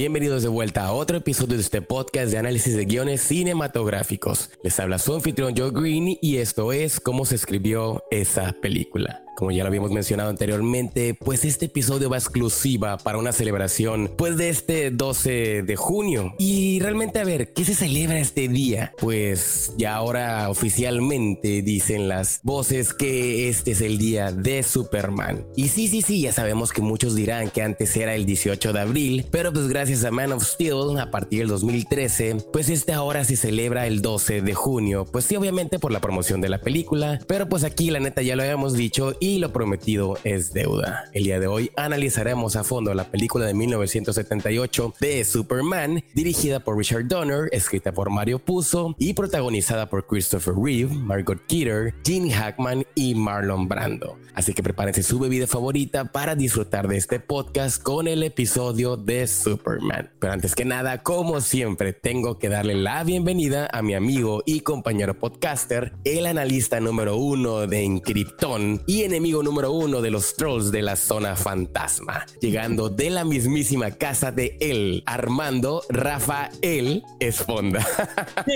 bienvenidos 0.00 0.42
de 0.42 0.48
vuelta 0.48 0.86
a 0.86 0.92
otro 0.92 1.18
episodio 1.18 1.56
de 1.56 1.60
este 1.60 1.82
podcast 1.82 2.32
de 2.32 2.38
análisis 2.38 2.74
de 2.74 2.86
guiones 2.86 3.20
cinematográficos. 3.20 4.48
Les 4.62 4.80
habla 4.80 4.98
su 4.98 5.14
anfitrión 5.14 5.52
Joe 5.54 5.72
Green 5.72 6.16
y 6.22 6.38
esto 6.38 6.72
es 6.72 7.00
cómo 7.00 7.26
se 7.26 7.34
escribió 7.34 8.02
esa 8.10 8.54
película. 8.62 9.22
Como 9.36 9.50
ya 9.50 9.62
lo 9.62 9.68
habíamos 9.68 9.90
mencionado 9.90 10.30
anteriormente, 10.30 11.14
pues 11.14 11.44
este 11.44 11.66
episodio 11.66 12.10
va 12.10 12.18
exclusiva 12.18 12.98
para 12.98 13.18
una 13.18 13.32
celebración 13.32 14.12
pues 14.16 14.36
de 14.36 14.50
este 14.50 14.90
12 14.90 15.62
de 15.62 15.76
junio. 15.76 16.34
Y 16.38 16.80
realmente 16.80 17.18
a 17.18 17.24
ver, 17.24 17.52
¿qué 17.52 17.64
se 17.64 17.74
celebra 17.74 18.18
este 18.18 18.48
día? 18.48 18.92
Pues 18.98 19.72
ya 19.76 19.94
ahora 19.94 20.50
oficialmente 20.50 21.62
dicen 21.62 22.08
las 22.08 22.40
voces 22.42 22.92
que 22.92 23.48
este 23.48 23.72
es 23.72 23.80
el 23.80 23.98
día 23.98 24.32
de 24.32 24.62
Superman. 24.62 25.46
Y 25.56 25.68
sí, 25.68 25.88
sí, 25.88 26.02
sí, 26.02 26.22
ya 26.22 26.32
sabemos 26.32 26.72
que 26.72 26.82
muchos 26.82 27.14
dirán 27.14 27.50
que 27.50 27.62
antes 27.62 27.96
era 27.96 28.14
el 28.14 28.26
18 28.26 28.72
de 28.72 28.80
abril, 28.80 29.26
pero 29.30 29.52
pues 29.52 29.68
gracias 29.68 30.04
a 30.04 30.10
Man 30.10 30.32
of 30.32 30.44
Steel 30.44 30.98
a 30.98 31.10
partir 31.10 31.40
del 31.40 31.48
2013, 31.48 32.36
pues 32.52 32.68
este 32.68 32.92
ahora 32.92 33.24
se 33.24 33.36
celebra 33.36 33.86
el 33.86 34.02
12 34.02 34.42
de 34.42 34.54
junio. 34.54 35.04
Pues 35.10 35.24
sí, 35.24 35.36
obviamente 35.36 35.78
por 35.78 35.92
la 35.92 36.00
promoción 36.00 36.40
de 36.40 36.48
la 36.48 36.60
película, 36.60 37.18
pero 37.26 37.48
pues 37.48 37.64
aquí 37.64 37.90
la 37.90 38.00
neta 38.00 38.22
ya 38.22 38.36
lo 38.36 38.42
habíamos 38.42 38.74
dicho 38.74 39.14
y 39.20 39.38
lo 39.38 39.52
prometido 39.52 40.18
es 40.24 40.52
deuda. 40.52 41.04
El 41.12 41.24
día 41.24 41.38
de 41.38 41.46
hoy 41.46 41.70
analizaremos 41.76 42.56
a 42.56 42.64
fondo 42.64 42.92
la 42.94 43.10
película 43.10 43.46
de 43.46 43.54
1978 43.54 44.94
de 44.98 45.24
Superman, 45.24 46.02
dirigida 46.14 46.60
por 46.60 46.78
Richard 46.78 47.06
Donner, 47.06 47.48
escrita 47.52 47.92
por 47.92 48.10
Mario 48.10 48.38
Puzo 48.38 48.96
y 48.98 49.12
protagonizada 49.12 49.88
por 49.88 50.06
Christopher 50.06 50.54
Reeve, 50.54 50.94
Margot 50.94 51.46
Kidder, 51.46 51.94
Gene 52.02 52.32
Hackman 52.32 52.84
y 52.94 53.14
Marlon 53.14 53.68
Brando. 53.68 54.18
Así 54.34 54.54
que 54.54 54.62
prepárense 54.62 55.02
su 55.02 55.18
bebida 55.18 55.46
favorita 55.46 56.10
para 56.12 56.34
disfrutar 56.34 56.88
de 56.88 56.96
este 56.96 57.20
podcast 57.20 57.82
con 57.82 58.08
el 58.08 58.22
episodio 58.22 58.96
de 58.96 59.26
Superman. 59.26 60.10
Pero 60.18 60.32
antes 60.32 60.54
que 60.54 60.64
nada, 60.64 61.02
como 61.02 61.40
siempre, 61.42 61.92
tengo 61.92 62.38
que 62.38 62.48
darle 62.48 62.74
la 62.74 63.04
bienvenida 63.04 63.68
a 63.70 63.82
mi 63.82 63.94
amigo 63.94 64.42
y 64.46 64.60
compañero 64.60 65.18
podcaster, 65.18 65.92
el 66.04 66.24
analista 66.24 66.80
número 66.80 67.16
uno 67.16 67.66
de 67.66 67.84
Encrypton 67.84 68.82
y 68.86 69.09
enemigo 69.10 69.42
número 69.42 69.72
uno 69.72 70.00
de 70.00 70.12
los 70.12 70.36
trolls 70.36 70.70
de 70.70 70.82
la 70.82 70.94
zona 70.94 71.34
fantasma, 71.34 72.26
llegando 72.40 72.88
de 72.88 73.10
la 73.10 73.24
mismísima 73.24 73.90
casa 73.90 74.30
de 74.30 74.56
él, 74.60 75.02
Armando 75.04 75.82
Rafael 75.88 77.02
Esponda. 77.18 77.80
no, 78.46 78.54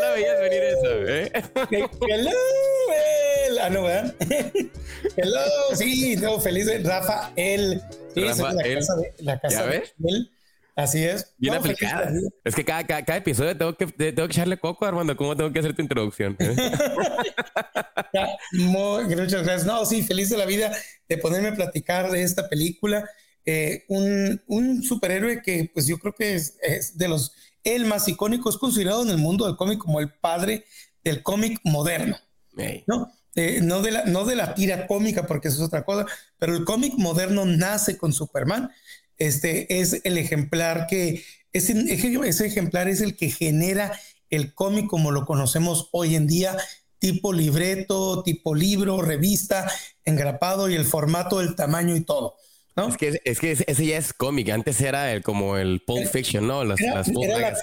la, 0.00 0.12
veías 0.14 0.40
venir 0.40 0.62
eso, 0.62 0.86
¿eh? 1.06 1.30
Hello, 2.08 2.30
ah, 3.60 3.68
no, 3.68 3.82
¿verdad? 3.82 4.14
Hello, 5.16 5.40
sí, 5.74 6.16
no, 6.16 6.40
feliz 6.40 6.64
de 6.64 6.78
Rafael. 6.78 7.82
Sí, 8.14 8.24
Rafael. 8.24 8.56
La 8.56 8.78
casa 8.78 8.96
de, 8.96 9.14
la 9.18 9.40
casa 9.40 9.60
¿Ya 9.60 9.66
ves? 9.66 9.94
De 9.98 10.08
él. 10.08 10.35
Así 10.76 11.02
es. 11.02 11.34
Bien 11.38 11.54
aplicada. 11.54 12.12
Es 12.44 12.54
que 12.54 12.62
cada, 12.62 12.84
cada, 12.84 13.16
episodio 13.16 13.56
tengo 13.56 13.74
que, 13.74 13.86
tengo 13.86 14.28
que 14.28 14.34
echarle 14.34 14.58
coco, 14.58 14.84
Armando. 14.84 15.16
¿Cómo 15.16 15.34
tengo 15.34 15.50
que 15.50 15.60
hacer 15.60 15.74
tu 15.74 15.80
introducción? 15.80 16.36
muchas 18.52 19.42
gracias. 19.42 19.64
No, 19.64 19.86
sí, 19.86 20.02
feliz 20.02 20.28
de 20.28 20.36
la 20.36 20.44
vida 20.44 20.70
de 21.08 21.16
ponerme 21.16 21.48
a 21.48 21.54
platicar 21.54 22.10
de 22.10 22.22
esta 22.22 22.46
película. 22.50 23.08
Eh, 23.46 23.84
un, 23.88 24.42
un, 24.48 24.82
superhéroe 24.82 25.40
que, 25.40 25.70
pues 25.72 25.86
yo 25.86 25.98
creo 25.98 26.12
que 26.12 26.34
es, 26.34 26.58
es, 26.60 26.98
de 26.98 27.08
los, 27.08 27.32
el 27.64 27.86
más 27.86 28.06
icónico, 28.06 28.50
es 28.50 28.58
considerado 28.58 29.02
en 29.02 29.08
el 29.10 29.18
mundo 29.18 29.46
del 29.46 29.56
cómic 29.56 29.78
como 29.78 29.98
el 29.98 30.12
padre 30.12 30.66
del 31.02 31.22
cómic 31.22 31.58
moderno. 31.64 32.18
¿no? 32.86 33.10
Eh, 33.34 33.60
no, 33.62 33.82
de 33.82 33.92
la, 33.92 34.04
no 34.04 34.24
de 34.24 34.34
la 34.34 34.54
tira 34.54 34.86
cómica, 34.86 35.26
porque 35.26 35.48
eso 35.48 35.58
es 35.58 35.68
otra 35.68 35.84
cosa, 35.84 36.06
pero 36.38 36.56
el 36.56 36.64
cómic 36.64 36.94
moderno 36.96 37.44
nace 37.44 37.96
con 37.96 38.12
Superman 38.12 38.70
este 39.18 39.80
es 39.80 40.00
el 40.04 40.18
ejemplar 40.18 40.86
que, 40.88 41.24
ese, 41.52 41.72
ese 41.88 42.46
ejemplar 42.46 42.88
es 42.88 43.00
el 43.00 43.16
que 43.16 43.30
genera 43.30 43.98
el 44.30 44.54
cómic 44.54 44.86
como 44.86 45.10
lo 45.10 45.24
conocemos 45.24 45.88
hoy 45.92 46.14
en 46.16 46.26
día, 46.26 46.56
tipo 46.98 47.32
libreto, 47.32 48.22
tipo 48.22 48.54
libro, 48.54 49.00
revista, 49.00 49.70
engrapado 50.04 50.68
y 50.68 50.74
el 50.74 50.84
formato, 50.84 51.40
el 51.40 51.54
tamaño 51.54 51.96
y 51.96 52.00
todo. 52.00 52.36
¿no? 52.76 52.88
Es 52.88 52.96
que, 52.96 53.20
es 53.24 53.40
que 53.40 53.52
ese 53.52 53.86
ya 53.86 53.96
es 53.96 54.12
cómic, 54.12 54.50
antes 54.50 54.80
era 54.80 55.12
el, 55.12 55.22
como 55.22 55.56
el 55.56 55.82
Pulp 55.86 56.06
Fiction, 56.08 56.46
¿no? 56.46 56.62
Las, 56.64 56.78
era, 56.80 57.56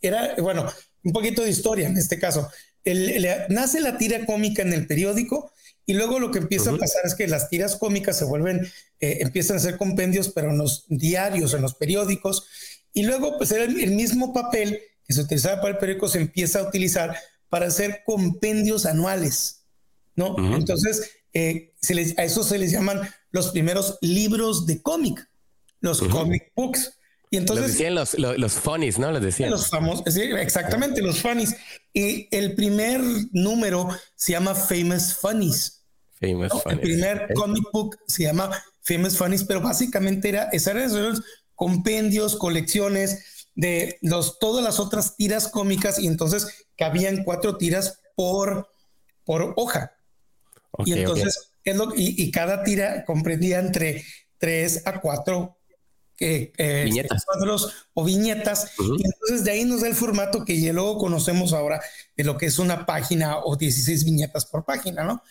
era, 0.00 0.34
bueno, 0.38 0.66
un 1.04 1.12
poquito 1.12 1.42
de 1.42 1.50
historia 1.50 1.86
en 1.86 1.96
este 1.96 2.18
caso. 2.18 2.48
nace 3.48 3.80
la 3.80 3.96
tira 3.96 4.26
cómica 4.26 4.62
en 4.62 4.72
el 4.72 4.86
periódico 4.86 5.52
y 5.90 5.92
luego 5.92 6.20
lo 6.20 6.30
que 6.30 6.38
empieza 6.38 6.70
a 6.70 6.76
pasar 6.76 7.04
es 7.04 7.16
que 7.16 7.26
las 7.26 7.48
tiras 7.48 7.74
cómicas 7.74 8.16
se 8.16 8.24
vuelven, 8.24 8.64
eh, 9.00 9.18
empiezan 9.22 9.56
a 9.56 9.58
ser 9.58 9.76
compendios, 9.76 10.28
pero 10.28 10.50
en 10.50 10.58
los 10.58 10.84
diarios, 10.86 11.52
en 11.52 11.62
los 11.62 11.74
periódicos. 11.74 12.46
Y 12.92 13.02
luego, 13.02 13.36
pues 13.38 13.50
era 13.50 13.64
el, 13.64 13.90
mismo 13.90 14.32
papel 14.32 14.78
que 15.04 15.14
se 15.14 15.22
utilizaba 15.22 15.60
para 15.60 15.72
el 15.72 15.78
periódico, 15.78 16.06
se 16.06 16.20
empieza 16.20 16.60
a 16.60 16.68
utilizar 16.68 17.16
para 17.48 17.66
hacer 17.66 18.02
compendios 18.06 18.86
anuales, 18.86 19.64
¿no? 20.14 20.36
Entonces, 20.54 21.10
eh, 21.32 21.74
a 22.16 22.22
eso 22.22 22.44
se 22.44 22.58
les 22.58 22.70
llaman 22.70 23.00
los 23.32 23.48
primeros 23.48 23.98
libros 24.00 24.66
de 24.66 24.80
cómic, 24.82 25.28
los 25.80 26.02
comic 26.02 26.52
books. 26.54 26.92
Y 27.30 27.36
entonces. 27.36 27.66
Los 27.66 27.72
decían 27.72 27.94
los, 27.96 28.16
los, 28.16 28.52
funnies, 28.52 28.96
¿no? 28.96 29.10
Los 29.10 29.22
decían. 29.22 29.50
Los 29.50 29.66
famosos, 29.66 30.16
exactamente, 30.16 31.02
los 31.02 31.20
funnies. 31.20 31.56
Y 31.92 32.28
el 32.30 32.54
primer 32.54 33.00
número 33.32 33.88
se 34.14 34.32
llama 34.32 34.54
Famous 34.54 35.16
Funnies. 35.16 35.79
El 36.20 36.80
primer 36.80 37.32
comic 37.34 37.64
book 37.72 37.98
se 38.06 38.24
llama 38.24 38.50
Famous 38.82 39.16
Funnies, 39.16 39.44
pero 39.44 39.60
básicamente 39.60 40.28
era, 40.28 40.50
esos 40.52 41.22
compendios, 41.54 42.36
colecciones 42.36 43.48
de 43.54 43.98
los, 44.02 44.38
todas 44.38 44.62
las 44.62 44.80
otras 44.80 45.16
tiras 45.16 45.48
cómicas 45.48 45.98
y 45.98 46.06
entonces 46.06 46.66
cabían 46.76 47.24
cuatro 47.24 47.56
tiras 47.56 48.00
por, 48.14 48.68
por 49.24 49.54
hoja. 49.56 49.96
y 50.84 50.92
entonces, 50.92 51.52
y, 51.96 52.30
cada 52.30 52.64
tira 52.64 53.04
comprendía 53.04 53.58
entre 53.58 54.04
tres 54.38 54.86
a 54.86 55.00
cuatro 55.00 55.59
eh, 56.20 56.52
eh, 56.56 56.84
viñetas. 56.84 57.24
cuadros 57.24 57.88
o 57.94 58.04
viñetas. 58.04 58.72
Y 58.78 59.04
entonces 59.04 59.44
de 59.44 59.50
ahí 59.50 59.64
nos 59.64 59.80
da 59.80 59.88
el 59.88 59.94
formato 59.94 60.44
que 60.44 60.60
ya 60.60 60.72
luego 60.72 60.98
conocemos 60.98 61.52
ahora 61.52 61.80
de 62.16 62.24
lo 62.24 62.36
que 62.36 62.46
es 62.46 62.58
una 62.58 62.86
página 62.86 63.38
o 63.38 63.56
16 63.56 64.04
viñetas 64.04 64.46
por 64.46 64.64
página, 64.64 65.02
¿no? 65.02 65.22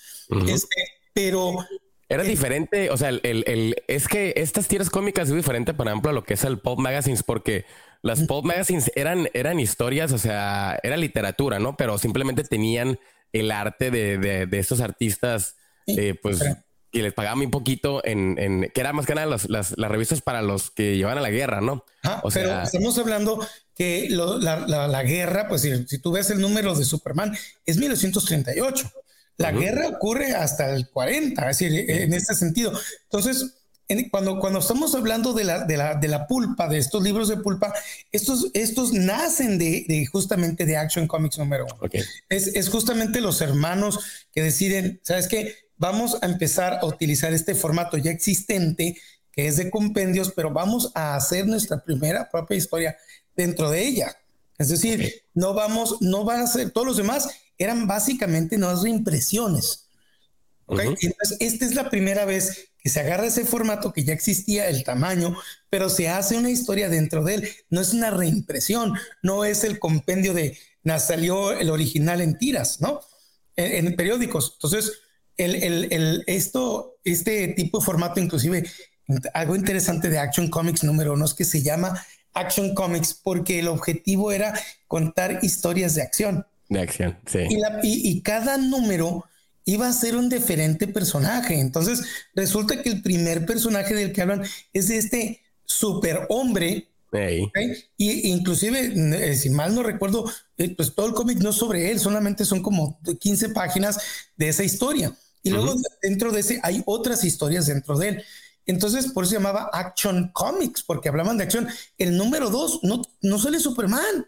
este, 0.47 0.75
pero 1.13 1.65
era 2.11 2.23
diferente, 2.23 2.89
o 2.89 2.97
sea, 2.97 3.09
el, 3.09 3.21
el, 3.23 3.75
es 3.87 4.07
que 4.07 4.33
estas 4.35 4.67
tiras 4.67 4.89
cómicas 4.89 5.29
es 5.29 5.35
diferente, 5.35 5.75
por 5.75 5.87
ejemplo, 5.87 6.09
a 6.09 6.13
lo 6.13 6.23
que 6.23 6.33
es 6.33 6.43
el 6.43 6.57
Pop 6.57 6.79
Magazines, 6.79 7.21
porque 7.21 7.65
las 8.01 8.23
Pop 8.23 8.43
Magazines 8.43 8.91
eran, 8.95 9.29
eran 9.33 9.59
historias, 9.59 10.11
o 10.11 10.17
sea, 10.17 10.79
era 10.81 10.97
literatura, 10.97 11.59
¿no? 11.59 11.77
Pero 11.77 11.99
simplemente 11.99 12.43
tenían 12.43 12.99
el 13.31 13.51
arte 13.51 13.91
de, 13.91 14.17
de, 14.17 14.47
de 14.47 14.59
estos 14.59 14.81
artistas, 14.81 15.55
eh, 15.85 16.15
pues, 16.19 16.41
que 16.91 17.03
les 17.03 17.13
pagaban 17.13 17.37
muy 17.37 17.47
poquito 17.47 18.01
en, 18.03 18.37
en, 18.39 18.71
que 18.73 18.81
era 18.81 18.93
más 18.93 19.05
que 19.05 19.15
nada 19.15 19.27
las, 19.27 19.49
las, 19.49 19.77
las, 19.77 19.91
revistas 19.91 20.21
para 20.21 20.41
los 20.41 20.71
que 20.71 20.97
llevan 20.97 21.17
a 21.17 21.21
la 21.21 21.29
guerra, 21.29 21.61
¿no? 21.61 21.85
o 22.23 22.31
sea, 22.31 22.43
pero 22.43 22.61
estamos 22.63 22.97
hablando 22.97 23.45
que 23.75 24.07
la, 24.09 24.65
la, 24.67 24.87
la, 24.87 25.03
guerra, 25.03 25.47
pues 25.47 25.61
si, 25.61 25.87
si, 25.87 25.99
tú 25.99 26.11
ves 26.11 26.29
el 26.29 26.41
número 26.41 26.75
de 26.75 26.85
Superman, 26.85 27.35
es 27.65 27.77
1938. 27.77 28.91
La 29.37 29.53
guerra 29.53 29.87
ocurre 29.87 30.33
hasta 30.33 30.75
el 30.75 30.89
40, 30.89 31.49
es 31.49 31.59
decir, 31.59 31.89
en 31.89 32.13
este 32.13 32.35
sentido. 32.35 32.73
Entonces, 33.03 33.53
cuando, 34.11 34.39
cuando 34.39 34.59
estamos 34.59 34.93
hablando 34.93 35.33
de 35.33 35.43
la, 35.43 35.65
de, 35.65 35.77
la, 35.77 35.95
de 35.95 36.07
la 36.07 36.27
pulpa, 36.27 36.67
de 36.67 36.77
estos 36.77 37.01
libros 37.03 37.27
de 37.27 37.37
pulpa, 37.37 37.73
estos, 38.11 38.51
estos 38.53 38.93
nacen 38.93 39.57
de, 39.57 39.85
de 39.87 40.05
justamente 40.05 40.65
de 40.65 40.77
Action 40.77 41.07
Comics 41.07 41.39
número 41.39 41.65
uno. 41.65 41.89
Es, 42.29 42.47
es, 42.47 42.69
justamente 42.69 43.19
los 43.19 43.41
hermanos 43.41 43.99
que 44.31 44.43
deciden, 44.43 44.99
¿sabes 45.03 45.27
qué? 45.27 45.55
Vamos 45.79 46.17
a 46.21 46.25
empezar 46.27 46.79
a 46.81 46.85
utilizar 46.85 47.33
este 47.33 47.55
formato 47.55 47.97
ya 47.97 48.11
existente, 48.11 48.95
que 49.31 49.47
es 49.47 49.57
de 49.57 49.71
compendios, 49.71 50.31
pero 50.35 50.51
vamos 50.51 50.91
a 50.93 51.15
hacer 51.15 51.47
nuestra 51.47 51.83
primera 51.83 52.29
propia 52.29 52.57
historia 52.57 52.97
dentro 53.35 53.71
de 53.71 53.87
ella. 53.87 54.15
Es 54.59 54.69
decir, 54.69 55.23
no 55.33 55.55
vamos, 55.55 55.97
no 56.01 56.23
van 56.23 56.41
a 56.41 56.47
ser 56.47 56.69
todos 56.69 56.85
los 56.85 56.97
demás 56.97 57.29
eran 57.57 57.87
básicamente 57.87 58.57
nuevas 58.57 58.83
reimpresiones. 58.83 59.87
Entonces, 60.67 61.37
esta 61.39 61.65
es 61.65 61.73
la 61.73 61.89
primera 61.89 62.25
vez 62.25 62.69
que 62.81 62.89
se 62.89 62.99
agarra 62.99 63.25
ese 63.25 63.43
formato 63.43 63.91
que 63.91 64.03
ya 64.03 64.13
existía, 64.13 64.69
el 64.69 64.83
tamaño, 64.83 65.35
pero 65.69 65.89
se 65.89 66.09
hace 66.09 66.37
una 66.37 66.51
historia 66.51 66.89
dentro 66.89 67.23
de 67.23 67.35
él. 67.35 67.49
No 67.69 67.81
es 67.81 67.93
una 67.93 68.11
reimpresión, 68.11 68.93
no 69.23 69.45
es 69.45 69.63
el 69.63 69.79
compendio 69.79 70.33
de 70.33 70.57
salió 70.97 71.51
el 71.51 71.69
original 71.69 72.21
en 72.21 72.37
tiras, 72.37 72.81
¿no? 72.81 73.01
En, 73.55 73.95
periódicos. 73.95 74.53
Entonces, 74.55 74.93
el, 75.39 75.91
el, 75.91 76.23
esto, 76.27 76.97
este 77.03 77.49
tipo 77.49 77.79
de 77.79 77.85
formato, 77.85 78.19
inclusive, 78.19 78.69
algo 79.33 79.55
interesante 79.55 80.09
de 80.09 80.19
Action 80.19 80.49
Comics 80.49 80.83
número 80.83 81.13
uno 81.13 81.25
es 81.25 81.33
que 81.33 81.45
se 81.45 81.63
llama 81.63 82.05
Action 82.33 82.75
Comics 82.75 83.13
porque 83.13 83.59
el 83.59 83.67
objetivo 83.67 84.31
era 84.31 84.53
contar 84.87 85.39
historias 85.41 85.95
de 85.95 86.01
acción. 86.01 86.45
De 86.69 86.81
acción, 86.81 87.17
sí. 87.25 87.39
Y, 87.81 88.21
cada 88.21 88.57
número 88.57 89.25
iba 89.65 89.87
a 89.87 89.93
ser 89.93 90.15
un 90.15 90.29
diferente 90.29 90.87
personaje. 90.87 91.59
Entonces, 91.59 92.03
resulta 92.35 92.81
que 92.81 92.89
el 92.89 93.01
primer 93.01 93.45
personaje 93.45 93.95
del 93.95 94.13
que 94.13 94.21
hablan 94.21 94.43
es 94.73 94.89
este 94.89 95.41
superhombre. 95.65 96.87
Y 97.97 98.29
inclusive, 98.29 98.93
eh, 98.93 99.35
si 99.35 99.49
mal 99.49 99.73
no 99.73 99.81
recuerdo, 99.81 100.31
eh, 100.57 100.75
pues 100.75 100.93
todo 100.93 101.07
el 101.07 101.13
cómic 101.13 101.39
no 101.39 101.49
es 101.49 101.55
sobre 101.55 101.89
él, 101.89 101.99
solamente 101.99 102.45
son 102.45 102.61
como 102.61 102.99
15 103.19 103.49
páginas 103.49 103.97
de 104.37 104.49
esa 104.49 104.63
historia. 104.63 105.15
Y 105.43 105.51
luego 105.51 105.75
dentro 106.01 106.31
de 106.31 106.41
ese 106.41 106.59
hay 106.63 106.83
otras 106.85 107.23
historias 107.23 107.67
dentro 107.67 107.97
de 107.97 108.09
él. 108.09 108.23
Entonces, 108.65 109.11
por 109.13 109.23
eso 109.23 109.31
se 109.31 109.37
llamaba 109.37 109.69
Action 109.73 110.29
Comics, 110.33 110.83
porque 110.83 111.09
hablaban 111.09 111.37
de 111.37 111.43
acción. 111.43 111.67
El 111.97 112.15
número 112.15 112.49
dos 112.49 112.81
no, 112.83 113.01
no 113.21 113.39
sale 113.39 113.59
Superman. 113.59 114.27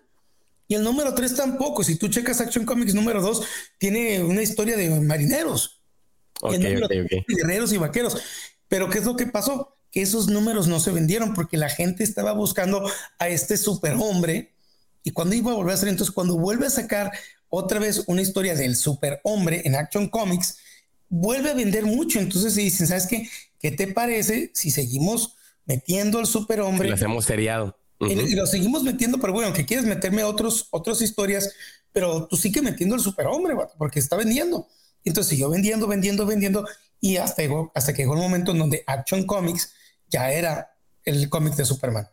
Y 0.68 0.76
el 0.76 0.84
número 0.84 1.14
tres 1.14 1.36
tampoco. 1.36 1.84
Si 1.84 1.96
tú 1.96 2.08
checas 2.08 2.42
Action 2.42 2.66
Comics 2.66 2.96
número 2.96 3.22
dos, 3.22 3.44
tiene 3.78 4.24
una 4.24 4.42
historia 4.42 4.78
de 4.78 4.90
marineros. 5.02 5.82
guerreros 6.42 7.74
y 7.74 7.78
vaqueros. 7.78 8.18
Pero 8.68 8.90
¿qué 8.90 9.00
es 9.00 9.06
lo 9.06 9.16
que 9.16 9.28
pasó? 9.28 9.76
Que 9.92 10.02
esos 10.02 10.28
números 10.28 10.68
no 10.68 10.80
se 10.80 10.92
vendieron 10.92 11.34
porque 11.34 11.58
la 11.58 11.70
gente 11.70 12.04
estaba 12.04 12.32
buscando 12.32 12.90
a 13.20 13.28
este 13.28 13.58
superhombre. 13.58 14.54
Y 15.04 15.12
cuando 15.12 15.36
iba 15.36 15.52
a 15.52 15.56
volver 15.56 15.74
a 15.74 15.78
salir, 15.78 15.92
entonces 15.92 16.16
cuando 16.16 16.38
vuelve 16.38 16.68
a 16.68 16.72
sacar 16.72 17.12
otra 17.50 17.80
vez 17.80 18.06
una 18.08 18.22
historia 18.22 18.56
del 18.56 18.76
superhombre 18.76 19.62
en 19.66 19.76
Action 19.76 20.08
Comics, 20.08 20.58
vuelve 21.12 21.52
a 21.52 21.54
vender 21.54 21.86
mucho. 21.86 22.20
Entonces 22.20 22.56
se 22.56 22.62
dicen, 22.62 22.88
¿sabes 22.88 23.06
qué? 23.06 23.30
¿Qué 23.60 23.72
te 23.72 23.88
parece 23.88 24.50
si 24.56 24.72
seguimos 24.72 25.36
metiendo 25.66 26.18
al 26.18 26.26
superhombre? 26.26 26.88
lo 26.90 26.96
hacemos 26.96 27.26
seriado. 27.26 27.78
Y 28.00 28.36
lo 28.36 28.48
seguimos 28.48 28.82
metiendo, 28.82 29.20
pero 29.20 29.32
bueno, 29.32 29.48
aunque 29.48 29.68
quieres 29.68 29.86
meterme 29.86 30.24
otros, 30.24 30.68
otras 30.72 31.04
historias, 31.04 31.54
pero 31.92 32.26
tú 32.26 32.36
sigue 32.36 32.64
metiendo 32.64 32.96
el 32.96 33.02
superhombre, 33.02 33.54
porque 33.78 34.00
está 34.00 34.16
vendiendo. 34.16 34.68
Entonces 35.04 35.30
siguió 35.30 35.52
vendiendo, 35.52 35.86
vendiendo, 35.86 36.26
vendiendo, 36.26 36.66
y 37.00 37.18
hasta, 37.18 37.44
llegó, 37.44 37.72
hasta 37.76 37.94
que 37.94 38.02
llegó 38.02 38.16
el 38.16 38.22
momento 38.22 38.54
en 38.54 38.58
donde 38.58 38.84
Action 38.88 39.28
Comics 39.28 39.74
ya 40.10 40.32
era 40.32 40.72
el 41.04 41.30
cómic 41.30 41.54
de 41.54 41.66
Superman. 41.66 42.08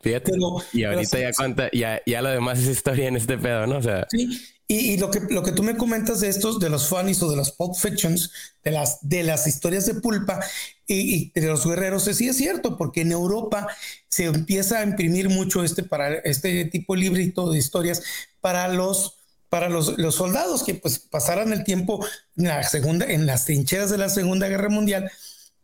Fíjate. 0.00 0.32
y 0.72 0.84
ahorita 0.84 1.18
ya 1.18 1.32
cuenta, 1.32 1.70
ya, 1.72 2.00
ya 2.06 2.22
lo 2.22 2.30
demás 2.30 2.58
es 2.58 2.68
historia 2.68 3.08
en 3.08 3.16
este 3.16 3.38
pedo, 3.38 3.66
¿no? 3.66 3.78
O 3.78 3.82
sea. 3.82 4.06
Sí, 4.10 4.28
y, 4.66 4.96
lo, 4.96 5.10
que, 5.10 5.20
lo 5.28 5.42
que 5.42 5.52
tú 5.52 5.62
me 5.62 5.76
comentas 5.76 6.20
de 6.20 6.28
estos, 6.28 6.58
de 6.58 6.70
los 6.70 6.88
funnies 6.88 7.22
o 7.22 7.30
de 7.30 7.36
los 7.36 7.52
pulp 7.52 7.76
fictions, 7.76 8.30
de 8.62 8.70
las, 8.70 8.98
de 9.02 9.22
las 9.22 9.46
historias 9.46 9.84
de 9.84 9.94
pulpa 9.94 10.40
y, 10.86 11.30
de 11.38 11.46
los 11.48 11.66
guerreros, 11.66 12.04
sí 12.04 12.28
es 12.28 12.36
cierto, 12.36 12.78
porque 12.78 13.02
en 13.02 13.12
Europa 13.12 13.68
se 14.08 14.24
empieza 14.24 14.78
a 14.78 14.84
imprimir 14.84 15.28
mucho 15.28 15.62
este, 15.62 15.82
para 15.82 16.14
este 16.14 16.64
tipo 16.64 16.94
de 16.94 17.00
librito 17.00 17.50
de 17.50 17.58
historias 17.58 18.02
para 18.40 18.68
los 18.68 19.18
para 19.50 19.68
los, 19.68 19.98
los, 19.98 20.16
soldados 20.16 20.64
que 20.64 20.74
pues 20.74 20.98
pasaran 20.98 21.52
el 21.52 21.62
tiempo 21.62 22.04
en 22.36 22.48
la 22.48 22.64
segunda 22.64 23.06
en 23.06 23.24
las 23.24 23.44
trincheras 23.44 23.88
de 23.88 23.98
la 23.98 24.08
Segunda 24.08 24.48
Guerra 24.48 24.68
Mundial. 24.68 25.08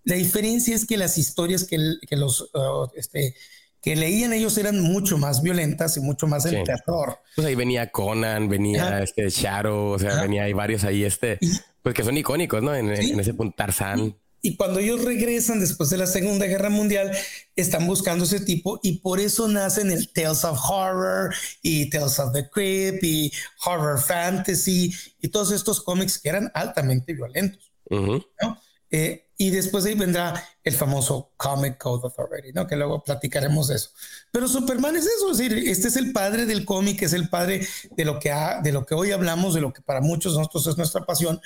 La 0.04 0.14
diferencia 0.14 0.76
es 0.76 0.86
que 0.86 0.96
las 0.96 1.18
historias 1.18 1.64
que, 1.64 1.76
que 2.08 2.16
los 2.16 2.42
uh, 2.54 2.88
este, 2.94 3.34
que 3.80 3.96
leían 3.96 4.32
ellos 4.32 4.58
eran 4.58 4.80
mucho 4.80 5.16
más 5.18 5.42
violentas 5.42 5.96
y 5.96 6.00
mucho 6.00 6.26
más 6.26 6.44
el 6.46 6.62
terror. 6.64 7.18
Pues 7.34 7.46
ahí 7.46 7.54
venía 7.54 7.90
Conan, 7.90 8.48
venía 8.48 9.02
este 9.02 9.28
Shadow, 9.30 9.92
o 9.92 9.98
sea, 9.98 10.22
venía 10.22 10.44
hay 10.44 10.52
varios 10.52 10.84
ahí, 10.84 11.04
este, 11.04 11.38
pues 11.82 11.94
que 11.94 12.04
son 12.04 12.16
icónicos, 12.16 12.62
¿no? 12.62 12.74
En, 12.74 12.90
ese 12.90 13.34
punto, 13.34 13.54
Tarzán. 13.56 14.16
Y, 14.42 14.56
cuando 14.56 14.80
ellos 14.80 15.04
regresan 15.04 15.60
después 15.60 15.90
de 15.90 15.98
la 15.98 16.06
Segunda 16.06 16.46
Guerra 16.46 16.70
Mundial, 16.70 17.10
están 17.56 17.86
buscando 17.86 18.24
ese 18.24 18.40
tipo 18.40 18.80
y 18.82 18.98
por 18.98 19.20
eso 19.20 19.48
nacen 19.48 19.90
el 19.90 20.10
Tales 20.12 20.44
of 20.44 20.58
Horror 20.66 21.34
y 21.60 21.90
Tales 21.90 22.18
of 22.18 22.32
the 22.32 22.48
Crypt 22.48 23.04
y 23.04 23.32
Horror 23.64 24.00
Fantasy 24.00 24.94
y 25.20 25.28
todos 25.28 25.52
estos 25.52 25.82
cómics 25.82 26.18
que 26.18 26.30
eran 26.30 26.50
altamente 26.54 27.12
violentos. 27.12 27.70
¿no? 27.90 28.24
Eh, 28.90 29.26
y 29.36 29.48
después 29.50 29.86
ahí 29.86 29.94
vendrá 29.94 30.34
el 30.62 30.74
famoso 30.74 31.32
Comic 31.36 31.78
Code 31.78 32.02
Authority, 32.04 32.52
¿no? 32.52 32.66
Que 32.66 32.76
luego 32.76 33.02
platicaremos 33.02 33.68
de 33.68 33.76
eso. 33.76 33.90
Pero 34.30 34.46
Superman 34.48 34.96
es 34.96 35.06
eso, 35.06 35.30
es 35.30 35.38
decir, 35.38 35.56
este 35.66 35.88
es 35.88 35.96
el 35.96 36.12
padre 36.12 36.44
del 36.44 36.66
cómic, 36.66 37.00
es 37.00 37.14
el 37.14 37.30
padre 37.30 37.66
de 37.96 38.04
lo 38.04 38.18
que 38.18 38.34
de 38.62 38.72
lo 38.72 38.84
que 38.84 38.94
hoy 38.94 39.12
hablamos, 39.12 39.54
de 39.54 39.62
lo 39.62 39.72
que 39.72 39.80
para 39.80 40.02
muchos 40.02 40.34
de 40.34 40.40
nosotros 40.40 40.66
es 40.66 40.76
nuestra 40.76 41.06
pasión, 41.06 41.40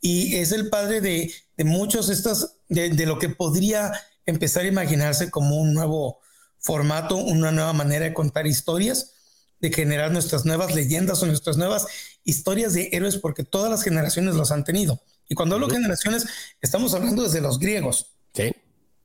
y 0.00 0.36
es 0.36 0.52
el 0.52 0.68
padre 0.68 1.00
de, 1.00 1.34
de 1.56 1.64
muchos 1.64 2.08
estas, 2.08 2.54
de, 2.68 2.90
de 2.90 3.06
lo 3.06 3.18
que 3.18 3.30
podría 3.30 3.92
empezar 4.26 4.62
a 4.62 4.68
imaginarse 4.68 5.30
como 5.30 5.56
un 5.56 5.74
nuevo 5.74 6.20
formato, 6.58 7.16
una 7.16 7.50
nueva 7.50 7.72
manera 7.72 8.04
de 8.04 8.14
contar 8.14 8.46
historias, 8.46 9.12
de 9.60 9.72
generar 9.72 10.12
nuestras 10.12 10.44
nuevas 10.44 10.72
leyendas 10.74 11.20
o 11.22 11.26
nuestras 11.26 11.56
nuevas 11.56 11.86
historias 12.22 12.74
de 12.74 12.90
héroes, 12.92 13.16
porque 13.16 13.42
todas 13.42 13.70
las 13.70 13.82
generaciones 13.82 14.36
los 14.36 14.52
han 14.52 14.62
tenido 14.62 15.00
y 15.30 15.34
cuando 15.36 15.54
hablo 15.54 15.68
de 15.68 15.74
generaciones, 15.74 16.26
estamos 16.60 16.92
hablando 16.92 17.22
desde 17.22 17.40
los 17.40 17.60
griegos. 17.60 18.16
Sí. 18.34 18.52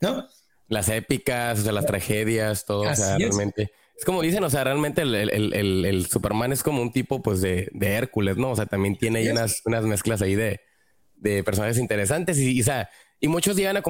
¿No? 0.01 0.27
Las 0.67 0.89
épicas, 0.89 1.59
o 1.59 1.61
sea, 1.61 1.71
las 1.71 1.85
tragedias, 1.85 2.65
todo. 2.65 2.81
o 2.81 2.95
sea, 2.95 3.15
realmente. 3.19 3.71
Es 3.95 4.03
como 4.03 4.23
dicen, 4.23 4.43
o 4.43 4.49
sea, 4.49 4.63
realmente 4.63 5.03
el, 5.03 6.07
Superman 6.09 6.51
es 6.51 6.63
como 6.63 6.81
un 6.81 6.91
tipo, 6.91 7.21
pues, 7.21 7.41
de, 7.41 7.69
Hércules, 7.79 8.37
¿no? 8.37 8.49
O 8.49 8.55
sea, 8.55 8.65
también 8.65 8.97
tiene 8.97 9.19
ahí 9.19 9.29
unas, 9.29 9.61
unas 9.65 9.83
mezclas 9.85 10.23
ahí 10.23 10.33
de, 10.33 10.59
personajes 11.43 11.77
interesantes 11.77 12.39
y, 12.39 12.59
o 12.59 12.63
sea, 12.63 12.89
y 13.19 13.27
muchos 13.27 13.55
llegan 13.55 13.77
a, 13.77 13.83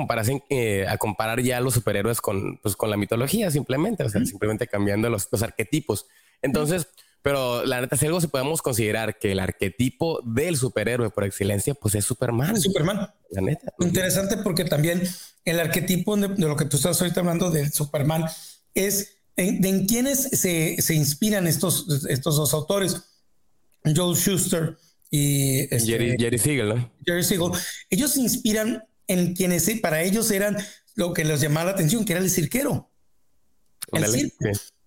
eh, 0.50 0.86
a 0.88 0.98
comparar 0.98 1.42
ya 1.42 1.62
los 1.62 1.74
superhéroes 1.74 2.20
con, 2.20 2.58
pues, 2.58 2.76
con 2.76 2.90
la 2.90 2.98
mitología, 2.98 3.50
simplemente, 3.50 4.04
o 4.04 4.10
sea, 4.10 4.26
simplemente 4.26 4.68
cambiando 4.68 5.10
los, 5.10 5.30
los 5.32 5.42
arquetipos. 5.42 6.06
Entonces, 6.42 6.90
pero 7.26 7.66
la 7.66 7.82
neta, 7.82 7.98
si 7.98 8.06
algo 8.06 8.22
se 8.22 8.28
podemos 8.28 8.62
considerar 8.62 9.18
que 9.18 9.32
el 9.32 9.40
arquetipo 9.40 10.22
del 10.24 10.58
superhéroe 10.58 11.10
por 11.10 11.24
excelencia, 11.24 11.74
pues 11.74 11.96
es 11.96 12.06
Superman. 12.06 12.56
Superman. 12.62 13.12
La 13.32 13.42
neta. 13.42 13.74
Interesante 13.80 14.38
porque 14.38 14.64
también 14.64 15.02
el 15.44 15.60
arquetipo 15.60 16.16
de, 16.18 16.28
lo 16.38 16.56
que 16.56 16.66
tú 16.66 16.78
estás 16.78 17.02
ahorita 17.02 17.22
hablando 17.22 17.50
del 17.50 17.74
Superman 17.74 18.26
es 18.76 19.18
en, 19.38 19.66
en 19.66 19.88
quiénes 19.88 20.20
se, 20.20 20.80
se, 20.80 20.94
inspiran 20.94 21.48
estos, 21.48 22.06
estos 22.08 22.36
dos 22.36 22.54
autores, 22.54 23.02
Joel 23.84 24.16
Schuster 24.16 24.78
y 25.10 25.62
este, 25.62 25.80
Jerry, 25.80 26.18
Jerry 26.20 26.38
Siegel, 26.38 26.70
¿no? 26.70 26.94
Jerry 27.08 27.24
Siegel. 27.24 27.54
Ellos 27.90 28.12
se 28.12 28.22
inspiran 28.22 28.84
en 29.08 29.34
quienes 29.34 29.68
para 29.82 30.04
ellos 30.04 30.30
eran 30.30 30.58
lo 30.94 31.12
que 31.12 31.26
les 31.26 31.42
llamaba 31.42 31.66
la 31.66 31.72
atención, 31.72 32.06
que 32.06 32.14
era 32.14 32.22
el 32.22 32.30
cirquero. 32.30 32.92
El 33.94 34.06
circo. 34.06 34.46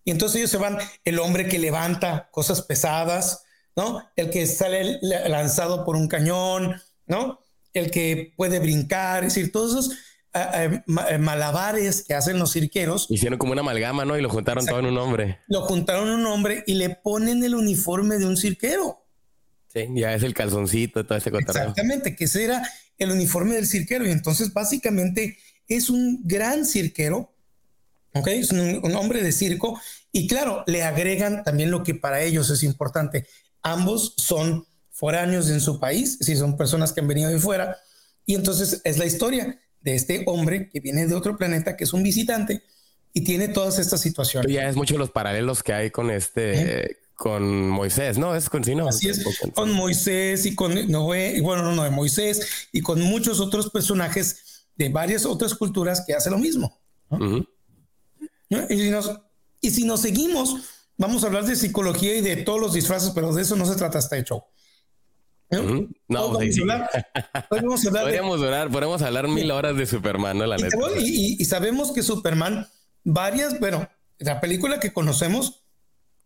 Y 0.08 0.10
entonces 0.10 0.36
ellos 0.36 0.50
se 0.50 0.56
van, 0.56 0.78
el 1.04 1.18
hombre 1.18 1.48
que 1.48 1.58
levanta 1.58 2.30
cosas 2.32 2.62
pesadas, 2.62 3.42
¿no? 3.76 4.02
El 4.16 4.30
que 4.30 4.46
sale 4.46 4.98
lanzado 5.02 5.84
por 5.84 5.96
un 5.96 6.08
cañón, 6.08 6.80
¿no? 7.06 7.40
El 7.74 7.90
que 7.90 8.32
puede 8.34 8.58
brincar, 8.58 9.22
es 9.22 9.34
decir, 9.34 9.52
todos 9.52 9.72
esos 9.72 9.98
eh, 10.32 10.80
eh, 11.10 11.18
malabares 11.18 12.06
que 12.08 12.14
hacen 12.14 12.38
los 12.38 12.54
cirqueros. 12.54 13.04
Hicieron 13.10 13.38
como 13.38 13.52
una 13.52 13.60
amalgama, 13.60 14.06
¿no? 14.06 14.16
Y 14.16 14.22
lo 14.22 14.30
juntaron 14.30 14.64
todo 14.64 14.78
en 14.78 14.86
un 14.86 14.96
hombre. 14.96 15.40
Lo 15.46 15.60
juntaron 15.66 16.08
en 16.08 16.14
un 16.14 16.26
hombre 16.26 16.64
y 16.66 16.76
le 16.76 16.88
ponen 16.88 17.44
el 17.44 17.54
uniforme 17.54 18.16
de 18.16 18.24
un 18.24 18.38
cirquero. 18.38 19.04
Sí, 19.70 19.88
ya 19.94 20.14
es 20.14 20.22
el 20.22 20.32
calzoncito, 20.32 21.04
todo 21.04 21.18
ese 21.18 21.30
cotarreo. 21.30 21.64
Exactamente, 21.64 22.16
que 22.16 22.24
ese 22.24 22.44
era 22.44 22.66
el 22.96 23.10
uniforme 23.10 23.56
del 23.56 23.66
cirquero. 23.66 24.06
Y 24.06 24.10
entonces, 24.10 24.54
básicamente, 24.54 25.36
es 25.66 25.90
un 25.90 26.22
gran 26.24 26.64
cirquero, 26.64 27.34
¿ok? 28.14 28.28
Es 28.28 28.52
un 28.52 28.94
hombre 28.96 29.22
de 29.22 29.32
circo 29.32 29.80
y 30.12 30.26
claro, 30.26 30.64
le 30.66 30.82
agregan 30.82 31.44
también 31.44 31.70
lo 31.70 31.82
que 31.82 31.94
para 31.94 32.22
ellos 32.22 32.50
es 32.50 32.62
importante. 32.62 33.26
Ambos 33.62 34.14
son 34.16 34.66
foráneos 34.90 35.50
en 35.50 35.60
su 35.60 35.78
país, 35.78 36.18
si 36.20 36.36
son 36.36 36.56
personas 36.56 36.92
que 36.92 37.00
han 37.00 37.08
venido 37.08 37.30
de 37.30 37.38
fuera. 37.38 37.78
Y 38.26 38.34
entonces 38.34 38.80
es 38.84 38.98
la 38.98 39.06
historia 39.06 39.58
de 39.80 39.94
este 39.94 40.24
hombre 40.26 40.68
que 40.68 40.80
viene 40.80 41.06
de 41.06 41.14
otro 41.14 41.36
planeta, 41.36 41.76
que 41.76 41.84
es 41.84 41.92
un 41.92 42.02
visitante 42.02 42.62
y 43.12 43.22
tiene 43.22 43.48
todas 43.48 43.78
estas 43.78 44.00
situaciones. 44.00 44.52
Ya 44.52 44.68
es 44.68 44.76
mucho 44.76 44.98
los 44.98 45.10
paralelos 45.10 45.62
que 45.62 45.72
hay 45.72 45.90
con 45.90 46.10
este, 46.10 46.98
con 47.14 47.68
Moisés, 47.68 48.18
¿no? 48.18 48.34
Es 48.34 48.48
con 48.48 48.64
sí, 48.64 48.74
¿no? 48.74 48.88
Así 48.88 49.08
es, 49.08 49.24
con 49.54 49.72
Moisés 49.72 50.46
y 50.46 50.54
con 50.54 50.90
Noé, 50.90 51.40
bueno, 51.40 51.62
no, 51.62 51.74
no, 51.74 51.84
de 51.84 51.90
Moisés 51.90 52.68
y 52.72 52.80
con 52.80 53.00
muchos 53.00 53.40
otros 53.40 53.70
personajes 53.70 54.66
de 54.76 54.88
varias 54.88 55.26
otras 55.26 55.54
culturas 55.54 56.04
que 56.06 56.14
hacen 56.14 56.32
lo 56.32 56.38
mismo. 56.38 56.80
Y 58.50 58.90
nos, 58.90 59.20
y 59.60 59.70
si 59.70 59.84
nos 59.84 60.00
seguimos, 60.00 60.56
vamos 60.96 61.22
a 61.22 61.26
hablar 61.26 61.44
de 61.44 61.56
psicología 61.56 62.16
y 62.16 62.20
de 62.20 62.36
todos 62.36 62.60
los 62.60 62.72
disfraces, 62.72 63.10
pero 63.14 63.32
de 63.32 63.42
eso 63.42 63.56
no 63.56 63.66
se 63.66 63.76
trata 63.76 63.98
este 63.98 64.22
show. 64.24 64.44
¿No? 66.08 66.32
podemos 67.48 67.86
hablar 67.86 68.04
podríamos 68.04 68.40
durar, 68.40 68.70
podemos 68.70 69.00
hablar 69.00 69.28
mil 69.28 69.50
horas 69.50 69.76
de 69.76 69.86
Superman, 69.86 70.36
¿no? 70.36 70.46
La 70.46 70.58
y, 70.58 70.62
neta. 70.62 70.76
Y, 70.98 71.44
sabemos 71.46 71.92
que 71.92 72.02
Superman, 72.02 72.68
varias, 73.02 73.58
bueno, 73.58 73.88
la 74.18 74.40
película 74.40 74.78
que 74.78 74.92
conocemos 74.92 75.64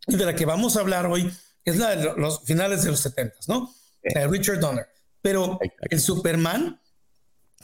y 0.08 0.16
de 0.16 0.24
la 0.24 0.34
que 0.34 0.44
vamos 0.44 0.76
a 0.76 0.80
hablar 0.80 1.06
hoy 1.06 1.32
es 1.64 1.76
la 1.76 1.94
de 1.94 2.12
los 2.16 2.42
finales 2.42 2.82
de 2.82 2.90
los 2.90 3.00
70, 3.00 3.36
¿no? 3.46 3.72
De 4.02 4.26
Richard 4.26 4.58
Donner. 4.58 4.88
Pero 5.20 5.60
el 5.88 6.00
Superman, 6.00 6.80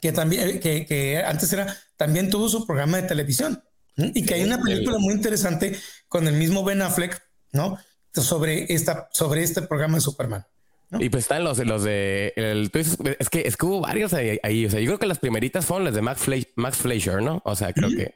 que 0.00 0.12
también, 0.12 0.60
que, 0.60 0.86
que 0.86 1.18
antes 1.18 1.52
era, 1.52 1.76
también 1.96 2.30
tuvo 2.30 2.48
su 2.48 2.64
programa 2.64 2.98
de 2.98 3.08
televisión. 3.08 3.64
Y 3.98 4.24
que 4.24 4.34
hay 4.34 4.44
una 4.44 4.60
película 4.60 4.98
muy 4.98 5.14
interesante 5.14 5.76
con 6.08 6.26
el 6.28 6.34
mismo 6.34 6.64
Ben 6.64 6.82
Affleck, 6.82 7.20
¿no? 7.52 7.78
Sobre, 8.12 8.72
esta, 8.72 9.08
sobre 9.12 9.42
este 9.42 9.62
programa 9.62 9.96
de 9.96 10.00
Superman. 10.00 10.46
Y 10.98 11.10
pues 11.10 11.24
están 11.24 11.44
los, 11.44 11.58
los 11.58 11.84
de. 11.84 12.32
El, 12.36 12.70
es, 12.72 13.28
que, 13.28 13.42
es 13.46 13.56
que 13.56 13.66
hubo 13.66 13.80
varios 13.80 14.14
ahí, 14.14 14.66
O 14.66 14.70
sea, 14.70 14.80
yo 14.80 14.86
creo 14.86 14.98
que 14.98 15.06
las 15.06 15.18
primeritas 15.18 15.66
fueron 15.66 15.84
las 15.84 15.94
de 15.94 16.00
Max, 16.00 16.22
Max 16.56 16.78
Fleischer, 16.78 17.22
¿no? 17.22 17.42
O 17.44 17.54
sea, 17.54 17.72
creo 17.72 17.90
que. 17.90 18.14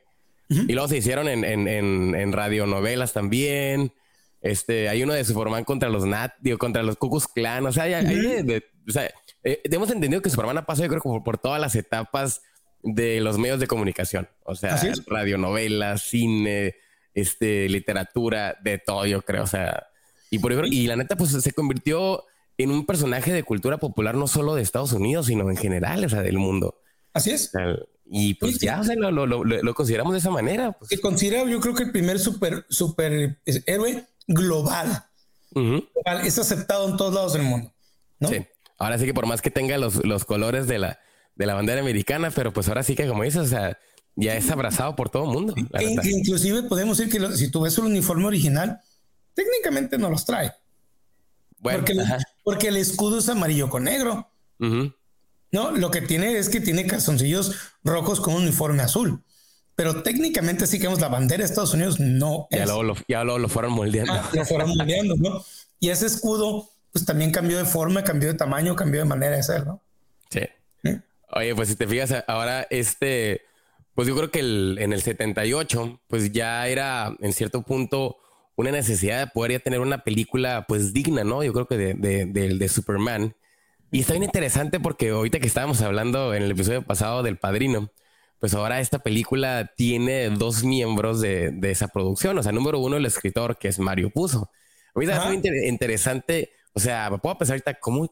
Y 0.48 0.72
luego 0.72 0.88
se 0.88 0.98
hicieron 0.98 1.28
en, 1.28 1.44
en, 1.44 1.68
en, 1.68 2.14
en 2.14 2.32
radionovelas 2.32 3.12
también. 3.12 3.92
Este, 4.40 4.88
hay 4.88 5.02
uno 5.02 5.12
de 5.12 5.24
Superman 5.24 5.64
contra 5.64 5.88
los 5.88 6.04
Nat, 6.04 6.32
digo, 6.40 6.58
contra 6.58 6.82
los 6.82 6.96
Cucus 6.96 7.28
Clan. 7.28 7.66
O 7.66 7.72
sea, 7.72 7.84
hay, 7.84 8.42
de, 8.42 8.64
o 8.88 8.92
sea 8.92 9.10
eh, 9.44 9.60
hemos 9.64 9.90
entendido 9.90 10.22
que 10.22 10.30
Superman 10.30 10.58
ha 10.58 10.66
pasado, 10.66 10.84
yo 10.84 10.90
creo, 10.90 11.02
por, 11.02 11.24
por 11.24 11.38
todas 11.38 11.60
las 11.60 11.74
etapas 11.74 12.42
de 12.82 13.20
los 13.20 13.38
medios 13.38 13.60
de 13.60 13.66
comunicación. 13.66 14.28
O 14.44 14.54
sea, 14.54 14.80
radionovelas, 15.06 16.02
cine, 16.02 16.76
este, 17.14 17.68
literatura, 17.68 18.56
de 18.62 18.78
todo, 18.78 19.06
yo 19.06 19.22
creo. 19.22 19.44
O 19.44 19.46
sea, 19.46 19.86
y 20.30 20.38
por 20.38 20.52
y 20.66 20.86
la 20.86 20.96
neta, 20.96 21.16
pues 21.16 21.30
se 21.30 21.52
convirtió 21.52 22.24
en 22.58 22.70
un 22.70 22.86
personaje 22.86 23.32
de 23.32 23.42
cultura 23.42 23.78
popular 23.78 24.14
no 24.14 24.26
solo 24.26 24.54
de 24.54 24.62
Estados 24.62 24.92
Unidos, 24.92 25.26
sino 25.26 25.48
en 25.50 25.56
general, 25.56 26.04
o 26.04 26.08
sea, 26.08 26.22
del 26.22 26.38
mundo. 26.38 26.78
Así 27.12 27.30
es. 27.30 27.52
y 28.06 28.34
pues 28.34 28.58
ya 28.58 28.82
lo, 28.96 29.10
lo, 29.10 29.44
lo, 29.44 29.74
consideramos 29.74 30.12
de 30.12 30.18
esa 30.18 30.30
manera. 30.30 30.72
Pues. 30.72 30.88
Se 30.88 31.00
considera, 31.00 31.44
yo 31.44 31.60
creo 31.60 31.74
que 31.74 31.84
el 31.84 31.92
primer 31.92 32.18
super, 32.18 32.64
super 32.68 33.38
héroe 33.44 34.06
global. 34.26 35.04
Es 36.24 36.38
aceptado 36.38 36.88
en 36.88 36.96
todos 36.96 37.14
lados 37.14 37.34
del 37.34 37.42
mundo. 37.42 37.70
¿no? 38.18 38.28
Sí. 38.28 38.46
Ahora 38.78 38.98
sí 38.98 39.04
que 39.04 39.14
por 39.14 39.26
más 39.26 39.42
que 39.42 39.50
tenga 39.50 39.76
los, 39.76 40.04
los 40.04 40.24
colores 40.24 40.66
de 40.66 40.78
la, 40.78 40.98
de 41.34 41.46
la 41.46 41.54
bandera 41.54 41.80
americana, 41.80 42.30
pero 42.30 42.52
pues 42.52 42.68
ahora 42.68 42.82
sí 42.82 42.94
que 42.94 43.08
como 43.08 43.22
dices, 43.22 43.42
o 43.42 43.46
sea, 43.46 43.78
ya 44.16 44.36
es 44.36 44.50
abrazado 44.50 44.94
por 44.96 45.10
todo 45.10 45.24
el 45.24 45.30
mundo. 45.30 45.54
E 45.72 46.10
inclusive 46.10 46.64
podemos 46.64 46.98
decir 46.98 47.12
que 47.12 47.36
si 47.36 47.50
tú 47.50 47.62
ves 47.62 47.76
el 47.78 47.84
uniforme 47.84 48.26
original, 48.26 48.80
técnicamente 49.34 49.98
no 49.98 50.10
los 50.10 50.24
trae. 50.24 50.52
Bueno, 51.58 51.84
porque, 52.42 52.68
el 52.68 52.76
escudo 52.76 53.18
es 53.18 53.28
amarillo 53.28 53.70
con 53.70 53.84
negro. 53.84 54.30
No, 54.58 55.70
lo 55.70 55.90
que 55.90 56.00
tiene 56.00 56.38
es 56.38 56.48
que 56.48 56.60
tiene 56.60 56.86
calzoncillos 56.86 57.54
rojos 57.84 58.20
con 58.20 58.34
un 58.34 58.42
uniforme 58.42 58.82
azul. 58.82 59.22
Pero 59.74 60.02
técnicamente 60.02 60.66
sí 60.66 60.78
que 60.78 60.86
vemos 60.86 61.00
la 61.00 61.08
bandera 61.08 61.38
de 61.38 61.44
Estados 61.44 61.74
Unidos, 61.74 61.98
no. 61.98 62.46
Ya, 62.50 62.64
luego 62.66 62.82
lo, 62.82 62.96
ya 63.08 63.24
lo 63.24 63.48
fueron 63.48 63.72
moldeando. 63.72 64.12
Ah, 64.12 64.30
lo 64.32 64.44
fueron 64.44 64.76
moldeando, 64.76 65.14
¿no? 65.16 65.44
Y 65.80 65.88
ese 65.88 66.06
escudo, 66.06 66.70
pues 66.92 67.04
también 67.04 67.32
cambió 67.32 67.58
de 67.58 67.64
forma, 67.64 68.04
cambió 68.04 68.28
de 68.28 68.34
tamaño, 68.34 68.76
cambió 68.76 69.00
de 69.00 69.06
manera 69.06 69.36
de 69.36 69.42
ser, 69.42 69.66
¿no? 69.66 69.82
Sí. 70.30 70.40
Oye, 71.34 71.54
pues 71.54 71.68
si 71.68 71.76
te 71.76 71.86
fijas, 71.86 72.24
ahora 72.26 72.66
este, 72.68 73.42
pues 73.94 74.06
yo 74.06 74.14
creo 74.16 74.30
que 74.30 74.40
en 74.40 74.92
el 74.92 75.00
78, 75.00 76.00
pues 76.06 76.30
ya 76.32 76.66
era 76.68 77.16
en 77.20 77.32
cierto 77.32 77.62
punto 77.62 78.18
una 78.54 78.70
necesidad 78.70 79.18
de 79.20 79.26
poder 79.28 79.52
ya 79.52 79.58
tener 79.60 79.80
una 79.80 80.04
película 80.04 80.66
pues 80.68 80.92
digna, 80.92 81.24
¿no? 81.24 81.42
Yo 81.42 81.54
creo 81.54 81.66
que 81.66 81.76
de, 81.78 81.94
de, 81.94 82.26
de, 82.26 82.68
Superman. 82.68 83.34
Y 83.90 84.00
está 84.00 84.12
bien 84.12 84.24
interesante 84.24 84.78
porque 84.78 85.10
ahorita 85.10 85.40
que 85.40 85.46
estábamos 85.46 85.80
hablando 85.80 86.34
en 86.34 86.42
el 86.42 86.50
episodio 86.50 86.82
pasado 86.82 87.22
del 87.22 87.38
Padrino, 87.38 87.90
pues 88.38 88.52
ahora 88.52 88.80
esta 88.80 88.98
película 88.98 89.72
tiene 89.74 90.28
dos 90.28 90.64
miembros 90.64 91.22
de, 91.22 91.50
de 91.50 91.70
esa 91.70 91.88
producción. 91.88 92.36
O 92.36 92.42
sea, 92.42 92.52
número 92.52 92.78
uno, 92.78 92.96
el 92.96 93.06
escritor, 93.06 93.56
que 93.56 93.68
es 93.68 93.78
Mario 93.78 94.10
Puzo. 94.10 94.50
Ahorita 94.94 95.16
es 95.16 95.26
muy 95.26 95.42
interesante. 95.66 96.52
O 96.74 96.80
sea, 96.80 97.08
me 97.10 97.18
puedo 97.18 97.38
pensar 97.38 97.54
ahorita 97.54 97.74
cómo 97.74 98.10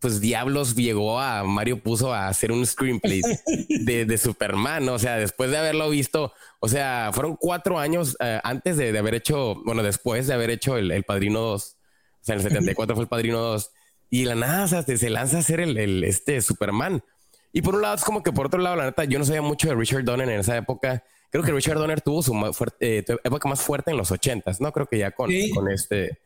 pues 0.00 0.20
diablos 0.20 0.74
llegó 0.74 1.20
a 1.20 1.44
Mario 1.44 1.82
puso 1.82 2.12
a 2.12 2.28
hacer 2.28 2.52
un 2.52 2.66
screenplay 2.66 3.20
de, 3.68 4.06
de 4.06 4.18
Superman, 4.18 4.88
o 4.88 4.98
sea, 4.98 5.16
después 5.16 5.50
de 5.50 5.58
haberlo 5.58 5.90
visto, 5.90 6.32
o 6.58 6.68
sea, 6.68 7.10
fueron 7.12 7.36
cuatro 7.36 7.78
años 7.78 8.16
eh, 8.20 8.40
antes 8.42 8.78
de, 8.78 8.96
haber 8.98 9.14
hecho, 9.14 9.56
bueno, 9.64 9.82
después 9.82 10.26
de 10.26 10.34
haber 10.34 10.50
hecho 10.50 10.78
el, 10.78 11.04
Padrino 11.04 11.40
2, 11.40 11.62
o 11.62 12.24
sea, 12.24 12.34
en 12.34 12.40
el 12.40 12.46
74 12.48 12.96
fue 12.96 13.04
el 13.04 13.08
Padrino 13.08 13.38
2, 13.40 13.70
y 14.08 14.24
la 14.24 14.34
nada, 14.34 14.64
o 14.64 14.68
sea, 14.68 14.82
se 14.82 15.10
lanza 15.10 15.36
a 15.36 15.40
hacer 15.40 15.60
el, 15.60 16.02
este 16.02 16.40
Superman. 16.40 17.04
Y 17.52 17.62
por 17.62 17.74
un 17.74 17.82
lado 17.82 17.96
es 17.96 18.04
como 18.04 18.22
que 18.22 18.32
por 18.32 18.46
otro 18.46 18.60
lado, 18.60 18.76
la 18.76 18.84
neta, 18.84 19.04
yo 19.04 19.18
no 19.18 19.24
sabía 19.24 19.42
mucho 19.42 19.68
de 19.68 19.74
Richard 19.74 20.04
Donner 20.04 20.28
en 20.28 20.40
esa 20.40 20.56
época. 20.56 21.04
Creo 21.30 21.44
que 21.44 21.52
Richard 21.52 21.78
Donner 21.78 22.00
tuvo 22.00 22.22
su 22.22 22.32
eh, 22.80 23.04
época 23.06 23.48
más 23.48 23.60
fuerte 23.60 23.90
en 23.90 23.96
los 23.96 24.10
ochentas, 24.10 24.60
¿no? 24.60 24.72
Creo 24.72 24.86
que 24.86 24.98
ya 24.98 25.12
con, 25.12 25.30
con 25.54 25.70
este, 25.70 26.18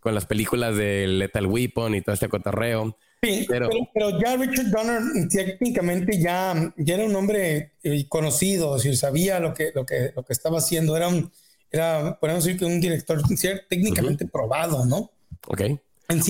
con 0.00 0.14
las 0.14 0.26
películas 0.26 0.76
de 0.76 1.06
Lethal 1.06 1.46
Weapon 1.46 1.94
y 1.94 2.02
todo 2.02 2.14
este 2.14 2.28
cotorreo. 2.28 2.96
Sí, 3.24 3.46
pero, 3.48 3.70
pero, 3.94 4.18
ya 4.20 4.36
Richard 4.36 4.70
Donner 4.70 5.00
técnicamente 5.28 6.20
ya, 6.20 6.74
ya 6.76 6.94
era 6.94 7.04
un 7.04 7.14
hombre 7.14 7.74
eh, 7.84 8.04
conocido, 8.08 8.80
si 8.80 8.96
sabía 8.96 9.38
lo 9.38 9.54
que, 9.54 9.70
lo 9.72 9.86
que, 9.86 10.12
lo 10.16 10.24
que 10.24 10.32
estaba 10.32 10.58
haciendo, 10.58 10.96
era 10.96 11.06
un, 11.06 11.30
era, 11.70 12.18
podemos 12.18 12.44
decir 12.44 12.58
que 12.58 12.64
un 12.64 12.80
director 12.80 13.22
técnicamente 13.68 14.26
probado, 14.26 14.84
¿no? 14.86 15.12
Ok. 15.46 15.62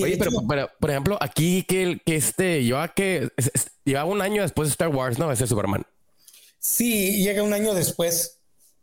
Oye, 0.01 0.17
pero, 0.17 0.71
por 0.79 0.89
ejemplo, 0.89 1.17
aquí 1.19 1.63
que, 1.63 1.99
que 2.05 2.15
este, 2.15 2.63
lleva 2.63 2.87
que 2.93 3.29
lleva 3.83 4.05
un 4.05 4.21
año 4.21 4.43
después 4.43 4.69
de 4.69 4.73
Star 4.73 4.89
Wars, 4.89 5.19
¿no? 5.19 5.31
Ese 5.31 5.47
Superman. 5.47 5.83
Sí, 6.59 7.23
llega 7.23 7.43
un 7.43 7.53
año 7.53 7.73
después. 7.73 8.39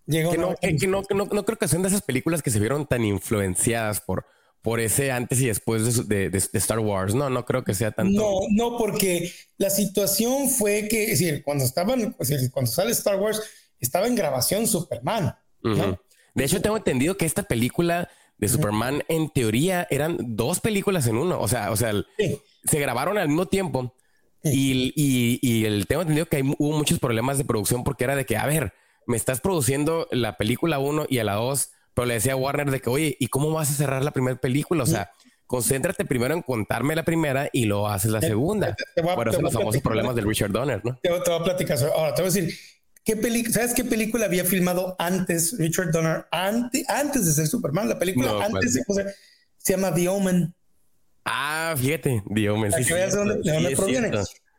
Llega 0.06 0.30
que, 0.30 0.38
no, 0.38 0.54
que, 0.60 0.86
no, 0.86 1.02
no, 1.10 1.24
no, 1.26 1.44
creo 1.44 1.56
que 1.56 1.68
sean 1.68 1.82
de 1.82 1.88
esas 1.88 2.02
películas 2.02 2.42
que 2.42 2.50
se 2.50 2.58
vieron 2.58 2.86
tan 2.86 3.04
influenciadas 3.04 4.00
por, 4.00 4.26
por 4.62 4.80
ese 4.80 5.10
antes 5.10 5.40
y 5.40 5.46
después 5.46 6.08
de, 6.08 6.30
Star 6.54 6.78
Wars. 6.80 7.14
No, 7.14 7.30
no 7.30 7.44
creo 7.44 7.64
que 7.64 7.74
sea 7.74 7.92
tanto. 7.92 8.20
No, 8.20 8.40
no, 8.50 8.78
porque 8.78 9.32
la 9.56 9.70
situación 9.70 10.50
fue 10.50 10.88
que, 10.88 11.04
es 11.04 11.18
decir, 11.20 11.42
cuando 11.42 11.64
estaban, 11.64 12.16
cuando 12.52 12.70
sale 12.70 12.92
Star 12.92 13.18
Wars, 13.18 13.42
estaba 13.78 14.06
en 14.06 14.14
grabación 14.14 14.66
Superman. 14.66 15.34
De 16.34 16.44
hecho, 16.44 16.60
tengo 16.60 16.76
entendido 16.76 17.16
que 17.16 17.26
esta 17.26 17.42
película 17.42 18.08
de 18.38 18.48
Superman, 18.48 19.02
en 19.08 19.28
teoría, 19.30 19.86
eran 19.90 20.16
dos 20.18 20.60
películas 20.60 21.06
en 21.06 21.16
uno. 21.16 21.40
O 21.40 21.48
sea, 21.48 21.70
o 21.70 21.76
sea, 21.76 21.92
se 22.64 22.80
grabaron 22.80 23.18
al 23.18 23.28
mismo 23.28 23.46
tiempo. 23.46 23.94
Y, 24.42 24.92
y, 24.96 25.64
el, 25.66 25.86
tengo 25.86 26.02
entendido 26.02 26.26
que 26.26 26.42
hubo 26.58 26.76
muchos 26.76 26.98
problemas 26.98 27.36
de 27.36 27.44
producción 27.44 27.84
porque 27.84 28.04
era 28.04 28.16
de 28.16 28.24
que, 28.24 28.38
a 28.38 28.46
ver, 28.46 28.72
me 29.06 29.16
estás 29.16 29.40
produciendo 29.40 30.08
la 30.10 30.38
película 30.38 30.78
1 30.78 31.06
y 31.08 31.18
a 31.18 31.24
la 31.24 31.34
2 31.34 31.70
pero 32.00 32.08
le 32.08 32.14
decía 32.14 32.32
a 32.32 32.36
Warner 32.36 32.70
de 32.70 32.80
que, 32.80 32.88
oye, 32.88 33.14
¿y 33.20 33.26
cómo 33.26 33.50
vas 33.50 33.70
a 33.70 33.74
cerrar 33.74 34.02
la 34.02 34.10
primera 34.10 34.34
película? 34.40 34.84
O 34.84 34.86
sea, 34.86 35.10
concéntrate 35.46 36.06
primero 36.06 36.32
en 36.32 36.40
contarme 36.40 36.96
la 36.96 37.04
primera 37.04 37.50
y 37.52 37.66
lo 37.66 37.88
haces 37.88 38.10
la 38.10 38.22
segunda. 38.22 38.74
Por 39.14 39.28
eso 39.28 39.42
los 39.42 39.52
famosos 39.52 39.82
problemas 39.82 40.16
del 40.16 40.26
Richard 40.26 40.50
Donner, 40.50 40.80
¿no? 40.82 40.98
Te, 41.02 41.10
voy 41.10 41.20
a 41.20 41.44
platicar. 41.44 41.76
Ahora, 41.94 42.14
te 42.14 42.22
voy 42.22 42.30
a 42.30 42.32
decir, 42.32 42.58
¿qué 43.04 43.16
película, 43.16 43.52
¿sabes 43.52 43.74
qué 43.74 43.84
película 43.84 44.24
había 44.24 44.46
filmado 44.46 44.96
antes 44.98 45.58
Richard 45.58 45.90
Donner? 45.90 46.24
Antes, 46.30 46.88
antes 46.88 47.26
de 47.26 47.32
ser 47.32 47.46
Superman, 47.46 47.90
la 47.90 47.98
película 47.98 48.46
antes 48.46 48.72
de, 48.72 48.82
se 49.58 49.74
llama 49.74 49.92
The 49.94 50.08
Omen. 50.08 50.54
Ah, 51.26 51.74
fíjate, 51.76 52.22
The 52.34 52.48
Omen. 52.48 52.72
Sí, 52.72 52.94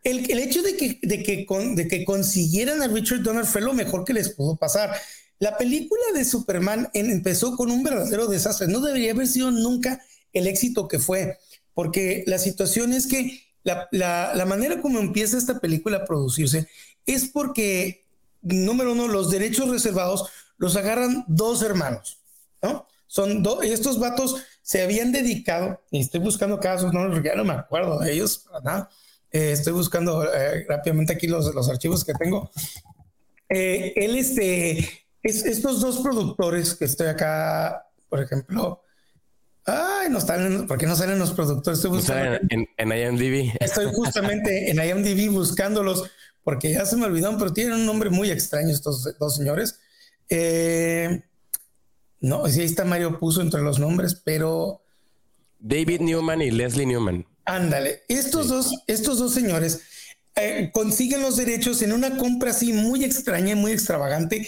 El, 0.03 0.31
el, 0.31 0.37
hecho 0.37 0.61
de 0.61 0.77
que, 0.77 0.99
de, 1.01 1.23
que 1.23 1.47
de 1.75 1.87
que 1.87 2.05
consiguieran 2.05 2.83
a 2.83 2.87
Richard 2.87 3.23
Donner 3.23 3.45
fue 3.45 3.61
lo 3.61 3.73
mejor 3.73 4.05
que 4.05 4.13
les 4.13 4.29
pudo 4.29 4.57
pasar. 4.57 4.95
La 5.41 5.57
película 5.57 6.03
de 6.13 6.23
Superman 6.23 6.91
empezó 6.93 7.57
con 7.57 7.71
un 7.71 7.81
verdadero 7.81 8.27
desastre. 8.27 8.67
No 8.67 8.79
debería 8.79 9.11
haber 9.11 9.27
sido 9.27 9.49
nunca 9.49 9.99
el 10.33 10.45
éxito 10.45 10.87
que 10.87 10.99
fue, 10.99 11.39
porque 11.73 12.23
la 12.27 12.37
situación 12.37 12.93
es 12.93 13.07
que 13.07 13.41
la, 13.63 14.45
manera 14.47 14.79
como 14.83 14.99
empieza 14.99 15.39
esta 15.39 15.59
película 15.59 15.97
a 15.97 16.05
producirse 16.05 16.67
es 17.07 17.27
porque, 17.27 18.05
número 18.43 18.91
uno, 18.91 19.07
los 19.07 19.31
derechos 19.31 19.69
reservados 19.69 20.29
los 20.59 20.75
agarran 20.75 21.25
dos 21.27 21.63
hermanos, 21.63 22.19
¿no? 22.61 22.85
Son 23.07 23.41
dos, 23.41 23.63
estos 23.63 23.99
vatos 23.99 24.35
se 24.61 24.83
habían 24.83 25.11
dedicado, 25.11 25.81
y 25.89 26.01
estoy 26.01 26.19
buscando 26.19 26.59
casos, 26.59 26.93
no, 26.93 27.19
ya 27.19 27.33
no 27.33 27.45
me 27.45 27.53
acuerdo 27.53 27.97
de 27.97 28.13
ellos, 28.13 28.45
nada. 28.63 28.91
Eh, 29.31 29.53
estoy 29.53 29.73
buscando 29.73 30.23
eh, 30.23 30.67
rápidamente 30.69 31.13
aquí 31.13 31.25
los, 31.25 31.51
los 31.55 31.67
archivos 31.67 32.05
que 32.05 32.13
tengo. 32.13 32.51
Eh, 33.49 33.93
él 33.95 34.15
este, 34.15 35.00
estos 35.23 35.81
dos 35.81 35.99
productores 35.99 36.75
que 36.75 36.85
estoy 36.85 37.07
acá, 37.07 37.87
por 38.09 38.21
ejemplo, 38.21 38.81
ay, 39.65 40.09
no 40.09 40.17
están, 40.17 40.67
¿por 40.67 40.77
qué 40.77 40.85
no 40.85 40.95
salen 40.95 41.19
los 41.19 41.31
productores? 41.31 41.79
Estoy 41.79 41.91
buscando. 41.91 42.39
En, 42.49 42.67
en, 42.77 42.91
IMDb. 42.91 43.55
Estoy 43.59 43.91
justamente 43.93 44.71
en 44.71 44.77
IMDb 44.77 45.31
buscándolos 45.31 46.09
porque 46.43 46.71
ya 46.71 46.85
se 46.85 46.97
me 46.97 47.05
olvidaron, 47.05 47.37
pero 47.37 47.53
tienen 47.53 47.73
un 47.73 47.85
nombre 47.85 48.09
muy 48.09 48.31
extraño 48.31 48.69
estos 48.69 49.17
dos 49.19 49.35
señores. 49.35 49.79
Eh, 50.29 51.23
no, 52.19 52.47
sí, 52.47 52.61
ahí 52.61 52.65
está 52.65 52.85
Mario 52.85 53.19
Puso 53.19 53.41
entre 53.41 53.61
los 53.61 53.79
nombres, 53.79 54.15
pero. 54.15 54.83
David 55.59 56.01
Newman 56.01 56.41
y 56.41 56.51
Leslie 56.51 56.85
Newman. 56.85 57.25
Ándale, 57.45 58.03
estos 58.07 58.47
dos, 58.47 58.83
estos 58.87 59.19
dos 59.19 59.33
señores 59.33 59.81
eh, 60.35 60.71
consiguen 60.73 61.21
los 61.21 61.37
derechos 61.37 61.81
en 61.81 61.91
una 61.91 62.17
compra 62.17 62.51
así 62.51 62.71
muy 62.71 63.03
extraña 63.03 63.51
y 63.51 63.55
muy 63.55 63.71
extravagante 63.71 64.47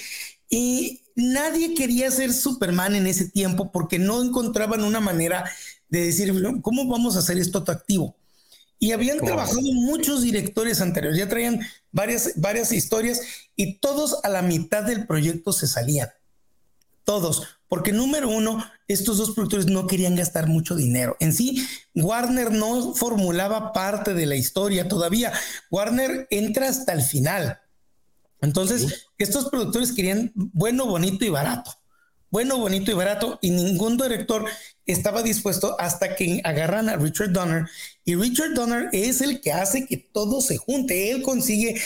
y 0.54 1.02
nadie 1.16 1.74
quería 1.74 2.12
ser 2.12 2.32
Superman 2.32 2.94
en 2.94 3.08
ese 3.08 3.28
tiempo 3.28 3.72
porque 3.72 3.98
no 3.98 4.22
encontraban 4.22 4.84
una 4.84 5.00
manera 5.00 5.50
de 5.90 6.06
decir, 6.06 6.32
¿cómo 6.62 6.88
vamos 6.88 7.16
a 7.16 7.20
hacer 7.20 7.40
esto 7.40 7.58
atractivo? 7.58 8.16
Y 8.78 8.92
habían 8.92 9.18
trabajado 9.18 9.62
muchos 9.62 10.22
directores 10.22 10.80
anteriores, 10.80 11.18
ya 11.18 11.28
traían 11.28 11.60
varias, 11.92 12.34
varias 12.36 12.72
historias 12.72 13.22
y 13.56 13.80
todos 13.80 14.20
a 14.24 14.30
la 14.30 14.44
mitad 14.44 14.84
del 14.84 15.08
proyecto 15.08 15.54
se 15.54 15.66
salían. 15.66 16.10
todos, 17.04 17.48
porque 17.68 17.92
número 17.92 18.30
uno, 18.30 18.64
estos 18.88 19.18
dos 19.18 19.32
productores 19.32 19.66
no 19.66 19.88
querían 19.88 20.16
gastar 20.16 20.46
mucho 20.48 20.76
dinero. 20.76 21.18
En 21.20 21.34
sí, 21.34 21.68
Warner 21.96 22.52
no 22.52 22.94
formulaba 22.94 23.74
parte 23.74 24.14
de 24.14 24.28
la 24.28 24.36
historia 24.36 24.88
todavía. 24.88 25.34
Warner 25.72 26.28
entra 26.30 26.70
hasta 26.70 26.94
el 26.94 27.02
final. 27.02 27.60
Entonces, 28.44 29.08
estos 29.18 29.50
productores 29.50 29.92
querían 29.92 30.32
bueno, 30.36 30.86
bonito 30.86 31.26
y 31.26 31.30
barato. 31.30 31.72
Bueno, 32.30 32.58
bonito 32.58 32.92
y 32.92 32.94
barato. 32.94 33.40
Y 33.42 33.52
ningún 33.52 33.98
director 33.98 34.46
estaba 34.86 35.24
dispuesto 35.24 35.76
hasta 35.80 36.16
que 36.16 36.42
agarran 36.44 36.90
a 36.90 36.98
Richard 36.98 37.32
Donner. 37.32 37.66
Y 38.06 38.16
Richard 38.16 38.54
Donner 38.54 38.90
es 38.92 39.22
el 39.22 39.42
que 39.42 39.54
hace 39.54 39.86
que 39.88 39.98
todo 39.98 40.42
se 40.42 40.58
junte. 40.58 41.12
Él 41.12 41.22
consigue 41.24 41.82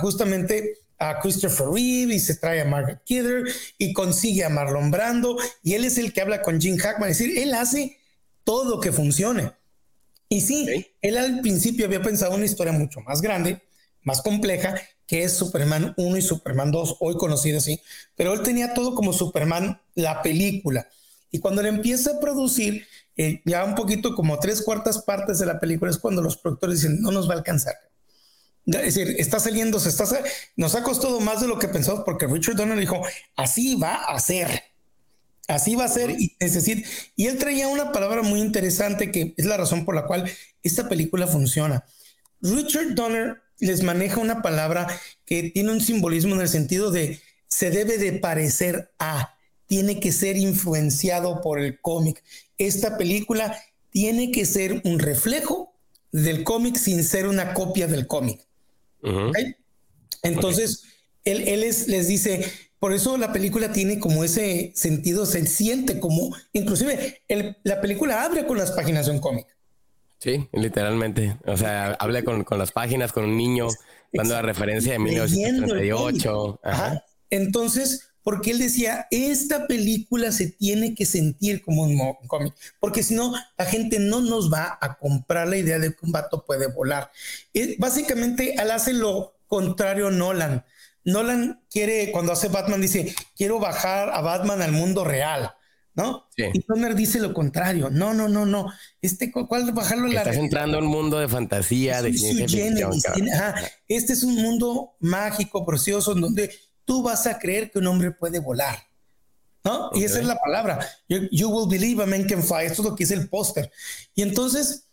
justamente 0.00 0.78
a 1.02 1.18
Christopher 1.20 1.66
Reeve 1.68 2.14
y 2.14 2.20
se 2.20 2.36
trae 2.36 2.60
a 2.60 2.64
Margaret 2.64 3.02
Kidder 3.04 3.44
y 3.76 3.92
consigue 3.92 4.44
a 4.44 4.48
Marlon 4.48 4.90
Brando 4.90 5.36
y 5.62 5.74
él 5.74 5.84
es 5.84 5.98
el 5.98 6.12
que 6.12 6.20
habla 6.20 6.42
con 6.42 6.60
Jim 6.60 6.76
Hackman, 6.76 7.10
es 7.10 7.18
decir, 7.18 7.38
él 7.38 7.54
hace 7.54 7.98
todo 8.44 8.80
que 8.80 8.92
funcione. 8.92 9.52
Y 10.28 10.40
sí, 10.40 10.86
él 11.00 11.18
al 11.18 11.40
principio 11.40 11.86
había 11.86 12.00
pensado 12.02 12.34
una 12.34 12.44
historia 12.44 12.72
mucho 12.72 13.00
más 13.00 13.20
grande, 13.20 13.60
más 14.02 14.22
compleja, 14.22 14.74
que 15.06 15.24
es 15.24 15.32
Superman 15.32 15.94
1 15.96 16.16
y 16.16 16.22
Superman 16.22 16.70
2, 16.70 16.96
hoy 17.00 17.16
conocido 17.16 17.58
así, 17.58 17.80
pero 18.16 18.32
él 18.32 18.42
tenía 18.42 18.74
todo 18.74 18.94
como 18.94 19.12
Superman, 19.12 19.80
la 19.94 20.22
película. 20.22 20.88
Y 21.30 21.38
cuando 21.38 21.62
le 21.62 21.68
empieza 21.68 22.12
a 22.12 22.20
producir, 22.20 22.86
eh, 23.16 23.40
ya 23.44 23.64
un 23.64 23.74
poquito 23.74 24.14
como 24.14 24.38
tres 24.38 24.62
cuartas 24.62 25.02
partes 25.02 25.38
de 25.38 25.46
la 25.46 25.60
película, 25.60 25.90
es 25.90 25.98
cuando 25.98 26.22
los 26.22 26.36
productores 26.36 26.80
dicen, 26.82 27.00
no 27.00 27.10
nos 27.10 27.28
va 27.28 27.34
a 27.34 27.38
alcanzar. 27.38 27.74
Es 28.66 28.94
decir, 28.94 29.16
está 29.18 29.40
saliendo, 29.40 29.80
se 29.80 29.88
está, 29.88 30.04
nos 30.56 30.74
ha 30.74 30.82
costado 30.82 31.20
más 31.20 31.40
de 31.40 31.48
lo 31.48 31.58
que 31.58 31.68
pensamos 31.68 32.02
porque 32.04 32.26
Richard 32.26 32.56
Donner 32.56 32.78
dijo, 32.78 33.02
así 33.36 33.74
va 33.74 33.94
a 34.04 34.18
ser. 34.20 34.62
Así 35.48 35.74
va 35.74 35.84
a 35.84 35.88
ser. 35.88 36.10
Y, 36.10 36.36
es 36.38 36.54
decir, 36.54 36.84
y 37.16 37.26
él 37.26 37.38
traía 37.38 37.66
una 37.68 37.90
palabra 37.90 38.22
muy 38.22 38.40
interesante 38.40 39.10
que 39.10 39.34
es 39.36 39.46
la 39.46 39.56
razón 39.56 39.84
por 39.84 39.94
la 39.94 40.06
cual 40.06 40.30
esta 40.62 40.88
película 40.88 41.26
funciona. 41.26 41.84
Richard 42.40 42.94
Donner 42.94 43.42
les 43.62 43.82
maneja 43.82 44.20
una 44.20 44.42
palabra 44.42 44.88
que 45.24 45.50
tiene 45.50 45.70
un 45.70 45.80
simbolismo 45.80 46.34
en 46.34 46.40
el 46.40 46.48
sentido 46.48 46.90
de 46.90 47.20
se 47.46 47.70
debe 47.70 47.96
de 47.96 48.12
parecer 48.14 48.90
a, 48.98 49.36
tiene 49.66 50.00
que 50.00 50.10
ser 50.10 50.36
influenciado 50.36 51.40
por 51.40 51.60
el 51.60 51.80
cómic. 51.80 52.22
Esta 52.58 52.98
película 52.98 53.56
tiene 53.90 54.32
que 54.32 54.46
ser 54.46 54.82
un 54.84 54.98
reflejo 54.98 55.74
del 56.10 56.42
cómic 56.42 56.76
sin 56.76 57.04
ser 57.04 57.28
una 57.28 57.54
copia 57.54 57.86
del 57.86 58.08
cómic. 58.08 58.40
Entonces, 60.22 60.82
él, 61.24 61.46
él 61.46 61.60
les 61.60 62.08
dice, 62.08 62.44
por 62.80 62.92
eso 62.92 63.16
la 63.16 63.32
película 63.32 63.72
tiene 63.72 64.00
como 64.00 64.24
ese 64.24 64.72
sentido, 64.74 65.24
se 65.24 65.46
siente 65.46 66.00
como, 66.00 66.34
inclusive 66.52 67.22
la 67.62 67.80
película 67.80 68.24
abre 68.24 68.44
con 68.44 68.58
las 68.58 68.72
páginas 68.72 69.06
de 69.06 69.12
un 69.12 69.20
cómic. 69.20 69.46
Sí, 70.22 70.48
literalmente. 70.52 71.36
O 71.46 71.56
sea, 71.56 71.96
habla 71.98 72.22
con, 72.22 72.46
las 72.56 72.70
páginas, 72.70 73.10
con 73.12 73.24
un 73.24 73.36
niño, 73.36 73.66
dando 74.12 74.34
la 74.34 74.42
referencia 74.42 74.92
de 74.92 75.00
1938. 75.00 76.60
Entonces, 77.28 78.10
porque 78.22 78.52
él 78.52 78.60
decía, 78.60 79.08
esta 79.10 79.66
película 79.66 80.30
se 80.30 80.46
tiene 80.46 80.94
que 80.94 81.06
sentir 81.06 81.60
como 81.60 81.82
un 81.82 82.14
cómic, 82.28 82.54
porque 82.78 83.02
si 83.02 83.16
no, 83.16 83.32
la 83.58 83.64
gente 83.64 83.98
no 83.98 84.20
nos 84.20 84.52
va 84.52 84.78
a 84.80 84.96
comprar 84.96 85.48
la 85.48 85.56
idea 85.56 85.80
de 85.80 85.90
que 85.90 86.06
un 86.06 86.12
vato 86.12 86.44
puede 86.46 86.68
volar. 86.68 87.10
básicamente, 87.78 88.54
él 88.54 88.70
hace 88.70 88.92
lo 88.92 89.34
contrario 89.48 90.12
Nolan. 90.12 90.64
Nolan 91.04 91.64
quiere, 91.68 92.12
cuando 92.12 92.30
hace 92.30 92.46
Batman, 92.46 92.80
dice, 92.80 93.12
quiero 93.36 93.58
bajar 93.58 94.10
a 94.10 94.20
Batman 94.20 94.62
al 94.62 94.70
mundo 94.70 95.02
real, 95.02 95.52
¿no? 95.94 96.26
Y 96.36 96.60
Toner 96.60 96.94
dice 96.94 97.20
lo 97.20 97.34
contrario. 97.34 97.90
No, 97.90 98.14
no, 98.14 98.28
no, 98.28 98.46
no. 98.46 98.72
Este, 99.00 99.30
¿cuál 99.30 99.72
bajarlo 99.72 100.06
a 100.06 100.12
la 100.12 100.20
Estás 100.20 100.36
entrando 100.36 100.78
en 100.78 100.84
un 100.84 100.90
mundo 100.90 101.18
de 101.18 101.28
fantasía, 101.28 102.02
de 102.02 102.12
ciencia 102.14 103.54
Este 103.88 104.12
es 104.12 104.22
un 104.22 104.36
mundo 104.36 104.94
mágico, 105.00 105.66
precioso, 105.66 106.12
en 106.12 106.22
donde 106.22 106.50
tú 106.84 107.02
vas 107.02 107.26
a 107.26 107.38
creer 107.38 107.70
que 107.70 107.78
un 107.78 107.86
hombre 107.86 108.10
puede 108.12 108.38
volar. 108.38 108.78
¿No? 109.64 109.90
Y 109.94 110.02
esa 110.02 110.18
es 110.18 110.26
la 110.26 110.36
palabra. 110.36 110.80
You, 111.08 111.48
will 111.48 111.68
believe 111.68 112.02
a 112.02 112.06
man 112.06 112.24
can 112.24 112.42
fly. 112.42 112.66
Esto 112.66 112.82
es 112.82 112.88
lo 112.88 112.96
que 112.96 113.04
es 113.04 113.12
el 113.12 113.28
póster. 113.28 113.70
Y 114.14 114.22
entonces 114.22 114.88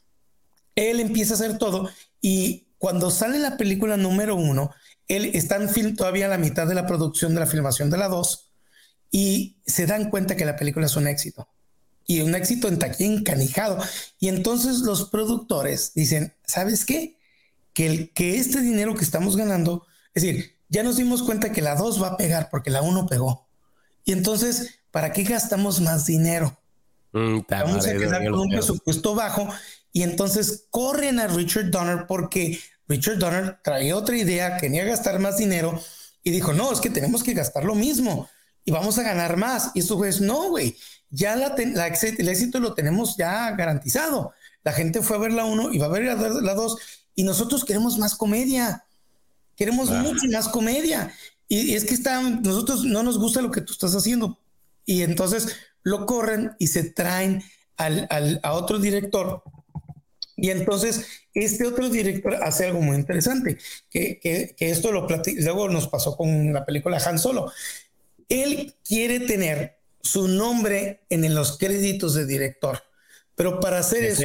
él 0.76 1.00
empieza 1.00 1.34
a 1.34 1.38
hacer 1.38 1.58
todo. 1.58 1.90
Y 2.22 2.68
cuando 2.78 3.10
sale 3.10 3.40
la 3.40 3.58
película 3.58 3.98
número 3.98 4.36
uno, 4.36 4.70
él 5.08 5.32
está 5.34 5.56
en 5.56 5.70
film 5.70 5.96
todavía 5.96 6.28
a 6.28 6.30
la 6.30 6.38
mitad 6.38 6.68
de 6.68 6.76
la 6.76 6.86
producción 6.86 7.34
de 7.34 7.40
la 7.40 7.48
filmación 7.48 7.90
de 7.90 7.98
la 7.98 8.10
dos. 8.10 8.49
Y 9.12 9.58
se 9.66 9.86
dan 9.86 10.10
cuenta 10.10 10.36
que 10.36 10.46
la 10.46 10.56
película 10.56 10.86
es 10.86 10.96
un 10.96 11.08
éxito. 11.08 11.48
Y 12.06 12.22
un 12.22 12.34
éxito 12.36 12.68
en 12.68 12.80
taquilla 12.80 13.14
encanijado. 13.14 13.78
Y 14.20 14.30
entonces 14.30 14.80
los 14.80 15.10
productores 15.10 15.94
dicen: 15.94 16.34
¿Sabes 16.46 16.86
qué? 16.86 17.18
Que, 17.74 17.86
el, 17.86 18.14
que 18.14 18.38
este 18.38 18.62
dinero 18.62 18.96
que 18.96 19.04
estamos 19.04 19.38
ganando, 19.38 19.86
es 20.14 20.24
decir, 20.24 20.56
ya 20.70 20.84
nos 20.84 20.98
dimos 20.98 21.24
cuenta 21.24 21.52
que 21.52 21.62
la 21.62 21.76
2 21.76 22.02
va 22.02 22.08
a 22.10 22.18
pegar 22.18 22.50
porque 22.50 22.70
la 22.70 22.82
1 22.82 23.08
pegó. 23.08 23.48
Y 24.06 24.12
entonces, 24.12 24.80
¿para 24.92 25.14
qué 25.14 25.24
gastamos 25.24 25.82
más 25.82 26.06
dinero? 26.06 26.60
Mm, 27.12 27.40
Vamos 27.50 27.88
a 27.88 27.94
quedar 27.94 28.24
con 28.30 28.40
un 28.40 28.50
presupuesto 28.50 29.16
bajo 29.16 29.48
y 29.92 30.04
entonces 30.04 30.66
corren 30.70 31.20
a 31.20 31.28
Richard 31.28 31.72
Donner 31.72 32.06
porque 32.08 32.60
Richard 32.88 33.18
Donner 33.18 33.60
traía 33.64 33.96
otra 33.96 34.18
idea, 34.18 34.58
quería 34.58 34.84
gastar 34.84 35.20
más 35.20 35.38
dinero 35.38 35.82
y 36.24 36.32
dijo, 36.32 36.54
no, 36.54 36.72
es 36.72 36.80
que 36.80 36.90
tenemos 36.90 37.24
que 37.24 37.34
gastar 37.34 37.64
lo 37.64 37.76
mismo 37.76 38.30
y 38.70 38.72
vamos 38.72 39.00
a 39.00 39.04
ganar 39.04 39.36
más. 39.36 39.72
Y 39.74 39.80
estos 39.80 39.98
jueces, 39.98 40.22
no, 40.22 40.50
güey, 40.50 40.78
ya 41.10 41.36
la, 41.36 41.56
el 41.58 42.30
éxito 42.30 42.60
lo 42.60 42.76
tenemos 42.76 43.18
ya 43.18 43.50
garantizado. 43.56 44.32
La 44.64 44.74
gente 44.74 45.02
fue 45.02 45.18
a 45.18 45.20
ver 45.20 45.34
la 45.34 45.46
1 45.46 45.74
y 45.74 45.80
va 45.80 45.88
a 45.88 45.90
ver 45.90 46.04
la 46.04 46.54
2 46.54 46.78
y 47.16 47.24
nosotros 47.24 47.66
queremos 47.66 47.98
más 47.98 48.14
comedia. 48.14 48.86
Queremos 49.56 49.90
mucho 49.90 50.28
más 50.32 50.50
comedia. 50.50 51.12
Y, 51.48 51.74
es 51.74 51.84
que 51.84 51.96
está, 51.96 52.22
nosotros 52.22 52.84
no 52.84 53.02
nos 53.02 53.18
gusta 53.18 53.42
lo 53.42 53.50
que 53.50 53.62
tú 53.62 53.74
estás 53.74 53.96
haciendo. 53.96 54.40
Y 54.86 55.02
entonces 55.02 55.56
lo 55.82 56.06
corren 56.06 56.52
y 56.60 56.68
se 56.68 56.84
traen 56.92 57.42
al, 57.76 58.06
al, 58.12 58.40
a 58.44 58.54
otro 58.54 58.78
director. 58.78 59.42
Y 60.36 60.52
entonces 60.52 61.08
este 61.34 61.66
otro 61.66 61.90
director 61.90 62.36
hace 62.36 62.68
algo 62.68 62.82
muy 62.82 62.98
interesante, 62.98 63.58
que, 63.90 64.20
que, 64.20 64.54
que 64.56 64.70
esto 64.70 64.92
lo 64.92 65.08
luego 65.08 65.70
nos 65.70 65.88
pasó 65.88 66.16
con 66.16 66.54
la 66.54 66.68
película 66.68 67.02
Han 67.04 67.18
Solo. 67.18 67.52
Él 68.30 68.76
quiere 68.86 69.20
tener 69.22 69.80
su 70.02 70.28
nombre 70.28 71.06
en 71.10 71.34
los 71.34 71.58
créditos 71.58 72.14
de 72.14 72.26
director, 72.26 72.82
pero 73.36 73.60
para 73.60 73.80
hacer 73.80 74.04
eso... 74.06 74.24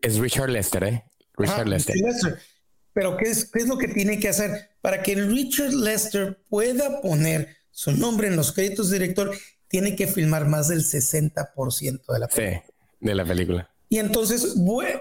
es 0.00 0.18
Richard 0.18 0.50
Lester, 0.50 0.84
¿eh? 0.84 1.04
Richard 1.36 1.68
Lester. 1.68 1.96
Pero 2.92 3.16
¿qué 3.16 3.24
es, 3.24 3.50
¿qué 3.50 3.58
es 3.58 3.66
lo 3.66 3.76
que 3.76 3.88
tiene 3.88 4.20
que 4.20 4.28
hacer? 4.28 4.70
Para 4.80 5.02
que 5.02 5.16
Richard 5.16 5.72
Lester 5.72 6.40
pueda 6.48 7.00
poner 7.00 7.56
su 7.70 7.90
nombre 7.90 8.28
en 8.28 8.36
los 8.36 8.52
créditos 8.52 8.88
de 8.88 9.00
director, 9.00 9.36
tiene 9.66 9.96
que 9.96 10.06
filmar 10.06 10.46
más 10.46 10.68
del 10.68 10.84
60% 10.84 12.12
de 12.12 12.18
la 12.20 12.28
película. 12.28 12.62
Sí, 12.62 12.72
de 13.00 13.14
la 13.14 13.24
película. 13.24 13.73
Y 13.88 13.98
entonces 13.98 14.54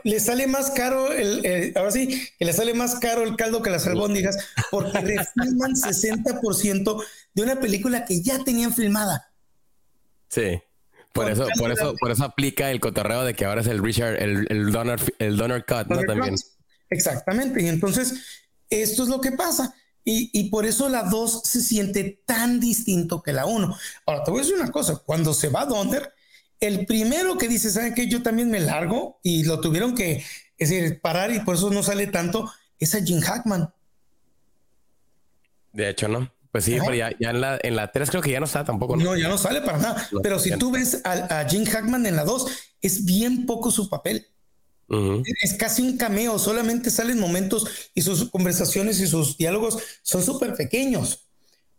le 0.04 0.20
sale 0.20 0.46
más 0.46 0.72
caro, 0.72 1.12
el, 1.12 1.74
ahora 1.76 1.92
sí, 1.92 2.30
que 2.38 2.46
le 2.46 2.54
sale 2.54 2.74
más 2.74 2.96
caro 2.96 3.24
el 3.24 3.36
caldo 3.36 3.62
que 3.62 3.70
las 3.70 3.88
albóndigas, 3.88 4.38
porque 4.70 4.92
refilman 5.36 5.74
60% 5.74 7.04
de 7.34 7.42
una 7.42 7.60
película 7.60 8.06
que 8.06 8.22
ya 8.22 8.44
tenían 8.44 8.74
filmada. 8.74 9.32
Sí. 10.30 10.62
Por, 11.14 11.30
eso, 11.30 11.48
por 11.58 11.72
eso, 11.72 11.96
por 12.00 12.12
eso 12.12 12.24
aplica 12.24 12.72
el 12.72 12.80
cotorreo 12.80 13.24
de 13.24 13.36
que 13.36 13.46
ahora 13.46 13.62
es 13.62 13.68
el 13.68 13.84
Richard, 13.84 14.22
el, 14.22 14.48
el 14.50 14.72
Donor, 14.72 15.00
el 15.20 15.38
Donor 15.38 15.64
Cut, 15.66 15.88
¿no? 15.88 16.02
También. 16.02 16.36
Exactamente. 16.90 17.62
Y 17.62 17.68
entonces, 17.68 18.16
esto 18.70 19.04
es 19.04 19.10
lo 19.10 19.22
que 19.22 19.32
pasa. 19.32 19.76
Y, 20.06 20.50
por 20.50 20.66
eso 20.66 20.90
la 20.90 21.04
2 21.04 21.44
se 21.46 21.62
siente 21.62 22.22
tan 22.26 22.60
distinto 22.60 23.22
que 23.22 23.32
la 23.32 23.46
1. 23.46 23.78
Ahora, 24.06 24.24
te 24.24 24.32
voy 24.32 24.42
a 24.42 24.44
decir 24.44 24.60
una 24.60 24.70
cosa. 24.70 25.02
Cuando 25.06 25.34
se 25.34 25.48
va 25.48 25.66
Donner, 25.66 26.12
el 26.68 26.86
primero 26.86 27.38
que 27.38 27.48
dice, 27.48 27.70
¿saben 27.70 27.94
qué? 27.94 28.08
Yo 28.08 28.24
también 28.24 28.50
me 28.50 28.60
largo 28.60 29.20
y 29.24 29.44
lo 29.44 29.60
tuvieron 29.60 29.96
que 29.96 30.24
es 30.58 30.70
decir, 30.70 31.02
parar 31.02 31.34
y 31.34 31.40
por 31.42 31.56
eso 31.56 31.70
no 31.70 31.84
sale 31.84 32.08
tanto, 32.08 32.52
es 32.80 32.96
a 32.96 33.02
Jim 33.04 33.20
Hackman. 33.20 33.74
De 35.72 35.90
hecho, 35.90 36.08
¿no? 36.08 36.32
Pues 36.52 36.66
sí, 36.66 36.78
pero 36.80 36.94
ya, 36.94 37.12
en, 37.20 37.42
la, 37.42 37.60
en 37.64 37.76
la 37.76 37.92
3 37.92 38.12
creo 38.12 38.22
que 38.22 38.32
ya 38.32 38.40
no 38.40 38.46
está 38.46 38.64
tampoco. 38.64 38.96
No, 38.96 39.18
ya 39.18 39.28
no 39.28 39.40
sale 39.40 39.62
para 39.62 39.80
nada. 39.80 40.08
pero 40.22 40.38
si 40.38 40.56
tú 40.58 40.72
ves 40.72 41.02
a, 41.04 41.40
a 41.40 41.50
Jim 41.50 41.66
Hackman 41.66 42.06
en 42.06 42.16
la 42.16 42.24
2, 42.24 42.46
es 42.82 43.06
bien 43.06 43.46
poco 43.46 43.72
su 43.72 43.90
papel. 43.90 44.28
Es 45.42 45.56
casi 45.56 45.82
un 45.82 45.98
cameo, 45.98 46.38
solamente 46.38 46.92
salen 46.92 47.20
momentos 47.20 47.90
y 47.96 48.04
sus 48.04 48.30
conversaciones 48.30 49.00
y 49.00 49.08
sus 49.08 49.38
diálogos 49.38 49.80
son 50.04 50.22
súper 50.22 50.54
pequeños. 50.54 51.26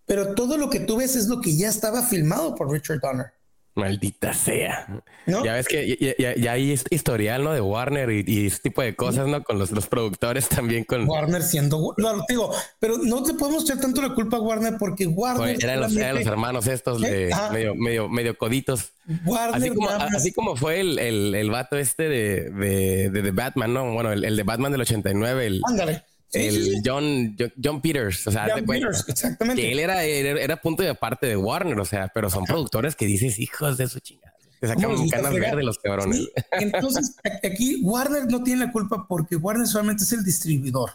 Pero 0.04 0.34
todo 0.34 0.58
lo 0.58 0.68
que 0.68 0.80
tú 0.80 0.96
ves 0.96 1.14
es 1.14 1.28
lo 1.28 1.40
que 1.40 1.56
ya 1.56 1.68
estaba 1.68 2.02
filmado 2.02 2.56
por 2.56 2.72
Richard 2.72 2.98
Donner. 3.00 3.32
Maldita 3.74 4.32
sea. 4.32 4.86
Ya 5.26 5.54
ves 5.54 5.66
que 5.66 6.14
ya, 6.38 6.52
hay 6.52 6.78
historial, 6.90 7.42
¿no? 7.42 7.52
De 7.52 7.60
Warner 7.60 8.10
y, 8.10 8.46
ese 8.46 8.58
tipo 8.60 8.82
de 8.82 8.94
cosas, 8.94 9.26
¿no? 9.26 9.42
Con 9.42 9.58
los, 9.58 9.72
los 9.72 9.86
productores 9.86 10.48
también 10.48 10.84
con... 10.84 11.08
Warner 11.08 11.42
siendo... 11.42 11.94
No, 11.96 12.24
digo, 12.28 12.52
pero 12.78 12.98
no 12.98 13.22
te 13.22 13.34
podemos 13.34 13.64
echar 13.64 13.80
tanto 13.80 14.00
la 14.00 14.14
culpa 14.14 14.36
a 14.36 14.40
Warner 14.40 14.76
porque 14.78 15.06
Warner... 15.06 15.56
eran, 15.62 15.80
los, 15.80 15.96
hermanos 15.96 16.66
estos 16.66 17.00
de 17.00 17.34
medio, 17.52 17.74
medio, 17.74 18.08
medio 18.08 18.38
coditos. 18.38 18.92
Warner 19.24 19.56
así 19.56 19.70
como, 19.70 19.88
así 19.88 20.32
como 20.32 20.56
fue 20.56 20.80
el, 20.80 20.98
el, 20.98 21.34
el 21.34 21.50
vato 21.50 21.76
este 21.76 22.08
de, 22.08 22.50
de, 22.50 23.10
de, 23.10 23.30
Batman, 23.32 23.74
¿no? 23.74 23.92
Bueno, 23.92 24.12
el, 24.12 24.24
el 24.24 24.36
de 24.36 24.42
Batman 24.44 24.72
del 24.72 24.82
89. 24.82 25.46
El, 25.46 25.60
Ándale 25.68 26.04
el 26.34 26.82
John, 26.84 27.36
John 27.62 27.80
Peters, 27.80 28.26
o 28.26 28.30
sea, 28.30 28.48
John 28.54 28.64
Peters, 28.64 29.04
exactamente. 29.08 29.62
Que 29.62 29.72
él 29.72 29.78
era, 29.78 30.04
era, 30.04 30.60
punto 30.60 30.82
de 30.82 30.94
parte 30.94 31.26
de 31.26 31.36
Warner, 31.36 31.78
o 31.78 31.84
sea, 31.84 32.08
pero 32.14 32.30
son 32.30 32.44
productores 32.44 32.96
que 32.96 33.06
dices 33.06 33.38
hijos 33.38 33.76
de 33.76 33.88
su 33.88 34.00
chingada. 34.00 34.34
Te 34.60 34.68
sacan 34.68 35.08
canas 35.08 35.32
verdes 35.32 35.64
los 35.64 35.78
cabrones. 35.78 36.28
Entonces, 36.52 37.16
aquí 37.42 37.80
Warner 37.82 38.26
no 38.26 38.42
tiene 38.42 38.66
la 38.66 38.72
culpa 38.72 39.06
porque 39.08 39.36
Warner 39.36 39.66
solamente 39.66 40.04
es 40.04 40.12
el 40.12 40.24
distribuidor. 40.24 40.90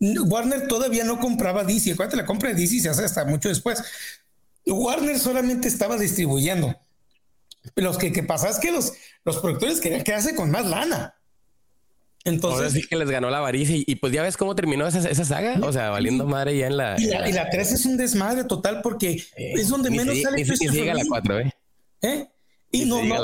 Warner 0.00 0.66
todavía 0.68 1.04
no 1.04 1.18
compraba 1.18 1.64
DC. 1.64 1.92
Acuérdate, 1.92 2.16
la 2.16 2.26
compra 2.26 2.50
de 2.50 2.56
DC 2.56 2.80
se 2.80 2.88
hace 2.88 3.04
hasta 3.04 3.24
mucho 3.24 3.48
después. 3.48 3.82
Warner 4.66 5.18
solamente 5.18 5.68
estaba 5.68 5.96
distribuyendo. 5.96 6.76
Lo 7.76 7.96
que, 7.96 8.12
que 8.12 8.22
pasa 8.22 8.48
es 8.48 8.58
que 8.58 8.72
los, 8.72 8.92
los 9.24 9.38
productores 9.38 9.80
querían 9.80 10.02
quedarse 10.02 10.34
con 10.34 10.50
más 10.50 10.66
lana. 10.66 11.14
Entonces, 12.24 12.60
Ahora 12.60 12.70
sí 12.70 12.86
que 12.86 12.96
les 12.96 13.10
ganó 13.10 13.30
la 13.30 13.38
avaricia 13.38 13.76
y, 13.84 13.94
pues 13.96 14.12
ya 14.12 14.22
ves 14.22 14.36
cómo 14.36 14.54
terminó 14.54 14.86
esa, 14.86 15.08
esa 15.08 15.24
saga, 15.24 15.58
o 15.62 15.72
sea, 15.72 15.90
valiendo 15.90 16.24
madre 16.24 16.56
ya 16.56 16.68
en 16.68 16.76
la... 16.76 17.00
Y 17.00 17.06
la, 17.06 17.28
y 17.28 17.32
la 17.32 17.50
3 17.50 17.72
es 17.72 17.86
un 17.86 17.96
desmadre 17.96 18.44
total 18.44 18.80
porque 18.80 19.10
eh, 19.36 19.52
es 19.54 19.68
donde 19.68 19.90
menos 19.90 20.20
sale 20.22 20.44
ni, 20.44 20.48
ni 20.48 20.68
llega 20.68 20.94
la 20.94 21.02
4, 21.08 21.40
¿eh? 21.40 21.54
¿Eh? 22.02 22.28
Y 22.70 22.84
no, 22.86 23.02
no, 23.02 23.16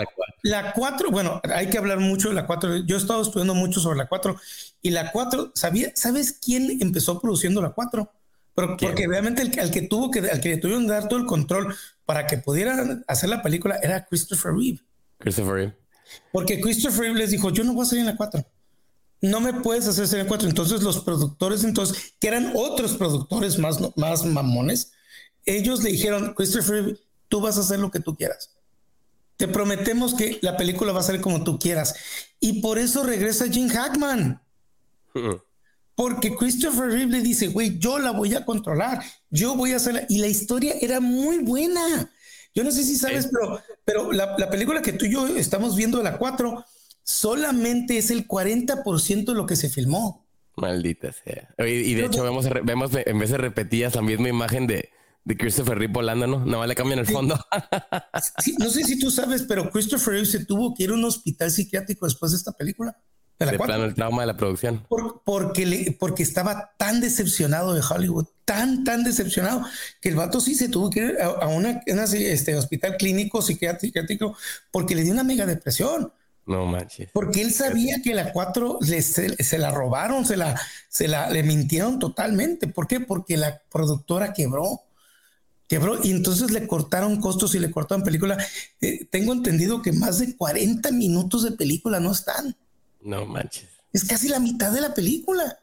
la 0.42 0.72
4. 0.72 1.11
bueno, 1.11 1.40
hay 1.44 1.68
que 1.68 1.78
hablar 1.78 2.00
mucho 2.00 2.28
de 2.28 2.34
la 2.34 2.46
4. 2.46 2.84
Yo 2.84 2.96
he 2.96 2.98
estado 2.98 3.22
estudiando 3.22 3.54
mucho 3.54 3.80
sobre 3.80 3.96
la 3.96 4.06
4 4.06 4.37
y 4.82 4.90
la 4.90 5.11
4, 5.11 5.52
¿sabía, 5.54 5.90
¿sabes 5.94 6.32
quién 6.32 6.78
empezó 6.82 7.20
produciendo 7.20 7.62
la 7.62 7.70
4? 7.70 8.12
Pero, 8.54 8.76
porque 8.76 9.06
realmente 9.06 9.42
el, 9.42 9.58
al 9.61 9.70
que 9.70 9.82
tuvo 9.82 10.11
que, 10.11 10.18
al 10.18 10.40
que 10.40 10.50
le 10.50 10.56
tuvieron 10.58 10.87
que 10.87 10.92
dar 10.92 11.08
todo 11.08 11.20
el 11.20 11.26
control 11.26 11.74
para 12.04 12.26
que 12.26 12.38
pudieran 12.38 13.04
hacer 13.06 13.30
la 13.30 13.42
película 13.42 13.78
era 13.80 14.04
Christopher 14.04 14.52
Reeve. 14.52 14.80
Christopher 15.18 15.54
Reeve. 15.54 15.76
Porque 16.32 16.61
Christopher 16.61 17.02
Reeve 17.02 17.18
les 17.20 17.30
dijo, 17.30 17.50
yo 17.50 17.62
no 17.62 17.72
voy 17.72 17.84
a 17.84 17.87
salir 17.87 18.00
en 18.00 18.06
la 18.06 18.16
4 18.16 18.44
no 19.20 19.40
me 19.40 19.52
puedes 19.54 19.87
hacer 19.87 20.07
serie 20.07 20.26
4. 20.26 20.48
Entonces 20.48 20.83
los 20.83 21.00
productores, 21.00 21.64
entonces, 21.64 22.14
que 22.18 22.28
eran 22.28 22.52
otros 22.54 22.96
productores 22.96 23.59
más, 23.59 23.78
más 23.96 24.24
mamones, 24.24 24.92
ellos 25.44 25.83
le 25.83 25.90
dijeron, 25.90 26.35
Christopher, 26.35 26.98
tú 27.28 27.40
vas 27.40 27.57
a 27.57 27.61
hacer 27.61 27.78
lo 27.78 27.90
que 27.90 28.00
tú 28.00 28.16
quieras. 28.16 28.50
Te 29.37 29.48
prometemos 29.48 30.14
que 30.14 30.38
la 30.42 30.57
película 30.57 30.92
va 30.92 31.00
a 31.00 31.04
ser 31.04 31.20
como 31.20 31.44
tú 31.44 31.59
quieras. 31.59 31.94
Y 32.40 32.61
por 32.61 32.78
eso 32.78 33.04
regresa 33.04 33.48
Jim 33.48 33.68
Hackman. 33.68 34.42
Porque 35.94 36.37
Christopher 36.37 36.87
Reeve 36.90 37.11
le 37.11 37.20
dice, 37.20 37.48
güey, 37.48 37.78
yo 37.78 37.98
la 37.98 38.12
voy 38.12 38.35
a 38.35 38.44
controlar, 38.44 39.02
yo 39.31 39.57
voy 39.57 39.72
a 39.72 39.76
hacerla. 39.76 40.04
Y 40.09 40.18
la 40.18 40.28
historia 40.28 40.74
era 40.81 41.00
muy 41.00 41.38
buena. 41.38 42.11
Yo 42.54 42.64
no 42.64 42.70
sé 42.70 42.83
si 42.85 42.96
sabes, 42.96 43.28
pero, 43.33 43.61
pero 43.85 44.12
la, 44.12 44.37
la, 44.38 44.50
película 44.50 44.83
que 44.83 44.92
tú 44.92 45.04
y 45.04 45.12
yo 45.12 45.26
estamos 45.37 45.76
viendo, 45.76 46.02
la 46.02 46.18
4, 46.18 46.64
solamente 47.09 47.97
es 47.97 48.11
el 48.11 48.29
40% 48.29 49.25
de 49.25 49.35
lo 49.35 49.47
que 49.47 49.57
se 49.57 49.71
filmó. 49.71 50.27
Maldita 50.57 51.11
sea. 51.12 51.49
Y, 51.66 51.94
de 51.94 52.05
hecho, 52.05 52.23
vemos, 52.23 52.47
vemos 52.64 52.90
en 52.94 53.18
vez 53.18 53.31
de 53.31 53.38
repetidas 53.38 53.94
la 53.94 54.03
misma 54.03 54.29
imagen 54.29 54.66
de, 54.66 54.90
de 55.25 55.37
Christopher 55.38 55.79
Reeve 55.79 55.92
volando, 55.92 56.27
¿no? 56.27 56.44
No 56.44 56.66
le 56.66 56.75
cambian 56.75 56.99
el 56.99 57.07
fondo. 57.07 57.38
no 58.59 58.68
sé 58.68 58.85
si 58.85 58.99
tú 58.99 59.11
sabes, 59.11 59.42
pero 59.49 59.71
Christopher 59.71 60.14
Reeve 60.14 60.27
se 60.27 60.44
tuvo 60.44 60.75
que 60.75 60.83
ir 60.83 60.90
a 60.90 60.94
un 60.94 61.05
hospital 61.05 61.51
psiquiátrico 61.51 62.05
después 62.05 62.33
de 62.33 62.38
esta 62.38 62.53
película. 62.53 62.94
De, 63.38 63.59
plano, 63.59 63.85
el 63.85 63.94
trauma 63.94 64.23
de 64.23 64.27
la 64.27 64.37
producción. 64.37 64.85
porque, 65.25 65.64
le, 65.64 65.92
porque 65.92 66.25
estaba 66.25 66.73
tan 66.77 67.01
decepcionado 67.01 67.73
de 67.73 67.81
Hollywood, 67.88 68.27
tan, 68.44 68.85
tan 68.85 69.05
que 69.05 70.09
el 70.09 70.16
vato 70.16 70.40
sí 70.40 70.57
se 70.57 70.68
tuvo 70.68 70.90
que 70.90 71.01
ir 71.01 71.16
a, 71.21 71.47
una, 71.47 71.81
este, 71.87 72.57
hospital 72.57 72.97
clínico 72.99 73.40
psiquiátrico 73.40 74.37
porque 74.73 74.97
le 74.97 75.05
dio 75.05 75.12
una 75.12 75.23
mega 75.23 75.47
depresión. 75.47 76.12
No 76.48 76.64
manches. 76.64 77.11
Porque 77.12 77.42
él 77.42 77.52
sabía 77.52 78.00
que 78.02 78.14
la 78.14 78.32
4 78.32 78.78
se, 78.80 79.58
la 79.58 79.70
robaron, 79.70 80.24
se 80.24 80.38
la, 80.38 80.58
se 80.88 81.06
la 81.06 81.28
le 81.28 81.42
mintieron 81.42 81.98
totalmente. 81.98 82.66
¿Por 82.68 82.88
qué? 82.88 83.00
Porque 83.00 83.37
la 83.37 83.61
productora 83.70 84.32
quebró. 84.32 84.80
Quebró 85.68 86.02
y 86.02 86.11
entonces 86.11 86.50
le 86.50 86.66
cortaron 86.66 87.20
costos 87.20 87.54
y 87.54 87.58
le 87.58 87.70
cortaron 87.70 88.02
película. 88.02 88.38
Eh, 88.80 89.04
tengo 89.11 89.34
entendido 89.34 89.82
que 89.82 89.92
más 89.92 90.20
de 90.20 90.34
40 90.34 90.90
minutos 90.92 91.42
de 91.42 91.52
película 91.52 92.00
no 92.00 92.12
están. 92.12 92.56
No 93.02 93.26
manches. 93.26 93.68
Es 93.92 94.04
casi 94.04 94.28
la 94.28 94.40
mitad 94.40 94.72
de 94.72 94.80
la 94.80 94.94
película. 94.94 95.58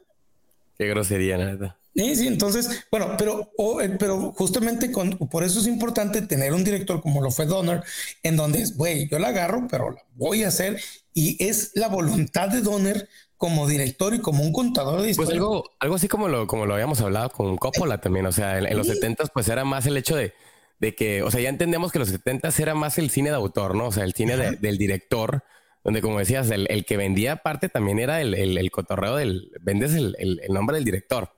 Qué 0.78 0.86
grosería, 0.86 1.36
nada. 1.36 1.80
Sí, 1.96 2.14
sí, 2.14 2.26
entonces, 2.26 2.84
bueno, 2.90 3.14
pero, 3.16 3.50
eh, 3.80 3.96
pero 3.98 4.32
justamente 4.32 4.92
con, 4.92 5.12
por 5.12 5.42
eso 5.42 5.60
es 5.60 5.66
importante 5.66 6.20
tener 6.20 6.52
un 6.52 6.62
director 6.62 7.00
como 7.00 7.22
lo 7.22 7.30
fue 7.30 7.46
Donner, 7.46 7.82
en 8.22 8.36
donde 8.36 8.60
es, 8.60 8.76
güey, 8.76 9.08
yo 9.08 9.18
la 9.18 9.28
agarro, 9.28 9.66
pero 9.70 9.92
la 9.92 10.04
voy 10.14 10.44
a 10.44 10.48
hacer 10.48 10.78
y 11.14 11.42
es 11.42 11.72
la 11.74 11.88
voluntad 11.88 12.50
de 12.50 12.60
Donner 12.60 13.08
como 13.38 13.66
director 13.66 14.14
y 14.14 14.20
como 14.20 14.44
un 14.44 14.52
contador 14.52 15.00
de 15.00 15.14
Pues 15.14 15.30
algo, 15.30 15.70
algo 15.80 15.94
así 15.94 16.06
como 16.06 16.28
lo, 16.28 16.46
como 16.46 16.66
lo 16.66 16.74
habíamos 16.74 17.00
hablado 17.00 17.30
con 17.30 17.56
Coppola 17.56 17.98
también, 17.98 18.26
o 18.26 18.32
sea, 18.32 18.58
en, 18.58 18.76
los 18.76 18.88
70 18.88 19.24
pues 19.32 19.48
era 19.48 19.64
más 19.64 19.86
el 19.86 19.96
hecho 19.96 20.16
de, 20.16 20.34
de, 20.78 20.94
que, 20.94 21.22
o 21.22 21.30
sea, 21.30 21.40
ya 21.40 21.48
entendemos 21.48 21.92
que 21.92 21.98
los 21.98 22.08
70 22.08 22.50
era 22.58 22.74
más 22.74 22.98
el 22.98 23.08
cine 23.08 23.30
de 23.30 23.36
autor, 23.36 23.74
¿no? 23.74 23.86
O 23.86 23.92
sea, 23.92 24.04
el 24.04 24.12
cine 24.12 24.36
del 24.36 24.76
director, 24.76 25.44
donde 25.82 26.02
como 26.02 26.18
decías, 26.18 26.50
el, 26.50 26.66
el, 26.68 26.84
que 26.84 26.98
vendía 26.98 27.32
aparte 27.32 27.70
también 27.70 27.98
era 28.00 28.20
el, 28.20 28.34
el 28.34 28.70
cotorreo 28.70 29.16
del, 29.16 29.50
vendes 29.62 29.94
el 29.94 30.38
nombre 30.50 30.76
del 30.76 30.84
director. 30.84 31.35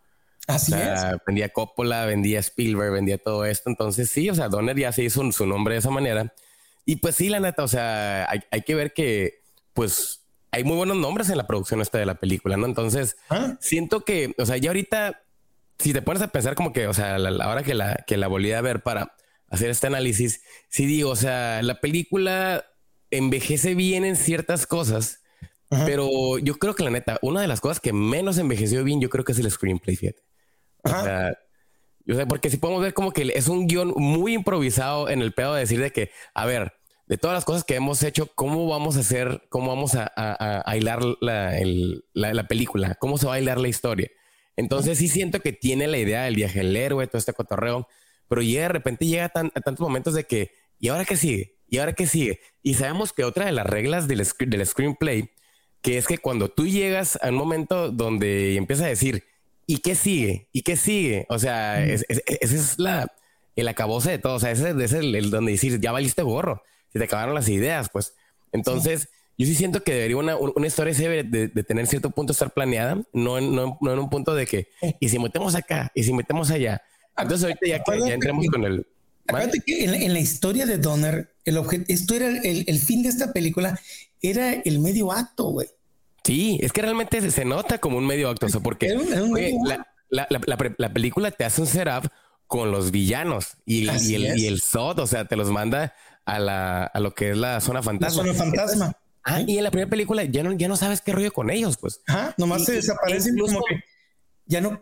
Así 0.49 0.73
es. 0.73 1.01
Vendía 1.27 1.51
Coppola, 1.51 2.07
vendía 2.07 2.41
Spielberg, 2.41 2.91
vendía 2.91 3.19
todo 3.19 3.45
esto. 3.45 3.69
Entonces, 3.69 4.11
sí, 4.11 4.31
o 4.31 4.35
sea, 4.35 4.49
Donner 4.49 4.77
ya 4.77 4.91
se 4.93 5.05
hizo 5.05 5.31
su 5.31 5.47
nombre 5.47 5.75
de 5.75 5.81
esa 5.81 5.91
manera. 5.91 6.33
Y 6.87 6.97
pues 6.97 7.17
sí, 7.17 7.29
la 7.29 7.39
neta, 7.39 7.63
o 7.63 7.69
sea, 7.69 8.27
hay, 8.51 8.63
que 8.63 8.75
ver 8.75 8.95
que, 8.95 9.43
pues, 9.75 10.27
hay 10.51 10.65
muy 10.65 10.77
buenos 10.77 10.97
nombres 10.97 11.29
en 11.29 11.37
la 11.37 11.47
producción 11.47 11.83
esta 11.83 11.99
de 11.99 12.07
la 12.07 12.15
película, 12.15 12.57
¿no? 12.57 12.65
Entonces, 12.65 13.19
ah. 13.29 13.59
siento 13.61 14.07
que, 14.07 14.35
o 14.39 14.47
sea, 14.47 14.57
ya 14.57 14.71
ahorita, 14.71 15.23
si 15.79 15.93
te 15.93 16.01
pones 16.01 16.23
a 16.23 16.29
pensar 16.29 16.55
como 16.55 16.73
que, 16.73 16.87
o 16.87 16.95
sea, 16.95 17.19
la, 17.19 17.31
la 17.31 17.47
hora 17.51 17.63
que 17.63 17.75
la, 17.75 18.03
que 18.07 18.17
la 18.17 18.27
volví 18.27 18.53
a 18.53 18.63
ver 18.63 18.83
para 18.83 19.15
hacer 19.51 19.69
este 19.69 19.87
análisis, 19.87 20.41
sí 20.71 20.87
digo, 20.87 21.11
o 21.11 21.17
sea, 21.17 21.61
la 21.61 21.79
película 21.81 22.65
envejece 23.11 23.75
bien 23.75 24.07
en 24.07 24.17
ciertas 24.17 24.67
cosas, 24.67 25.21
pero 25.69 26.39
yo 26.39 26.59
creo 26.59 26.75
que 26.75 26.85
la 26.85 26.91
neta, 26.91 27.19
una 27.21 27.43
de 27.43 27.49
las 27.49 27.61
cosas 27.61 27.81
que 27.81 27.93
menos 27.93 28.39
envejeció 28.39 28.83
bien, 28.83 29.03
yo 29.03 29.11
creo 29.11 29.27
que 29.27 29.33
es 29.33 29.39
el 29.39 29.51
screenplay, 29.51 29.97
fíjate. 29.97 30.23
O 30.85 30.89
sea, 30.89 31.37
yo 32.05 32.17
sé, 32.17 32.27
porque 32.27 32.51
si 32.51 32.57
podemos 32.57 32.83
ver 32.83 32.95
como 32.95 33.13
que 33.13 33.31
es 33.35 33.49
un 33.49 33.67
guion 33.67 33.93
muy 33.97 34.35
improvisado 34.35 35.09
en 35.09 35.21
el 35.21 35.35
pedo 35.35 35.55
de 35.55 35.61
decir 35.61 35.81
de 35.81 35.91
que, 35.91 36.11
a 36.35 36.47
ver, 36.47 36.73
de 37.09 37.17
todas 37.17 37.35
las 37.35 37.45
cosas 37.45 37.65
que 37.65 37.75
hemos 37.75 38.03
hecho, 38.03 38.31
¿cómo 38.35 38.67
vamos 38.67 38.97
a 38.97 39.01
hacer, 39.01 39.43
cómo 39.49 39.69
vamos 39.69 39.95
a, 39.95 40.11
a, 40.15 40.77
hilar 40.77 41.01
la, 41.21 41.53
la, 42.13 42.49
película? 42.49 42.95
¿Cómo 42.97 43.17
se 43.17 43.27
va 43.27 43.35
a 43.35 43.41
hilar 43.41 43.59
la 43.59 43.69
historia? 43.69 44.11
Entonces 44.57 44.99
sí 44.99 45.09
siento 45.09 45.41
que 45.41 45.53
tiene 45.53 45.87
la 45.87 45.99
idea 45.99 46.25
del 46.25 46.37
viaje 46.37 46.59
del 46.59 46.77
héroe, 46.77 47.07
todo 47.07 47.19
este 47.19 47.33
cotorreo, 47.33 47.89
pero 48.29 48.43
llega 48.43 48.63
de 48.63 48.69
repente 48.69 49.07
llega 49.07 49.25
a, 49.27 49.29
tantos 49.31 49.81
momentos 49.81 50.15
de 50.15 50.25
que, 50.25 50.53
¿y 50.79 50.89
ahora 50.89 51.07
qué 51.07 51.17
sigue? 51.17 51.57
¿Y 51.67 51.79
ahora 51.79 51.95
qué 51.95 52.07
sigue? 52.07 52.41
Y 52.63 52.75
sabemos 52.75 53.13
que 53.13 53.25
otra 53.25 53.47
de 53.47 53.53
las 53.53 53.67
reglas 53.67 54.07
del, 54.07 54.27
del 54.47 54.67
screenplay, 54.67 55.31
que 55.81 55.97
es 55.97 56.07
que 56.07 56.19
cuando 56.19 56.49
tú 56.49 56.67
llegas 56.67 57.19
a 57.23 57.29
un 57.29 57.37
momento 57.37 57.91
donde 57.91 58.57
empiezas 58.57 58.87
a 58.87 58.89
decir, 58.89 59.25
¿y 59.69 59.79
qué 59.79 59.95
sigue? 59.95 60.49
¿Y 60.51 60.63
qué 60.63 60.77
sigue? 60.77 61.27
O 61.29 61.39
sea, 61.39 61.85
ese 61.85 62.07
es, 62.41 62.79
la, 62.79 63.13
el 63.55 63.69
acabose 63.69 64.11
de 64.11 64.19
todo. 64.19 64.37
O 64.37 64.41
sea, 64.41 64.51
ese, 64.51 64.71
es 64.83 64.93
el, 64.95 65.31
donde 65.31 65.53
decir, 65.53 65.79
ya 65.79 65.93
valiste 65.93 66.23
gorro. 66.23 66.63
Si 66.91 66.99
te 66.99 67.05
acabaron 67.05 67.35
las 67.35 67.51
ideas, 67.51 67.91
pues. 67.93 68.15
Entonces, 68.51 69.11
yo 69.37 69.47
sí 69.47 69.55
siento 69.55 69.85
que 69.85 69.93
debería 69.93 70.17
una, 70.17 70.37
una 70.39 70.67
historia 70.67 70.95
de, 70.95 71.23
de, 71.23 71.63
tener 71.65 71.87
cierto 71.87 72.11
punto 72.11 72.33
estar 72.33 72.51
planeada, 72.51 72.95
no, 73.13 73.41
no, 73.43 73.79
no, 73.79 73.93
en 73.93 73.99
un 73.99 74.09
punto 74.09 74.35
de 74.35 74.47
que, 74.47 74.69
y 75.01 75.11
si 75.11 75.19
metemos 75.19 75.55
acá, 75.55 75.93
y 75.95 76.03
si 76.03 76.15
metemos 76.15 76.51
allá. 76.51 76.81
Entonces, 77.15 77.45
ahorita 77.45 77.67
ya, 77.67 77.83
que, 77.83 78.01
ya 78.09 78.15
entremos 78.15 78.47
con 78.47 78.65
el. 78.65 78.87
Acuérdate 79.27 79.61
que 79.61 79.85
en, 79.85 80.15
la 80.15 80.19
historia 80.19 80.65
de 80.65 80.79
Donner, 80.79 81.35
el 81.45 81.59
objeto, 81.59 81.85
esto 81.89 82.15
era 82.15 82.29
el, 82.29 82.65
el 82.67 82.79
fin 82.79 83.03
de 83.03 83.11
esta 83.11 83.35
película, 83.35 83.79
era 84.23 84.55
el 84.55 84.79
medio 84.79 85.13
acto, 85.13 85.51
güey. 85.51 85.69
Sí, 86.29 86.59
es 86.61 86.75
que 86.75 86.83
realmente 86.83 87.31
se, 87.31 87.45
nota 87.47 87.79
como 87.79 87.97
un 87.97 88.07
medio 88.07 88.29
acto, 88.29 88.49
porque 88.63 88.95
la, 90.11 90.93
película 90.93 91.31
te 91.31 91.47
hace 91.47 91.63
un 91.63 91.67
setup 91.67 92.11
con 92.47 92.71
los 92.71 92.91
villanos 92.91 93.57
y, 93.65 93.89
el, 93.89 94.39
y 94.39 94.47
el 94.47 94.61
SOT, 94.61 94.99
o 94.99 95.07
sea, 95.07 95.25
te 95.25 95.37
los 95.37 95.51
manda 95.51 95.95
a, 96.27 96.39
la, 96.39 96.85
a 96.85 97.01
lo 97.01 97.15
que 97.15 97.31
es 97.31 97.37
la 97.39 97.63
zona 97.63 97.83
fantasma. 97.83 98.25
La 98.25 98.35
zona 98.35 98.45
fantasma. 98.45 98.97
ah, 99.25 99.41
y 99.41 99.57
en 99.57 99.65
la 99.65 99.71
primera 99.71 99.89
película 99.89 100.23
ya 100.25 100.43
no, 100.43 100.53
ya 100.53 100.69
no 100.69 100.77
sabes 100.77 101.01
qué 101.01 101.13
rollo 101.13 101.33
con 101.33 101.49
ellos, 101.49 101.79
pues. 101.79 102.03
Ajá, 102.07 102.35
nomás 102.37 102.67
se 102.67 102.73
desaparecen 102.73 103.39
como 103.39 103.63
que 103.65 103.81
ya 104.45 104.61
no, 104.61 104.79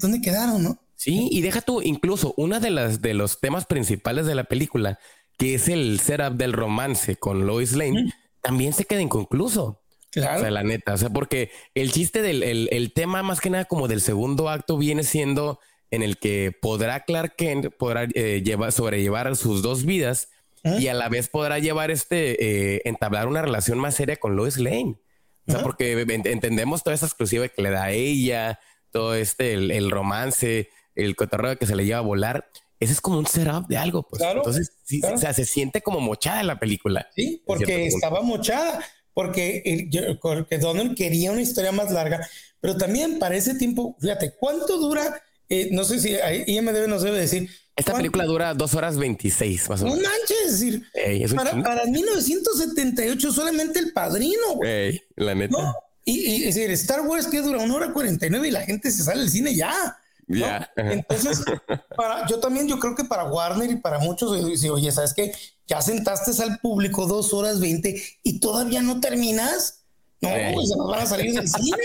¿dónde 0.00 0.20
quedaron, 0.20 0.64
no? 0.64 0.80
Sí, 0.96 1.28
y 1.30 1.42
deja 1.42 1.60
tú, 1.60 1.80
incluso 1.80 2.34
una 2.36 2.58
de 2.58 2.70
las 2.70 3.00
de 3.00 3.14
los 3.14 3.38
temas 3.38 3.66
principales 3.66 4.26
de 4.26 4.34
la 4.34 4.42
película 4.42 4.98
que 5.36 5.54
es 5.54 5.68
el 5.68 6.00
setup 6.00 6.32
del 6.32 6.52
romance 6.52 7.14
con 7.14 7.46
Lois 7.46 7.76
Lane, 7.76 8.12
también 8.42 8.72
se 8.72 8.84
queda 8.84 9.00
inconcluso. 9.00 9.80
Claro. 10.10 10.38
O 10.38 10.40
sea, 10.40 10.50
la 10.50 10.62
neta, 10.62 10.94
o 10.94 10.96
sea, 10.96 11.10
porque 11.10 11.50
el 11.74 11.92
chiste 11.92 12.22
del 12.22 12.42
el, 12.42 12.92
tema 12.92 13.22
más 13.22 13.40
que 13.40 13.50
nada 13.50 13.66
como 13.66 13.88
del 13.88 14.00
segundo 14.00 14.48
acto 14.48 14.78
viene 14.78 15.02
siendo 15.02 15.60
en 15.90 16.02
el 16.02 16.18
que 16.18 16.52
podrá 16.60 17.04
Clark 17.04 17.36
Kent 17.36 17.74
podrá 17.76 18.06
eh, 18.14 18.42
llevar, 18.44 18.72
sobrellevar 18.72 19.36
sus 19.36 19.62
dos 19.62 19.84
vidas 19.84 20.30
y 20.64 20.88
a 20.88 20.94
la 20.94 21.08
vez 21.08 21.28
podrá 21.28 21.58
llevar 21.58 21.90
este, 21.90 22.76
eh, 22.76 22.82
entablar 22.84 23.28
una 23.28 23.42
relación 23.42 23.78
más 23.78 23.94
seria 23.94 24.16
con 24.16 24.36
Lois 24.36 24.58
Lane. 24.58 24.96
O 25.46 25.52
sea, 25.52 25.62
porque 25.62 25.92
entendemos 26.08 26.82
toda 26.82 26.94
esa 26.94 27.06
exclusiva 27.06 27.48
que 27.48 27.62
le 27.62 27.70
da 27.70 27.84
a 27.84 27.90
ella, 27.90 28.60
todo 28.90 29.14
este, 29.14 29.54
el, 29.54 29.90
romance, 29.90 30.68
el 30.94 31.16
cotorreo 31.16 31.56
que 31.56 31.64
se 31.64 31.74
le 31.74 31.86
lleva 31.86 31.98
a 31.98 32.02
volar. 32.02 32.50
Ese 32.80 32.92
es 32.92 33.00
como 33.00 33.18
un 33.18 33.26
setup 33.26 33.66
de 33.66 33.78
algo, 33.78 34.06
pues. 34.06 34.22
Entonces, 34.22 34.72
sí, 34.84 35.00
o 35.02 35.16
sea, 35.16 35.32
se 35.32 35.46
siente 35.46 35.80
como 35.80 36.00
mochada 36.00 36.42
la 36.42 36.58
película. 36.58 37.08
Sí, 37.16 37.42
porque 37.46 37.86
estaba 37.86 38.20
mochada, 38.20 38.84
porque, 39.18 39.88
porque 40.22 40.58
Donald 40.58 40.96
quería 40.96 41.32
una 41.32 41.42
historia 41.42 41.72
más 41.72 41.90
larga, 41.90 42.24
pero 42.60 42.76
también 42.76 43.18
para 43.18 43.34
ese 43.34 43.56
tiempo, 43.56 43.96
fíjate, 44.00 44.34
¿cuánto 44.38 44.78
dura? 44.78 45.20
Eh, 45.48 45.70
no 45.72 45.82
sé 45.82 45.98
si 45.98 46.14
IMDB 46.46 46.86
nos 46.86 47.02
debe 47.02 47.18
decir 47.18 47.50
esta 47.74 47.94
película 47.94 48.26
dura 48.26 48.54
dos 48.54 48.74
horas 48.74 48.96
26, 48.96 49.70
más 49.70 49.82
o 49.82 49.86
menos. 49.86 49.98
No 49.98 50.08
manches, 50.08 50.38
es 50.46 50.60
decir, 50.60 51.34
para, 51.34 51.60
para, 51.64 51.84
1978 51.86 53.32
solamente 53.32 53.80
el 53.80 53.92
padrino. 53.92 54.60
la 55.16 55.34
neta. 55.34 55.74
Y, 56.04 56.44
es 56.44 56.54
decir, 56.54 56.70
Star 56.70 57.00
Wars 57.00 57.26
que 57.26 57.40
dura 57.42 57.58
una 57.58 57.74
hora 57.74 57.92
49 57.92 58.46
y 58.46 58.50
la 58.52 58.62
gente 58.62 58.88
se 58.92 59.02
sale 59.02 59.22
del 59.22 59.30
cine 59.30 59.52
ya. 59.52 59.98
Ya. 60.28 60.70
Entonces, 60.76 61.42
para, 61.96 62.24
yo 62.28 62.38
también, 62.38 62.68
yo 62.68 62.78
creo 62.78 62.94
que 62.94 63.02
para 63.02 63.24
Warner 63.24 63.68
y 63.68 63.76
para 63.76 63.98
muchos, 63.98 64.30
oye, 64.30 64.92
¿sabes 64.92 65.12
qué? 65.12 65.32
Ya 65.68 65.80
sentaste 65.82 66.42
al 66.42 66.58
público 66.58 67.06
dos 67.06 67.32
horas 67.32 67.60
20 67.60 68.02
y 68.22 68.40
todavía 68.40 68.82
no 68.82 69.00
terminas. 69.00 69.84
No, 70.20 70.30
pues 70.54 70.70
se 70.70 70.76
nos 70.76 70.88
van 70.88 71.02
a 71.02 71.06
salir 71.06 71.32
del 71.32 71.48
cine. 71.48 71.76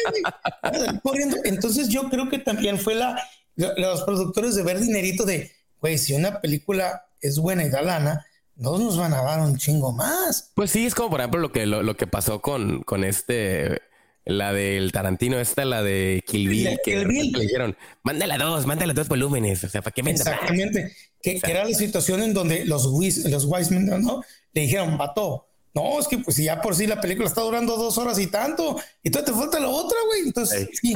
Corriendo. 1.04 1.38
Entonces, 1.44 1.90
yo 1.90 2.10
creo 2.10 2.30
que 2.30 2.40
también 2.40 2.80
fue 2.80 2.96
la, 2.96 3.22
los 3.56 4.02
productores 4.04 4.56
de 4.56 4.64
ver 4.64 4.80
dinerito 4.80 5.26
de 5.26 5.52
pues 5.80 6.06
si 6.06 6.14
una 6.14 6.40
película 6.40 7.08
es 7.20 7.40
buena 7.40 7.66
y 7.66 7.70
da 7.70 7.82
lana, 7.82 8.26
no 8.56 8.78
nos 8.78 8.98
van 8.98 9.14
a 9.14 9.22
dar 9.22 9.42
un 9.42 9.58
chingo 9.58 9.92
más. 9.92 10.52
Pues 10.56 10.72
sí, 10.72 10.86
es 10.86 10.96
como 10.96 11.10
por 11.10 11.20
ejemplo 11.20 11.42
lo 11.42 11.52
que, 11.52 11.66
lo, 11.66 11.98
que 11.98 12.08
pasó 12.08 12.42
con, 12.42 12.84
con 12.84 13.04
este, 13.04 13.82
la 14.26 14.54
del 14.54 14.92
Tarantino, 14.92 15.40
esta, 15.40 15.66
la 15.66 15.84
de 15.84 16.24
Kill 16.26 16.48
Bill, 16.48 16.80
que 16.84 17.06
le 17.06 17.40
dijeron, 17.40 17.76
mándala 18.04 18.38
dos, 18.38 18.66
mándala 18.66 18.94
dos 18.94 19.08
volúmenes, 19.08 19.64
o 19.64 19.70
sea, 19.70 19.82
¿para 19.82 19.94
qué 19.94 20.04
me 20.04 20.12
Exactamente, 20.12 20.96
que, 21.22 21.40
era 21.44 21.66
la 21.66 21.74
situación 21.76 22.24
en 22.24 22.34
donde 22.34 22.66
los, 22.66 22.86
los 22.86 23.46
Wiseman, 23.46 24.02
¿no? 24.02 24.24
Le 24.54 24.62
dijeron, 24.62 24.98
vato, 24.98 25.48
no, 25.74 26.00
es 26.00 26.08
que 26.08 26.20
pues 26.20 26.36
si 26.36 26.44
ya 26.44 26.62
por 26.62 26.76
sí 26.76 26.86
la 26.86 27.02
película 27.02 27.28
está 27.28 27.42
durando 27.42 27.76
dos 27.76 27.98
horas 27.98 28.20
y 28.20 28.28
tanto, 28.28 28.80
y 29.02 29.10
tú 29.10 29.20
te 29.24 29.34
falta 29.34 29.60
la 29.60 29.70
otra, 29.70 29.98
güey. 30.06 30.22
Entonces, 30.28 30.70
sí, 30.80 30.94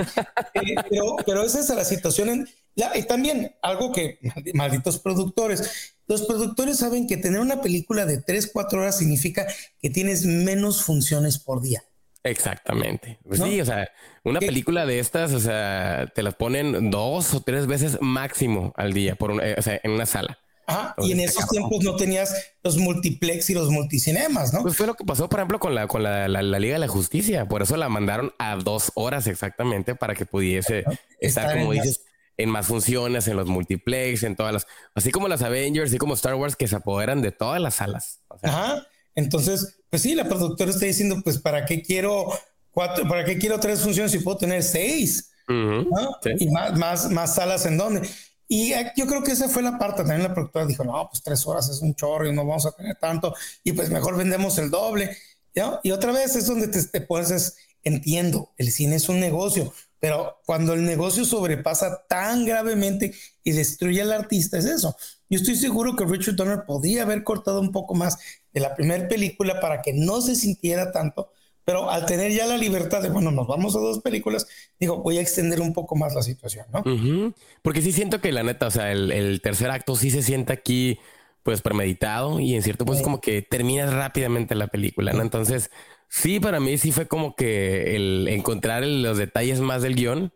eh, 0.54 0.76
pero, 0.90 1.16
pero 1.26 1.44
esa 1.44 1.60
es 1.60 1.70
la 1.70 1.84
situación 1.84 2.30
en, 2.30 2.48
y 2.96 3.04
también 3.04 3.56
algo 3.64 3.92
que 3.92 4.20
malditos 4.54 5.00
productores, 5.00 5.96
los 6.06 6.22
productores 6.24 6.78
saben 6.78 7.08
que 7.08 7.18
tener 7.18 7.40
una 7.40 7.62
película 7.62 8.06
de 8.06 8.22
3, 8.22 8.52
4 8.54 8.80
horas 8.80 8.98
significa 8.98 9.48
que 9.82 9.90
tienes 9.90 10.26
menos 10.26 10.84
funciones 10.84 11.40
por 11.40 11.62
día. 11.62 11.84
Exactamente. 12.24 13.20
Pues 13.26 13.42
sí, 13.42 13.62
o 13.62 13.66
sea, 13.66 13.90
una 14.24 14.40
película 14.40 14.86
de 14.86 15.00
estas, 15.00 15.34
o 15.34 15.40
sea, 15.40 16.12
te 16.14 16.24
las 16.24 16.36
ponen 16.36 16.92
dos 16.92 17.34
o 17.34 17.42
tres 17.42 17.68
veces 17.68 17.98
máximo 18.02 18.74
al 18.76 18.94
día 18.94 19.16
por 19.16 19.32
una, 19.32 19.44
o 19.58 19.62
sea, 19.62 19.80
en 19.84 19.92
una 19.92 20.06
sala. 20.06 20.40
Ajá, 20.70 20.96
y 20.98 21.14
en 21.14 21.22
esos 21.22 21.48
tiempos 21.48 21.82
no 21.82 21.96
tenías 21.96 22.54
los 22.62 22.78
multiplex 22.78 23.50
y 23.50 23.54
los 23.54 23.70
multicinemas, 23.70 24.52
¿no? 24.54 24.64
Pues 24.64 24.76
fue 24.76 24.86
lo 24.86 24.96
que 24.96 25.06
pasó, 25.06 25.30
por 25.30 25.40
ejemplo, 25.40 25.60
con 25.60 25.74
la, 25.74 25.88
con 25.88 26.04
la, 26.04 26.28
Liga 26.28 26.74
de 26.74 26.80
la 26.80 26.90
Justicia. 26.90 27.48
Por 27.48 27.62
eso 27.62 27.78
la 27.78 27.88
mandaron 27.88 28.34
a 28.38 28.58
dos 28.58 28.92
horas 28.96 29.28
exactamente 29.28 29.96
para 29.96 30.14
que 30.14 30.26
pudiese 30.26 30.84
estar, 31.22 31.58
como 31.58 31.72
dices, 31.72 32.02
en 32.36 32.50
más 32.50 32.68
funciones, 32.68 33.30
en 33.30 33.38
los 33.38 33.48
multiplex, 33.48 34.24
en 34.24 34.36
todas 34.36 34.52
las, 34.52 34.68
así 34.94 35.10
como 35.10 35.30
las 35.30 35.42
Avengers, 35.42 35.92
así 35.92 35.98
como 35.98 36.16
Star 36.16 36.36
Wars, 36.36 36.58
que 36.58 36.68
se 36.68 36.76
apoderan 36.76 37.22
de 37.22 37.32
todas 37.32 37.62
las 37.62 37.76
salas. 37.76 38.20
Ajá. 38.44 38.86
Entonces, 39.18 39.80
pues 39.90 40.04
sí, 40.04 40.14
la 40.14 40.26
productora 40.26 40.70
está 40.70 40.86
diciendo, 40.86 41.20
pues, 41.24 41.40
¿para 41.40 41.66
qué 41.66 41.82
quiero 41.82 42.28
cuatro, 42.70 43.08
para 43.08 43.26
qué 43.26 43.40
quiero 43.40 43.60
tres 43.60 43.82
funciones 43.82 44.12
si 44.12 44.20
puedo 44.20 44.38
tener 44.38 44.62
seis? 44.62 45.32
Y 46.40 46.50
más, 46.52 46.78
más, 46.78 47.10
más 47.10 47.34
salas 47.34 47.66
en 47.66 47.78
donde. 47.78 48.08
Y 48.48 48.74
yo 48.96 49.08
creo 49.08 49.24
que 49.24 49.32
esa 49.32 49.50
fue 49.50 49.64
la 49.64 49.80
parte. 49.80 50.04
También 50.04 50.22
la 50.22 50.36
productora 50.36 50.68
dijo, 50.68 50.84
no, 50.84 51.10
pues 51.10 51.24
tres 51.24 51.46
horas 51.48 51.68
es 51.68 51.82
un 51.82 51.96
chorro 51.96 52.28
y 52.28 52.32
no 52.32 52.46
vamos 52.46 52.68
a 52.68 52.72
tener 52.74 52.96
tanto. 52.98 53.34
Y 53.64 53.72
pues 53.72 53.90
mejor 53.90 54.16
vendemos 54.18 54.60
el 54.60 54.70
doble. 54.70 55.18
Y 55.82 55.90
otra 55.90 56.12
vez 56.12 56.36
es 56.36 56.46
donde 56.46 56.68
te, 56.68 56.84
te 56.84 57.02
pones, 57.02 57.56
entiendo, 57.84 58.54
el 58.58 58.72
cine 58.72 58.98
es 58.98 59.10
un 59.10 59.20
negocio. 59.20 59.74
Pero 60.00 60.42
cuando 60.46 60.74
el 60.74 60.86
negocio 60.86 61.26
sobrepasa 61.26 62.06
tan 62.08 62.46
gravemente 62.46 63.16
y 63.44 63.52
destruye 63.52 64.04
al 64.04 64.12
artista, 64.12 64.60
es 64.60 64.66
eso. 64.66 64.96
Yo 65.28 65.40
estoy 65.40 65.56
seguro 65.56 65.96
que 65.96 66.06
Richard 66.06 66.36
Donner 66.36 66.66
podría 66.66 67.02
haber 67.02 67.24
cortado 67.24 67.60
un 67.60 67.72
poco 67.72 67.96
más 67.96 68.18
de 68.58 68.68
la 68.68 68.76
primera 68.76 69.08
película 69.08 69.60
para 69.60 69.82
que 69.82 69.94
no 69.94 70.22
se 70.22 70.36
sintiera 70.36 70.92
tanto, 70.92 71.32
pero 71.64 71.90
al 71.90 72.06
tener 72.06 72.32
ya 72.32 72.46
la 72.46 72.58
libertad 72.58 73.02
de, 73.02 73.10
bueno, 73.10 73.32
nos 73.32 73.48
vamos 73.48 73.76
a 73.76 73.80
dos 73.80 74.00
películas, 74.00 74.48
digo, 74.80 74.98
voy 75.02 75.18
a 75.18 75.22
extender 75.22 75.62
un 75.62 75.74
poco 75.74 75.96
más 75.96 76.16
la 76.16 76.22
situación, 76.22 76.66
¿no? 76.72 76.84
Porque 77.62 77.82
sí 77.82 77.92
siento 77.92 78.22
que 78.22 78.32
la 78.32 78.44
neta, 78.44 78.68
o 78.68 78.72
sea, 78.72 78.92
el, 78.92 79.42
tercer 79.42 79.70
acto 79.70 79.96
sí 79.96 80.12
se 80.12 80.24
siente 80.24 80.54
aquí, 80.54 81.00
pues 81.44 81.62
premeditado 81.62 82.40
y 82.40 82.56
en 82.56 82.62
cierto 82.62 82.86
pues 82.86 83.02
como 83.02 83.22
que 83.22 83.42
termina 83.42 83.86
rápidamente 83.90 84.54
la 84.54 84.68
película, 84.68 85.14
¿no? 85.14 85.22
Entonces, 85.22 85.70
Sí, 86.10 86.40
para 86.40 86.60
mí 86.60 86.78
sí 86.78 86.92
fue 86.92 87.08
como 87.08 87.36
que 87.36 87.96
el 87.96 88.28
encontrar 88.30 88.86
los 88.86 89.18
detalles 89.18 89.60
más 89.60 89.82
del 89.82 89.96
guion. 89.96 90.34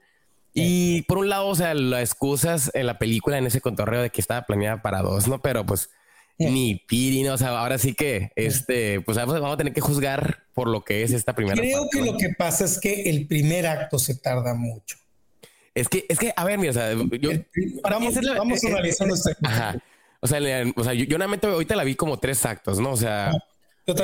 Y 0.53 1.03
por 1.03 1.17
un 1.17 1.29
lado, 1.29 1.47
o 1.47 1.55
sea, 1.55 1.73
las 1.73 2.01
excusas 2.01 2.71
en 2.73 2.85
la 2.85 2.99
película, 2.99 3.37
en 3.37 3.45
ese 3.45 3.61
contorreo 3.61 4.01
de 4.01 4.09
que 4.09 4.19
estaba 4.19 4.45
planeada 4.45 4.81
para 4.81 5.01
dos, 5.01 5.27
¿no? 5.29 5.41
Pero 5.41 5.65
pues 5.65 5.89
ni 6.49 6.75
piri, 6.75 7.23
¿no? 7.23 7.33
O 7.33 7.37
sea, 7.37 7.49
ahora 7.59 7.77
sí 7.77 7.93
que, 7.93 8.31
este, 8.35 9.01
pues 9.01 9.17
vamos 9.17 9.53
a 9.53 9.57
tener 9.57 9.73
que 9.73 9.81
juzgar 9.81 10.43
por 10.53 10.67
lo 10.67 10.83
que 10.83 11.03
es 11.03 11.11
esta 11.11 11.33
primera 11.35 11.57
Creo 11.57 11.87
que 11.91 12.01
lo 12.01 12.17
que 12.17 12.29
pasa 12.37 12.65
es 12.65 12.79
que 12.79 13.09
el 13.09 13.27
primer 13.27 13.67
acto 13.67 13.99
se 13.99 14.15
tarda 14.15 14.53
mucho. 14.53 14.97
Es 15.73 15.87
que, 15.87 16.05
es 16.09 16.19
que, 16.19 16.33
a 16.35 16.43
ver, 16.43 16.59
mira, 16.59 16.71
o 16.71 16.73
sea, 16.73 16.93
yo... 16.93 17.31
vamos, 17.83 18.15
vamos 18.37 18.63
analizando 18.65 19.15
este. 19.15 19.31
Ajá. 19.43 19.77
O 20.19 20.27
sea, 20.27 20.39
o 20.75 20.83
sea 20.83 20.93
yo, 20.93 21.05
yo, 21.05 21.17
ahorita 21.17 21.75
la 21.75 21.83
vi 21.83 21.95
como 21.95 22.19
tres 22.19 22.45
actos, 22.45 22.79
¿no? 22.79 22.91
O 22.91 22.97
sea... 22.97 23.31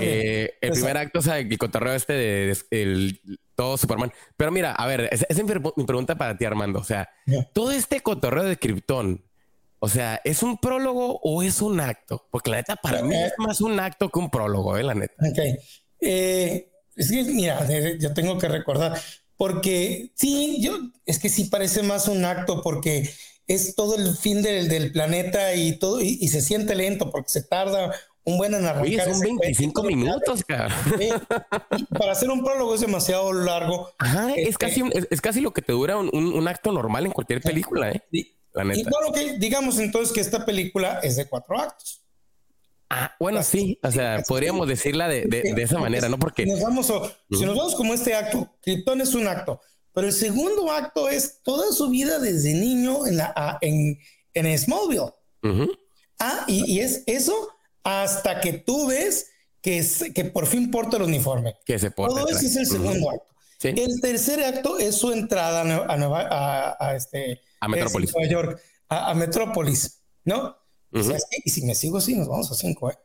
Eh, 0.01 0.55
el 0.59 0.71
primer 0.71 0.97
acto, 0.97 1.19
o 1.19 1.21
sea, 1.21 1.39
el 1.39 1.57
cotorreo 1.57 1.93
este 1.93 2.13
de, 2.13 2.57
el, 2.71 3.21
todo 3.55 3.77
Superman. 3.77 4.11
Pero 4.35 4.51
mira, 4.51 4.71
a 4.71 4.85
ver, 4.85 5.09
esa 5.11 5.25
es 5.29 5.43
mi, 5.43 5.85
pregunta 5.85 6.15
para 6.15 6.37
ti, 6.37 6.45
Armando. 6.45 6.79
O 6.79 6.83
sea, 6.83 7.09
todo 7.53 7.71
este 7.71 8.01
cotorreo 8.01 8.43
de 8.43 8.57
Krypton, 8.57 9.23
o 9.79 9.89
sea, 9.89 10.21
¿es 10.23 10.43
un 10.43 10.57
prólogo 10.57 11.19
o 11.21 11.43
es 11.43 11.61
un 11.61 11.79
acto? 11.79 12.25
Porque 12.31 12.49
la 12.49 12.57
neta, 12.57 12.75
para 12.75 13.03
mí 13.03 13.15
es 13.15 13.33
más 13.37 13.61
un 13.61 13.79
acto 13.79 14.09
que 14.09 14.19
un 14.19 14.29
prólogo, 14.29 14.77
¿eh? 14.77 14.83
La 14.83 14.95
neta. 14.95 15.13
Ok. 15.19 15.39
Eh, 16.01 16.71
es 16.95 17.11
que, 17.11 17.23
mira, 17.25 17.67
yo 17.99 18.13
tengo 18.13 18.37
que 18.39 18.47
recordar, 18.47 18.99
porque 19.35 20.11
sí, 20.15 20.57
yo, 20.59 20.79
es 21.05 21.19
que 21.19 21.29
sí 21.29 21.45
parece 21.45 21.83
más 21.83 22.07
un 22.07 22.25
acto 22.25 22.61
porque 22.63 23.09
es 23.45 23.75
todo 23.75 23.95
el 23.95 24.15
fin 24.15 24.41
del, 24.41 24.67
del 24.67 24.91
planeta 24.91 25.53
y 25.53 25.77
todo, 25.77 26.01
y, 26.01 26.27
se 26.27 26.41
siente 26.41 26.75
lento 26.75 27.11
porque 27.11 27.29
se 27.29 27.43
tarda 27.43 27.93
un 28.23 28.37
buen 28.37 28.53
en 28.55 28.65
arrancar. 28.65 29.13
son 29.13 29.21
25 29.21 29.83
minutos, 29.83 30.43
cara. 30.43 30.75
para 31.97 32.11
hacer 32.11 32.29
un 32.29 32.43
prólogo 32.43 32.73
es 32.75 32.81
demasiado 32.81 33.31
largo. 33.31 33.91
Ajá, 33.99 34.33
es, 34.33 34.49
este, 34.49 34.65
casi, 34.65 34.83
es, 35.09 35.21
casi 35.21 35.39
lo 35.39 35.53
que 35.53 35.61
te 35.61 35.71
dura 35.71 35.97
un, 35.97 36.47
acto 36.47 36.71
normal 36.71 37.05
en 37.05 37.11
cualquier 37.11 37.41
película, 37.41 37.91
¿eh? 37.91 38.01
La 38.57 38.63
neta. 38.63 38.79
Y 38.79 38.83
bueno, 38.83 39.13
que 39.13 39.37
digamos 39.37 39.79
entonces 39.79 40.13
que 40.13 40.21
esta 40.21 40.45
película 40.45 40.99
es 41.03 41.15
de 41.15 41.27
cuatro 41.27 41.59
actos. 41.59 42.01
Ah, 42.89 43.15
bueno, 43.19 43.43
sí, 43.43 43.77
o 43.83 43.91
sea, 43.91 44.23
podríamos 44.27 44.67
decirla 44.67 45.07
de, 45.09 45.25
de, 45.25 45.61
esa 45.61 45.77
manera, 45.77 46.07
¿no? 46.07 46.17
Porque 46.17 46.43
si 46.43 46.49
nos 46.49 46.61
vamos, 46.61 46.87
si 47.29 47.45
nos 47.45 47.57
vamos 47.57 47.75
como 47.75 47.93
este 47.93 48.15
acto, 48.15 48.49
Krypton 48.61 49.01
es 49.01 49.13
un 49.13 49.27
acto, 49.27 49.59
pero 49.93 50.07
el 50.07 50.13
segundo 50.13 50.71
acto 50.71 51.09
es 51.09 51.41
toda 51.43 51.71
su 51.73 51.89
vida 51.89 52.17
desde 52.19 52.53
niño 52.53 53.05
en 53.05 53.17
la 53.17 53.57
en, 53.61 53.99
en 54.33 54.57
Smallville. 54.57 55.13
Ah, 56.19 56.45
y, 56.47 56.75
y, 56.75 56.79
es 56.79 57.03
eso 57.05 57.49
hasta 57.83 58.39
que 58.39 58.53
tú 58.53 58.87
ves 58.87 59.27
que, 59.61 59.85
que 60.15 60.25
por 60.25 60.47
fin 60.47 60.71
porta 60.71 60.97
el 60.97 61.03
uniforme. 61.03 61.57
Que 61.65 61.77
se 61.77 61.91
porta. 61.91 62.21
Todo 62.21 62.29
eso 62.29 62.45
es 62.45 62.55
el 62.55 62.65
segundo 62.65 63.11
acto. 63.11 63.27
El 63.61 63.99
tercer 64.01 64.43
acto 64.43 64.77
es 64.77 64.95
su 64.95 65.11
entrada 65.11 65.61
a, 65.61 65.97
Nueva, 65.97 66.77
a, 66.79 66.95
este, 66.95 67.41
a 67.59 67.67
Metrópolis. 67.67 68.13
Nueva 68.13 68.31
York, 68.31 68.61
a, 68.89 69.13
Metrópolis, 69.13 70.01
¿no? 70.23 70.57
y 70.91 71.49
si 71.49 71.65
me 71.65 71.75
sigo 71.75 71.97
así, 71.97 72.15
nos 72.15 72.27
vamos 72.27 72.51
a 72.51 72.55
cinco. 72.55 72.89
¿eh? 72.89 72.97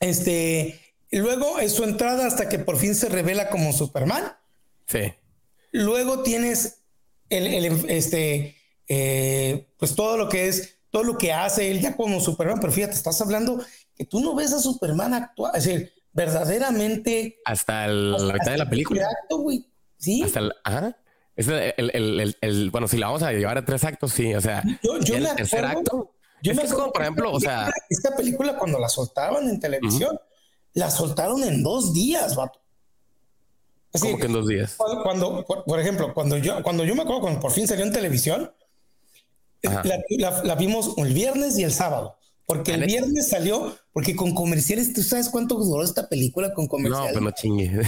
Este, 0.00 0.80
luego 1.10 1.58
es 1.58 1.72
su 1.72 1.84
entrada 1.84 2.26
hasta 2.26 2.48
que 2.48 2.58
por 2.58 2.76
fin 2.76 2.94
se 2.94 3.08
revela 3.08 3.50
como 3.50 3.72
Superman. 3.72 4.36
Sí. 4.86 5.12
Luego 5.72 6.22
tienes 6.22 6.82
el, 7.30 7.46
el 7.46 7.90
este, 7.90 8.56
eh, 8.88 9.68
pues 9.78 9.94
todo 9.94 10.16
lo 10.16 10.28
que 10.28 10.48
es 10.48 10.78
todo 10.90 11.02
lo 11.02 11.18
que 11.18 11.32
hace 11.32 11.72
él 11.72 11.80
ya 11.80 11.96
como 11.96 12.20
Superman, 12.20 12.60
pero 12.60 12.72
fíjate, 12.72 12.94
estás 12.94 13.20
hablando 13.20 13.60
que 13.96 14.04
tú 14.04 14.20
no 14.20 14.36
ves 14.36 14.52
a 14.52 14.60
Superman 14.60 15.12
actuar, 15.12 15.56
es 15.56 15.64
decir, 15.64 15.92
verdaderamente. 16.12 17.40
Hasta 17.44 17.88
la 17.88 18.32
mitad 18.32 18.52
de 18.52 18.58
la 18.58 18.70
película. 18.70 19.08
Acto, 19.22 19.44
sí. 19.98 20.22
Hasta 20.22 20.38
el, 20.38 20.52
ajá. 20.62 20.96
Es 21.36 21.48
el, 21.48 21.74
el, 21.76 22.36
el, 22.40 22.70
bueno, 22.70 22.86
si 22.86 22.96
la 22.96 23.06
vamos 23.06 23.22
a 23.22 23.32
llevar 23.32 23.58
a 23.58 23.64
tres 23.64 23.82
actos, 23.84 24.12
sí, 24.12 24.34
o 24.34 24.40
sea, 24.40 24.62
yo, 24.82 25.00
yo 25.00 25.16
el 25.16 25.34
tercer 25.34 25.64
acto. 25.64 26.12
Yo 26.42 26.52
es 26.52 26.56
me 26.56 26.62
que 26.62 26.68
es 26.68 26.74
como, 26.74 26.92
por 26.92 27.02
ejemplo, 27.02 27.32
o 27.32 27.40
sea. 27.40 27.72
Esta 27.88 28.14
película, 28.14 28.56
cuando 28.56 28.78
la 28.78 28.88
soltaban 28.88 29.48
en 29.48 29.58
televisión, 29.58 30.18
la 30.74 30.90
soltaron 30.90 31.42
en 31.42 31.62
dos 31.62 31.92
días, 31.92 32.36
vato. 32.36 32.60
¿Cómo 34.00 34.18
que 34.18 34.26
en 34.26 34.32
dos 34.32 34.48
días? 34.48 34.76
Cuando, 34.76 35.44
por, 35.44 35.80
ejemplo, 35.80 36.12
cuando 36.12 36.36
yo, 36.36 36.62
cuando 36.62 36.84
yo 36.84 36.94
me 36.94 37.02
acuerdo, 37.02 37.22
cuando 37.22 37.40
por 37.40 37.52
fin 37.52 37.66
salió 37.66 37.84
en 37.84 37.92
televisión, 37.92 38.52
la, 39.62 40.42
la, 40.42 40.54
vimos 40.56 40.94
el 40.98 41.14
viernes 41.14 41.58
y 41.58 41.64
el 41.64 41.72
sábado. 41.72 42.18
Porque 42.46 42.74
el 42.74 42.84
viernes 42.84 43.28
salió, 43.28 43.74
porque 43.92 44.14
con 44.14 44.34
comerciales, 44.34 44.92
¿tú 44.92 45.02
sabes 45.02 45.30
cuánto 45.30 45.54
duró 45.54 45.82
esta 45.82 46.08
película 46.08 46.52
con 46.52 46.66
comerciales? 46.66 47.14
No, 47.14 47.20
pues 47.20 47.24
no 47.24 47.30
chingue. 47.30 47.80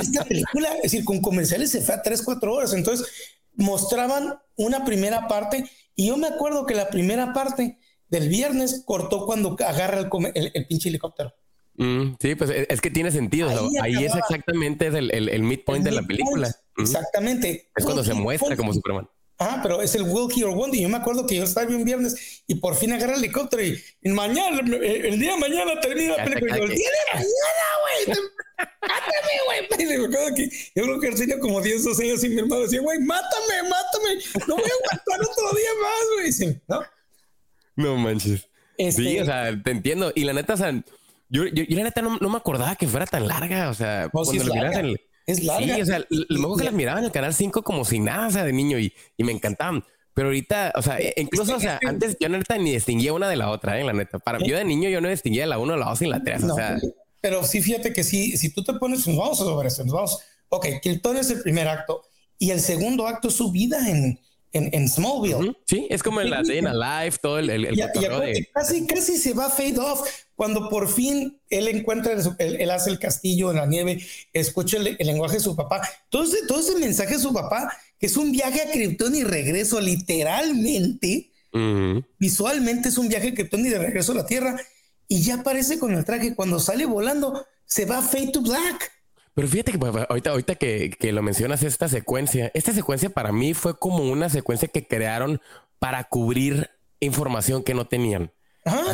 esta 0.00 0.24
película, 0.24 0.68
es 0.76 0.82
decir, 0.82 1.04
con 1.04 1.20
comerciales 1.20 1.72
se 1.72 1.80
fue 1.80 1.96
a 1.96 2.02
3, 2.02 2.22
4 2.22 2.54
horas. 2.54 2.72
Entonces 2.72 3.06
mostraban 3.54 4.38
una 4.56 4.84
primera 4.84 5.26
parte 5.26 5.68
y 5.96 6.08
yo 6.08 6.16
me 6.16 6.28
acuerdo 6.28 6.66
que 6.66 6.74
la 6.74 6.88
primera 6.88 7.32
parte 7.32 7.78
del 8.08 8.28
viernes 8.28 8.82
cortó 8.86 9.26
cuando 9.26 9.56
agarra 9.66 10.08
el, 10.34 10.50
el, 10.54 10.66
pinche 10.66 10.88
helicóptero. 10.88 11.34
Mm, 11.78 12.14
sí, 12.20 12.34
pues 12.36 12.50
es 12.68 12.80
que 12.80 12.90
tiene 12.90 13.10
sentido. 13.10 13.50
Ahí, 13.82 14.04
es 14.04 14.14
exactamente 14.14 14.86
el, 14.86 15.10
el, 15.10 15.42
midpoint 15.42 15.84
de 15.84 15.90
la 15.90 16.02
película. 16.02 16.54
Exactamente. 16.76 17.70
Es 17.74 17.84
cuando 17.84 18.04
se 18.04 18.14
muestra 18.14 18.56
como 18.56 18.72
Superman. 18.72 19.08
Ah, 19.38 19.60
pero 19.62 19.82
es 19.82 19.94
el 19.94 20.02
Will 20.02 20.32
Key 20.32 20.44
or 20.44 20.54
Yo 20.72 20.88
me 20.88 20.96
acuerdo 20.96 21.26
que 21.26 21.36
yo 21.36 21.44
estaba 21.44 21.68
un 21.68 21.84
viernes 21.84 22.42
y 22.46 22.54
por 22.54 22.74
fin 22.74 22.92
agarré 22.92 23.14
el 23.14 23.18
helicóptero 23.18 23.62
y, 23.62 24.08
mañana, 24.08 24.60
el 24.60 25.18
día 25.20 25.32
de 25.32 25.38
mañana 25.38 25.78
termina 25.80 26.16
la 26.16 26.24
película. 26.24 26.56
Yo, 26.56 26.64
el 26.64 26.70
día 26.70 26.88
de 26.88 27.18
mañana, 27.18 27.66
güey. 27.82 28.18
Mátame, 28.80 29.42
güey. 29.44 30.50
yo 30.74 30.82
creo 30.82 31.00
que 31.00 31.10
tenía 31.12 31.38
como 31.38 31.60
10, 31.60 31.84
12 31.84 32.02
años 32.04 32.24
y 32.24 32.28
mi 32.30 32.38
hermano 32.38 32.62
decía, 32.62 32.80
güey, 32.80 32.98
mátame, 33.00 33.62
mátame. 33.68 34.46
No 34.48 34.56
voy 34.56 34.64
a 34.64 34.74
aguantar 34.74 35.30
otro 35.30 35.58
día 35.58 35.70
más, 35.82 36.06
güey. 36.14 36.32
Sí, 36.32 36.58
¿no? 36.66 36.80
No 37.76 37.96
manches. 37.96 38.48
Este 38.78 39.02
sí, 39.02 39.18
o 39.18 39.24
sea, 39.26 39.50
te 39.62 39.70
entiendo. 39.70 40.12
Y 40.14 40.24
la 40.24 40.32
neta, 40.32 40.54
o 40.54 40.56
sea, 40.56 40.72
yo, 41.28 41.46
yo, 41.46 41.64
la 41.68 41.84
neta 41.84 42.00
no, 42.00 42.16
no, 42.18 42.30
me 42.30 42.36
acordaba 42.38 42.76
que 42.76 42.86
fuera 42.86 43.06
tan 43.06 43.26
larga. 43.26 43.68
O 43.68 43.74
sea, 43.74 44.08
cuando 44.10 44.32
lo 44.32 44.54
miras 44.54 44.76
en 44.76 44.86
el 44.86 45.00
es 45.26 45.42
larga. 45.42 45.74
Sí, 45.74 45.82
o 45.82 45.86
sea, 45.86 46.04
luego 46.08 46.56
que 46.56 46.64
las 46.64 46.72
miraba 46.72 46.98
en 46.98 47.06
el 47.06 47.12
canal 47.12 47.34
5 47.34 47.62
como 47.62 47.84
si 47.84 47.98
nada, 47.98 48.28
o 48.28 48.30
sea, 48.30 48.44
de 48.44 48.52
niño 48.52 48.78
y, 48.78 48.92
y 49.16 49.24
me 49.24 49.32
encantaban. 49.32 49.84
Pero 50.14 50.28
ahorita, 50.28 50.72
o 50.76 50.80
sea, 50.80 50.98
e, 50.98 51.12
incluso, 51.18 51.56
o 51.56 51.60
sea, 51.60 51.78
antes 51.86 52.16
yo 52.18 52.30
neta 52.30 52.56
ni 52.56 52.72
distinguía 52.72 53.12
una 53.12 53.28
de 53.28 53.36
la 53.36 53.50
otra, 53.50 53.78
¿eh? 53.78 53.84
La 53.84 53.92
neta. 53.92 54.18
Para 54.18 54.38
mí, 54.38 54.48
yo 54.48 54.56
de 54.56 54.64
niño 54.64 54.88
yo 54.88 55.02
no 55.02 55.10
distinguía 55.10 55.46
la 55.46 55.58
1, 55.58 55.76
la 55.76 55.86
2 55.86 56.02
y 56.02 56.06
la 56.06 56.22
3, 56.22 56.44
o 56.44 56.54
sea. 56.54 56.78
Pero 57.20 57.44
sí, 57.44 57.60
fíjate 57.60 57.92
que 57.92 58.02
sí, 58.02 58.36
si 58.36 58.50
tú 58.50 58.64
te 58.64 58.72
pones, 58.74 59.06
nos 59.06 59.16
vamos 59.16 59.40
a 59.40 59.44
sobre 59.44 59.68
esto, 59.68 59.84
nos 59.84 59.94
vamos. 59.94 60.18
Ok, 60.48 60.66
Kilton 60.80 61.18
es 61.18 61.28
el 61.30 61.42
primer 61.42 61.68
acto 61.68 62.02
y 62.38 62.50
el 62.50 62.60
segundo 62.60 63.06
acto 63.06 63.28
es 63.28 63.34
su 63.34 63.50
vida 63.50 63.90
en, 63.90 64.18
en, 64.56 64.70
en 64.72 64.88
Smallville. 64.88 65.56
Sí, 65.66 65.86
es 65.90 66.02
como 66.02 66.20
en 66.20 66.30
la 66.30 66.42
Day 66.42 66.58
in 66.58 66.64
Life, 66.64 67.18
todo 67.20 67.38
el, 67.38 67.50
el, 67.50 67.76
de... 67.76 68.48
casi, 68.52 68.86
casi 68.86 69.16
se 69.16 69.32
va 69.32 69.50
fade 69.50 69.78
off 69.78 70.08
cuando 70.36 70.68
por 70.68 70.88
fin 70.88 71.40
él 71.48 71.66
encuentra, 71.68 72.12
él, 72.38 72.70
hace 72.70 72.90
el 72.90 72.98
castillo 72.98 73.50
en 73.50 73.56
la 73.56 73.66
nieve, 73.66 74.04
escucha 74.34 74.76
el, 74.76 74.96
lenguaje 75.00 75.36
de 75.36 75.40
su 75.40 75.56
papá. 75.56 75.80
Todo 76.10 76.24
ese, 76.24 76.46
todo 76.46 76.60
ese 76.60 76.76
mensaje 76.76 77.14
de 77.14 77.20
su 77.20 77.32
papá, 77.32 77.72
que 77.98 78.06
es 78.06 78.16
un 78.18 78.30
viaje 78.32 78.60
a 78.60 78.70
Krypton 78.70 79.14
y 79.14 79.24
regreso, 79.24 79.80
literalmente, 79.80 81.30
visualmente 82.18 82.90
es 82.90 82.98
un 82.98 83.08
viaje 83.08 83.28
a 83.28 83.34
Krypton 83.34 83.64
y 83.64 83.70
de 83.70 83.78
regreso 83.78 84.12
a 84.12 84.16
la 84.16 84.26
Tierra, 84.26 84.60
y 85.08 85.22
ya 85.22 85.36
aparece 85.36 85.78
con 85.78 85.94
el 85.94 86.04
traje. 86.04 86.34
Cuando 86.34 86.60
sale 86.60 86.84
volando, 86.84 87.46
se 87.64 87.86
va 87.86 88.02
fade 88.02 88.32
to 88.32 88.42
black. 88.42 88.92
Pero 89.36 89.48
fíjate 89.48 89.72
que 89.72 89.86
ahorita, 90.08 90.30
ahorita 90.30 90.54
que, 90.54 90.88
que, 90.88 91.12
lo 91.12 91.22
mencionas, 91.22 91.62
esta 91.62 91.88
secuencia, 91.88 92.50
esta 92.54 92.72
secuencia 92.72 93.10
para 93.10 93.32
mí 93.32 93.52
fue 93.52 93.78
como 93.78 93.98
una 93.98 94.30
secuencia 94.30 94.66
que 94.66 94.86
crearon 94.86 95.42
para 95.78 96.04
cubrir 96.04 96.70
información 97.00 97.62
que 97.62 97.74
no 97.74 97.86
tenían. 97.86 98.32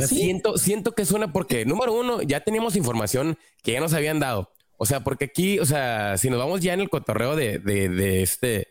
siento, 0.04 0.58
siento 0.58 0.96
que 0.96 1.04
suena 1.04 1.32
porque, 1.32 1.64
número 1.64 1.92
uno, 1.92 2.22
ya 2.22 2.40
teníamos 2.40 2.74
información 2.74 3.38
que 3.62 3.70
ya 3.74 3.80
nos 3.80 3.94
habían 3.94 4.18
dado. 4.18 4.50
O 4.78 4.84
sea, 4.84 5.04
porque 5.04 5.26
aquí, 5.26 5.60
o 5.60 5.64
sea, 5.64 6.18
si 6.18 6.28
nos 6.28 6.40
vamos 6.40 6.60
ya 6.60 6.74
en 6.74 6.80
el 6.80 6.90
cotorreo 6.90 7.36
de, 7.36 7.60
de, 7.60 7.88
de 7.88 8.22
este, 8.24 8.66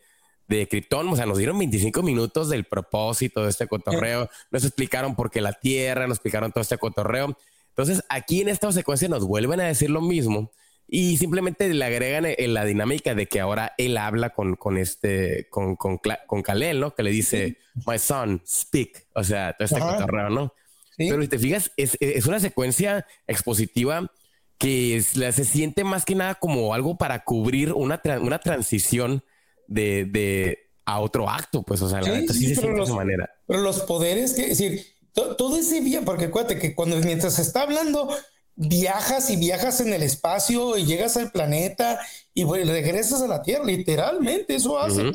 de 0.50 0.68
Krypton, 0.68 1.08
o 1.08 1.16
sea, 1.16 1.26
nos 1.26 1.38
dieron 1.38 1.58
25 1.58 2.04
minutos 2.04 2.50
del 2.50 2.66
propósito 2.66 3.44
de 3.44 3.50
este 3.50 3.68
cotorreo, 3.68 4.30
nos 4.52 4.66
explicaron 4.66 5.16
por 5.16 5.32
qué 5.32 5.40
la 5.40 5.54
Tierra, 5.54 6.06
nos 6.06 6.18
explicaron 6.18 6.52
todo 6.52 6.64
este 6.64 6.78
cotorreo. 6.78 7.38
Entonces, 7.70 8.04
aquí 8.10 8.42
en 8.42 8.50
esta 8.50 8.70
secuencia 8.74 9.08
nos 9.08 9.26
vuelven 9.26 9.62
a 9.62 9.68
decir 9.68 9.90
lo 9.90 10.02
mismo 10.02 10.52
y 10.94 11.16
simplemente 11.16 11.74
le 11.74 11.86
agregan 11.86 12.26
en 12.28 12.54
la 12.54 12.66
dinámica 12.66 13.16
de 13.16 13.26
que 13.26 13.40
ahora 13.40 13.74
él 13.78 13.96
habla 13.96 14.32
con, 14.32 14.58
con 14.58 14.78
este, 14.78 15.48
con, 15.50 15.78
con, 15.78 16.02
con 16.28 16.42
Kalel, 16.44 16.82
¿no? 16.82 16.94
Que 16.94 17.02
le 17.02 17.12
dice, 17.12 17.58
my 17.88 17.98
son, 17.98 18.42
speak. 18.46 19.08
O 19.16 19.24
sea, 19.24 19.56
todo 19.58 19.66
este 19.68 19.80
cotorreo, 19.80 20.30
¿no? 20.30 20.54
Pero 20.98 21.22
si 21.22 21.30
te 21.30 21.40
fijas, 21.40 21.72
es, 21.78 21.98
es 22.02 22.26
una 22.26 22.42
secuencia 22.42 23.08
expositiva 23.26 24.12
que 24.58 25.02
se 25.02 25.46
siente 25.46 25.86
más 25.86 26.04
que 26.04 26.14
nada 26.14 26.36
como 26.36 26.74
algo 26.74 26.98
para 26.98 27.24
cubrir 27.24 27.72
una, 27.72 28.02
una 28.20 28.40
transición 28.40 29.24
de, 29.68 30.04
de, 30.04 30.72
a 30.84 31.00
otro 31.00 31.30
acto, 31.30 31.64
pues, 31.64 31.82
o 31.82 31.90
sea, 31.90 32.02
la 32.02 32.20
sí, 32.20 32.28
se 32.28 32.34
siente 32.34 32.70
de 32.70 32.84
esa 32.84 32.94
manera. 32.94 33.30
Pero 33.48 33.62
los 33.62 33.80
poderes, 33.84 34.34
que, 34.34 34.42
es 34.42 34.58
decir, 34.58 34.86
todo, 35.14 35.58
ese 35.58 35.80
día, 35.80 36.02
porque 36.02 36.26
acuérdate 36.26 36.60
que 36.60 36.76
cuando 36.76 36.98
mientras 36.98 37.36
se 37.36 37.44
está 37.44 37.62
hablando, 37.62 38.14
viajas 38.56 39.30
y 39.30 39.38
viajas 39.38 39.82
en 39.82 39.94
el 39.94 40.04
espacio 40.04 40.78
y 40.78 40.86
llegas 40.86 41.18
al 41.18 41.32
planeta 41.32 42.00
y 42.34 42.44
regresas 42.46 43.22
a 43.22 43.28
la 43.28 43.42
Tierra, 43.42 43.66
literalmente, 43.66 44.56
eso 44.56 44.78
hace. 44.80 45.12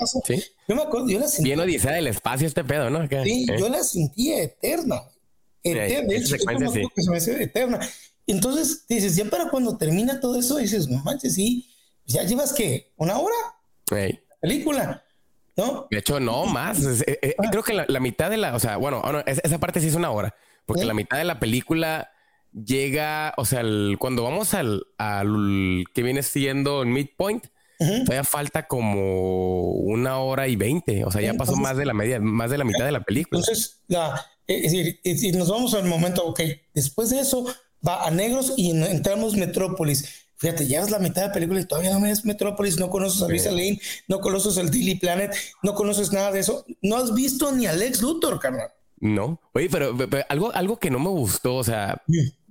Yo 0.69 0.75
me 0.75 0.83
acuerdo, 0.83 1.09
yo 1.09 1.21
la 1.21 1.29
sentí. 1.29 1.51
Bien 1.51 1.61
odisea 1.61 1.93
del 1.93 2.09
espacio 2.09 2.47
este 2.47 2.65
pedo, 2.65 2.91
¿no? 2.91 3.07
Sí, 3.25 3.47
¿Eh? 3.49 3.57
yo 3.59 3.69
la 3.69 3.83
sentía 3.83 4.43
eterna. 4.43 5.03
Eterna, 5.63 6.15
eterna. 7.41 7.81
Entonces 8.27 8.87
dices, 8.89 9.17
ya 9.17 9.25
para 9.27 9.49
cuando 9.49 9.77
termina 9.77 10.21
todo 10.21 10.39
eso, 10.39 10.59
dices, 10.59 10.89
no 10.89 10.99
manches, 11.03 11.35
sí, 11.35 11.69
ya 12.05 12.23
llevas 12.23 12.53
que 12.53 12.93
una 12.97 13.19
hora. 13.19 13.37
Película. 14.41 15.03
¿No? 15.57 15.87
De 15.91 15.99
hecho, 15.99 16.21
no 16.21 16.45
más. 16.45 16.85
Eh, 16.85 17.19
eh, 17.23 17.35
ah. 17.39 17.49
Creo 17.51 17.63
que 17.63 17.73
la, 17.73 18.01
mitad 18.01 18.29
de 18.29 18.37
la, 18.37 18.55
o 18.55 18.61
sea, 18.61 18.77
bueno, 18.77 19.01
ah, 19.03 19.23
esa 19.27 19.59
parte 19.59 19.81
sí 19.81 19.89
es 19.89 19.95
una 19.95 20.11
hora, 20.11 20.35
porque 20.67 20.85
la 20.85 20.93
mitad 20.93 21.17
de 21.17 21.25
la 21.25 21.41
película 21.41 22.11
llega, 22.65 23.35
o 23.37 23.45
sea, 23.45 23.63
cuando 23.99 24.23
vamos 24.23 24.55
al, 24.55 24.87
al, 24.99 25.85
que 25.95 26.03
viene 26.03 26.23
siendo 26.23 26.83
el 26.83 26.89
midpoint, 26.89 27.47
todavía 27.79 28.25
falta 28.25 28.67
como 28.67 29.73
una 29.73 30.19
hora 30.19 30.49
y 30.49 30.57
veinte. 30.57 31.05
O 31.05 31.11
sea, 31.11 31.21
ya 31.21 31.35
pasó 31.35 31.57
más 31.57 31.77
de 31.77 31.85
la 31.85 31.95
media, 31.95 32.21
más 32.21 32.51
de 32.51 32.59
la 32.59 32.65
mitad 32.65 32.85
de 32.85 32.93
la 32.93 33.03
película. 33.03 33.41
Entonces, 33.41 33.83
la, 33.89 34.25
es 34.47 34.73
decir, 35.03 35.37
nos 35.37 35.51
vamos 35.51 35.75
al 35.75 35.85
momento, 35.85 36.25
ok, 36.25 36.41
después 36.73 37.11
de 37.11 37.21
eso 37.21 37.47
va 37.87 38.07
a 38.07 38.11
negros 38.11 38.55
y 38.57 38.71
entramos 38.71 39.37
Metrópolis. 39.37 40.27
Fíjate, 40.39 40.67
ya 40.67 40.83
es 40.83 40.91
la 40.91 40.99
mitad 40.99 41.23
de 41.23 41.29
la 41.29 41.35
película 41.35 41.61
y 41.61 41.65
todavía 41.65 41.99
no 41.99 42.05
es 42.07 42.25
Metrópolis, 42.25 42.79
no 42.79 42.91
conoces 42.91 43.23
a 43.23 43.29
Lisa 43.29 43.51
Lane, 43.51 43.81
no 44.07 44.21
conoces 44.21 44.59
el 44.59 44.71
Daily 44.71 44.97
Planet, 44.97 45.35
no 45.63 45.75
conoces 45.75 46.13
nada 46.13 46.31
de 46.31 46.41
eso. 46.41 46.65
No 46.83 46.97
has 46.97 47.15
visto 47.15 47.53
ni 47.53 47.67
a 47.67 47.73
Lex 47.73 48.03
Luthor, 48.03 48.39
carnal. 48.39 48.69
No, 48.99 49.41
oye, 49.53 49.69
pero, 49.71 49.95
algo, 50.29 50.53
algo 50.55 50.79
que 50.79 50.91
no 50.91 50.99
me 50.99 51.11
gustó, 51.11 51.57
o 51.57 51.65
sea, 51.65 52.03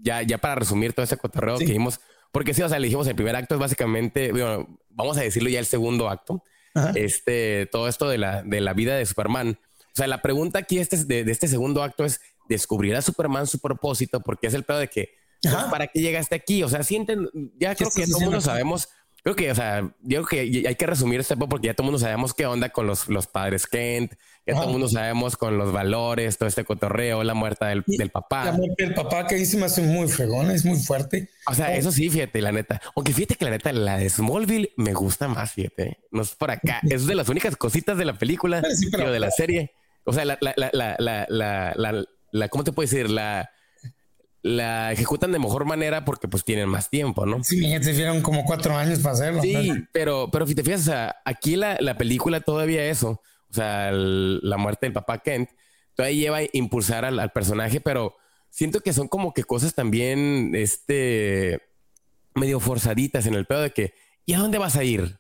ya, 0.06 0.22
ya 0.22 0.38
para 0.38 0.56
resumir 0.56 0.94
todo 0.94 1.04
ese 1.04 1.18
cotorreo 1.18 1.58
que 1.58 1.66
vimos, 1.66 2.00
porque 2.32 2.54
sí, 2.54 2.62
o 2.62 2.70
sea, 2.70 2.80
le 2.80 2.86
dijimos 2.86 3.08
el 3.08 3.16
primer 3.16 3.36
acto 3.36 3.56
es 3.56 3.60
básicamente, 3.60 4.32
bueno, 4.32 4.80
vamos 4.90 5.18
a 5.18 5.22
decirlo 5.22 5.50
ya 5.50 5.60
el 5.60 5.66
segundo 5.66 6.10
acto, 6.10 6.44
este, 6.94 7.68
todo 7.72 7.88
esto 7.88 8.08
de 8.08 8.18
la, 8.18 8.44
de 8.44 8.62
la 8.62 8.74
vida 8.74 8.96
de 8.96 9.06
Superman. 9.06 9.60
O 9.60 9.96
sea, 9.96 10.08
la 10.08 10.22
pregunta 10.22 10.60
aquí 10.60 10.78
este, 10.78 11.04
de, 11.06 11.24
de 11.24 11.32
este 11.32 11.48
segundo 11.48 11.84
acto 11.84 12.06
es, 12.06 12.22
¿descubrirá 12.48 13.02
Superman 13.02 13.48
su 13.48 13.60
propósito? 13.60 14.20
Porque 14.20 14.48
es 14.48 14.54
el 14.54 14.64
pedo 14.64 14.80
de 14.80 14.90
que, 14.90 15.16
pues, 15.42 15.56
¿para 15.72 15.88
qué 15.88 16.02
llegaste 16.02 16.36
aquí? 16.36 16.64
O 16.64 16.70
sea, 16.70 16.84
sienten, 16.84 17.30
ya 17.58 17.76
creo 17.76 17.90
que 17.90 18.06
todo 18.06 18.20
el 18.20 18.26
mundo 18.26 18.42
sabemos 18.42 18.90
creo 19.26 19.36
que, 19.36 19.50
o 19.50 19.56
sea, 19.56 19.82
yo 20.04 20.24
creo 20.24 20.26
que 20.26 20.68
hay 20.68 20.76
que 20.76 20.86
resumir 20.86 21.20
este 21.20 21.36
porque 21.36 21.66
ya 21.66 21.74
todo 21.74 21.88
el 21.88 21.92
mundo 21.92 22.00
sabemos 22.00 22.36
qué 22.36 22.46
onda 22.46 22.70
con 22.70 22.86
los, 22.86 23.08
los 23.08 23.26
padres 23.26 23.66
Kent, 23.66 24.14
ya 24.46 24.54
todo 24.54 24.66
el 24.66 24.72
mundo 24.72 24.88
sabemos 24.88 25.38
con 25.38 25.58
los 25.58 25.72
valores, 25.72 26.38
todo 26.38 26.48
este 26.48 26.64
cotorreo, 26.64 27.24
la 27.24 27.34
muerte 27.34 27.66
del, 27.66 27.84
del 27.88 28.10
papá. 28.12 28.46
La 28.46 28.52
muerte 28.52 28.84
del 28.84 28.94
papá, 28.94 29.26
que 29.26 29.44
me 29.58 29.66
hace 29.66 29.82
muy 29.82 30.08
fregona, 30.08 30.54
es 30.54 30.66
muy 30.66 30.78
fuerte. 30.78 31.30
O 31.48 31.54
sea, 31.56 31.76
eso 31.76 31.92
sí, 31.92 32.10
fíjate, 32.10 32.42
la 32.42 32.52
neta. 32.52 32.80
Aunque 32.96 33.12
fíjate 33.12 33.36
que 33.36 33.46
la 33.46 33.52
neta, 33.52 33.74
la 33.74 33.98
de 33.98 34.10
Smallville 34.10 34.74
me 34.78 34.94
gusta 34.94 35.28
más, 35.28 35.54
fíjate. 35.54 35.98
No 36.12 36.22
es 36.22 36.36
por 36.36 36.52
acá. 36.52 36.80
es 36.84 37.08
de 37.08 37.16
las 37.16 37.28
únicas 37.30 37.56
cositas 37.56 37.98
de 37.98 38.06
la 38.06 38.14
película, 38.14 38.62
pero, 38.92 39.12
de 39.12 39.20
la 39.20 39.32
serie. 39.32 39.74
O 40.04 40.14
sea, 40.14 40.26
la, 40.26 40.38
la, 40.40 40.54
la, 40.56 40.70
la, 40.74 40.96
la, 41.00 41.74
la, 41.76 42.06
la, 42.32 42.50
¿cómo 42.50 42.64
te 42.64 42.72
puedo 42.72 42.88
decir? 42.88 43.10
La, 43.10 43.50
la 44.44 44.92
ejecutan 44.92 45.32
de 45.32 45.40
mejor 45.40 45.66
manera 45.66 46.06
porque 46.06 46.28
pues 46.28 46.44
tienen 46.44 46.70
más 46.70 46.92
tiempo, 46.92 47.26
¿no? 47.26 47.44
Sí, 47.44 47.62
se 47.82 47.92
hicieron 47.92 48.22
como 48.22 48.46
cuatro 48.46 48.78
años 48.78 49.00
para 49.00 49.16
hacerlo. 49.16 49.42
Sí, 49.42 49.72
pero, 49.92 50.30
pero 50.32 50.46
si 50.46 50.54
te 50.54 50.64
fijas, 50.64 50.82
o 50.82 50.84
sea, 50.84 51.16
aquí 51.26 51.56
la, 51.56 51.78
la 51.80 51.98
película 51.98 52.42
todavía 52.42 52.86
eso, 52.86 53.24
o 53.56 53.62
sea, 53.62 53.90
la 53.92 54.58
muerte 54.58 54.86
del 54.86 54.94
papá 54.94 55.20
Kent, 55.20 55.50
todavía 55.96 56.20
lleva 56.20 56.38
a 56.40 56.44
impulsar 56.52 57.06
al, 57.06 57.32
personaje, 57.32 57.80
pero 57.80 58.18
siento 58.50 58.82
que 58.82 58.92
son 58.92 59.08
como 59.08 59.34
que 59.34 59.46
cosas 59.46 59.74
también, 59.74 60.52
este, 60.54 61.62
medio 62.34 62.60
forzaditas 62.60 63.26
en 63.28 63.36
el 63.36 63.46
pedo 63.46 63.62
de 63.62 63.72
que, 63.72 63.94
¿y 64.26 64.34
a 64.34 64.40
dónde 64.40 64.58
vas 64.58 64.76
a 64.76 64.84
ir? 64.84 65.20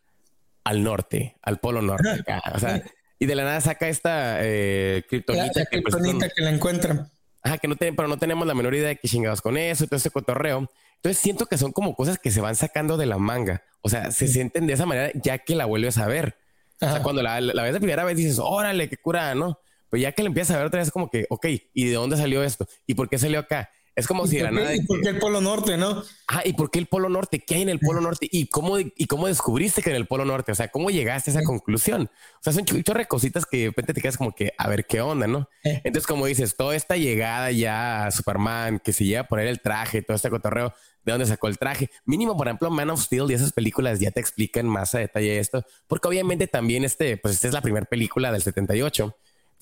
Al 0.65 0.83
norte, 0.83 1.37
al 1.43 1.59
polo 1.59 1.81
norte. 1.81 2.25
O 2.53 2.59
sea, 2.59 2.83
y 3.19 3.25
de 3.25 3.35
la 3.35 3.43
nada 3.43 3.61
saca 3.61 3.87
esta 3.87 4.39
eh, 4.41 5.03
kriptonita. 5.07 5.65
que, 5.71 5.81
pues, 5.81 5.95
que 6.35 6.41
la 6.41 6.49
encuentran. 6.49 7.09
Ajá, 7.41 7.57
que 7.59 7.67
no 7.67 7.75
pero 7.77 8.07
no 8.07 8.17
tenemos 8.17 8.45
la 8.47 8.55
menor 8.55 8.73
idea 8.73 8.87
de 8.89 8.95
qué 8.97 9.07
chingados 9.07 9.41
con 9.41 9.55
eso 9.55 9.85
todo 9.85 9.97
ese 9.97 10.09
cotorreo. 10.09 10.69
Entonces 10.95 11.21
siento 11.21 11.45
que 11.45 11.57
son 11.57 11.71
como 11.71 11.95
cosas 11.95 12.17
que 12.17 12.31
se 12.31 12.41
van 12.41 12.55
sacando 12.55 12.97
de 12.97 13.05
la 13.05 13.19
manga. 13.19 13.63
O 13.81 13.89
sea, 13.89 14.11
se 14.11 14.27
sienten 14.27 14.65
de 14.65 14.73
esa 14.73 14.87
manera 14.87 15.11
ya 15.13 15.37
que 15.37 15.55
la 15.55 15.65
vuelves 15.65 15.99
a 15.99 16.07
ver. 16.07 16.39
O 16.81 16.89
sea, 16.89 17.01
cuando 17.01 17.21
la, 17.23 17.39
la 17.41 17.63
ves 17.63 17.73
de 17.73 17.79
primera 17.79 18.03
vez 18.03 18.17
dices, 18.17 18.39
órale, 18.39 18.89
qué 18.89 18.97
cura, 18.97 19.33
¿no? 19.35 19.59
Pero 19.89 20.01
ya 20.01 20.11
que 20.11 20.23
la 20.23 20.27
empiezas 20.27 20.55
a 20.55 20.57
ver 20.59 20.67
otra 20.67 20.79
vez, 20.81 20.91
como 20.91 21.09
que, 21.09 21.25
ok, 21.29 21.45
¿y 21.73 21.85
de 21.87 21.93
dónde 21.93 22.17
salió 22.17 22.43
esto? 22.43 22.67
¿Y 22.85 22.95
por 22.95 23.09
qué 23.09 23.17
salió 23.17 23.39
acá? 23.39 23.69
Es 23.95 24.07
como 24.07 24.27
si 24.27 24.37
era 24.37 24.51
nada. 24.51 24.75
¿Y 24.75 24.81
por 24.85 25.01
qué 25.01 25.09
el 25.09 25.19
Polo 25.19 25.39
Norte, 25.39 25.77
no? 25.77 26.03
Ah, 26.27 26.41
¿y 26.43 26.53
por 26.53 26.69
qué 26.69 26.79
el 26.79 26.87
Polo 26.87 27.07
Norte? 27.07 27.39
¿Qué 27.39 27.55
hay 27.55 27.61
en 27.61 27.69
el 27.69 27.79
Polo 27.79 28.01
Norte? 28.01 28.27
¿Y 28.29 28.47
cómo, 28.47 28.77
y 28.77 29.05
cómo 29.07 29.27
descubriste 29.27 29.81
que 29.81 29.89
en 29.89 29.95
el 29.95 30.05
Polo 30.05 30.25
Norte? 30.25 30.51
O 30.51 30.55
sea, 30.55 30.67
¿cómo 30.67 30.89
llegaste 30.89 31.31
a 31.31 31.33
esa 31.35 31.43
conclusión? 31.43 32.09
O 32.35 32.39
sea, 32.41 32.51
son 32.51 32.65
chorre 32.65 33.07
cositas 33.07 33.45
que 33.45 33.57
de 33.57 33.65
repente 33.67 33.93
te 33.93 34.01
quedas 34.01 34.17
como 34.17 34.35
que 34.35 34.53
a 34.57 34.67
ver 34.67 34.85
qué 34.85 34.99
onda, 34.99 35.27
¿no? 35.27 35.49
Entonces, 35.63 36.07
como 36.07 36.25
dices, 36.25 36.57
toda 36.57 36.75
esta 36.75 36.97
llegada 36.97 37.51
ya 37.51 38.07
a 38.07 38.11
Superman, 38.11 38.79
que 38.79 38.91
se 38.91 39.05
lleva 39.05 39.21
a 39.21 39.27
poner 39.27 39.47
el 39.47 39.61
traje, 39.61 40.01
todo 40.01 40.15
este 40.15 40.29
cotorreo, 40.29 40.73
de 41.05 41.11
dónde 41.11 41.25
sacó 41.25 41.47
el 41.47 41.57
traje. 41.57 41.89
Mínimo, 42.03 42.35
por 42.35 42.47
ejemplo, 42.47 42.69
Man 42.69 42.89
of 42.89 43.01
Steel 43.01 43.29
y 43.29 43.33
esas 43.33 43.53
películas 43.53 43.99
ya 43.99 44.11
te 44.11 44.19
explican 44.19 44.67
más 44.67 44.93
a 44.95 44.99
detalle 44.99 45.39
esto, 45.39 45.63
porque 45.87 46.07
obviamente 46.07 46.47
también 46.47 46.83
este, 46.83 47.15
pues 47.15 47.35
esta 47.35 47.47
es 47.47 47.53
la 47.53 47.61
primera 47.61 47.85
película 47.85 48.31
del 48.31 48.41
78 48.41 49.15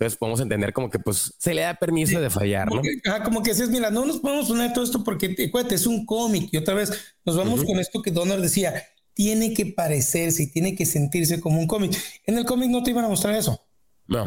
entonces 0.04 0.18
podemos 0.18 0.42
entender 0.42 0.74
como 0.74 0.90
que 0.90 1.00
pues 1.00 1.34
se 1.38 1.54
le 1.54 1.62
da 1.62 1.76
permiso 1.76 2.20
de 2.20 2.30
fallar, 2.30 2.68
¿no? 2.70 2.82
como 3.24 3.42
que 3.42 3.52
dices, 3.52 3.70
mira, 3.70 3.90
no 3.90 4.06
nos 4.06 4.20
podemos 4.20 4.48
poner 4.48 4.74
todo 4.74 4.84
esto 4.84 5.04
porque 5.04 5.36
acuérdate, 5.48 5.76
es 5.76 5.88
un 5.88 6.06
cómic 6.06 6.50
y 6.52 6.58
otra 6.58 6.74
vez 6.74 6.92
nos 7.24 7.38
vamos 7.38 7.64
con 7.64 7.80
esto 7.80 8.02
que 8.02 8.12
Donner 8.12 8.42
decía, 8.42 8.84
tiene 9.14 9.54
que 9.54 9.68
parecerse 9.68 10.44
y 10.44 10.48
tiene 10.48 10.76
que 10.76 10.86
sentirse 10.86 11.40
como 11.40 11.60
un 11.60 11.68
cómic. 11.68 11.96
En 12.26 12.38
el 12.38 12.46
cómic 12.46 12.70
no 12.70 12.84
te 12.84 12.92
iban 12.92 13.06
a 13.06 13.10
mostrar 13.10 13.36
eso. 13.36 13.62
No, 14.08 14.26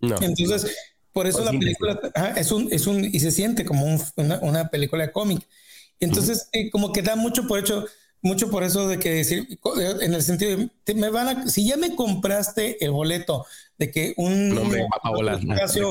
no. 0.00 0.16
Entonces, 0.20 0.76
por 1.12 1.26
eso 1.26 1.42
la 1.42 1.52
película 1.52 1.98
es 2.36 2.52
un, 2.52 2.68
es 2.70 2.86
un, 2.86 3.02
y 3.02 3.20
se 3.20 3.30
siente 3.30 3.64
como 3.64 3.86
una, 4.16 4.68
película 4.68 5.06
de 5.06 5.12
cómic. 5.12 5.46
Entonces, 5.98 6.50
eh, 6.52 6.70
como 6.70 6.92
que 6.92 7.00
da 7.00 7.16
mucho 7.16 7.46
por 7.46 7.58
hecho, 7.58 7.86
mucho 8.20 8.50
por 8.50 8.64
eso 8.64 8.86
de 8.86 8.98
que 8.98 9.14
decir, 9.14 9.58
en 10.02 10.12
el 10.12 10.22
sentido 10.22 10.58
de, 10.84 10.94
me 10.94 11.08
van 11.08 11.28
a, 11.28 11.48
si 11.48 11.66
ya 11.66 11.78
me 11.78 11.94
compraste 11.96 12.84
el 12.84 12.90
boleto 12.90 13.46
de 13.78 13.90
que 13.90 14.14
un, 14.16 14.50
niño, 14.50 14.88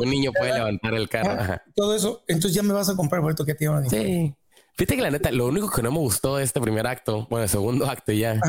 un 0.01 0.09
niño 0.09 0.31
puede 0.31 0.53
levantar 0.53 0.93
el 0.93 1.07
carro. 1.07 1.61
Todo 1.75 1.95
eso, 1.95 2.23
entonces 2.27 2.53
ya 2.53 2.63
me 2.63 2.73
vas 2.73 2.89
a 2.89 2.95
comprar 2.95 3.21
boleto 3.21 3.45
que 3.45 3.53
te 3.53 3.65
iban 3.65 3.83
a 3.83 3.89
Sí. 3.89 4.35
Fíjate 4.77 4.95
que 4.97 5.01
la 5.01 5.11
neta, 5.11 5.31
lo 5.31 5.47
único 5.47 5.69
que 5.69 5.81
no 5.81 5.91
me 5.91 5.99
gustó 5.99 6.37
de 6.37 6.43
este 6.43 6.59
primer 6.59 6.85
acto, 6.85 7.27
bueno, 7.29 7.43
el 7.43 7.49
segundo 7.49 7.89
acto 7.89 8.11
ya, 8.11 8.39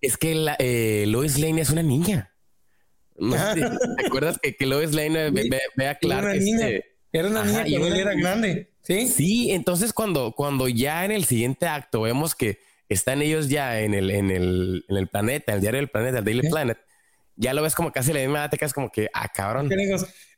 es 0.00 0.16
que 0.16 0.34
la, 0.34 0.56
eh, 0.58 1.04
Lois 1.08 1.38
Lane 1.38 1.60
es 1.60 1.70
una 1.70 1.82
niña. 1.82 2.32
No 3.16 3.36
¿Te 3.36 4.06
acuerdas 4.06 4.38
que, 4.42 4.56
que 4.56 4.66
Lois 4.66 4.92
Lane 4.92 5.30
ve, 5.30 5.88
a 5.88 5.94
Clark? 5.96 6.24
Era 6.24 6.32
una 6.32 6.34
niña, 6.34 6.68
este, 6.68 6.96
era 7.12 7.28
una 7.28 7.44
niña 7.44 7.68
y 7.68 7.74
él 7.74 7.96
era 7.96 8.14
grande. 8.14 8.72
Sí. 8.82 9.08
Sí, 9.08 9.50
entonces 9.50 9.92
cuando, 9.92 10.32
cuando 10.32 10.68
ya 10.68 11.04
en 11.04 11.10
el 11.10 11.24
siguiente 11.24 11.66
acto 11.66 12.02
vemos 12.02 12.34
que 12.34 12.58
están 12.88 13.22
ellos 13.22 13.48
ya 13.48 13.80
en 13.80 13.94
el, 13.94 14.10
en 14.10 14.30
el, 14.30 14.84
en 14.88 14.96
el 14.96 15.08
planeta, 15.08 15.52
el 15.52 15.60
diario 15.60 15.80
del 15.80 15.90
planeta, 15.90 16.18
el 16.18 16.24
Daily 16.24 16.48
Planet, 16.48 16.78
ya 17.36 17.54
lo 17.54 17.62
ves 17.62 17.74
como 17.74 17.92
casi 17.92 18.12
la 18.12 18.20
misma 18.20 18.48
te 18.48 18.58
como 18.72 18.90
que, 18.90 19.08
ah, 19.12 19.28
cabrón. 19.28 19.70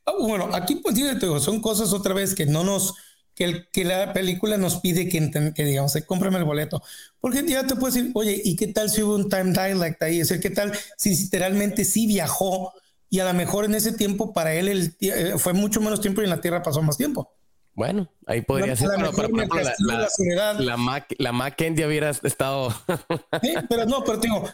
Ah, 0.05 0.13
bueno, 0.19 0.51
aquí 0.53 0.77
pues 0.77 0.95
digo, 0.95 1.41
son 1.41 1.61
cosas 1.61 1.93
otra 1.93 2.15
vez 2.15 2.35
que 2.35 2.47
no 2.47 2.63
nos, 2.63 2.95
que, 3.35 3.45
el, 3.45 3.69
que 3.71 3.85
la 3.85 4.13
película 4.13 4.57
nos 4.57 4.77
pide 4.77 5.09
que, 5.09 5.53
que 5.55 5.65
digamos, 5.65 5.97
cómprame 6.07 6.39
el 6.39 6.45
boleto. 6.45 6.83
Porque 7.21 7.45
ya 7.47 7.67
te 7.67 7.77
puedes 7.77 7.95
decir, 7.95 8.13
oye, 8.15 8.41
¿y 8.45 8.57
qué 8.57 8.69
tal 8.69 8.89
si 8.89 9.03
hubo 9.03 9.17
un 9.17 9.29
time 9.29 9.53
dialect 9.53 10.03
ahí? 10.03 10.21
Es 10.21 10.29
decir, 10.29 10.43
¿qué 10.43 10.51
tal 10.51 10.73
si 10.97 11.11
literalmente 11.17 11.85
sí 11.85 12.07
viajó 12.07 12.73
y 13.11 13.21
a 13.21 13.25
lo 13.25 13.35
mejor 13.35 13.65
en 13.65 13.75
ese 13.75 13.93
tiempo 13.93 14.33
para 14.33 14.55
él 14.55 14.69
el, 14.69 14.97
eh, 15.01 15.35
fue 15.39 15.53
mucho 15.53 15.81
menos 15.81 16.01
tiempo 16.01 16.21
y 16.21 16.25
en 16.25 16.31
la 16.31 16.41
Tierra 16.41 16.63
pasó 16.63 16.83
más 16.83 16.97
tiempo? 16.97 17.33
Bueno, 17.77 18.11
ahí 18.27 18.41
podría 18.41 18.75
ser, 18.75 18.89
pero, 19.15 19.29
la, 19.29 20.09
la, 20.19 20.55
la, 20.55 20.77
Mac, 20.79 21.15
la 21.19 21.87
hubiera 21.87 22.09
estado. 22.09 22.71
sí, 23.43 23.53
pero 23.69 23.85
no, 23.85 24.03
pero 24.03 24.17
digo, 24.17 24.49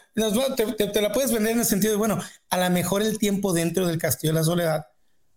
te, 0.57 1.01
la 1.01 1.12
puedes 1.12 1.33
vender 1.33 1.53
en 1.53 1.61
el 1.61 1.64
sentido 1.64 1.93
de, 1.93 1.99
bueno, 1.99 2.18
a 2.51 2.59
lo 2.59 2.70
mejor 2.70 3.01
el 3.01 3.18
tiempo 3.18 3.53
dentro 3.53 3.87
del 3.87 3.99
Castillo 3.99 4.33
de 4.33 4.41
la 4.41 4.45
Soledad 4.45 4.87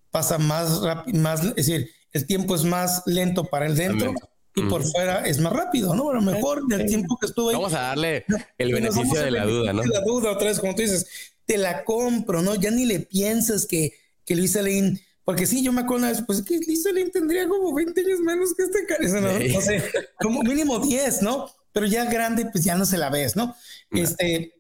pasa 0.10 0.40
más 0.40 0.82
rápido, 0.82 1.20
más, 1.20 1.44
es 1.44 1.56
decir, 1.56 1.92
el 2.12 2.26
tiempo 2.26 2.56
es 2.56 2.64
más 2.64 3.04
lento 3.06 3.46
para 3.46 3.68
el 3.68 3.76
dentro 3.76 4.16
y 4.56 4.64
por 4.64 4.84
fuera 4.84 5.24
es 5.28 5.38
más 5.38 5.54
rápido, 5.54 5.94
¿no? 5.94 6.10
A 6.10 6.16
lo 6.16 6.22
mejor 6.24 6.64
el 6.72 6.88
tiempo 6.88 7.20
que 7.20 7.28
estuvo 7.28 7.50
ahí. 7.50 7.56
Vamos 7.56 7.76
a 7.76 7.82
darle 7.82 8.26
el 8.58 8.74
beneficio 8.74 9.22
de 9.22 9.30
la 9.30 9.46
duda, 9.46 9.74
¿no? 9.74 9.84
la 9.84 10.02
duda 10.02 10.32
otra 10.32 10.48
vez, 10.48 10.60
como 10.60 10.74
tú 10.74 10.82
dices, 10.82 11.06
te 11.46 11.60
la 11.60 11.84
compro, 11.84 12.42
¿no? 12.42 12.56
Ya 12.56 12.72
ni 12.72 12.86
le 12.86 13.02
piensas 13.02 13.68
que, 13.68 13.94
que 14.26 14.36
Luisa 14.36 14.64
Lane 14.64 15.05
porque 15.26 15.48
sí, 15.48 15.64
yo 15.64 15.74
me 15.74 15.82
acuerdo 15.82 16.04
una 16.04 16.12
vez, 16.12 16.24
pues 16.26 16.44
que 16.44 16.60
Lisa 16.60 16.90
Lane 16.90 17.10
tendría 17.10 17.50
como 17.50 17.74
20 17.74 18.00
años 18.00 18.20
menos 18.20 18.54
que 18.54 18.64
este 18.64 18.86
cara, 18.86 19.08
¿no? 19.08 19.54
no 19.54 19.62
sé, 19.62 19.84
como 20.20 20.44
mínimo 20.44 20.80
10, 20.80 21.24
¿no? 21.24 21.50
Pero 21.74 21.88
ya 21.88 22.06
grande, 22.06 22.46
pues 22.46 22.64
ya 22.64 22.76
no 22.76 22.86
se 22.86 22.98
la 22.98 23.10
ves, 23.10 23.36
¿no? 23.36 23.56
Este, 23.92 24.54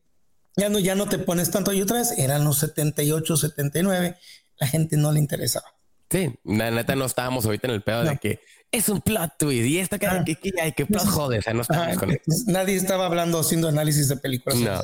ya 0.58 0.70
no, 0.70 0.80
ya 0.80 0.96
no 0.96 1.08
te 1.08 1.20
pones 1.20 1.52
tanto. 1.52 1.72
Y 1.72 1.82
otra 1.82 2.00
vez 2.00 2.18
eran 2.18 2.44
los 2.44 2.58
78, 2.60 3.38
79, 3.38 4.18
la 4.58 4.68
gente 4.68 4.98
no 4.98 5.12
le 5.12 5.20
interesaba. 5.20 5.68
Sí, 6.10 6.34
la 6.44 6.72
neta 6.72 6.96
no 6.96 7.06
estábamos 7.06 7.46
ahorita 7.46 7.68
en 7.68 7.74
el 7.74 7.84
pedo 7.84 8.04
de 8.04 8.18
que 8.18 8.40
es 8.72 8.90
un 8.90 9.02
plot 9.02 9.34
twist 9.38 9.68
y 9.68 9.80
esta 9.80 10.00
cara 10.00 10.24
que, 10.26 10.36
que, 10.36 10.52
que 10.76 10.86
plot 10.86 11.06
joder, 11.06 11.40
o 11.40 11.42
sea, 11.44 11.54
no 11.54 11.62
estábamos 11.62 11.98
con 11.98 12.12
eso. 12.12 12.22
Nadie 12.48 12.76
estaba 12.76 13.06
hablando 13.06 13.40
haciendo 13.40 13.68
análisis 13.68 14.08
de 14.08 14.18
películas. 14.18 14.60
No. 14.60 14.82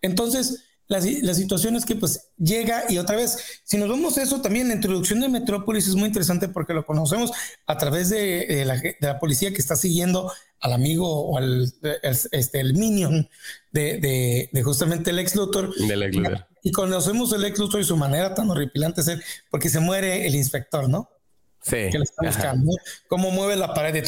Entonces, 0.00 0.64
la, 0.92 1.34
situación 1.34 1.76
es 1.76 1.86
que 1.86 1.96
pues 1.96 2.28
llega 2.36 2.84
y 2.88 2.98
otra 2.98 3.16
vez, 3.16 3.62
si 3.64 3.78
nos 3.78 3.88
vemos 3.88 4.18
eso 4.18 4.40
también, 4.42 4.68
la 4.68 4.74
introducción 4.74 5.20
de 5.20 5.28
Metrópolis 5.28 5.88
es 5.88 5.94
muy 5.94 6.08
interesante 6.08 6.48
porque 6.48 6.74
lo 6.74 6.84
conocemos 6.84 7.32
a 7.66 7.78
través 7.78 8.10
de, 8.10 8.64
la, 9.00 9.18
policía 9.18 9.52
que 9.52 9.58
está 9.58 9.74
siguiendo 9.76 10.30
al 10.60 10.72
amigo 10.72 11.08
o 11.08 11.38
al 11.38 11.72
este, 12.02 12.60
el 12.60 12.74
minion 12.74 13.28
de, 13.72 14.50
justamente 14.64 15.10
el 15.10 15.18
ex 15.18 15.34
Luthor. 15.34 15.72
Y 16.62 16.70
conocemos 16.70 17.32
el 17.32 17.44
ex 17.44 17.58
Luthor 17.58 17.80
y 17.80 17.84
su 17.84 17.96
manera 17.96 18.34
tan 18.34 18.50
horripilante 18.50 19.00
de 19.00 19.04
ser, 19.04 19.24
porque 19.50 19.68
se 19.68 19.80
muere 19.80 20.26
el 20.26 20.34
inspector, 20.34 20.88
¿no? 20.88 21.08
Sí. 21.62 21.88
Que 21.90 21.98
le 21.98 22.04
está 22.04 22.26
buscando. 22.26 22.72
Cómo 23.08 23.30
mueve 23.30 23.56
la 23.56 23.72
pared 23.72 23.94
y 23.94 23.98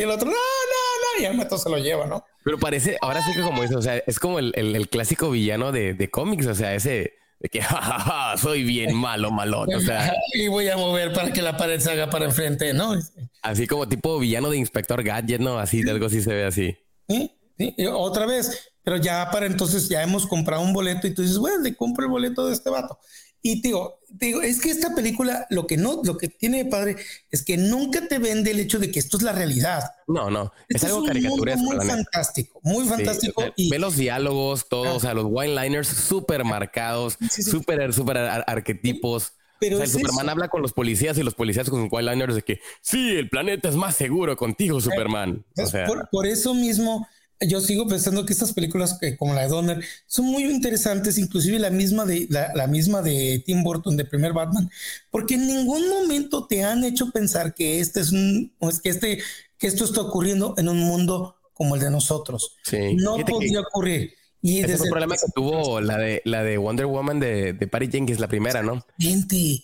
el 0.00 0.10
otro, 0.10 0.26
no, 0.26 0.32
no, 0.32 1.18
no, 1.18 1.22
y 1.22 1.26
el 1.26 1.36
metro 1.36 1.58
se 1.58 1.68
lo 1.68 1.78
lleva, 1.78 2.06
¿no? 2.06 2.24
Pero 2.42 2.58
parece, 2.58 2.96
ahora 3.00 3.22
sí 3.22 3.32
que 3.34 3.42
como 3.42 3.62
dice, 3.62 3.76
o 3.76 3.82
sea, 3.82 3.96
es 3.98 4.18
como 4.18 4.38
el, 4.38 4.52
el, 4.54 4.88
clásico 4.88 5.30
villano 5.30 5.72
de, 5.72 5.94
de, 5.94 6.10
cómics, 6.10 6.46
o 6.46 6.54
sea, 6.54 6.74
ese 6.74 7.14
de 7.40 7.48
que 7.48 7.62
ja, 7.62 8.34
soy 8.36 8.64
bien 8.64 8.94
malo, 8.94 9.30
malote, 9.30 9.76
o 9.76 9.80
sea. 9.80 10.14
Y 10.34 10.48
voy 10.48 10.68
a 10.68 10.76
mover 10.76 11.12
para 11.12 11.32
que 11.32 11.42
la 11.42 11.56
pared 11.56 11.80
se 11.80 11.90
haga 11.90 12.08
para 12.08 12.26
enfrente, 12.26 12.72
¿no? 12.72 12.94
Así 13.42 13.66
como 13.66 13.88
tipo 13.88 14.18
villano 14.18 14.50
de 14.50 14.58
Inspector 14.58 15.02
Gadget, 15.02 15.40
¿no? 15.40 15.58
Así, 15.58 15.82
de 15.82 15.90
algo 15.90 16.06
así 16.06 16.22
se 16.22 16.32
ve 16.32 16.44
así. 16.44 16.76
Sí, 17.08 17.36
sí, 17.58 17.74
otra 17.86 18.26
vez, 18.26 18.72
pero 18.82 18.96
ya 18.96 19.30
para 19.30 19.46
entonces 19.46 19.88
ya 19.88 20.02
hemos 20.02 20.26
comprado 20.26 20.62
un 20.62 20.72
boleto 20.72 21.06
y 21.06 21.14
tú 21.14 21.22
dices, 21.22 21.38
bueno, 21.38 21.62
le 21.62 21.74
compro 21.74 22.04
el 22.04 22.10
boleto 22.10 22.46
de 22.46 22.52
este 22.52 22.70
vato. 22.70 22.98
Y 23.42 23.62
digo, 23.62 23.98
digo, 24.08 24.42
es 24.42 24.60
que 24.60 24.70
esta 24.70 24.94
película 24.94 25.46
lo 25.50 25.66
que 25.66 25.76
no, 25.76 26.00
lo 26.04 26.18
que 26.18 26.28
tiene 26.28 26.64
de 26.64 26.70
padre 26.70 26.96
es 27.30 27.42
que 27.42 27.56
nunca 27.56 28.06
te 28.06 28.18
vende 28.18 28.50
el 28.50 28.60
hecho 28.60 28.78
de 28.78 28.90
que 28.90 28.98
esto 28.98 29.16
es 29.16 29.22
la 29.22 29.32
realidad. 29.32 29.82
No, 30.06 30.30
no, 30.30 30.52
es 30.68 30.84
algo 30.84 31.04
caricaturesco. 31.04 31.62
Muy 31.62 31.86
fantástico, 31.86 32.60
muy 32.62 32.84
fantástico. 32.86 33.44
y... 33.56 33.70
Ve 33.70 33.78
los 33.78 33.96
diálogos, 33.96 34.68
todos, 34.68 34.88
ah. 34.88 34.94
o 34.94 35.00
sea, 35.00 35.14
los 35.14 35.26
wine-liners 35.28 35.88
súper 35.88 36.44
marcados, 36.44 37.16
súper, 37.30 37.92
súper 37.92 38.18
arquetipos. 38.18 39.32
Pero 39.58 39.76
o 39.76 39.78
sea, 39.78 39.84
el 39.84 39.90
Superman 39.90 40.28
habla 40.28 40.48
con 40.48 40.62
los 40.62 40.72
policías 40.72 41.18
y 41.18 41.22
los 41.22 41.34
policías 41.34 41.68
con 41.68 41.88
wine-liners 41.90 42.34
de 42.34 42.42
que 42.42 42.60
sí, 42.80 43.16
el 43.16 43.28
planeta 43.28 43.68
es 43.68 43.76
más 43.76 43.94
seguro 43.94 44.36
contigo, 44.36 44.80
Superman. 44.80 45.44
O 45.56 45.66
sea, 45.66 45.86
por 46.10 46.26
eso 46.26 46.54
mismo 46.54 47.06
yo 47.48 47.60
sigo 47.60 47.86
pensando 47.86 48.26
que 48.26 48.32
estas 48.32 48.52
películas 48.52 48.98
como 49.18 49.34
la 49.34 49.42
de 49.42 49.48
Donner 49.48 49.84
son 50.06 50.26
muy 50.26 50.44
interesantes, 50.44 51.18
inclusive 51.18 51.58
la 51.58 51.70
misma 51.70 52.04
de 52.04 52.26
la, 52.28 52.66
misma 52.66 53.02
de 53.02 53.42
Tim 53.44 53.62
Burton 53.62 53.96
de 53.96 54.04
primer 54.04 54.32
Batman, 54.32 54.70
porque 55.10 55.34
en 55.34 55.46
ningún 55.46 55.88
momento 55.88 56.46
te 56.46 56.64
han 56.64 56.84
hecho 56.84 57.10
pensar 57.10 57.54
que 57.54 57.80
este 57.80 58.00
es 58.00 58.12
un, 58.12 58.52
que 58.82 58.90
este, 58.90 59.22
que 59.58 59.66
esto 59.66 59.84
está 59.84 60.02
ocurriendo 60.02 60.54
en 60.58 60.68
un 60.68 60.80
mundo 60.80 61.36
como 61.54 61.74
el 61.74 61.80
de 61.80 61.90
nosotros. 61.90 62.56
no 62.96 63.16
podía 63.18 63.60
ocurrir. 63.60 64.14
Y 64.42 64.60
ese 64.60 64.78
fue 64.78 64.86
el 64.86 64.90
problema 64.90 65.16
que 65.16 65.30
tuvo 65.34 65.80
la 65.82 65.98
de 65.98 66.22
la 66.24 66.42
de 66.42 66.56
Wonder 66.56 66.86
Woman 66.86 67.20
de, 67.20 67.52
de 67.52 67.66
Patty 67.66 67.88
Jenkins, 67.88 68.20
la 68.20 68.28
primera, 68.28 68.62
¿no? 68.62 68.84
Gente, 68.98 69.62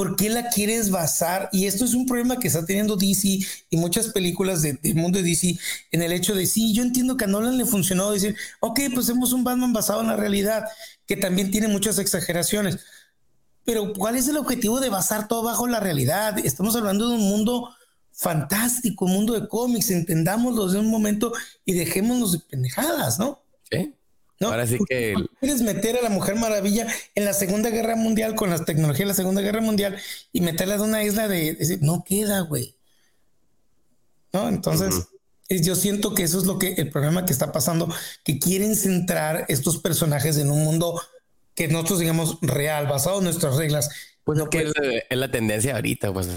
¿Por 0.00 0.16
qué 0.16 0.30
la 0.30 0.48
quieres 0.48 0.90
basar? 0.90 1.50
Y 1.52 1.66
esto 1.66 1.84
es 1.84 1.92
un 1.92 2.06
problema 2.06 2.38
que 2.38 2.48
está 2.48 2.64
teniendo 2.64 2.96
DC 2.96 3.38
y 3.68 3.76
muchas 3.76 4.08
películas 4.08 4.62
del 4.62 4.94
mundo 4.94 5.18
de 5.18 5.24
DC 5.24 5.58
en 5.90 6.00
el 6.00 6.12
hecho 6.12 6.34
de, 6.34 6.46
sí, 6.46 6.72
yo 6.72 6.82
entiendo 6.82 7.18
que 7.18 7.24
a 7.24 7.26
Nolan 7.26 7.58
le 7.58 7.66
funcionó 7.66 8.10
decir, 8.10 8.34
ok, 8.60 8.80
pues 8.94 9.10
hacemos 9.10 9.34
un 9.34 9.44
Batman 9.44 9.74
basado 9.74 10.00
en 10.00 10.06
la 10.06 10.16
realidad, 10.16 10.64
que 11.06 11.18
también 11.18 11.50
tiene 11.50 11.68
muchas 11.68 11.98
exageraciones. 11.98 12.78
pero 13.66 13.92
¿cuál 13.92 14.16
es 14.16 14.26
el 14.26 14.38
objetivo 14.38 14.80
de 14.80 14.88
basar 14.88 15.28
todo 15.28 15.42
bajo 15.42 15.66
la 15.66 15.80
realidad? 15.80 16.38
Estamos 16.38 16.74
hablando 16.76 17.06
de 17.10 17.16
un 17.16 17.28
mundo 17.28 17.68
fantástico, 18.10 19.04
un 19.04 19.12
mundo 19.12 19.34
de 19.34 19.48
cómics, 19.48 19.90
entendámoslo 19.90 20.66
de 20.68 20.78
un 20.78 20.86
momento 20.86 21.30
y 21.66 21.74
dejémonos 21.74 22.32
de 22.32 22.38
pendejadas, 22.38 23.18
¿no? 23.18 23.42
Sí. 23.70 23.94
Ahora 24.40 24.66
sí 24.66 24.78
que. 24.88 25.14
Quieres 25.40 25.62
meter 25.62 25.96
a 25.96 26.02
la 26.02 26.08
Mujer 26.08 26.36
Maravilla 26.36 26.86
en 27.14 27.24
la 27.24 27.34
Segunda 27.34 27.70
Guerra 27.70 27.96
Mundial 27.96 28.34
con 28.34 28.50
las 28.50 28.64
tecnologías 28.64 29.00
de 29.00 29.12
la 29.12 29.14
Segunda 29.14 29.42
Guerra 29.42 29.60
Mundial 29.60 29.98
y 30.32 30.40
meterla 30.40 30.76
en 30.76 30.80
una 30.80 31.04
isla 31.04 31.28
de. 31.28 31.78
no 31.82 32.04
queda, 32.04 32.40
güey. 32.40 32.74
¿No? 34.32 34.48
Entonces, 34.48 35.08
yo 35.48 35.74
siento 35.74 36.14
que 36.14 36.22
eso 36.22 36.38
es 36.38 36.46
lo 36.46 36.58
que 36.58 36.74
el 36.74 36.90
problema 36.90 37.26
que 37.26 37.32
está 37.32 37.52
pasando, 37.52 37.92
que 38.24 38.38
quieren 38.38 38.76
centrar 38.76 39.44
estos 39.48 39.78
personajes 39.78 40.38
en 40.38 40.50
un 40.50 40.64
mundo 40.64 41.00
que 41.54 41.68
nosotros 41.68 41.98
digamos 41.98 42.38
real, 42.40 42.86
basado 42.86 43.18
en 43.18 43.24
nuestras 43.24 43.56
reglas. 43.56 43.90
Pues 44.24 44.38
no 44.38 44.48
que 44.48 44.62
es, 44.62 45.18
la, 45.18 45.30
tendencia 45.30 45.74
ahorita, 45.74 46.12
pues. 46.12 46.28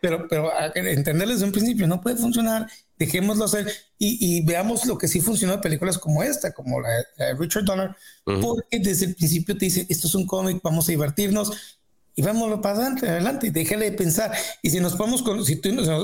Pero, 0.00 0.26
pero 0.28 0.50
entenderles 0.74 1.36
desde 1.36 1.46
un 1.46 1.52
principio 1.52 1.86
no 1.86 2.00
puede 2.00 2.16
funcionar, 2.16 2.68
dejémoslo 3.04 3.44
hacer 3.44 3.70
y, 3.98 4.44
veamos 4.44 4.84
lo 4.86 4.98
que 4.98 5.08
sí 5.08 5.20
funcionó 5.20 5.54
en 5.54 5.60
películas 5.60 5.98
como 5.98 6.22
esta, 6.22 6.52
como 6.52 6.80
la, 6.80 6.88
de 7.16 7.34
Richard 7.34 7.64
Donner, 7.64 7.94
porque 8.24 8.78
desde 8.80 9.06
el 9.06 9.14
principio 9.14 9.56
te 9.56 9.66
dice, 9.66 9.86
esto 9.88 10.08
es 10.08 10.14
un 10.14 10.26
cómic, 10.26 10.60
vamos 10.62 10.88
a 10.88 10.92
divertirnos 10.92 11.78
y 12.14 12.22
vámonos 12.22 12.60
para 12.60 12.76
adelante, 12.76 13.08
adelante, 13.08 13.50
déjale 13.50 13.90
de 13.90 13.96
pensar. 13.96 14.32
Y 14.60 14.70
si 14.70 14.80
nos 14.80 14.94
podemos, 14.96 15.22
con, 15.22 15.44
si, 15.44 15.60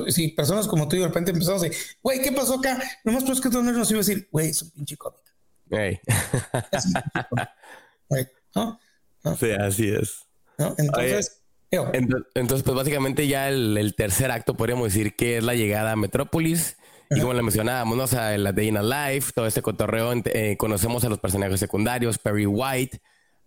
si 0.09 0.29
personas 0.29 0.67
como 0.67 0.89
tú 0.89 0.97
de 0.97 1.07
repente 1.07 1.33
empezamos 1.33 1.63
a 1.63 1.67
decir, 1.67 1.83
güey, 2.03 2.23
¿qué 2.23 2.33
pasó 2.33 2.55
acá? 2.55 2.81
Lo 3.05 3.13
más 3.13 3.25
pues 3.25 3.41
que 3.41 3.49
Donner 3.49 3.75
nos 3.75 3.91
iba 3.91 3.99
a 3.99 4.05
decir, 4.05 4.29
güey, 4.31 4.49
es 4.51 4.63
un 4.63 4.71
pinche 4.71 4.97
cómic. 4.97 5.21
¿no? 8.55 8.79
Sí, 9.39 9.51
así 9.51 9.89
es. 9.89 10.25
Entonces, 10.79 11.43
entonces, 11.71 12.63
pues 12.63 12.77
básicamente 12.77 13.27
ya 13.27 13.49
el, 13.49 13.95
tercer 13.97 14.31
acto 14.31 14.55
podríamos 14.55 14.93
decir 14.93 15.15
que 15.17 15.39
es 15.39 15.45
la 15.45 15.55
llegada 15.55 15.93
a 15.93 15.97
Metrópolis. 15.97 16.78
Y 17.11 17.21
como 17.21 17.33
le 17.33 17.43
mencionábamos, 17.43 17.97
¿no? 17.97 18.05
o 18.05 18.07
sea, 18.07 18.37
la 18.37 18.53
Day 18.53 18.69
in 18.69 18.77
a 18.77 18.83
Life, 18.83 19.33
todo 19.35 19.47
este 19.47 19.63
cotorreo, 19.63 20.13
eh, 20.27 20.57
conocemos 20.59 21.05
a 21.05 21.09
los 21.09 21.19
personajes 21.19 21.59
secundarios, 21.59 22.19
Perry 22.19 22.47
White, 22.47 23.01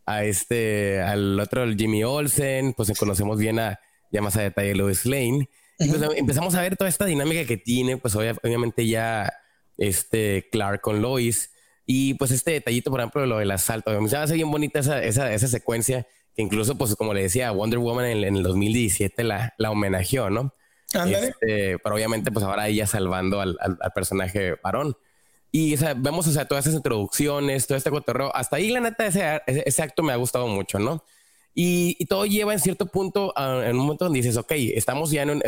a 0.06 0.24
este, 0.24 1.00
al 1.02 1.40
otro, 1.40 1.64
el 1.64 1.78
Jimmy 1.78 2.04
Olsen, 2.04 2.74
pues 2.74 2.92
conocemos 2.98 3.38
bien 3.38 3.60
a, 3.60 3.80
ya 4.12 4.22
más 4.22 4.36
a 4.36 4.42
detalle, 4.42 4.76
Lois 4.76 5.06
Lane. 5.06 5.50
Y 5.80 5.90
pues 5.90 6.02
empezamos 6.16 6.54
a 6.56 6.62
ver 6.62 6.78
toda 6.78 6.90
esta 6.90 7.06
dinámica 7.06 7.46
que 7.46 7.58
tiene, 7.58 7.98
pues 7.98 8.16
obviamente 8.16 8.86
ya 8.88 9.32
este 9.78 10.48
Clark 10.52 10.82
con 10.82 11.02
Lois. 11.02 11.52
Y 11.86 12.14
pues 12.16 12.32
este 12.32 12.52
detallito, 12.52 12.92
por 12.92 13.00
ejemplo, 13.00 13.26
lo 13.26 13.40
del 13.40 13.52
asalto. 13.52 14.00
Me 14.00 14.10
hace 14.16 14.36
bien 14.36 14.52
bonita 14.52 14.80
esa, 14.80 15.04
esa, 15.04 15.34
esa 15.34 15.48
secuencia 15.48 16.08
que 16.36 16.42
incluso, 16.42 16.78
pues 16.78 16.96
como 16.96 17.14
le 17.14 17.24
decía, 17.24 17.52
Wonder 17.52 17.80
Woman 17.80 18.06
en, 18.06 18.36
el 18.36 18.44
2017 18.44 19.24
la, 19.24 19.54
la 19.58 19.72
homenajeó, 19.72 20.30
¿no? 20.30 20.54
Este, 20.94 21.78
pero 21.80 21.96
obviamente, 21.96 22.32
pues 22.32 22.46
ahora 22.46 22.68
ella 22.68 22.88
salvando 22.88 23.42
al, 23.42 23.58
al, 23.60 23.92
personaje 23.94 24.56
varón. 24.64 24.98
Y 25.52 25.76
vemos, 25.98 26.28
o 26.28 26.32
sea, 26.32 26.46
todas 26.46 26.66
esas 26.66 26.78
introducciones, 26.78 27.68
todo 27.68 27.78
este 27.78 27.90
cotorreo. 27.90 28.34
Hasta 28.36 28.56
ahí, 28.56 28.70
la 28.70 28.80
neta, 28.80 29.06
ese, 29.06 29.42
ese, 29.48 29.84
acto 29.84 30.04
me 30.04 30.14
ha 30.14 30.16
gustado 30.16 30.48
mucho, 30.48 30.80
¿no? 30.80 31.04
Y, 31.54 31.98
y, 32.00 32.06
todo 32.06 32.26
lleva 32.26 32.54
en 32.54 32.60
cierto 32.60 32.86
punto, 32.86 33.34
en 33.38 33.76
un 33.76 33.82
momento 33.84 34.06
donde 34.06 34.20
dices, 34.20 34.38
ok, 34.38 34.52
estamos 34.52 35.12
ya 35.12 35.24
en 35.24 35.30
un, 35.32 35.44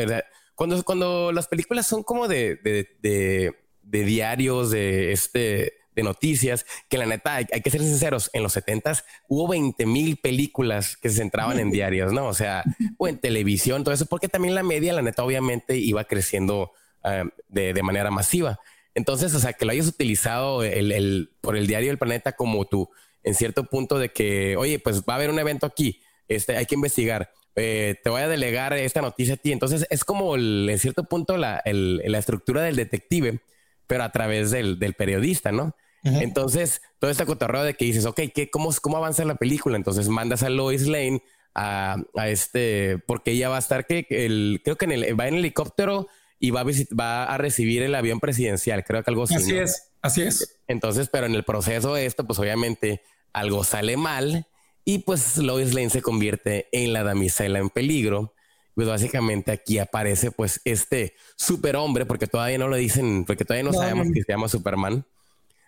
cuando, 0.56 0.84
cuando 0.84 1.32
las 1.32 1.48
películas 1.48 1.88
son 1.88 2.04
como 2.04 2.28
de, 2.28 2.56
de, 2.58 2.90
de, 3.02 3.56
de 3.82 4.04
diarios, 4.04 4.72
de 4.72 5.14
este 5.14 5.83
de 5.96 6.04
noticias, 6.04 6.66
que 6.90 6.98
la 6.98 7.06
neta, 7.06 7.36
hay, 7.36 7.46
que 7.46 7.70
ser 7.70 7.82
sinceros, 7.82 8.30
en 8.34 8.44
los 8.44 8.56
70s 8.56 9.04
hubo 9.28 9.48
20 9.48 9.86
mil 9.86 10.18
películas 10.18 10.98
que 10.98 11.10
se 11.10 11.18
centraban 11.18 11.60
en 11.60 11.72
diarios, 11.72 12.14
¿no? 12.14 12.28
O 12.28 12.34
sea, 12.34 12.64
o 12.98 13.08
en 13.08 13.18
televisión, 13.18 13.84
todo 13.84 13.94
eso, 13.94 14.06
porque 14.06 14.28
también 14.28 14.56
la 14.56 14.64
media, 14.64 14.94
la 14.94 15.02
neta, 15.02 15.24
obviamente 15.24 15.78
iba 15.78 16.04
creciendo 16.06 16.72
ah, 17.04 17.24
de, 17.50 17.74
de, 17.74 17.84
manera 17.84 18.12
masiva. 18.12 18.60
Entonces, 18.96 19.34
o 19.34 19.40
sea, 19.40 19.54
que 19.54 19.66
lo 19.66 19.72
hayas 19.72 19.88
utilizado 19.88 20.64
el, 20.64 20.92
el, 20.92 21.32
por 21.42 21.58
el 21.58 21.68
diario 21.68 21.90
del 21.90 21.98
planeta 21.98 22.34
como 22.34 22.66
tú, 22.66 22.90
en 23.24 23.36
cierto 23.36 23.64
punto 23.64 23.98
de 23.98 24.10
que, 24.10 24.56
oye, 24.58 24.80
pues 24.80 25.02
va 25.02 25.14
a 25.14 25.16
haber 25.16 25.30
un 25.30 25.40
evento 25.40 25.66
aquí, 25.66 26.02
este, 26.28 26.58
hay 26.58 26.66
que 26.66 26.76
investigar. 26.76 27.32
Eh, 27.56 27.96
te 28.04 28.10
voy 28.10 28.22
a 28.22 28.28
delegar 28.28 28.74
esta 28.74 29.02
noticia 29.02 29.36
a 29.36 29.38
ti. 29.38 29.52
Entonces 29.52 29.86
es 29.90 30.04
como 30.04 30.36
en 30.36 30.80
cierto 30.80 31.04
punto 31.04 31.38
la, 31.38 31.62
la 31.66 32.18
estructura 32.18 32.64
del 32.64 32.76
detective, 32.76 33.42
pero 33.88 34.04
a 34.04 34.12
través 34.12 34.52
del, 34.52 34.80
del 34.80 34.94
periodista, 34.94 35.52
¿no? 35.52 35.76
Entonces, 36.04 36.82
todo 37.00 37.10
este 37.10 37.26
cotorreo 37.26 37.64
de 37.64 37.76
que 37.76 37.86
dices, 37.86 38.06
ok, 38.06 38.22
¿qué, 38.34 38.50
cómo, 38.50 38.70
¿cómo 38.82 38.98
avanza 38.98 39.24
la 39.24 39.36
película? 39.36 39.78
Entonces 39.78 40.10
mandas 40.10 40.44
a 40.44 40.50
Lois 40.50 40.88
Lane 40.88 41.24
a, 41.56 41.98
a 42.16 42.30
este, 42.30 43.00
porque 43.08 43.32
ella 43.32 43.50
va 43.50 43.56
a 43.56 43.60
estar, 43.60 43.86
que 43.86 44.06
el, 44.10 44.62
creo 44.64 44.76
que 44.76 44.86
en 44.86 44.92
el, 44.92 45.20
va 45.20 45.28
en 45.28 45.36
helicóptero 45.36 46.08
y 46.40 46.52
va 46.52 46.62
a, 46.62 46.66
va 47.00 47.24
a 47.24 47.38
recibir 47.38 47.84
el 47.84 47.96
avión 47.96 48.20
presidencial, 48.20 48.84
creo 48.84 49.02
que 49.02 49.12
algo 49.12 49.24
así. 49.24 49.36
Así 49.36 49.58
es, 49.58 49.92
así 50.02 50.24
es. 50.24 50.60
Entonces, 50.68 51.08
pero 51.10 51.26
en 51.26 51.36
el 51.36 51.44
proceso 51.44 51.94
de 51.94 52.06
esto, 52.06 52.26
pues 52.26 52.38
obviamente 52.38 53.02
algo 53.32 53.64
sale 53.64 53.96
mal 53.96 54.48
y 54.84 55.00
pues 55.00 55.38
Lois 55.38 55.74
Lane 55.74 55.90
se 55.90 56.02
convierte 56.02 56.68
en 56.74 56.92
la 56.92 57.04
damisela 57.04 57.60
en 57.60 57.70
peligro. 57.70 58.34
Pues 58.76 58.88
básicamente 58.88 59.52
aquí 59.52 59.78
aparece 59.78 60.32
pues 60.32 60.60
este 60.66 61.14
superhombre, 61.36 62.08
porque 62.08 62.26
todavía 62.26 62.58
no 62.58 62.68
lo 62.68 62.76
dicen, 62.76 63.24
porque 63.24 63.46
todavía 63.46 63.70
no, 63.70 63.72
sabemos 63.72 64.08
que 64.12 64.24
se 64.24 64.32
llama 64.32 64.50
Superman 64.50 65.06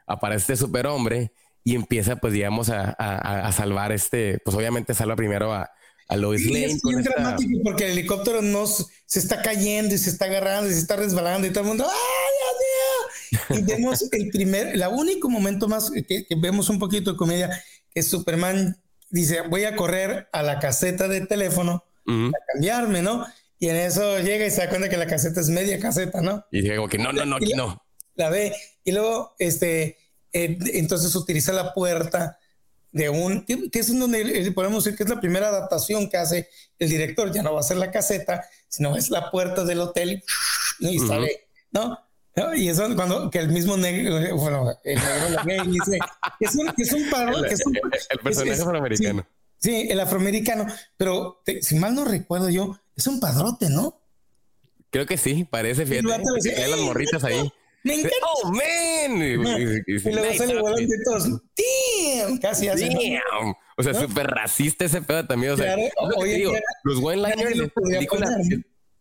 aparece 0.07 0.53
este 0.53 0.65
superhombre 0.65 1.31
y 1.63 1.75
empieza, 1.75 2.15
pues, 2.17 2.31
digamos, 2.33 2.69
a, 2.69 2.91
a, 2.91 3.51
salvar 3.51 3.91
este, 3.91 4.39
pues 4.45 4.55
obviamente 4.55 4.93
salva 4.93 5.15
primero 5.15 5.51
a, 5.51 5.71
a 6.07 6.15
Lois 6.15 6.45
Lane. 6.45 6.65
Es 6.65 6.81
bien 6.83 7.01
dramático 7.01 7.59
porque 7.63 7.85
el 7.85 7.93
helicóptero 7.93 8.43
no 8.43 8.67
se 8.67 9.19
está 9.19 9.41
cayendo 9.41 9.95
y 9.95 9.97
se 9.97 10.11
está 10.11 10.25
agarrando 10.25 10.69
y 10.69 10.73
se 10.73 10.79
está 10.79 10.95
resbalando 10.95 11.47
y 11.47 11.49
todo 11.49 11.61
el 11.61 11.67
mundo, 11.69 11.85
¡ay, 11.87 13.31
Dios 13.31 13.59
mío! 13.59 13.59
Y 13.59 13.63
vemos 13.63 14.07
el 14.11 14.29
primer, 14.29 14.67
el 14.75 14.83
único 14.91 15.27
momento 15.27 15.67
más 15.67 15.89
que, 15.89 16.27
vemos 16.37 16.69
un 16.69 16.77
poquito 16.77 17.11
de 17.11 17.17
comedia, 17.17 17.63
que 17.91 18.03
Superman 18.03 18.79
dice, 19.09 19.41
voy 19.41 19.63
a 19.63 19.75
correr 19.75 20.27
a 20.33 20.43
la 20.43 20.59
caseta 20.59 21.07
de 21.07 21.21
teléfono 21.25 21.83
a 22.07 22.53
cambiarme, 22.53 23.01
¿no? 23.01 23.25
Y 23.57 23.69
en 23.69 23.77
eso 23.77 24.19
llega 24.19 24.45
y 24.45 24.51
se 24.51 24.61
da 24.61 24.69
cuenta 24.69 24.89
que 24.89 24.97
la 24.97 25.07
caseta 25.07 25.41
es 25.41 25.49
media 25.49 25.79
caseta, 25.79 26.21
¿no? 26.21 26.45
Y 26.51 26.61
dice 26.61 26.75
como 26.75 26.89
que 26.89 26.99
no, 26.99 27.11
no, 27.11 27.25
no, 27.25 27.37
aquí 27.37 27.53
no 27.53 27.84
la 28.15 28.29
ve 28.29 28.53
y 28.83 28.91
luego 28.91 29.35
este, 29.39 29.97
eh, 30.33 30.57
entonces 30.73 31.15
utiliza 31.15 31.53
la 31.53 31.73
puerta 31.73 32.39
de 32.91 33.09
un, 33.09 33.45
que 33.45 33.79
es 33.79 33.99
donde 33.99 34.51
podemos 34.53 34.83
decir 34.83 34.97
que 34.97 35.03
es 35.03 35.09
la 35.09 35.19
primera 35.19 35.49
adaptación 35.49 36.09
que 36.09 36.17
hace 36.17 36.49
el 36.79 36.89
director, 36.89 37.31
ya 37.31 37.43
no 37.43 37.53
va 37.53 37.59
a 37.59 37.63
ser 37.63 37.77
la 37.77 37.91
caseta, 37.91 38.45
sino 38.69 38.95
es 38.95 39.09
la 39.09 39.31
puerta 39.31 39.65
del 39.65 39.81
hotel 39.81 40.23
y, 40.79 40.99
sale, 40.99 41.49
¿no? 41.71 41.99
Y 42.55 42.69
eso 42.69 42.83
cuando 42.95 43.29
que 43.29 43.39
el 43.39 43.49
mismo 43.49 43.75
negro, 43.75 44.37
bueno, 44.37 44.77
el 44.83 44.99
negro 45.45 45.71
dice, 45.71 45.99
que 46.39 46.45
es 46.45 46.55
un, 46.55 46.67
es 46.67 46.93
un, 46.93 47.03
que 47.43 47.53
es 47.53 47.65
un 47.65 47.75
el, 47.75 48.19
personaje 48.19 48.61
afroamericano. 48.61 49.27
Sí, 49.57 49.87
el 49.89 49.99
afroamericano, 49.99 50.67
pero 50.97 51.41
si 51.61 51.75
mal 51.75 51.95
no 51.95 52.05
recuerdo 52.05 52.49
yo, 52.49 52.79
es 52.95 53.07
un 53.07 53.19
padrote, 53.19 53.69
¿no? 53.69 54.01
Creo 54.89 55.05
que 55.05 55.17
sí, 55.17 55.43
parece, 55.43 55.85
fíjate. 55.85 56.13
Hay 56.61 56.71
las 56.71 56.79
morritas 56.79 57.23
ahí. 57.25 57.51
Me 57.85 57.93
encanta. 57.93 58.15
Oh, 58.43 58.51
man. 58.51 59.21
Y, 59.21 59.35
luego 59.35 60.33
sale 60.33 60.59
volante 60.59 60.95
todos. 61.05 61.29
Damn. 61.29 62.39
Casi 62.39 62.67
así. 62.67 62.89
Damn. 62.89 63.53
O 63.77 63.83
sea, 63.83 63.93
súper 63.93 64.25
racista 64.25 64.85
ese 64.85 65.03
pedo 65.03 65.23
también. 65.27 65.53
O 65.53 65.57
sea, 65.57 65.77
los 66.83 66.97
one-liners 66.97 67.71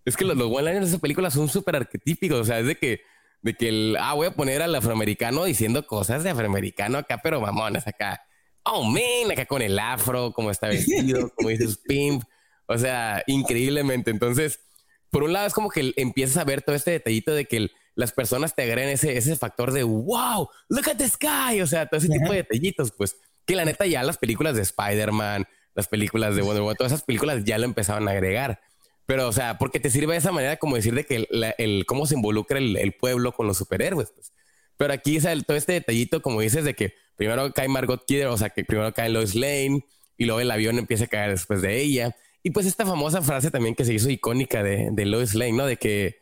es 0.04 0.16
que 0.16 0.24
los, 0.26 0.36
los 0.36 0.52
one-liners 0.52 0.82
de 0.82 0.86
esa 0.92 0.98
película 0.98 1.30
son 1.30 1.48
súper 1.48 1.76
arquetípicos. 1.76 2.40
O 2.40 2.44
sea, 2.44 2.60
es 2.60 2.66
de 2.66 2.76
que, 2.76 3.00
de 3.40 3.54
que 3.54 3.70
el, 3.70 3.96
ah, 3.98 4.12
voy 4.12 4.26
a 4.26 4.34
poner 4.34 4.60
al 4.60 4.74
afroamericano 4.74 5.44
diciendo 5.44 5.86
cosas 5.86 6.22
de 6.22 6.30
afroamericano 6.30 6.98
acá, 6.98 7.20
pero 7.22 7.40
mamonas 7.40 7.86
acá. 7.86 8.22
Oh, 8.64 8.84
man, 8.84 9.32
acá 9.32 9.46
con 9.46 9.62
el 9.62 9.78
afro, 9.78 10.32
como 10.32 10.50
está 10.50 10.68
vestido, 10.68 11.30
como 11.36 11.48
dices, 11.48 11.78
pimp. 11.78 12.22
O 12.66 12.76
sea, 12.76 13.22
increíblemente. 13.26 14.10
Entonces, 14.10 14.60
por 15.08 15.22
un 15.22 15.32
lado 15.32 15.46
es 15.46 15.54
como 15.54 15.70
que 15.70 15.94
empiezas 15.96 16.36
a 16.36 16.44
ver 16.44 16.60
todo 16.60 16.76
este 16.76 16.90
detallito 16.90 17.32
de 17.32 17.46
que 17.46 17.56
el, 17.56 17.72
las 17.94 18.12
personas 18.12 18.54
te 18.54 18.62
agregan 18.62 18.90
ese, 18.90 19.16
ese 19.16 19.36
factor 19.36 19.72
de 19.72 19.84
wow, 19.84 20.48
look 20.68 20.88
at 20.88 20.96
the 20.96 21.08
sky. 21.08 21.60
O 21.60 21.66
sea, 21.66 21.86
todo 21.86 21.98
ese 21.98 22.08
tipo 22.08 22.30
de 22.30 22.38
detallitos, 22.38 22.92
pues 22.92 23.16
que 23.46 23.56
la 23.56 23.64
neta 23.64 23.86
ya 23.86 24.02
las 24.02 24.18
películas 24.18 24.56
de 24.56 24.62
Spider-Man, 24.62 25.46
las 25.74 25.88
películas 25.88 26.36
de 26.36 26.42
Wonder 26.42 26.62
Woman, 26.62 26.76
todas 26.76 26.92
esas 26.92 27.04
películas 27.04 27.44
ya 27.44 27.58
lo 27.58 27.64
empezaban 27.64 28.08
a 28.08 28.12
agregar. 28.12 28.60
Pero, 29.06 29.28
o 29.28 29.32
sea, 29.32 29.58
porque 29.58 29.80
te 29.80 29.90
sirve 29.90 30.12
de 30.12 30.18
esa 30.18 30.32
manera 30.32 30.56
como 30.56 30.76
decir 30.76 30.94
de 30.94 31.04
que 31.04 31.26
el, 31.58 31.86
cómo 31.86 32.06
se 32.06 32.14
involucra 32.14 32.58
el, 32.58 32.94
pueblo 32.98 33.32
con 33.32 33.46
los 33.46 33.58
superhéroes. 33.58 34.10
Pues. 34.12 34.32
Pero 34.76 34.92
aquí, 34.92 35.18
o 35.18 35.20
sea, 35.20 35.38
todo 35.42 35.56
este 35.56 35.72
detallito, 35.72 36.22
como 36.22 36.40
dices, 36.40 36.64
de 36.64 36.74
que 36.74 36.94
primero 37.16 37.52
cae 37.52 37.68
Margot 37.68 38.04
Kidder, 38.06 38.28
o 38.28 38.36
sea, 38.38 38.50
que 38.50 38.64
primero 38.64 38.92
cae 38.94 39.10
Lois 39.10 39.34
Lane 39.34 39.84
y 40.16 40.24
luego 40.24 40.40
el 40.40 40.50
avión 40.50 40.78
empieza 40.78 41.04
a 41.04 41.08
caer 41.08 41.30
después 41.30 41.60
de 41.60 41.80
ella. 41.80 42.16
Y 42.42 42.50
pues 42.50 42.66
esta 42.66 42.86
famosa 42.86 43.20
frase 43.20 43.50
también 43.50 43.74
que 43.74 43.84
se 43.84 43.92
hizo 43.92 44.08
icónica 44.08 44.62
de, 44.62 44.88
de 44.90 45.04
Lois 45.04 45.34
Lane, 45.34 45.52
¿no? 45.52 45.66
De 45.66 45.76
que 45.76 46.18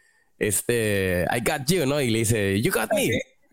este, 0.47 1.27
I 1.31 1.41
got 1.41 1.67
you, 1.69 1.87
¿no? 1.87 2.01
Y 2.01 2.11
le 2.11 2.21
dice, 2.21 2.61
you 2.61 2.73
got 2.73 2.93
me. 2.93 3.11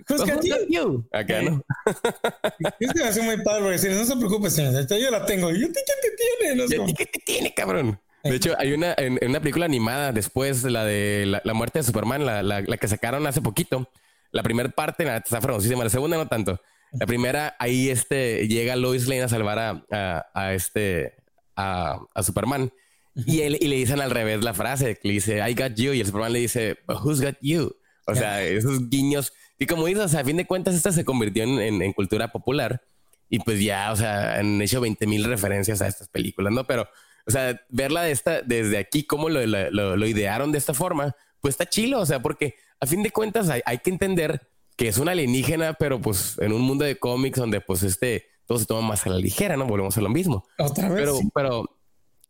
Who's 0.10 0.22
got 0.26 0.44
you? 0.70 1.08
Acá, 1.12 1.42
¿no? 1.42 1.64
Es 2.80 2.94
que 2.94 3.00
me 3.02 3.08
hace 3.08 3.22
muy 3.22 3.38
padre 3.44 3.72
decir, 3.72 3.92
no 3.92 4.04
se 4.06 4.16
preocupe, 4.16 4.50
señor, 4.50 4.86
yo 4.88 5.12
la 5.12 5.26
tengo. 5.26 5.52
¿Y 5.52 5.64
a 5.64 5.68
ti 5.68 5.74
qué 5.74 5.94
te 6.02 6.16
tiene? 6.16 6.66
¿Y 6.68 6.82
a 6.82 6.86
ti 6.86 6.94
qué 6.94 7.06
te 7.06 7.20
tiene, 7.20 7.54
cabrón? 7.54 8.00
De 8.24 8.36
hecho, 8.36 8.54
hay 8.58 8.74
una, 8.74 8.94
en, 8.98 9.18
en 9.22 9.30
una 9.30 9.40
película 9.40 9.66
animada 9.66 10.12
después, 10.12 10.64
la 10.64 10.84
de 10.84 11.26
la, 11.26 11.42
la 11.44 11.54
muerte 11.54 11.80
de 11.80 11.84
Superman, 11.84 12.26
la, 12.26 12.44
la, 12.44 12.62
la 12.62 12.78
que 12.78 12.88
sacaron 12.88 13.26
hace 13.28 13.42
poquito. 13.42 13.90
La 14.32 14.44
primera 14.44 14.70
parte, 14.70 15.06
la 15.06 15.18
está 15.18 15.42
famosísima, 15.42 15.84
la 15.84 15.90
segunda 15.90 16.18
no 16.18 16.28
tanto. 16.28 16.60
La 16.92 17.06
primera, 17.06 17.56
ahí 17.60 17.90
este, 17.90 18.48
llega 18.48 18.76
Lois 18.76 19.08
Lane 19.08 19.24
a 19.24 19.30
salvar 19.30 19.60
a, 19.60 19.86
a, 19.92 20.26
a 20.34 20.54
este, 20.54 21.14
a, 21.56 22.00
a 22.14 22.24
Superman. 22.24 22.72
Y, 23.16 23.42
él, 23.42 23.58
y 23.60 23.68
le 23.68 23.76
dicen 23.76 24.00
al 24.02 24.12
revés 24.12 24.44
la 24.44 24.54
frase, 24.54 24.96
que 24.96 25.08
le 25.08 25.16
dice, 25.16 25.38
I 25.48 25.54
got 25.54 25.76
you, 25.76 25.94
y 25.94 26.00
el 26.00 26.06
Superman 26.06 26.34
le 26.34 26.40
dice, 26.40 26.78
But 26.88 27.02
who's 27.04 27.22
got 27.22 27.36
you? 27.42 27.76
O 28.06 28.16
sea, 28.16 28.44
esos 28.44 28.90
guiños. 28.90 29.34
Y 29.58 29.66
como 29.66 29.86
dices, 29.86 30.06
o 30.06 30.08
sea, 30.08 30.22
a 30.22 30.24
fin 30.24 30.38
de 30.38 30.48
cuentas, 30.48 30.74
esta 30.74 30.92
se 30.92 31.06
convirtió 31.06 31.44
en, 31.44 31.60
en, 31.60 31.82
en 31.82 31.94
cultura 31.94 32.32
popular. 32.32 32.82
Y 33.30 33.40
pues 33.40 33.62
ya, 33.62 33.92
o 33.92 33.96
sea, 33.96 34.40
han 34.40 34.62
hecho 34.62 34.82
20 34.82 35.06
mil 35.06 35.24
referencias 35.24 35.82
a 35.82 35.88
estas 35.88 36.08
películas, 36.08 36.52
¿no? 36.52 36.66
Pero, 36.66 36.88
o 37.28 37.32
sea, 37.32 37.62
verla 37.70 38.02
de 38.02 38.12
esta, 38.12 38.42
desde 38.42 38.78
aquí, 38.78 39.04
cómo 39.04 39.30
lo, 39.30 39.46
lo, 39.46 39.96
lo 39.96 40.08
idearon 40.08 40.52
de 40.52 40.58
esta 40.58 40.74
forma, 40.74 41.16
pues 41.42 41.54
está 41.54 41.68
chilo, 41.68 42.00
o 42.00 42.06
sea, 42.06 42.22
porque 42.22 42.56
a 42.80 42.88
fin 42.88 43.04
de 43.04 43.12
cuentas 43.12 43.50
hay, 43.50 43.62
hay 43.66 43.78
que 43.80 43.92
entender 43.92 44.50
que 44.76 44.88
es 44.88 44.98
una 44.98 45.12
alienígena, 45.12 45.74
pero 45.74 46.02
pues 46.02 46.38
en 46.40 46.54
un 46.54 46.62
mundo 46.62 46.86
de 46.86 46.98
cómics 46.98 47.38
donde 47.38 47.62
pues 47.62 47.84
este, 47.84 48.28
todo 48.46 48.58
se 48.58 48.66
toma 48.66 48.88
más 48.88 49.06
a 49.06 49.10
la 49.10 49.18
ligera, 49.18 49.58
¿no? 49.58 49.66
Volvemos 49.66 49.98
a 49.98 50.02
lo 50.02 50.10
mismo. 50.10 50.46
Otra 50.58 50.90
vez. 50.90 50.98
Pero, 50.98 51.18
sí. 51.18 51.30
pero, 51.36 51.79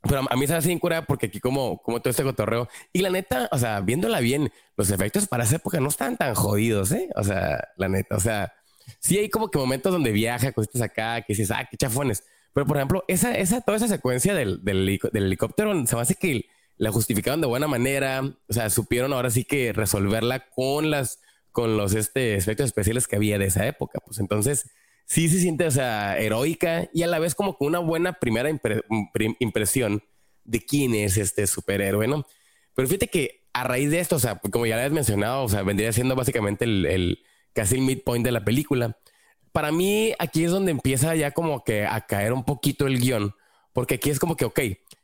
pero 0.01 0.21
a 0.29 0.35
mí 0.35 0.47
se 0.47 0.55
hace 0.55 0.67
bien 0.67 0.79
cura 0.79 1.05
porque 1.05 1.27
aquí 1.27 1.39
como, 1.39 1.81
como 1.81 1.99
todo 1.99 2.11
este 2.11 2.23
cotorreo 2.23 2.67
y 2.93 2.99
la 2.99 3.09
neta, 3.09 3.49
o 3.51 3.57
sea, 3.57 3.81
viéndola 3.81 4.19
bien, 4.19 4.51
los 4.77 4.89
efectos 4.91 5.27
para 5.27 5.43
esa 5.43 5.57
época 5.57 5.79
no 5.79 5.89
están 5.89 6.17
tan 6.17 6.35
jodidos, 6.35 6.91
¿eh? 6.91 7.09
O 7.15 7.23
sea, 7.23 7.67
la 7.75 7.89
neta, 7.89 8.15
o 8.15 8.19
sea, 8.19 8.53
sí 8.99 9.17
hay 9.17 9.29
como 9.29 9.49
que 9.51 9.59
momentos 9.59 9.91
donde 9.91 10.11
viaja, 10.11 10.51
cositas 10.51 10.81
acá, 10.81 11.21
que 11.21 11.33
dices, 11.33 11.51
ah, 11.51 11.67
qué 11.69 11.77
chafones. 11.77 12.23
Pero 12.53 12.65
por 12.65 12.77
ejemplo, 12.77 13.03
esa, 13.07 13.35
esa, 13.35 13.61
toda 13.61 13.77
esa 13.77 13.87
secuencia 13.87 14.33
del, 14.33 14.63
del, 14.63 14.99
del 15.11 15.23
helicóptero 15.23 15.85
se 15.85 15.95
me 15.95 16.01
hace 16.01 16.15
que 16.15 16.45
la 16.77 16.91
justificaron 16.91 17.41
de 17.41 17.47
buena 17.47 17.67
manera. 17.67 18.21
O 18.47 18.53
sea, 18.53 18.69
supieron 18.69 19.13
ahora 19.13 19.29
sí 19.29 19.43
que 19.43 19.73
resolverla 19.73 20.49
con 20.49 20.89
las, 20.89 21.19
con 21.51 21.77
los 21.77 21.93
este, 21.93 22.35
efectos 22.35 22.67
especiales 22.67 23.07
que 23.07 23.17
había 23.17 23.37
de 23.37 23.45
esa 23.45 23.67
época. 23.67 23.99
Pues 24.03 24.19
entonces, 24.19 24.71
sí 25.09 25.27
se 25.27 25.39
siente, 25.39 25.65
o 25.65 25.71
sea, 25.71 26.19
heroica 26.19 26.87
y 26.93 27.01
a 27.01 27.07
la 27.07 27.17
vez 27.17 27.33
como 27.33 27.57
que 27.57 27.65
una 27.65 27.79
buena 27.79 28.13
primera 28.13 28.49
impre- 28.49 28.83
impre- 28.89 29.35
impresión 29.39 30.03
de 30.43 30.63
quién 30.63 30.93
es 30.93 31.17
este 31.17 31.47
superhéroe, 31.47 32.07
¿no? 32.07 32.25
Pero 32.75 32.87
fíjate 32.87 33.07
que 33.07 33.47
a 33.51 33.63
raíz 33.63 33.89
de 33.89 33.99
esto, 33.99 34.17
o 34.17 34.19
sea, 34.19 34.39
como 34.51 34.67
ya 34.67 34.75
lo 34.75 34.81
habías 34.81 34.93
mencionado, 34.93 35.43
o 35.43 35.49
sea, 35.49 35.63
vendría 35.63 35.91
siendo 35.91 36.15
básicamente 36.15 36.65
el, 36.65 36.85
el 36.85 37.23
casi 37.53 37.75
el 37.75 37.81
midpoint 37.81 38.23
de 38.23 38.31
la 38.31 38.45
película. 38.45 38.97
Para 39.51 39.71
mí, 39.71 40.13
aquí 40.19 40.43
es 40.43 40.51
donde 40.51 40.71
empieza 40.71 41.15
ya 41.15 41.31
como 41.31 41.63
que 41.63 41.85
a 41.85 42.05
caer 42.05 42.31
un 42.31 42.45
poquito 42.45 42.85
el 42.85 42.99
guion, 42.99 43.33
porque 43.73 43.95
aquí 43.95 44.11
es 44.11 44.19
como 44.19 44.37
que, 44.37 44.45
ok, 44.45 44.59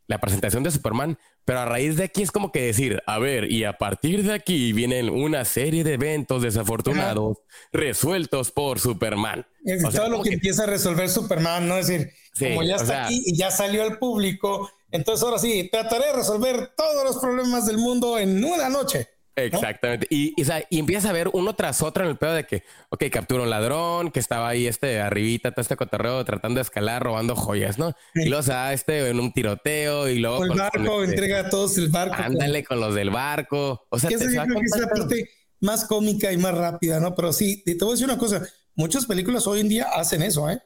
la 0.07 0.19
presentación 0.19 0.63
de 0.63 0.71
Superman, 0.71 1.17
pero 1.45 1.59
a 1.59 1.65
raíz 1.65 1.97
de 1.97 2.03
aquí 2.05 2.21
es 2.21 2.31
como 2.31 2.51
que 2.51 2.61
decir, 2.61 3.01
a 3.07 3.17
ver, 3.19 3.51
y 3.51 3.63
a 3.63 3.73
partir 3.77 4.23
de 4.23 4.33
aquí 4.33 4.71
vienen 4.73 5.09
una 5.09 5.45
serie 5.45 5.83
de 5.83 5.93
eventos 5.93 6.41
desafortunados 6.43 7.37
resueltos 7.71 8.51
por 8.51 8.79
Superman. 8.79 9.45
Es 9.63 9.83
O 9.83 9.91
sea, 9.91 10.01
todo 10.01 10.09
lo 10.09 10.21
que, 10.23 10.29
que- 10.29 10.35
empieza 10.35 10.63
a 10.63 10.67
resolver 10.67 11.09
Superman, 11.09 11.67
¿no? 11.67 11.77
Es 11.77 11.87
decir, 11.87 12.11
Sí, 12.33 12.45
como 12.49 12.63
ya 12.63 12.75
está 12.75 12.85
sea- 12.87 13.05
aquí 13.05 13.23
y 13.25 13.37
ya 13.37 13.49
salió 13.51 13.83
al 13.83 13.97
público, 13.97 14.69
entonces 14.91 15.23
ahora 15.23 15.39
sí, 15.39 15.69
trataré 15.71 16.07
de 16.07 16.13
resolver 16.13 16.71
todos 16.75 17.03
los 17.03 17.17
problemas 17.17 17.65
del 17.65 17.77
mundo 17.77 18.17
en 18.19 18.43
una 18.43 18.69
noche. 18.69 19.07
Exactamente. 19.35 20.07
Y, 20.09 20.33
y, 20.37 20.41
o 20.41 20.45
sea, 20.45 20.63
y 20.69 20.79
empiezas 20.79 21.09
a 21.09 21.13
ver 21.13 21.29
uno 21.33 21.55
tras 21.55 21.81
otro 21.81 22.03
en 22.03 22.09
el 22.09 22.17
pedo 22.17 22.33
de 22.33 22.45
que, 22.45 22.63
ok, 22.89 23.03
captura 23.11 23.43
un 23.43 23.49
ladrón 23.49 24.11
que 24.11 24.19
estaba 24.19 24.47
ahí 24.49 24.65
este 24.67 24.99
arribita, 25.01 25.51
todo 25.51 25.61
este 25.61 25.75
cotorreo 25.75 26.23
tratando 26.23 26.59
de 26.59 26.61
escalar, 26.61 27.03
robando 27.03 27.35
joyas, 27.35 27.77
¿no? 27.77 27.91
Sí. 28.13 28.21
Y 28.23 28.29
luego 28.29 28.43
se 28.43 28.51
da 28.53 28.71
este 28.73 29.09
en 29.09 29.19
un 29.19 29.33
tiroteo 29.33 30.07
y 30.09 30.19
luego. 30.19 30.37
O 30.37 30.43
el 30.43 30.49
con- 30.49 30.57
barco, 30.57 30.85
con 30.85 31.03
este- 31.03 31.15
entrega 31.15 31.39
a 31.41 31.49
todos 31.49 31.77
el 31.77 31.89
barco. 31.89 32.15
Ándale 32.17 32.63
con 32.63 32.79
los 32.79 32.95
del 32.95 33.09
barco. 33.09 33.85
O 33.89 33.99
sea, 33.99 34.09
Que 34.09 34.17
te 34.17 34.23
esa 34.23 34.29
se 34.31 34.35
yo 34.35 34.41
va 34.41 34.45
creo 34.47 34.59
que 34.59 34.65
es 34.65 34.77
la 34.79 34.87
parte 34.87 35.29
más 35.59 35.85
cómica 35.85 36.31
y 36.31 36.37
más 36.37 36.53
rápida, 36.55 36.99
¿no? 36.99 37.13
Pero 37.15 37.33
sí, 37.33 37.63
te 37.63 37.75
voy 37.79 37.89
a 37.89 37.91
decir 37.93 38.05
una 38.05 38.17
cosa, 38.17 38.41
muchas 38.75 39.05
películas 39.05 39.45
hoy 39.47 39.59
en 39.61 39.69
día 39.69 39.87
hacen 39.95 40.21
eso, 40.21 40.49
¿eh? 40.49 40.59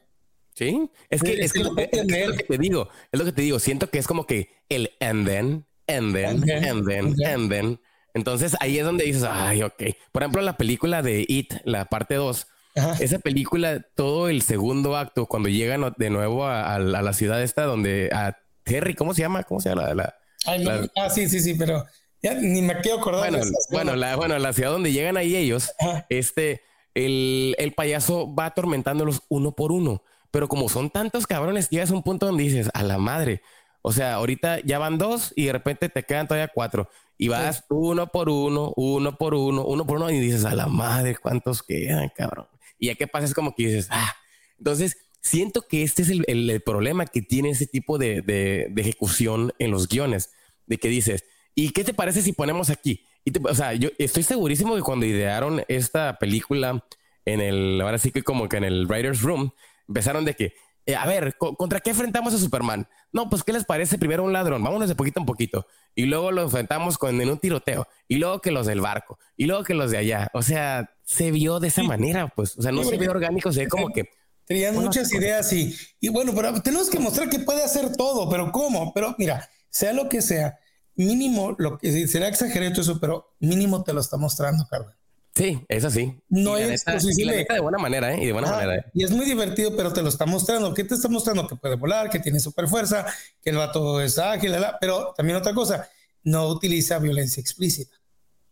Sí, 0.54 0.90
es 1.08 1.22
que, 1.22 1.34
Sí, 1.34 1.40
es, 1.40 1.52
que 1.52 1.58
lo 1.64 1.74
que- 1.74 1.88
puedes 1.88 1.92
es 1.92 2.06
que 2.06 2.20
es 2.20 2.26
lo 2.26 2.32
leer. 2.32 2.36
que 2.36 2.44
te 2.44 2.58
digo, 2.58 2.88
es 3.10 3.18
lo 3.18 3.24
que 3.24 3.32
te 3.32 3.42
digo. 3.42 3.58
Siento 3.58 3.88
que 3.88 3.98
es 3.98 4.06
como 4.06 4.26
que 4.26 4.50
el 4.68 4.90
and 5.00 5.26
then, 5.26 5.66
and 5.88 6.14
then, 6.14 6.26
And 6.26 6.44
then, 6.44 6.64
and 6.64 6.86
then, 6.86 7.06
and 7.06 7.16
then. 7.16 7.26
and 7.34 7.50
then. 7.50 7.80
Entonces 8.14 8.56
ahí 8.60 8.78
es 8.78 8.84
donde 8.84 9.04
dices, 9.04 9.24
ay, 9.28 9.62
ok. 9.62 9.82
Por 10.12 10.22
ejemplo, 10.22 10.42
la 10.42 10.56
película 10.56 11.02
de 11.02 11.24
It, 11.28 11.54
la 11.64 11.84
parte 11.86 12.14
2, 12.16 12.46
Ajá. 12.76 12.96
esa 13.00 13.18
película, 13.18 13.80
todo 13.94 14.28
el 14.28 14.42
segundo 14.42 14.96
acto, 14.96 15.26
cuando 15.26 15.48
llegan 15.48 15.92
de 15.96 16.10
nuevo 16.10 16.44
a, 16.46 16.74
a 16.74 16.78
la 16.78 16.98
a 17.00 17.02
la 17.02 17.12
ciudad 17.12 17.42
esta 17.42 17.64
donde 17.64 18.10
a 18.12 18.36
Terry, 18.64 18.94
¿cómo 18.94 19.14
se 19.14 19.22
llama? 19.22 19.42
¿Cómo 19.44 19.60
se 19.60 19.70
llama 19.70 19.82
la- 19.88 19.94
la, 19.94 20.14
Ay, 20.46 20.64
la- 20.64 20.88
ah, 20.96 21.10
sí, 21.10 21.28
sí, 21.28 21.40
sí, 21.40 21.54
pero 21.54 21.84
ya 22.22 22.34
ni 22.34 22.62
me 22.62 22.78
quiero 22.80 22.98
acordar 22.98 23.30
bueno, 23.30 23.44
de 23.44 23.52
bueno, 23.70 23.96
la, 23.96 24.16
bueno, 24.16 24.38
la 24.38 24.52
ciudad 24.52 24.70
donde 24.70 24.92
llegan 24.92 25.16
ahí 25.16 25.34
ellos, 25.36 25.72
Ajá. 25.78 26.06
este, 26.10 26.62
el, 26.94 27.54
el 27.58 27.72
payaso 27.72 28.34
va 28.34 28.46
atormentándolos 28.46 29.22
uno 29.28 29.52
por 29.52 29.72
uno. 29.72 30.02
Pero 30.30 30.46
como 30.48 30.68
son 30.68 30.90
tantos 30.90 31.26
cabrones, 31.26 31.70
llegas 31.70 31.90
a 31.90 31.94
un 31.94 32.02
punto 32.04 32.26
donde 32.26 32.44
dices, 32.44 32.70
a 32.72 32.82
la 32.84 32.98
madre. 32.98 33.42
O 33.82 33.90
sea, 33.92 34.14
ahorita 34.14 34.60
ya 34.60 34.78
van 34.78 34.96
dos 34.98 35.32
y 35.34 35.46
de 35.46 35.52
repente 35.52 35.88
te 35.88 36.04
quedan 36.04 36.28
todavía 36.28 36.48
cuatro. 36.54 36.88
Y 37.22 37.28
vas 37.28 37.64
uno 37.68 38.06
por 38.06 38.30
uno, 38.30 38.72
uno 38.76 39.16
por 39.18 39.34
uno, 39.34 39.62
uno 39.66 39.86
por 39.86 39.96
uno 39.98 40.10
y 40.10 40.18
dices, 40.18 40.46
a 40.46 40.54
la 40.54 40.66
madre, 40.68 41.16
¿cuántos 41.16 41.62
quedan, 41.62 42.10
cabrón? 42.16 42.46
Y 42.78 42.86
ya 42.86 42.94
que 42.94 43.06
pasa 43.06 43.26
es 43.26 43.34
como 43.34 43.54
que 43.54 43.66
dices, 43.66 43.88
ah. 43.90 44.14
Entonces, 44.56 44.96
siento 45.20 45.60
que 45.68 45.82
este 45.82 46.00
es 46.00 46.08
el, 46.08 46.24
el- 46.28 46.48
el 46.48 46.60
problema 46.62 47.04
que 47.04 47.20
tiene 47.20 47.50
ese 47.50 47.66
tipo 47.66 47.98
de, 47.98 48.22
de- 48.22 48.68
de 48.70 48.80
ejecución 48.82 49.52
en 49.58 49.70
los 49.70 49.86
guiones, 49.86 50.30
de 50.66 50.78
que 50.78 50.88
dices, 50.88 51.24
¿y 51.54 51.70
qué 51.72 51.84
te 51.84 51.92
parece 51.92 52.22
si 52.22 52.32
ponemos 52.32 52.70
aquí? 52.70 53.04
Y 53.24 53.32
te- 53.32 53.40
o 53.46 53.54
sea, 53.54 53.74
yo 53.74 53.90
estoy 53.98 54.22
segurísimo 54.22 54.74
que 54.74 54.80
cuando 54.82 55.04
idearon 55.04 55.62
esta 55.68 56.16
película 56.18 56.86
en 57.26 57.40
el, 57.42 57.80
ahora 57.82 57.98
sí 57.98 58.12
que 58.12 58.22
como 58.22 58.48
que 58.48 58.56
en 58.56 58.64
el 58.64 58.86
writer's 58.86 59.20
room, 59.20 59.50
empezaron 59.88 60.24
de 60.24 60.34
que, 60.36 60.54
eh, 60.90 60.96
a 60.96 61.06
ver, 61.06 61.36
¿co- 61.38 61.54
¿contra 61.56 61.80
qué 61.80 61.90
enfrentamos 61.90 62.34
a 62.34 62.38
Superman? 62.38 62.88
No, 63.12 63.28
pues, 63.30 63.42
¿qué 63.42 63.52
les 63.52 63.64
parece? 63.64 63.98
Primero 63.98 64.22
un 64.24 64.32
ladrón, 64.32 64.62
vámonos 64.62 64.88
de 64.88 64.94
poquito 64.94 65.20
en 65.20 65.26
poquito. 65.26 65.66
Y 65.94 66.04
luego 66.06 66.30
lo 66.32 66.42
enfrentamos 66.42 66.98
con, 66.98 67.20
en 67.20 67.30
un 67.30 67.38
tiroteo. 67.38 67.86
Y 68.08 68.16
luego 68.16 68.40
que 68.40 68.50
los 68.50 68.66
del 68.66 68.80
barco. 68.80 69.18
Y 69.36 69.46
luego 69.46 69.64
que 69.64 69.74
los 69.74 69.90
de 69.90 69.98
allá. 69.98 70.30
O 70.34 70.42
sea, 70.42 70.90
se 71.04 71.30
vio 71.30 71.58
de 71.60 71.68
esa 71.68 71.82
manera, 71.82 72.28
pues. 72.28 72.56
O 72.58 72.62
sea, 72.62 72.72
no 72.72 72.82
Sí, 72.84 72.90
se 72.90 72.96
porque- 72.96 73.08
orgánico, 73.08 73.52
se 73.52 73.60
ve 73.64 73.68
como 73.68 73.88
que... 73.90 74.04
Tenían 74.46 74.74
Bueno, 74.74 74.88
muchas 74.88 75.12
ideas 75.12 75.52
y, 75.52 75.76
y 76.00 76.08
bueno, 76.08 76.32
pero 76.34 76.60
tenemos 76.60 76.90
que 76.90 76.98
mostrar 76.98 77.28
que 77.30 77.38
puede 77.38 77.62
hacer 77.62 77.94
todo, 77.96 78.28
pero 78.28 78.50
¿cómo? 78.50 78.92
Pero 78.92 79.14
mira, 79.16 79.48
sea 79.68 79.92
lo 79.92 80.08
que 80.08 80.22
sea, 80.22 80.58
mínimo, 80.96 81.54
lo 81.58 81.78
que 81.78 82.08
será 82.08 82.26
exagerado 82.26 82.80
eso, 82.80 82.98
pero 83.00 83.36
mínimo 83.38 83.84
te 83.84 83.92
lo 83.92 84.00
está 84.00 84.16
mostrando, 84.16 84.66
Carmen. 84.68 84.94
Sí, 85.34 85.64
es 85.68 85.84
así. 85.84 86.20
No 86.28 86.58
Y 86.58 86.62
es 86.62 86.84
posible. 86.84 87.36
neta 87.36 87.54
de 87.54 87.60
buena 87.60 87.78
manera, 87.78 88.12
¿eh? 88.14 88.22
Y 88.22 88.26
de 88.26 88.32
buena 88.32 88.48
Ajá, 88.48 88.56
manera, 88.56 88.76
¿eh? 88.76 88.84
Y 88.94 89.04
es 89.04 89.10
muy 89.12 89.24
divertido, 89.24 89.76
pero 89.76 89.92
te 89.92 90.02
lo 90.02 90.08
está 90.08 90.26
mostrando. 90.26 90.74
¿Qué 90.74 90.84
te 90.84 90.94
está 90.94 91.08
mostrando? 91.08 91.46
Que 91.46 91.56
puede 91.56 91.76
volar, 91.76 92.10
que 92.10 92.18
tiene 92.18 92.40
super 92.40 92.66
fuerza, 92.68 93.06
que 93.40 93.50
el 93.50 93.56
vato 93.56 94.00
es 94.00 94.18
ágil, 94.18 94.52
la, 94.52 94.58
la, 94.60 94.78
pero 94.80 95.14
también 95.16 95.36
otra 95.38 95.54
cosa, 95.54 95.88
no 96.24 96.48
utiliza 96.48 96.98
violencia 96.98 97.40
explícita. 97.40 97.96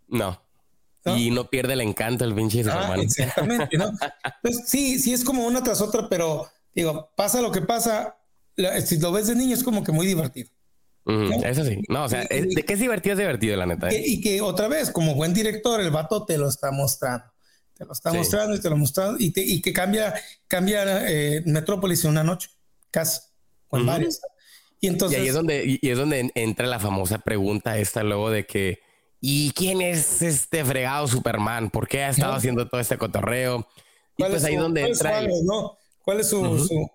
No. 0.06 0.40
¿No? 1.04 1.16
Y 1.16 1.30
no 1.30 1.48
pierde 1.50 1.72
el 1.74 1.80
encanto 1.80 2.24
el 2.24 2.34
pinche 2.34 2.64
Ah, 2.70 2.94
exactamente, 3.00 3.76
¿no? 3.76 3.92
Pues 4.42 4.62
sí, 4.66 4.98
sí 4.98 5.12
es 5.12 5.24
como 5.24 5.46
una 5.46 5.62
tras 5.62 5.80
otra, 5.80 6.08
pero 6.08 6.48
digo, 6.74 7.10
pasa 7.16 7.40
lo 7.40 7.50
que 7.50 7.62
pasa, 7.62 8.16
si 8.84 8.98
lo 8.98 9.12
ves 9.12 9.26
de 9.26 9.34
niño 9.34 9.54
es 9.54 9.64
como 9.64 9.82
que 9.82 9.92
muy 9.92 10.06
divertido. 10.06 10.50
Eso 11.44 11.64
sí. 11.64 11.80
No, 11.88 12.04
o 12.04 12.08
sea, 12.08 12.22
es- 12.22 12.48
de 12.54 12.64
que 12.64 12.74
es 12.74 12.80
divertido, 12.80 13.14
es 13.14 13.18
divertido, 13.18 13.56
la 13.56 13.66
neta. 13.66 13.88
¿eh? 13.88 14.02
y 14.04 14.20
que 14.20 14.40
otra 14.42 14.68
vez, 14.68 14.90
como 14.90 15.14
buen 15.14 15.32
director, 15.32 15.80
el 15.80 15.90
vato 15.90 16.24
te 16.26 16.36
lo 16.36 16.48
está 16.48 16.70
mostrando. 16.70 17.24
Te 17.74 17.84
lo 17.84 17.92
está 17.92 18.10
Sí. 18.10 18.16
mostrando 18.18 18.54
y 18.56 18.60
te 18.60 18.68
lo 18.68 18.76
mostrando 18.76 19.16
y, 19.18 19.30
te- 19.30 19.44
y 19.44 19.62
que 19.62 19.72
cambia, 19.72 20.14
cambia 20.48 21.08
eh, 21.10 21.42
Metrópolis 21.46 22.04
en 22.04 22.10
una 22.10 22.24
noche, 22.24 22.50
casi, 22.90 23.20
Ujú. 23.70 23.84
varios. 23.86 24.20
Y 24.80 24.86
Y 24.86 24.90
entonces, 24.90 25.18
ahí 25.20 25.28
es 25.28 25.34
donde, 25.34 25.64
y 25.64 25.78
y 25.80 25.90
es 25.90 25.96
donde 25.98 26.20
en- 26.20 26.32
entra 26.34 26.66
la 26.66 26.78
famosa 26.78 27.18
pregunta 27.18 27.78
esta 27.78 28.02
luego 28.02 28.30
de 28.30 28.46
que, 28.46 28.80
¿y 29.20 29.52
quién 29.52 29.80
es 29.80 30.22
este 30.22 30.64
fregado 30.64 31.06
Superman? 31.08 31.70
¿Por 31.70 31.88
qué 31.88 32.02
ha 32.04 32.10
estado 32.10 32.32
¿No? 32.32 32.38
haciendo 32.38 32.68
todo 32.68 32.80
este 32.80 32.98
cotorreo? 32.98 33.66
Y 34.16 34.22
¿cuál 34.22 34.30
pues 34.32 34.42
es 34.42 34.48
ahí 34.48 34.54
su- 34.56 34.60
donde 34.60 34.80
cuál 34.82 34.90
es 34.92 34.98
su 34.98 35.04
entra 35.06 35.18
el- 35.20 35.44
¿no? 35.46 35.78
¿Cuál 36.04 36.20
es 36.20 36.28
su, 36.28 36.40
Ujú. 36.40 36.58
su- 36.66 36.90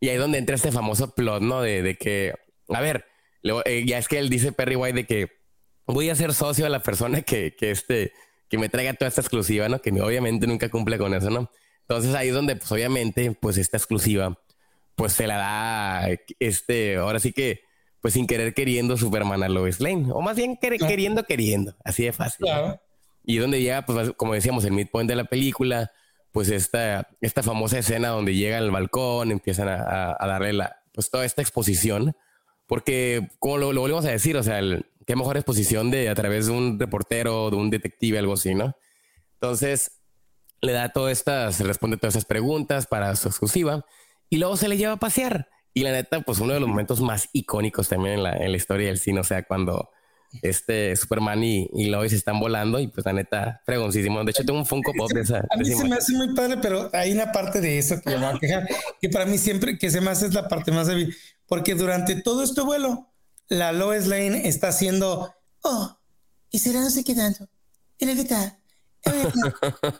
y 0.00 0.08
ahí 0.10 0.16
donde 0.16 0.38
entra 0.38 0.54
este 0.56 0.70
famoso 0.72 1.14
plot, 1.14 1.42
¿no? 1.42 1.62
De, 1.62 1.82
de 1.82 1.96
que, 1.96 2.34
a 2.68 2.80
ver, 2.80 3.04
luego, 3.42 3.62
eh, 3.64 3.84
ya 3.86 3.98
es 3.98 4.08
que 4.08 4.18
él 4.18 4.28
dice 4.30 4.52
Perry 4.52 4.76
White 4.76 4.96
de 4.96 5.06
que 5.06 5.28
voy 5.86 6.10
a 6.10 6.14
ser 6.14 6.34
socio 6.34 6.64
de 6.64 6.70
la 6.70 6.82
persona 6.82 7.22
que, 7.22 7.54
que 7.56 7.70
este, 7.70 8.12
que 8.48 8.58
me 8.58 8.68
traiga 8.68 8.94
toda 8.94 9.08
esta 9.08 9.20
exclusiva, 9.20 9.68
¿no? 9.68 9.80
Que 9.80 9.90
obviamente 10.00 10.46
nunca 10.46 10.68
cumple 10.68 10.98
con 10.98 11.14
eso, 11.14 11.30
¿no? 11.30 11.50
Entonces 11.82 12.14
ahí 12.14 12.28
es 12.28 12.34
donde, 12.34 12.56
pues 12.56 12.70
obviamente, 12.70 13.32
pues 13.40 13.56
esta 13.56 13.76
exclusiva, 13.76 14.38
pues 14.94 15.12
se 15.14 15.26
la 15.26 15.36
da, 15.38 16.08
este, 16.38 16.96
ahora 16.96 17.18
sí 17.20 17.32
que, 17.32 17.62
pues 18.00 18.14
sin 18.14 18.26
querer 18.26 18.52
queriendo 18.54 18.96
Superman 18.96 19.42
a 19.42 19.48
Lois 19.48 19.80
Lane, 19.80 20.06
o 20.12 20.20
más 20.20 20.36
bien 20.36 20.56
quer- 20.56 20.76
Claro. 20.76 20.86
queriendo 20.90 21.24
queriendo, 21.24 21.76
así 21.84 22.04
de 22.04 22.12
fácil. 22.12 22.40
¿no? 22.40 22.46
Claro. 22.46 22.80
Y 23.24 23.36
es 23.36 23.42
donde 23.42 23.60
llega, 23.60 23.82
pues, 23.84 24.12
como 24.16 24.34
decíamos, 24.34 24.64
el 24.64 24.72
midpoint 24.72 25.08
de 25.08 25.16
la 25.16 25.24
película, 25.24 25.90
pues 26.32 26.50
esta, 26.50 27.08
esta 27.20 27.42
famosa 27.42 27.78
escena 27.78 28.08
donde 28.08 28.34
llega 28.34 28.58
al 28.58 28.70
balcón, 28.70 29.30
empiezan 29.32 29.68
a, 29.68 30.16
darle 30.20 30.52
la, 30.52 30.76
pues 30.92 31.10
toda 31.10 31.24
esta 31.24 31.42
exposición, 31.42 32.14
porque 32.68 33.30
como 33.40 33.58
lo, 33.58 33.72
lo 33.72 33.80
volvemos 33.80 34.04
a 34.04 34.10
decir, 34.10 34.36
o 34.36 34.42
sea, 34.42 34.60
qué 35.06 35.16
mejor 35.16 35.36
exposición 35.36 35.90
de 35.90 36.08
a 36.08 36.14
través 36.14 36.46
de 36.46 36.52
un 36.52 36.78
reportero, 36.78 37.50
de 37.50 37.56
un 37.56 37.70
detective, 37.70 38.18
algo 38.18 38.34
así, 38.34 38.54
¿no? 38.54 38.76
Entonces, 39.40 40.02
le 40.60 40.72
da 40.72 40.90
todas 40.90 41.12
estas, 41.12 41.60
responde 41.60 41.96
todas 41.96 42.14
esas 42.14 42.26
preguntas 42.26 42.86
para 42.86 43.16
su 43.16 43.28
exclusiva 43.28 43.84
y 44.28 44.36
luego 44.36 44.56
se 44.56 44.68
le 44.68 44.76
lleva 44.76 44.92
a 44.92 44.98
pasear. 44.98 45.48
Y 45.72 45.82
la 45.82 45.92
neta, 45.92 46.20
pues 46.20 46.40
uno 46.40 46.54
de 46.54 46.60
los 46.60 46.68
momentos 46.68 47.00
más 47.00 47.28
icónicos 47.32 47.88
también 47.88 48.16
en 48.16 48.22
la, 48.22 48.36
en 48.36 48.50
la 48.50 48.56
historia 48.56 48.88
del 48.88 48.98
cine, 48.98 49.20
o 49.20 49.24
sea, 49.24 49.44
cuando 49.44 49.90
este 50.42 50.94
Superman 50.96 51.42
y, 51.42 51.70
y 51.74 51.86
Lois 51.86 52.12
están 52.12 52.38
volando 52.38 52.78
y 52.80 52.88
pues 52.88 53.06
la 53.06 53.12
neta, 53.12 53.62
fregoncísimo. 53.64 54.22
De 54.24 54.30
hecho, 54.30 54.44
tengo 54.44 54.58
un 54.58 54.66
Funko 54.66 54.92
Pop 54.92 55.10
de 55.12 55.22
esa. 55.22 55.38
A 55.50 55.56
mí 55.56 55.64
se 55.64 55.88
me 55.88 55.96
hace 55.96 56.12
muy 56.14 56.34
padre, 56.34 56.58
pero 56.60 56.90
hay 56.92 57.12
una 57.12 57.32
parte 57.32 57.60
de 57.60 57.78
eso 57.78 58.00
que 58.00 58.10
me 58.10 58.16
va 58.16 58.30
a 58.30 58.38
quejar, 58.38 58.66
que 59.00 59.08
para 59.08 59.24
mí 59.24 59.38
siempre, 59.38 59.78
que 59.78 59.90
se 59.90 60.00
me 60.00 60.10
hace 60.10 60.26
es 60.26 60.34
la 60.34 60.48
parte 60.48 60.70
más 60.70 60.86
débil, 60.86 61.14
porque 61.48 61.74
durante 61.74 62.20
todo 62.22 62.42
este 62.42 62.60
vuelo, 62.60 63.12
la 63.48 63.72
Lois 63.72 64.06
Lane 64.06 64.46
está 64.48 64.68
haciendo, 64.68 65.34
oh, 65.62 65.98
y 66.50 66.58
será 66.58 66.80
no 66.80 66.90
sé 66.90 67.02
qué 67.02 67.14
tanto, 67.14 67.48
y 67.98 68.06
la 68.06 68.14
que 68.14 68.24
tal, 68.24 68.58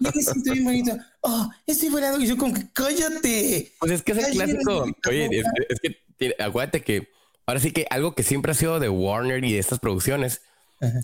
y 0.00 0.04
me 0.04 0.22
siento 0.22 0.52
bien 0.52 0.64
bonito, 0.64 0.96
oh, 1.22 1.50
estoy 1.66 1.88
volando, 1.88 2.20
y 2.20 2.26
yo 2.26 2.36
como 2.36 2.54
que 2.54 2.70
cállate. 2.72 3.72
Pues 3.80 3.92
es 3.92 4.02
que 4.02 4.12
es 4.12 4.18
el 4.18 4.32
clásico, 4.32 4.84
oye, 5.08 5.28
es, 5.32 5.46
es 5.68 5.80
que 5.80 6.34
acuérdate 6.38 6.82
que 6.82 7.08
Ahora 7.48 7.60
sí 7.60 7.70
que 7.70 7.86
algo 7.88 8.14
que 8.14 8.22
siempre 8.22 8.52
ha 8.52 8.54
sido 8.54 8.78
de 8.78 8.90
Warner 8.90 9.42
y 9.42 9.54
de 9.54 9.58
estas 9.58 9.78
producciones 9.78 10.42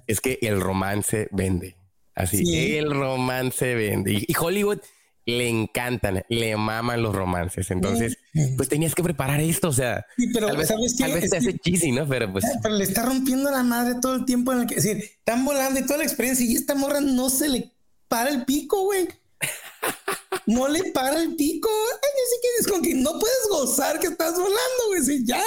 es 0.06 0.20
que 0.20 0.38
el 0.42 0.60
romance 0.60 1.26
vende. 1.32 1.78
Así, 2.14 2.76
el 2.76 2.90
romance 2.90 3.74
vende. 3.74 4.26
Y, 4.28 4.36
Hollywood 4.38 4.80
le 5.26 5.48
encantan, 5.48 6.24
le 6.28 6.56
maman 6.56 7.02
los 7.02 7.14
romances. 7.14 7.70
Entonces, 7.70 8.18
pues 8.56 8.68
tenías 8.68 8.94
que 8.94 9.02
preparar 9.02 9.40
esto. 9.40 9.68
O 9.68 9.72
sea, 9.72 10.06
pero 10.32 10.48
tal 10.48 10.56
vez, 10.56 10.68
¿sabes 10.68 10.96
Tal 10.96 11.12
vez 11.12 11.30
te 11.30 11.36
hace 11.36 11.58
cheesy, 11.58 11.92
¿no? 11.92 12.06
Pero 12.08 12.32
pues. 12.32 12.44
Pero 12.62 12.74
le 12.74 12.84
está 12.84 13.02
rompiendo 13.02 13.50
la 13.50 13.62
madre 13.62 13.96
todo 14.00 14.16
el 14.16 14.24
tiempo 14.24 14.52
en 14.52 14.60
el 14.60 14.66
que 14.66 14.74
es 14.74 14.84
decir, 14.84 15.02
están 15.02 15.44
volando 15.44 15.80
y 15.80 15.84
toda 15.84 15.98
la 15.98 16.04
experiencia 16.04 16.44
y 16.44 16.54
esta 16.56 16.74
morra 16.74 17.00
no 17.00 17.30
se 17.30 17.48
le 17.48 17.72
para 18.08 18.30
el 18.30 18.44
pico, 18.44 18.82
güey. 18.84 19.08
No 20.46 20.68
le 20.68 20.92
para 20.92 21.22
el 21.22 21.36
pico. 21.36 21.70
Ay, 21.70 22.10
sé 22.28 22.36
que 22.42 22.48
es 22.60 22.66
con 22.66 22.82
que 22.82 22.94
no 22.94 23.18
puedes 23.18 23.48
gozar 23.48 23.98
que 23.98 24.08
estás 24.08 24.34
volando, 24.34 24.88
güey. 24.88 25.02
Sí, 25.02 25.24
ya. 25.24 25.42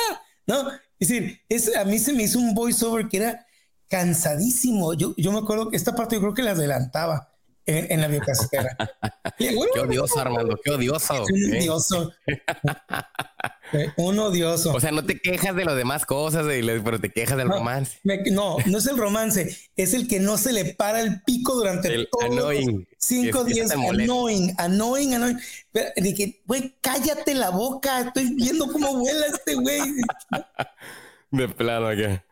No, 0.48 0.72
es 0.98 1.08
decir, 1.08 1.40
es, 1.50 1.76
a 1.76 1.86
mí 1.86 2.00
se 2.00 2.14
me 2.14 2.24
hizo 2.24 2.40
un 2.40 2.56
voiceover 2.56 3.08
que 3.08 3.18
era 3.18 3.46
cansadísimo. 3.90 4.96
Yo, 4.96 5.14
yo 5.16 5.32
me 5.32 5.38
acuerdo 5.38 5.70
que 5.70 5.78
esta 5.78 5.96
parte 5.96 6.16
yo 6.16 6.22
creo 6.22 6.34
que 6.34 6.42
la 6.42 6.52
adelantaba 6.52 7.37
en, 7.68 8.02
la 8.02 8.08
biocasquera. 8.08 8.76
qué 9.38 9.56
odioso, 9.80 10.20
Armando, 10.20 10.58
qué 10.64 10.72
odioso. 10.72 11.26
Un 11.26 11.54
¿eh? 11.54 11.60
odioso. 11.60 12.12
un 13.98 14.20
odioso. 14.20 14.74
O 14.74 14.80
sea, 14.80 14.92
no 14.92 15.06
te 15.06 15.20
quejas 15.20 15.56
de 15.56 15.66
las 15.66 15.76
demás 15.76 16.06
cosas, 16.06 16.46
pero 16.46 17.00
te 17.00 17.12
quejas 17.12 17.38
del 17.38 17.50
romance. 17.50 18.00
no, 18.32 18.58
no 18.66 18.78
es 18.78 18.88
el 18.88 18.98
romance, 18.98 19.56
es 19.76 19.94
el 19.94 20.08
que 20.08 20.20
no 20.20 20.38
se 20.38 20.54
le 20.54 20.74
para 20.76 21.02
el 21.02 21.22
pico 21.24 21.56
durante 21.56 21.94
el 21.94 22.10
annoying. 22.24 22.88
cinco 22.98 23.44
días. 23.44 23.72
Annoying, 23.72 24.54
annoying, 24.58 25.14
annoying. 25.16 25.40
De 25.74 26.14
que, 26.16 26.42
güey, 26.46 26.76
cállate 26.82 27.36
la 27.36 27.50
boca, 27.50 28.02
estoy 28.02 28.34
viendo 28.34 28.72
cómo 28.72 28.98
vuela 28.98 29.26
este 29.28 29.56
güey. 29.56 29.82
de 31.32 31.48
plano, 31.50 31.88
acá. 31.88 32.24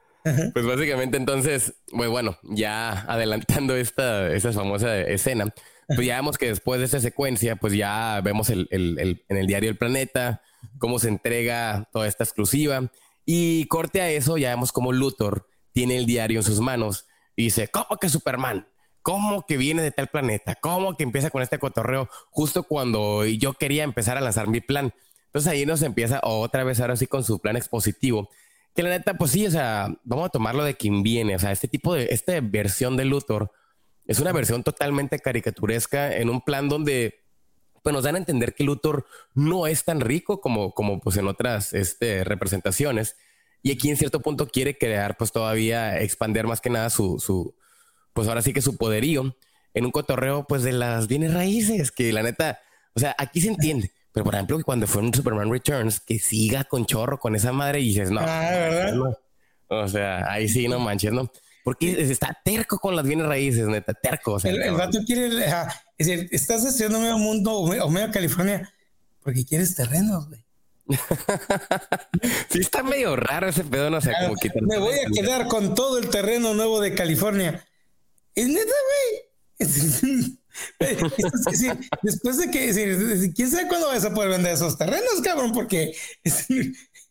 Pues 0.53 0.65
básicamente 0.65 1.17
entonces, 1.17 1.75
pues 1.91 2.09
bueno, 2.09 2.37
ya 2.43 3.01
adelantando 3.07 3.75
esta, 3.75 4.33
esa 4.33 4.51
famosa 4.51 4.99
escena, 4.99 5.53
pues 5.87 6.07
ya 6.07 6.15
vemos 6.15 6.37
que 6.37 6.47
después 6.47 6.79
de 6.79 6.85
esa 6.87 6.99
secuencia, 6.99 7.55
pues 7.57 7.73
ya 7.73 8.21
vemos 8.23 8.49
el, 8.49 8.67
el, 8.71 9.23
en 9.29 9.37
el 9.37 9.45
diario 9.45 9.69
El 9.69 9.77
Planeta 9.77 10.41
cómo 10.77 10.99
se 10.99 11.09
entrega 11.09 11.89
toda 11.91 12.07
esta 12.07 12.23
exclusiva 12.23 12.91
y 13.25 13.65
corte 13.67 14.01
a 14.01 14.09
eso, 14.09 14.37
ya 14.37 14.49
vemos 14.49 14.71
cómo 14.71 14.91
Luthor 14.91 15.47
tiene 15.73 15.97
el 15.97 16.05
diario 16.05 16.39
en 16.39 16.43
sus 16.43 16.59
manos 16.59 17.05
y 17.35 17.45
dice, 17.45 17.67
¿cómo 17.67 17.97
que 17.99 18.09
Superman? 18.09 18.67
¿Cómo 19.01 19.45
que 19.45 19.57
viene 19.57 19.81
de 19.81 19.91
tal 19.91 20.07
planeta? 20.07 20.55
¿Cómo 20.55 20.95
que 20.95 21.03
empieza 21.03 21.29
con 21.29 21.41
este 21.43 21.59
cotorreo 21.59 22.09
justo 22.29 22.63
cuando 22.63 23.25
yo 23.25 23.53
quería 23.53 23.83
empezar 23.83 24.17
a 24.17 24.21
lanzar 24.21 24.47
mi 24.47 24.61
plan? 24.61 24.93
Entonces 25.27 25.51
ahí 25.51 25.65
nos 25.65 25.81
empieza 25.81 26.21
otra 26.23 26.63
vez 26.63 26.79
ahora 26.79 26.95
sí 26.95 27.07
con 27.07 27.23
su 27.23 27.39
plan 27.39 27.57
expositivo 27.57 28.29
que 28.75 28.83
la 28.83 28.89
neta, 28.89 29.13
pues 29.13 29.31
sí, 29.31 29.47
o 29.47 29.51
sea, 29.51 29.87
vamos 30.03 30.25
a 30.25 30.29
tomarlo 30.29 30.63
de 30.63 30.75
quien 30.75 31.01
viene. 31.01 31.35
O 31.35 31.39
sea, 31.39 31.51
este 31.53 31.69
tipo 31.69 31.93
de, 31.93 32.07
esta 32.11 32.39
versión 32.41 32.97
de 32.97 33.05
Luthor 33.05 33.51
es 34.05 34.19
una 34.19 34.33
versión 34.33 34.63
totalmente 34.63 35.19
caricaturesca 35.19 36.15
en 36.15 36.29
un 36.29 36.41
plan 36.41 36.67
donde 36.67 37.23
pues 37.81 37.93
nos 37.93 38.03
dan 38.03 38.15
a 38.15 38.17
entender 38.17 38.53
que 38.53 38.63
Luthor 38.63 39.05
no 39.33 39.67
es 39.67 39.85
tan 39.85 40.01
rico 40.01 40.41
como, 40.41 40.73
como 40.73 40.99
pues 40.99 41.15
en 41.17 41.27
otras 41.27 41.71
este, 41.73 42.23
representaciones. 42.23 43.15
Y 43.61 43.71
aquí 43.71 43.89
en 43.89 43.97
cierto 43.97 44.21
punto 44.21 44.47
quiere 44.47 44.77
crear 44.77 45.15
pues 45.17 45.31
todavía 45.31 45.99
expander 46.01 46.45
más 46.45 46.61
que 46.61 46.69
nada 46.69 46.89
su, 46.89 47.19
su, 47.19 47.55
pues 48.13 48.27
ahora 48.27 48.41
sí 48.41 48.53
que 48.53 48.61
su 48.61 48.75
poderío 48.75 49.37
en 49.73 49.85
un 49.85 49.91
cotorreo 49.91 50.45
pues 50.47 50.63
de 50.63 50.73
las 50.73 51.07
bienes 51.07 51.33
raíces, 51.33 51.91
que 51.91 52.11
la 52.11 52.23
neta, 52.23 52.59
o 52.93 52.99
sea, 52.99 53.15
aquí 53.17 53.39
se 53.39 53.49
entiende. 53.49 53.91
Pero 54.15 54.23
por 54.23 54.33
ejemplo, 54.33 54.57
cuando 54.63 54.87
fue 54.87 55.01
un 55.01 55.13
Superman 55.13 55.51
Returns, 55.51 55.99
que 55.99 56.19
siga 56.19 56.63
con 56.63 56.85
chorro 56.85 57.19
con 57.19 57.35
esa 57.35 57.51
madre 57.51 57.81
y 57.81 57.89
dices, 57.89 58.11
no, 58.11 58.21
ah, 58.23 59.13
o 59.67 59.87
sea, 59.89 60.31
ahí 60.31 60.47
sí, 60.47 60.69
no 60.69 60.79
manches, 60.79 61.11
¿no? 61.11 61.29
Porque 61.65 62.01
está 62.01 62.39
terco 62.45 62.79
con 62.79 62.95
las 62.95 63.05
bienes 63.05 63.27
raíces, 63.27 63.67
neta, 63.67 63.93
terco. 63.93 64.37
el, 64.45 64.61
el 64.61 64.73
vato 64.73 64.99
quiere, 65.05 65.27
es 65.97 66.07
decir, 66.07 66.29
estás 66.31 66.65
haciendo 66.65 66.97
medio 66.99 67.17
mundo 67.17 67.51
o 67.55 67.89
medio 67.89 68.09
California 68.09 68.71
porque 69.21 69.43
quieres 69.43 69.75
terrenos, 69.75 70.29
güey. 70.29 70.45
sí, 72.49 72.59
está 72.59 72.83
medio 72.83 73.17
raro 73.17 73.49
ese 73.49 73.65
pedo, 73.65 73.89
no 73.89 73.99
sé, 73.99 74.11
sea, 74.11 74.27
como 74.27 74.35
que 74.35 74.49
Me 74.61 74.77
voy 74.77 74.93
a 74.99 75.09
quedar 75.11 75.47
con 75.47 75.75
todo 75.75 75.97
el 75.97 76.09
terreno 76.09 76.53
nuevo 76.53 76.79
de 76.79 76.95
California. 76.95 77.67
Es 78.33 78.47
neta, 78.47 78.71
güey. 79.59 80.37
después 82.01 82.37
de 82.37 82.51
que, 82.51 83.31
quién 83.35 83.51
sabe 83.51 83.67
cuándo 83.67 83.87
vas 83.87 84.05
a 84.05 84.13
poder 84.13 84.31
vender 84.31 84.53
esos 84.53 84.77
terrenos, 84.77 85.21
cabrón, 85.23 85.51
porque. 85.53 85.93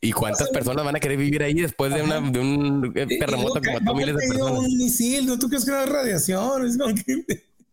¿Y 0.00 0.12
cuántas 0.12 0.50
personas 0.50 0.84
van 0.84 0.96
a 0.96 1.00
querer 1.00 1.16
vivir 1.16 1.42
ahí 1.42 1.54
después 1.54 1.92
de, 1.94 2.02
una, 2.02 2.20
de 2.20 2.38
un 2.38 2.92
terremoto 2.92 3.60
que 3.60 3.72
mató 3.72 3.94
miles 3.94 4.14
de 4.16 4.28
personas? 4.28 4.58
un 4.58 4.76
misil, 4.76 5.26
¿no 5.26 5.38
tú 5.38 5.48
crees 5.48 5.64
que 5.64 5.70
era 5.70 5.86
radiación? 5.86 6.62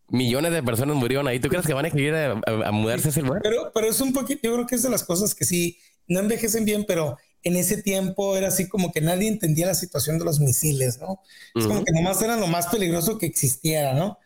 Millones 0.07 0.51
de 0.53 0.63
personas 0.63 0.95
murieron 0.95 1.27
ahí. 1.27 1.39
¿Tú 1.39 1.49
crees 1.49 1.65
que 1.65 1.73
van 1.73 1.85
a 1.85 1.89
querer 1.89 2.37
a, 2.45 2.71
mudarse 2.71 3.09
a 3.09 3.11
ese 3.11 3.21
lugar? 3.21 3.41
Pero, 3.43 3.71
pero 3.73 3.87
es 3.87 3.99
un 3.99 4.13
poquito, 4.13 4.41
yo 4.43 4.53
creo 4.53 4.67
que 4.67 4.75
es 4.75 4.83
de 4.83 4.89
las 4.89 5.03
cosas 5.03 5.35
que 5.35 5.45
sí, 5.45 5.77
no 6.07 6.19
envejecen 6.19 6.63
bien, 6.63 6.85
pero 6.87 7.17
en 7.43 7.55
ese 7.55 7.81
tiempo 7.81 8.37
era 8.37 8.47
así 8.47 8.69
como 8.69 8.91
que 8.91 9.01
nadie 9.01 9.27
entendía 9.27 9.67
la 9.67 9.75
situación 9.75 10.19
de 10.19 10.25
los 10.25 10.39
misiles, 10.39 10.99
¿no? 10.99 11.21
Es 11.55 11.65
como 11.65 11.83
que 11.83 11.91
nomás 11.91 12.21
era 12.21 12.37
lo 12.37 12.47
más 12.47 12.67
peligroso 12.67 13.17
que 13.17 13.25
existiera, 13.25 13.93
¿no? 13.93 14.19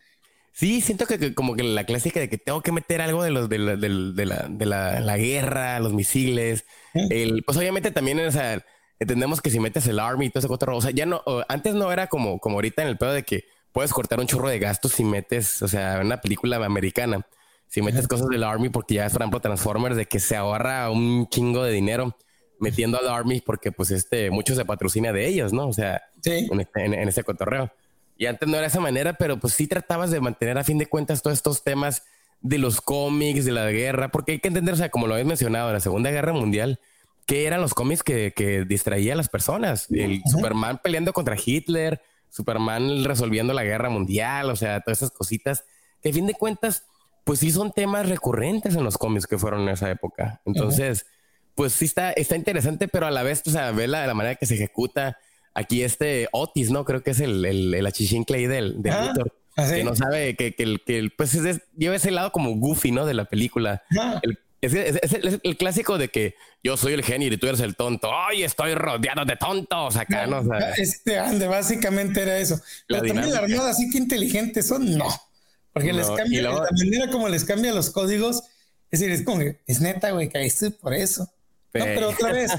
Sí, 0.55 0.79
siento 0.79 1.05
que, 1.05 1.35
como 1.35 1.53
que 1.53 1.63
la 1.63 1.83
clásica 1.83 2.21
de 2.21 2.29
que 2.29 2.37
tengo 2.37 2.61
que 2.61 2.71
meter 2.71 3.01
algo 3.01 3.21
de 3.21 3.29
los 3.29 3.49
de 3.49 3.59
la, 3.59 3.75
de, 3.75 4.25
la, 4.25 4.47
de 4.47 4.65
la, 4.65 5.17
guerra, 5.17 5.77
los 5.81 5.91
misiles. 5.91 6.65
El, 6.93 7.43
pues 7.43 7.57
obviamente 7.57 7.91
también, 7.91 8.21
o 8.21 8.31
sea, 8.31 8.65
entendemos 8.97 9.41
que 9.41 9.49
si 9.49 9.59
metes 9.59 9.85
el 9.87 9.99
army 9.99 10.27
y 10.27 10.29
todo 10.29 10.39
ese 10.39 10.53
otro, 10.53 10.77
o 10.77 10.81
sea, 10.81 10.91
ya 10.91 11.05
no, 11.05 11.21
antes 11.49 11.75
no 11.75 11.91
era 11.91 12.07
como, 12.07 12.39
como 12.39 12.55
ahorita 12.55 12.83
en 12.83 12.87
el 12.87 12.97
pedo 12.97 13.11
de 13.11 13.23
que 13.23 13.43
puedes 13.73 13.91
cortar 13.91 14.21
un 14.21 14.27
chorro 14.27 14.47
de 14.47 14.59
gastos 14.59 14.93
si 14.93 15.03
metes, 15.03 15.61
o 15.61 15.67
sea, 15.67 15.99
una 16.01 16.21
película 16.21 16.55
americana, 16.65 17.27
si 17.67 17.81
metes 17.81 18.07
cosas 18.07 18.29
del 18.29 18.45
army, 18.45 18.69
porque 18.69 18.93
ya 18.93 19.07
es, 19.07 19.11
por 19.11 19.23
ejemplo, 19.23 19.41
Transformers, 19.41 19.97
de 19.97 20.05
que 20.05 20.21
se 20.21 20.37
ahorra 20.37 20.89
un 20.89 21.27
chingo 21.27 21.65
de 21.65 21.73
dinero 21.73 22.15
metiendo 22.61 22.97
al 22.97 23.09
army 23.09 23.41
porque 23.41 23.73
pues 23.73 23.91
este, 23.91 24.31
mucho 24.31 24.55
se 24.55 24.63
patrocina 24.63 25.11
de 25.11 25.27
ellos, 25.27 25.51
¿no? 25.51 25.67
O 25.67 25.73
sea, 25.73 26.01
en, 26.23 26.61
este, 26.61 26.85
en 26.85 27.09
ese 27.09 27.25
cotorreo. 27.25 27.73
Y 28.17 28.27
antes 28.27 28.47
no 28.47 28.57
era 28.57 28.67
esa 28.67 28.79
manera, 28.79 29.13
pero 29.13 29.37
pues 29.37 29.53
sí 29.53 29.67
tratabas 29.67 30.11
de 30.11 30.21
mantener 30.21 30.57
a 30.57 30.63
fin 30.63 30.77
de 30.77 30.85
cuentas 30.85 31.21
todos 31.21 31.35
estos 31.37 31.63
temas 31.63 32.03
de 32.41 32.57
los 32.57 32.79
cómics, 32.79 33.45
de 33.45 33.51
la 33.51 33.69
guerra, 33.71 34.09
porque 34.09 34.33
hay 34.33 34.39
que 34.39 34.47
entender, 34.47 34.73
o 34.73 34.77
sea, 34.77 34.89
como 34.89 35.07
lo 35.07 35.13
habéis 35.13 35.27
mencionado, 35.27 35.73
la 35.73 35.79
Segunda 35.79 36.11
Guerra 36.11 36.31
Mundial, 36.31 36.79
¿qué 37.25 37.45
eran 37.45 37.61
los 37.61 37.73
cómics 37.73 38.03
que, 38.03 38.33
que 38.35 38.65
distraía 38.65 39.13
a 39.13 39.15
las 39.15 39.29
personas? 39.29 39.87
El 39.89 40.21
Superman 40.25 40.79
peleando 40.83 41.11
contra 41.11 41.35
Hitler, 41.43 42.01
Superman 42.29 43.03
resolviendo 43.03 43.53
la 43.53 43.63
guerra 43.63 43.89
mundial, 43.89 44.49
o 44.49 44.55
sea, 44.55 44.81
todas 44.81 44.99
esas 44.99 45.11
cositas, 45.11 45.63
que 46.01 46.09
a 46.09 46.13
fin 46.13 46.27
de 46.27 46.33
cuentas, 46.33 46.85
pues 47.23 47.39
sí 47.39 47.49
son 47.49 47.71
temas 47.71 48.09
recurrentes 48.09 48.75
en 48.75 48.83
los 48.83 48.97
cómics 48.97 49.25
que 49.25 49.37
fueron 49.37 49.61
en 49.61 49.69
esa 49.69 49.89
época. 49.89 50.41
Entonces, 50.45 51.07
pues 51.55 51.73
sí 51.73 51.85
está, 51.85 52.11
está 52.11 52.35
interesante, 52.35 52.87
pero 52.87 53.07
a 53.07 53.11
la 53.11 53.23
vez, 53.23 53.41
o 53.47 53.49
sea, 53.49 53.71
ve 53.71 53.87
la, 53.87 54.05
la 54.05 54.13
manera 54.13 54.35
que 54.35 54.45
se 54.45 54.55
ejecuta, 54.55 55.17
aquí 55.55 55.81
este 55.81 56.27
Otis, 56.31 56.69
¿no? 56.69 56.85
Creo 56.85 57.01
que 57.01 57.11
es 57.11 57.19
el, 57.19 57.43
el, 57.43 57.73
el 57.73 57.85
achichincle 57.85 58.47
del, 58.47 58.83
del 58.83 58.93
ah, 58.93 59.13
ah, 59.57 59.71
que 59.73 59.83
no 59.83 59.95
sabe 59.95 60.35
que, 60.35 60.53
que, 60.53 60.63
el, 60.63 60.81
que 60.85 61.09
pues 61.17 61.33
es, 61.33 61.61
lleva 61.75 61.95
ese 61.95 62.11
lado 62.11 62.31
como 62.31 62.55
goofy, 62.55 62.91
¿no? 62.91 63.05
De 63.05 63.15
la 63.15 63.25
película. 63.25 63.81
Ah. 63.97 64.21
es, 64.61 64.73
el 65.43 65.57
clásico 65.57 65.97
de 65.97 66.09
que 66.09 66.35
yo 66.63 66.77
soy 66.77 66.93
el 66.93 67.03
genio 67.03 67.31
y 67.31 67.37
tú 67.37 67.47
eres 67.47 67.61
el 67.61 67.75
tonto. 67.75 68.11
Ay, 68.13 68.43
estoy 68.43 68.75
rodeado 68.75 69.25
de 69.25 69.35
tontos 69.37 69.95
acá, 69.95 70.27
¿no? 70.27 70.43
este 70.77 71.17
ande, 71.17 71.47
básicamente 71.47 72.21
era 72.21 72.37
eso. 72.37 72.61
Pero 72.87 73.03
también 73.03 73.31
la 73.31 73.39
armada 73.39 73.71
así 73.71 73.89
que 73.89 73.97
inteligente 73.97 74.61
son, 74.61 74.97
no. 74.97 75.07
Porque 75.71 75.91
les 75.91 76.09
cambia, 76.09 76.41
la 76.41 76.67
manera 76.71 77.11
como 77.11 77.27
les 77.27 77.43
cambia 77.43 77.73
los 77.73 77.89
códigos, 77.89 78.43
es 78.91 78.99
decir, 78.99 79.13
es 79.13 79.23
como 79.23 79.39
que 79.39 79.59
es 79.67 79.81
neta, 79.81 80.11
güey, 80.11 80.29
caíste 80.29 80.71
por 80.71 80.93
eso. 80.93 81.29
No, 81.79 81.85
pero 81.85 82.09
otra 82.09 82.31
vez, 82.31 82.51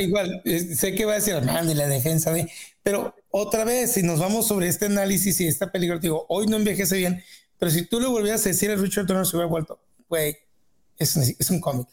igual, 0.00 0.42
sé 0.74 0.94
que 0.94 1.04
va 1.04 1.12
a 1.12 1.14
decir, 1.16 1.34
de 1.34 1.74
la 1.74 1.88
defensa 1.88 2.32
de, 2.32 2.50
pero 2.82 3.14
otra 3.30 3.64
vez, 3.64 3.92
si 3.92 4.02
nos 4.02 4.20
vamos 4.20 4.46
sobre 4.46 4.68
este 4.68 4.86
análisis 4.86 5.40
y 5.40 5.48
esta 5.48 5.72
película, 5.72 5.98
digo, 5.98 6.24
hoy 6.28 6.46
no 6.46 6.56
envejece 6.56 6.96
bien, 6.96 7.22
pero 7.58 7.70
si 7.70 7.86
tú 7.86 8.00
le 8.00 8.06
volvías 8.06 8.44
a 8.46 8.50
decir 8.50 8.70
a 8.70 8.76
Richard 8.76 9.06
Donner 9.06 9.26
se 9.26 9.36
hubiera 9.36 9.50
vuelto, 9.50 9.80
güey, 10.08 10.36
es, 10.98 11.16
es 11.16 11.50
un 11.50 11.60
cómic. 11.60 11.88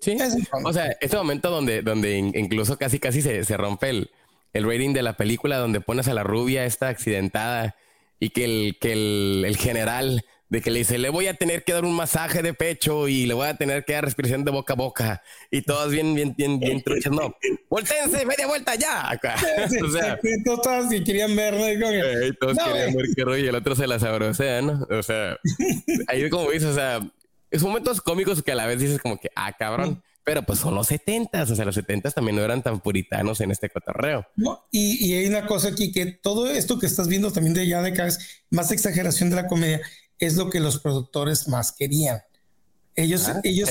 sí. 0.00 0.18
O 0.64 0.72
sea, 0.72 0.96
este 1.00 1.16
momento 1.16 1.50
donde, 1.50 1.82
donde 1.82 2.16
incluso 2.18 2.76
casi 2.76 2.98
casi 2.98 3.22
se, 3.22 3.44
se 3.44 3.56
rompe 3.56 3.90
el, 3.90 4.10
el, 4.52 4.64
rating 4.64 4.92
de 4.92 5.02
la 5.02 5.16
película, 5.16 5.56
donde 5.56 5.80
pones 5.80 6.08
a 6.08 6.14
la 6.14 6.24
rubia 6.24 6.66
esta 6.66 6.88
accidentada 6.88 7.76
y 8.20 8.30
que 8.30 8.44
el, 8.44 8.78
que 8.80 8.92
el, 8.92 9.44
el 9.46 9.56
general 9.56 10.24
de 10.50 10.62
que 10.62 10.70
le 10.70 10.78
dice, 10.78 10.96
le 10.96 11.10
voy 11.10 11.26
a 11.26 11.34
tener 11.34 11.62
que 11.62 11.74
dar 11.74 11.84
un 11.84 11.94
masaje 11.94 12.42
de 12.42 12.54
pecho 12.54 13.06
y 13.06 13.26
le 13.26 13.34
voy 13.34 13.48
a 13.48 13.54
tener 13.54 13.84
que 13.84 13.92
dar 13.92 14.04
respiración 14.04 14.44
de 14.44 14.50
boca 14.50 14.72
a 14.72 14.76
boca. 14.76 15.22
Y 15.50 15.62
todos 15.62 15.90
bien, 15.92 16.14
bien, 16.14 16.34
bien, 16.36 16.58
bien 16.58 16.82
truchas, 16.84 17.12
no. 17.12 17.36
Voltense, 17.68 18.24
media 18.24 18.46
vuelta 18.46 18.74
ya. 18.74 19.10
Acá. 19.10 19.36
o 19.84 19.90
sea, 19.90 20.18
todos 20.44 20.88
querían 21.04 21.36
ver, 21.36 21.54
¿no? 21.54 22.34
todos 22.40 22.56
querían 22.58 22.94
ver 22.94 23.06
qué 23.14 23.24
rollo 23.24 23.44
y 23.44 23.48
el 23.48 23.54
otro 23.54 23.76
se 23.76 23.86
la 23.86 23.98
sabrosea, 23.98 24.62
¿no? 24.62 24.86
O 24.90 25.02
sea, 25.02 25.36
ahí 26.08 26.28
como 26.30 26.50
dices, 26.50 26.70
o 26.70 26.74
sea, 26.74 27.00
es 27.50 27.62
momentos 27.62 28.00
cómicos 28.00 28.42
que 28.42 28.52
a 28.52 28.54
la 28.54 28.66
vez 28.66 28.80
dices 28.80 28.98
como 29.00 29.18
que, 29.18 29.30
ah, 29.36 29.52
cabrón. 29.52 30.02
Pero 30.24 30.42
pues 30.42 30.58
son 30.58 30.74
los 30.74 30.88
setentas, 30.88 31.50
o 31.50 31.56
sea, 31.56 31.64
los 31.64 31.74
setentas 31.74 32.12
también 32.14 32.36
no 32.36 32.44
eran 32.44 32.62
tan 32.62 32.80
puritanos 32.80 33.40
en 33.40 33.50
este 33.50 33.70
cotorreo. 33.70 34.26
No, 34.36 34.66
y, 34.70 35.06
y, 35.06 35.14
hay 35.14 35.26
una 35.26 35.46
cosa 35.46 35.68
aquí 35.68 35.90
que 35.90 36.04
todo 36.04 36.50
esto 36.50 36.78
que 36.78 36.84
estás 36.84 37.08
viendo 37.08 37.32
también 37.32 37.54
de 37.54 37.66
ya 37.66 37.80
de 37.80 37.94
cada 37.94 38.10
más 38.50 38.70
exageración 38.70 39.30
de 39.30 39.36
la 39.36 39.46
comedia 39.46 39.80
es 40.18 40.36
lo 40.36 40.50
que 40.50 40.60
los 40.60 40.80
productores 40.80 41.48
más 41.48 41.72
querían. 41.72 42.22
Ellos, 42.94 43.28
ah, 43.28 43.40
ellos, 43.44 43.70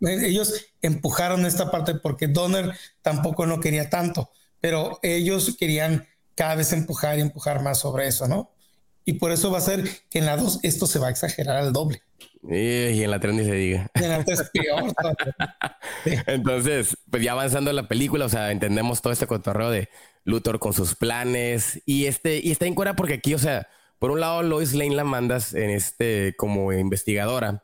ellos 0.00 0.66
empujaron 0.82 1.46
esta 1.46 1.70
parte 1.70 1.94
porque 1.94 2.26
Donner 2.26 2.72
tampoco 3.00 3.46
no 3.46 3.60
quería 3.60 3.88
tanto, 3.90 4.30
pero 4.60 4.98
ellos 5.02 5.56
querían 5.56 6.06
cada 6.34 6.56
vez 6.56 6.72
empujar 6.72 7.18
y 7.18 7.22
empujar 7.22 7.62
más 7.62 7.78
sobre 7.78 8.08
eso, 8.08 8.26
¿no? 8.26 8.52
Y 9.04 9.14
por 9.14 9.30
eso 9.30 9.52
va 9.52 9.58
a 9.58 9.60
ser 9.62 9.88
que 10.10 10.18
en 10.18 10.26
la 10.26 10.36
2 10.36 10.60
esto 10.64 10.88
se 10.88 10.98
va 10.98 11.06
a 11.06 11.10
exagerar 11.10 11.56
al 11.56 11.72
doble. 11.72 12.02
Y 12.48 13.02
en 13.02 13.10
la 13.10 13.20
3 13.20 13.34
ni 13.34 13.44
se 13.44 13.54
diga. 13.54 13.90
En 13.94 14.08
la 14.08 14.24
3 14.24 14.50
peor. 14.52 14.92
Entonces, 16.26 16.96
pues 17.08 17.22
ya 17.22 17.32
avanzando 17.32 17.70
en 17.70 17.76
la 17.76 17.88
película, 17.88 18.24
o 18.24 18.28
sea, 18.28 18.50
entendemos 18.50 19.02
todo 19.02 19.12
este 19.12 19.28
cotorreo 19.28 19.70
de 19.70 19.88
Luthor 20.24 20.58
con 20.58 20.72
sus 20.72 20.96
planes 20.96 21.80
y 21.86 22.06
este, 22.06 22.40
y 22.42 22.50
está 22.50 22.66
en 22.66 22.74
cuera 22.74 22.96
porque 22.96 23.14
aquí, 23.14 23.34
o 23.34 23.38
sea, 23.38 23.68
por 23.98 24.10
un 24.10 24.20
lado, 24.20 24.42
Lois 24.42 24.74
Lane 24.74 24.94
la 24.94 25.04
mandas 25.04 25.54
en 25.54 25.70
este 25.70 26.34
como 26.36 26.72
investigadora, 26.72 27.62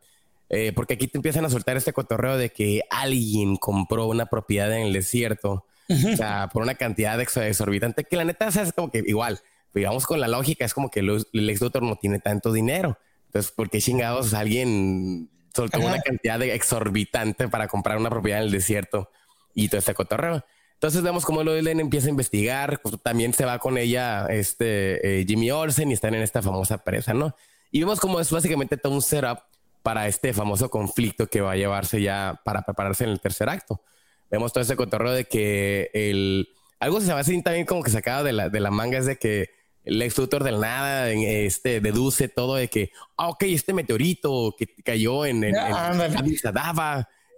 eh, 0.49 0.72
porque 0.74 0.95
aquí 0.95 1.07
te 1.07 1.18
empiezan 1.18 1.45
a 1.45 1.51
soltar 1.51 1.76
este 1.76 1.93
cotorreo 1.93 2.37
de 2.37 2.51
que 2.51 2.83
alguien 2.91 3.57
compró 3.57 4.07
una 4.07 4.26
propiedad 4.26 4.72
en 4.72 4.87
el 4.87 4.93
desierto, 4.93 5.66
o 5.89 6.16
sea, 6.16 6.49
por 6.51 6.62
una 6.62 6.74
cantidad 6.74 7.20
exorbitante 7.20 8.05
que 8.05 8.16
la 8.16 8.24
neta 8.24 8.49
es 8.49 8.72
como 8.72 8.91
que 8.91 9.03
igual, 9.07 9.41
digamos 9.74 10.07
con 10.07 10.20
la 10.20 10.28
lógica, 10.28 10.64
es 10.64 10.72
como 10.72 10.91
que 10.91 11.01
el 11.01 11.51
ex 11.51 11.61
doctor 11.61 11.83
no 11.83 11.97
tiene 11.97 12.18
tanto 12.18 12.53
dinero. 12.53 12.99
Entonces, 13.26 13.51
¿por 13.53 13.70
qué 13.70 13.80
chingados 13.80 14.35
alguien 14.35 15.30
soltó 15.55 15.80
una 15.80 16.01
cantidad 16.01 16.39
de 16.39 16.55
exorbitante 16.55 17.49
para 17.49 17.68
comprar 17.68 17.99
una 17.99 18.11
propiedad 18.11 18.41
en 18.41 18.47
el 18.47 18.53
desierto 18.53 19.11
y 19.55 19.68
todo 19.68 19.78
este 19.78 19.95
cotorreo? 19.95 20.45
Entonces 20.83 21.03
vemos 21.03 21.24
cómo 21.24 21.45
Lois 21.45 21.62
Lane 21.62 21.80
empieza 21.80 22.09
a 22.09 22.11
investigar, 22.11 22.80
también 23.05 23.33
se 23.33 23.45
va 23.45 23.61
con 23.61 23.78
ella 23.78 24.26
este 24.26 25.20
eh, 25.20 25.24
Jimmy 25.24 25.49
Olsen 25.53 25.89
y 25.93 25.95
están 25.95 26.12
en 26.16 26.22
esta 26.22 26.43
famosa 26.43 26.78
presa, 26.78 27.14
¿no? 27.14 27.37
Y 27.70 27.78
vemos 27.78 28.01
cómo 28.01 28.18
es 28.18 28.28
básicamente 28.33 28.76
todo 28.76 28.93
un 28.93 29.01
setup 29.01 29.39
para 29.85 30.09
este 30.09 30.33
famoso 30.33 30.70
conflicto 30.70 31.28
que 31.28 31.41
va 31.41 31.53
a 31.53 31.57
llevarse 31.57 32.03
ya 32.03 32.41
para 32.45 32.62
prepararse 32.62 33.05
en 33.05 33.11
el 33.11 33.20
tercer 33.20 33.49
acto. 33.49 33.80
Vemos 34.28 34.53
todo 34.53 34.64
ese 34.64 34.74
cotorreo 34.74 35.12
de 35.12 35.24
que 35.26 35.89
el 35.95 36.49
algo 36.80 37.01
se 37.01 37.12
va 37.12 37.20
a 37.20 37.22
también 37.22 37.64
como 37.64 37.85
que 37.85 37.93
sacado 37.93 38.24
de 38.24 38.33
la, 38.33 38.49
de 38.49 38.59
la 38.59 38.72
manga 38.72 38.99
es 38.99 39.07
de 39.07 39.18
que 39.18 39.51
el 39.85 40.03
ex 40.03 40.16
tutor 40.16 40.43
del 40.43 40.59
nada 40.59 41.12
este, 41.12 41.80
deduce 41.80 42.26
todo 42.26 42.57
de 42.57 42.66
que, 42.66 42.91
ah, 43.16 43.28
ok, 43.28 43.45
este 43.45 43.72
meteorito 43.72 44.57
que 44.59 44.66
cayó 44.83 45.26
en, 45.26 45.45
en, 45.45 45.55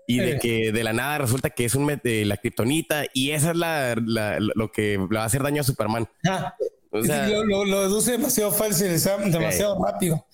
y 0.07 0.19
de 0.19 0.39
que 0.39 0.73
de 0.73 0.85
la 0.85 0.93
nada 0.93 1.19
resulta 1.19 1.51
que 1.51 1.65
es 1.65 1.75
un 1.75 1.87
de 2.03 2.25
la 2.25 2.37
kriptonita 2.37 3.05
y 3.13 3.31
esa 3.31 3.51
es 3.51 3.57
la, 3.57 3.95
lo 3.97 4.73
que 4.73 4.99
le 4.99 5.17
va 5.17 5.23
a 5.23 5.27
hacer 5.27 5.43
daño 5.43 5.61
a 5.61 5.65
Superman. 5.65 6.09
Ah, 6.27 6.55
o 6.91 7.03
sea, 7.03 7.29
lo, 7.29 7.65
lo, 7.65 7.83
deduce 7.83 8.13
demasiado 8.13 8.53
fácil, 8.53 8.89
demasiado 9.31 9.83
rápido. 9.85 10.27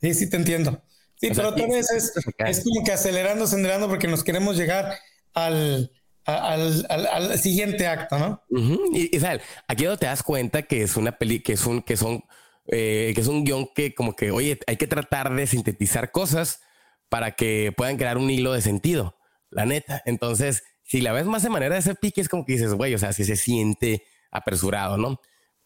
Sí, 0.00 0.14
sí 0.14 0.30
te 0.30 0.36
entiendo. 0.36 0.82
Sí, 1.16 1.30
pero 1.34 1.48
otra 1.48 1.66
vez 1.66 1.90
es, 1.90 2.12
es, 2.38 2.64
como 2.64 2.84
que 2.84 2.92
acelerando, 2.92 3.44
acelerando 3.44 3.88
porque 3.88 4.06
nos 4.06 4.22
queremos 4.22 4.56
llegar 4.56 4.98
al, 5.34 5.90
al, 6.24 6.86
al, 6.88 7.38
siguiente 7.38 7.86
acto, 7.86 8.18
¿no? 8.18 8.42
Y, 8.92 9.16
Israel, 9.16 9.40
aquí 9.66 9.84
donde 9.84 9.98
te 9.98 10.06
das 10.06 10.22
cuenta 10.22 10.62
que 10.62 10.82
es 10.82 10.96
una 10.96 11.12
peli, 11.12 11.40
que 11.40 11.54
es 11.54 11.66
un, 11.66 11.82
que 11.82 11.96
son, 11.96 12.22
eh, 12.66 13.12
que 13.14 13.20
es 13.20 13.28
un 13.28 13.44
guion 13.44 13.68
que 13.74 13.94
como 13.94 14.14
que, 14.14 14.30
oye, 14.30 14.58
hay 14.66 14.76
que 14.76 14.86
tratar 14.86 15.34
de 15.34 15.46
sintetizar 15.46 16.10
cosas 16.10 16.60
para 17.08 17.32
que 17.32 17.72
puedan 17.76 17.96
crear 17.96 18.18
un 18.18 18.30
hilo 18.30 18.52
de 18.52 18.62
sentido, 18.62 19.16
la 19.50 19.66
neta. 19.66 20.02
Entonces, 20.04 20.62
si 20.82 21.00
la 21.00 21.12
ves 21.12 21.26
más 21.26 21.42
de 21.42 21.50
manera 21.50 21.74
de 21.74 21.80
ese 21.80 21.94
pique, 21.94 22.20
es 22.20 22.28
como 22.28 22.44
que 22.44 22.54
dices, 22.54 22.74
güey, 22.74 22.94
o 22.94 22.98
sea, 22.98 23.12
si 23.12 23.24
se 23.24 23.36
siente 23.36 24.04
apresurado, 24.30 24.96
¿no? 24.96 25.20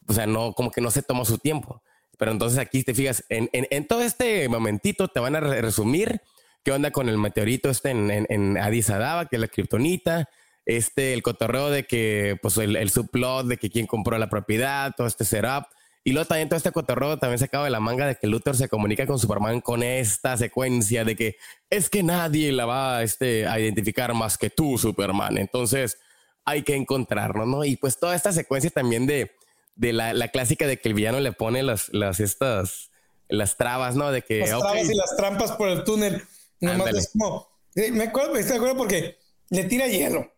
O 0.06 0.12
sea, 0.12 0.26
no, 0.26 0.52
como 0.54 0.70
que 0.70 0.80
no 0.80 0.90
se 0.90 1.02
tomó 1.02 1.24
su 1.24 1.38
tiempo. 1.38 1.82
Pero 2.18 2.32
entonces 2.32 2.58
aquí 2.58 2.82
te 2.82 2.94
fijas, 2.94 3.24
en, 3.28 3.48
en, 3.52 3.86
todo 3.86 4.02
este 4.02 4.48
momentito 4.48 5.08
te 5.08 5.20
van 5.20 5.36
a 5.36 5.40
resumir 5.40 6.20
qué 6.62 6.72
onda 6.72 6.90
con 6.90 7.08
el 7.08 7.16
meteorito 7.16 7.70
este 7.70 7.90
en, 7.90 8.26
en, 8.28 8.58
Addis 8.58 8.90
Ababa, 8.90 9.26
que 9.26 9.36
es 9.36 9.40
la 9.40 9.48
kriptonita, 9.48 10.28
este, 10.66 11.14
el 11.14 11.22
cotorreo 11.22 11.70
de 11.70 11.84
que, 11.84 12.38
pues 12.42 12.58
el, 12.58 12.76
el 12.76 12.90
subplot 12.90 13.46
de 13.46 13.56
que 13.56 13.70
quién 13.70 13.86
compró 13.86 14.18
la 14.18 14.28
propiedad, 14.28 14.92
todo 14.94 15.06
este 15.06 15.24
setup 15.24 15.64
y 16.02 16.12
luego 16.12 16.26
también 16.26 16.48
todo 16.48 16.56
este 16.56 16.72
cotorreo 16.72 17.18
también 17.18 17.38
se 17.38 17.44
acaba 17.44 17.64
de 17.64 17.70
la 17.70 17.80
manga 17.80 18.06
de 18.06 18.16
que 18.16 18.26
Luthor 18.26 18.56
se 18.56 18.68
comunica 18.68 19.06
con 19.06 19.18
Superman 19.18 19.60
con 19.60 19.82
esta 19.82 20.36
secuencia 20.36 21.04
de 21.04 21.14
que 21.14 21.36
es 21.68 21.90
que 21.90 22.02
nadie 22.02 22.52
la 22.52 22.64
va 22.64 23.02
este, 23.02 23.46
a 23.46 23.60
identificar 23.60 24.14
más 24.14 24.38
que 24.38 24.48
tú, 24.48 24.78
Superman. 24.78 25.36
Entonces 25.36 25.98
hay 26.46 26.62
que 26.62 26.74
encontrarlo, 26.74 27.44
¿no? 27.44 27.64
Y 27.64 27.76
pues 27.76 27.98
toda 27.98 28.14
esta 28.14 28.32
secuencia 28.32 28.70
también 28.70 29.06
de, 29.06 29.30
de 29.74 29.92
la, 29.92 30.14
la, 30.14 30.28
clásica 30.28 30.66
de 30.66 30.78
que 30.78 30.88
el 30.88 30.94
villano 30.94 31.20
le 31.20 31.32
pone 31.32 31.62
las, 31.62 31.90
las 31.90 32.18
estas, 32.18 32.90
las 33.28 33.58
trabas, 33.58 33.94
¿no? 33.94 34.10
De 34.10 34.22
que... 34.22 34.40
Las 34.40 34.58
trabas 34.58 34.90
y 34.90 34.94
las 34.94 35.16
trampas 35.16 35.52
por 35.52 35.68
el 35.68 35.84
túnel. 35.84 36.22
Nomás 36.60 36.94
es 36.94 37.10
como... 37.12 37.50
Me 37.74 38.04
acuerdo, 38.04 38.32
me 38.32 38.40
acuerdo 38.40 38.76
porque 38.76 39.18
le 39.50 39.64
tira 39.64 39.86
hielo. 39.86 40.32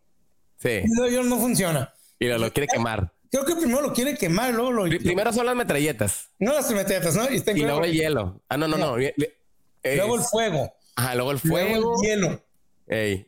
Sí. 0.59 0.83
Y 0.85 1.03
el 1.03 1.11
hielo 1.11 1.25
no 1.25 1.39
funciona. 1.39 1.95
Y 2.19 2.27
lo, 2.27 2.39
lo 2.39 2.53
quiere 2.53 2.67
quemar. 2.67 3.13
Creo 3.33 3.47
que 3.47 3.57
primero 3.57 3.81
lo 3.81 3.95
quiere 3.95 4.15
quemar, 4.15 4.53
luego 4.53 4.73
lo. 4.73 4.85
Primero 4.85 5.33
son 5.33 5.47
las 5.47 5.57
metralletas. 5.57 6.29
No 6.39 6.53
las 6.53 6.71
metralletas, 6.71 7.17
¿no? 7.17 7.25
Y, 7.31 7.63
luego 7.63 7.83
el 7.83 7.93
hielo. 7.93 8.43
Ah, 8.47 8.59
no, 8.59 8.69
no, 8.69 8.77
no. 8.77 8.99
Luego 8.99 10.17
el 10.17 10.21
fuego. 10.21 10.75
Ajá, 10.97 11.15
luego 11.15 11.33
el 11.33 11.39
fuego. 11.39 11.71
Luego 11.71 12.03
el 12.03 12.09
hielo. 12.11 12.45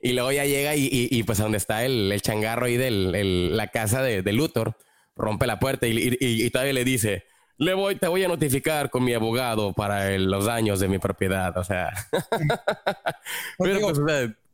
y 0.02 0.12
luego 0.12 0.30
ya 0.30 0.44
llega 0.44 0.76
y, 0.76 0.88
y, 0.90 1.22
pues 1.22 1.40
a 1.40 1.44
donde 1.44 1.56
está 1.56 1.86
el, 1.86 2.12
el 2.12 2.20
changarro 2.20 2.66
ahí 2.66 2.76
de 2.76 2.90
la 2.90 3.68
casa 3.68 4.02
de, 4.02 4.20
de, 4.20 4.32
Luthor, 4.34 4.76
rompe 5.16 5.46
la 5.46 5.58
puerta 5.58 5.86
y, 5.86 6.18
y, 6.20 6.50
todavía 6.50 6.74
le 6.74 6.84
dice, 6.84 7.24
le 7.56 7.72
voy, 7.72 7.96
te 7.96 8.06
voy 8.06 8.24
a 8.24 8.28
notificar 8.28 8.90
con 8.90 9.04
mi 9.04 9.14
abogado 9.14 9.72
para 9.72 10.18
los 10.18 10.44
daños 10.44 10.80
de 10.80 10.88
mi 10.88 10.98
propiedad. 10.98 11.56
O 11.56 11.64
sea, 11.64 11.94
pero 13.58 13.80
pues 13.80 13.98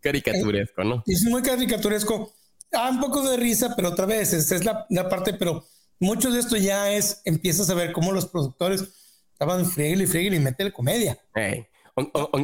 caricaturesco, 0.00 0.84
¿no? 0.84 1.02
Es 1.08 1.24
muy 1.24 1.42
caricaturesco 1.42 2.32
ah, 2.72 2.90
un 2.90 3.00
poco 3.00 3.28
de 3.28 3.36
risa, 3.36 3.74
pero 3.76 3.90
otra 3.90 4.06
vez, 4.06 4.32
esa 4.32 4.56
es 4.56 4.64
la, 4.64 5.08
parte, 5.08 5.34
pero 5.34 5.64
mucho 5.98 6.30
de 6.30 6.40
esto 6.40 6.56
ya 6.56 6.92
es, 6.92 7.22
empiezas 7.24 7.68
a 7.70 7.74
ver 7.74 7.92
cómo 7.92 8.12
los 8.12 8.26
productores 8.26 8.84
estaban 9.32 9.66
friegue 9.66 10.04
y 10.04 10.06
friegue 10.06 10.36
y 10.36 10.40
mete 10.40 10.72
comedia. 10.72 11.18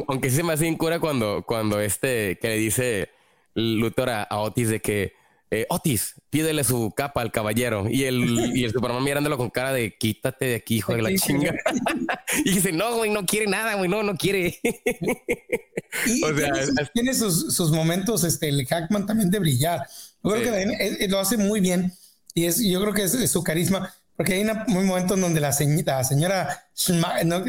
aunque 0.07 0.29
sí 0.29 0.37
se 0.37 0.43
me 0.43 0.53
hace 0.53 0.67
incura 0.67 0.99
cuando, 0.99 1.43
cuando 1.45 1.79
este, 1.79 2.37
que 2.39 2.49
le 2.49 2.57
dice 2.57 3.09
Luthor 3.55 4.09
a, 4.09 4.27
Otis 4.31 4.69
de 4.69 4.81
que 4.81 5.13
eh, 5.49 5.65
Otis, 5.69 6.15
pídele 6.29 6.63
su 6.63 6.91
capa 6.95 7.21
al 7.21 7.31
caballero. 7.31 7.87
Y 7.89 8.03
el, 8.03 8.55
y 8.55 8.65
el 8.65 8.71
Superman 8.71 9.03
mirándolo 9.03 9.37
con 9.37 9.49
cara 9.49 9.71
de 9.71 9.95
quítate 9.97 10.45
de 10.45 10.55
aquí, 10.55 10.77
hijo 10.77 10.93
de 10.93 11.01
la 11.01 11.15
chinga. 11.15 11.55
y 12.45 12.51
dice, 12.51 12.73
no, 12.73 12.95
güey, 12.97 13.11
no 13.11 13.25
quiere 13.25 13.47
nada, 13.47 13.75
güey, 13.75 13.89
no, 13.89 14.03
no 14.03 14.15
quiere. 14.17 14.59
o 16.23 16.37
sea, 16.37 16.91
tiene, 16.93 17.13
sus, 17.13 17.55
sus, 17.55 17.71
momentos, 17.71 18.25
este, 18.25 18.49
el 18.49 18.65
Hackman 18.65 19.05
también 19.05 19.31
de 19.31 19.39
brillar. 19.39 19.87
Yo 20.23 20.31
creo 20.31 20.51
que 20.51 21.03
eh, 21.03 21.07
lo 21.07 21.19
hace 21.19 21.37
muy 21.37 21.59
bien 21.59 21.93
y 22.33 22.45
es, 22.45 22.59
yo 22.59 22.81
creo 22.81 22.93
que 22.93 23.03
es, 23.03 23.31
su 23.31 23.43
carisma, 23.43 23.93
porque 24.15 24.33
hay 24.33 24.41
un 24.41 24.85
momento 24.85 25.15
en 25.15 25.21
donde 25.21 25.39
la, 25.39 25.53
señora, 25.53 26.03
señora 26.03 26.67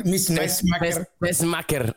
Miss 0.04 0.30
Smacker 1.32 1.94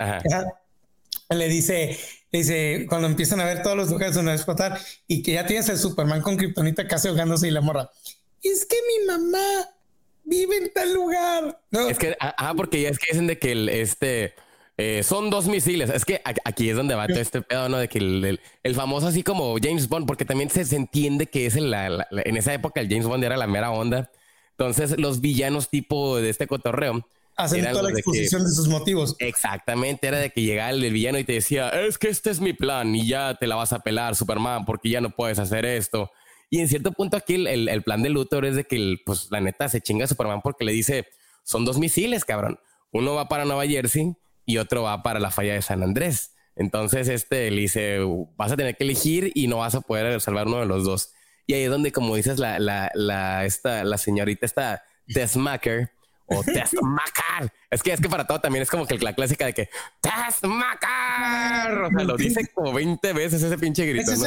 le 1.29 1.47
dice, 1.47 1.97
le 2.31 2.39
dice, 2.39 2.85
cuando 2.89 3.07
empiezan 3.07 3.39
a 3.39 3.45
ver 3.45 3.61
todos 3.61 3.77
los 3.77 3.89
lugares 3.89 4.15
donde 4.15 4.29
va 4.29 4.33
a 4.33 4.35
explotar 4.35 4.79
y 5.07 5.23
que 5.23 5.33
ya 5.33 5.45
tienes 5.45 5.69
el 5.69 5.77
Superman 5.77 6.21
con 6.21 6.37
Kryptonita 6.37 6.87
casi 6.87 7.07
ahogándose 7.07 7.47
y 7.47 7.51
la 7.51 7.61
morra. 7.61 7.89
Es 8.43 8.65
que 8.65 8.75
mi 8.87 9.05
mamá 9.05 9.69
vive 10.23 10.57
en 10.57 10.73
tal 10.73 10.93
lugar. 10.93 11.61
No. 11.71 11.87
Es 11.87 11.97
que, 11.97 12.15
ah, 12.19 12.53
porque 12.55 12.81
ya 12.81 12.89
es 12.89 12.99
que 12.99 13.07
dicen 13.11 13.27
de 13.27 13.39
que 13.39 13.51
el, 13.51 13.69
este, 13.69 14.33
eh, 14.77 15.03
son 15.03 15.29
dos 15.29 15.47
misiles. 15.47 15.89
Es 15.89 16.05
que 16.05 16.21
aquí 16.43 16.69
es 16.69 16.75
donde 16.75 16.95
va 16.95 17.07
todo 17.07 17.19
este 17.19 17.41
pedo, 17.41 17.69
¿no? 17.69 17.77
De 17.77 17.87
que 17.87 17.99
el, 17.99 18.39
el, 18.63 18.75
famoso 18.75 19.07
así 19.07 19.23
como 19.23 19.55
James 19.61 19.87
Bond, 19.87 20.07
porque 20.07 20.25
también 20.25 20.49
se, 20.49 20.75
entiende 20.75 21.27
que 21.27 21.45
es 21.45 21.55
en, 21.55 21.69
la, 21.69 22.07
en 22.11 22.37
esa 22.37 22.53
época 22.53 22.81
el 22.81 22.89
James 22.89 23.05
Bond 23.05 23.23
era 23.23 23.37
la 23.37 23.47
mera 23.47 23.71
onda. 23.71 24.09
Entonces 24.51 24.99
los 24.99 25.21
villanos 25.21 25.69
tipo 25.69 26.17
de 26.17 26.29
este 26.29 26.47
cotorreo 26.47 27.07
Hacen 27.37 27.65
toda 27.69 27.83
la 27.83 27.91
exposición 27.91 28.43
de, 28.43 28.49
sus 28.49 28.67
motivos. 28.67 29.15
Exactamente, 29.19 30.07
era 30.07 30.19
de 30.19 30.29
que 30.31 30.41
llegaba 30.41 30.69
el, 30.69 30.91
villano 30.91 31.17
y 31.17 31.23
te 31.23 31.33
decía, 31.33 31.69
es 31.69 31.97
que 31.97 32.09
este 32.09 32.29
es 32.29 32.39
mi 32.39 32.53
plan 32.53 32.93
y 32.93 33.07
ya 33.07 33.35
te 33.35 33.47
la 33.47 33.55
vas 33.55 33.73
a 33.73 33.79
pelar, 33.79 34.15
Superman, 34.15 34.65
porque 34.65 34.89
ya 34.89 35.01
no 35.01 35.11
puedes 35.11 35.39
hacer 35.39 35.65
esto. 35.65 36.11
Y 36.49 36.59
en 36.59 36.67
cierto 36.67 36.91
punto 36.91 37.17
aquí 37.17 37.35
el, 37.35 37.69
el 37.69 37.83
plan 37.83 38.03
de 38.03 38.09
Luthor 38.09 38.45
es 38.45 38.55
de 38.55 38.65
que, 38.65 38.97
pues 39.05 39.29
la 39.31 39.39
neta, 39.39 39.69
se 39.69 39.81
chinga 39.81 40.05
a 40.05 40.07
Superman 40.07 40.41
porque 40.43 40.65
le 40.65 40.73
dice, 40.73 41.07
son 41.43 41.65
dos 41.65 41.79
misiles, 41.79 42.25
cabrón. 42.25 42.59
Uno 42.91 43.15
va 43.15 43.29
para 43.29 43.45
Nueva 43.45 43.65
Jersey 43.65 44.13
y 44.45 44.57
otro 44.57 44.83
va 44.83 45.03
para 45.03 45.19
la 45.19 45.31
falla 45.31 45.53
de 45.53 45.61
San 45.61 45.83
Andrés. 45.83 46.35
Entonces 46.55 47.07
este 47.07 47.49
le 47.51 47.61
dice, 47.61 47.99
vas 48.35 48.51
a 48.51 48.57
tener 48.57 48.75
que 48.75 48.83
elegir 48.83 49.31
y 49.35 49.47
no 49.47 49.57
vas 49.57 49.75
a 49.75 49.81
poder 49.81 50.19
salvar 50.21 50.47
uno 50.47 50.59
de 50.59 50.65
los 50.65 50.83
dos. 50.83 51.13
Y 51.47 51.53
ahí 51.53 51.63
es 51.63 51.69
donde, 51.69 51.91
como 51.91 52.15
dices, 52.15 52.39
la, 52.39 52.59
la, 52.59 52.91
la, 52.93 53.45
esta, 53.45 53.83
la 53.83 53.97
señorita 53.97 54.45
esta 54.45 54.83
Desmacker 55.07 55.91
o 56.27 56.43
Testmacar. 56.45 57.51
Es 57.69 57.83
que 57.83 57.93
es 57.93 58.01
que 58.01 58.09
para 58.09 58.25
todo 58.25 58.39
también 58.39 58.63
es 58.63 58.69
como 58.69 58.85
que 58.85 58.97
la 58.99 59.13
clásica 59.13 59.45
de 59.45 59.53
que 59.53 59.69
Testmacar. 60.01 61.83
O 61.83 61.89
sea, 61.89 62.03
lo 62.03 62.15
dice 62.15 62.47
como 62.53 62.73
20 62.73 63.13
veces 63.13 63.41
ese 63.41 63.57
pinche 63.57 63.85
grito. 63.85 64.11
¿no? 64.11 64.17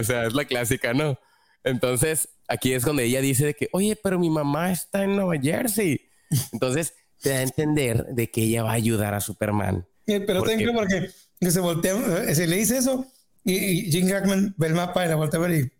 o 0.00 0.04
sea, 0.04 0.26
es 0.26 0.34
la 0.34 0.44
clásica, 0.44 0.94
¿no? 0.94 1.18
Entonces, 1.64 2.28
aquí 2.48 2.72
es 2.72 2.84
donde 2.84 3.04
ella 3.04 3.20
dice 3.20 3.46
de 3.46 3.54
que, 3.54 3.68
oye, 3.72 3.96
pero 3.96 4.18
mi 4.18 4.30
mamá 4.30 4.72
está 4.72 5.04
en 5.04 5.16
Nueva 5.16 5.34
Jersey. 5.40 6.08
Entonces, 6.52 6.94
te 7.22 7.30
da 7.30 7.36
a 7.36 7.42
entender 7.42 8.04
de 8.06 8.30
que 8.30 8.42
ella 8.42 8.64
va 8.64 8.72
a 8.72 8.74
ayudar 8.74 9.14
a 9.14 9.20
Superman. 9.20 9.86
pero 10.06 10.42
tengo 10.42 10.74
porque 10.74 11.08
se 11.40 11.60
voltea, 11.60 11.94
eh, 12.24 12.34
se 12.34 12.46
le 12.46 12.56
dice 12.56 12.76
eso 12.78 13.06
y, 13.44 13.90
Jim 13.90 14.08
Hackman 14.08 14.54
ve 14.56 14.68
el 14.68 14.74
mapa 14.74 15.04
y 15.04 15.08
la 15.08 15.16
voltea 15.16 15.40
a 15.40 15.42
ver 15.42 15.60
y 15.60 15.70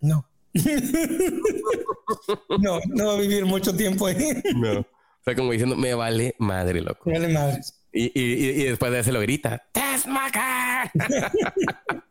no. 0.00 0.26
no, 2.60 2.80
no 2.86 3.06
va 3.06 3.14
a 3.14 3.20
vivir 3.20 3.44
mucho 3.44 3.76
tiempo 3.76 4.06
ahí. 4.06 4.42
no. 4.56 4.80
O 4.80 4.86
sea, 5.24 5.34
como 5.34 5.52
diciendo, 5.52 5.76
me 5.76 5.92
vale 5.94 6.34
madre, 6.38 6.80
loco. 6.80 7.10
Me 7.10 7.18
vale 7.18 7.28
madre. 7.28 7.60
Y, 7.92 8.04
y, 8.14 8.62
y, 8.62 8.64
después 8.64 8.90
de 8.92 9.00
eso 9.00 9.12
lo 9.12 9.20
grita, 9.20 9.66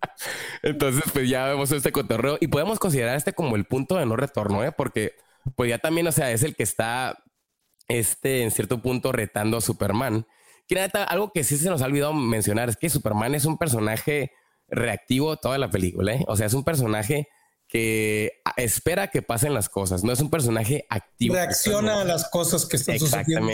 Entonces, 0.63 1.03
pues 1.13 1.29
ya 1.29 1.45
vemos 1.45 1.71
este 1.71 1.91
cotorreo 1.91 2.37
y 2.41 2.47
podemos 2.47 2.79
considerar 2.79 3.15
este 3.15 3.33
como 3.33 3.55
el 3.55 3.65
punto 3.65 3.97
de 3.97 4.05
no 4.05 4.15
retorno, 4.15 4.63
¿eh? 4.63 4.71
Porque, 4.71 5.15
pues 5.55 5.69
ya 5.69 5.77
también, 5.77 6.07
o 6.07 6.11
sea, 6.11 6.31
es 6.31 6.43
el 6.43 6.55
que 6.55 6.63
está, 6.63 7.23
este, 7.88 8.43
en 8.43 8.51
cierto 8.51 8.81
punto 8.81 9.11
retando 9.11 9.57
a 9.57 9.61
Superman. 9.61 10.27
Que 10.67 10.79
algo 11.07 11.31
que 11.31 11.43
sí 11.43 11.57
se 11.57 11.69
nos 11.69 11.81
ha 11.81 11.85
olvidado 11.85 12.13
mencionar 12.13 12.69
es 12.69 12.77
que 12.77 12.89
Superman 12.89 13.35
es 13.35 13.45
un 13.45 13.57
personaje 13.57 14.31
reactivo 14.67 15.38
toda 15.38 15.57
la 15.57 15.69
película, 15.69 16.13
¿eh? 16.13 16.25
O 16.27 16.35
sea, 16.35 16.45
es 16.45 16.53
un 16.53 16.65
personaje 16.65 17.29
que 17.67 18.41
espera 18.55 19.07
que 19.07 19.21
pasen 19.21 19.53
las 19.53 19.69
cosas, 19.69 20.03
no 20.03 20.11
es 20.11 20.19
un 20.19 20.29
personaje 20.29 20.85
activo. 20.89 21.35
Reacciona 21.35 22.01
a 22.01 22.05
las 22.05 22.29
cosas 22.29 22.65
que 22.65 22.77
están 22.77 22.99
sucediendo. 22.99 23.49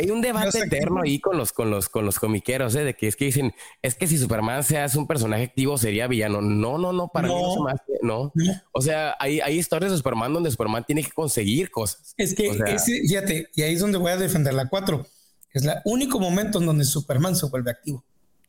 Hay 0.00 0.10
un 0.10 0.22
debate 0.22 0.60
eterno 0.60 1.02
ahí 1.02 1.20
con 1.20 1.36
los, 1.36 1.52
con 1.52 1.70
los, 1.70 1.90
con 1.90 2.06
los 2.06 2.18
comiqueros, 2.18 2.74
¿eh? 2.74 2.84
de 2.84 2.94
que 2.94 3.06
es 3.06 3.16
que 3.16 3.26
dicen, 3.26 3.52
es 3.82 3.94
que 3.94 4.06
si 4.06 4.16
Superman 4.16 4.64
se 4.64 4.78
hace 4.78 4.96
un 4.96 5.06
personaje 5.06 5.44
activo 5.44 5.76
sería 5.76 6.06
villano. 6.06 6.40
No, 6.40 6.78
no, 6.78 6.90
no, 6.94 7.08
para 7.08 7.28
mí 7.28 7.34
no 7.34 7.66
no. 8.00 8.32
O 8.72 8.80
sea, 8.80 9.14
hay, 9.18 9.40
hay 9.40 9.58
historias 9.58 9.92
de 9.92 9.98
Superman 9.98 10.32
donde 10.32 10.50
Superman 10.50 10.84
tiene 10.86 11.04
que 11.04 11.10
conseguir 11.10 11.70
cosas. 11.70 12.14
Es 12.16 12.34
que, 12.34 12.50
fíjate, 12.50 13.50
y 13.54 13.62
ahí 13.62 13.74
es 13.74 13.80
donde 13.80 13.98
voy 13.98 14.12
a 14.12 14.16
defender 14.16 14.54
la 14.54 14.70
4. 14.70 15.06
Es 15.52 15.64
el 15.64 15.74
único 15.84 16.18
momento 16.18 16.60
en 16.60 16.66
donde 16.66 16.86
Superman 16.86 17.36
se 17.36 17.46
vuelve 17.46 17.70
activo. 17.70 18.02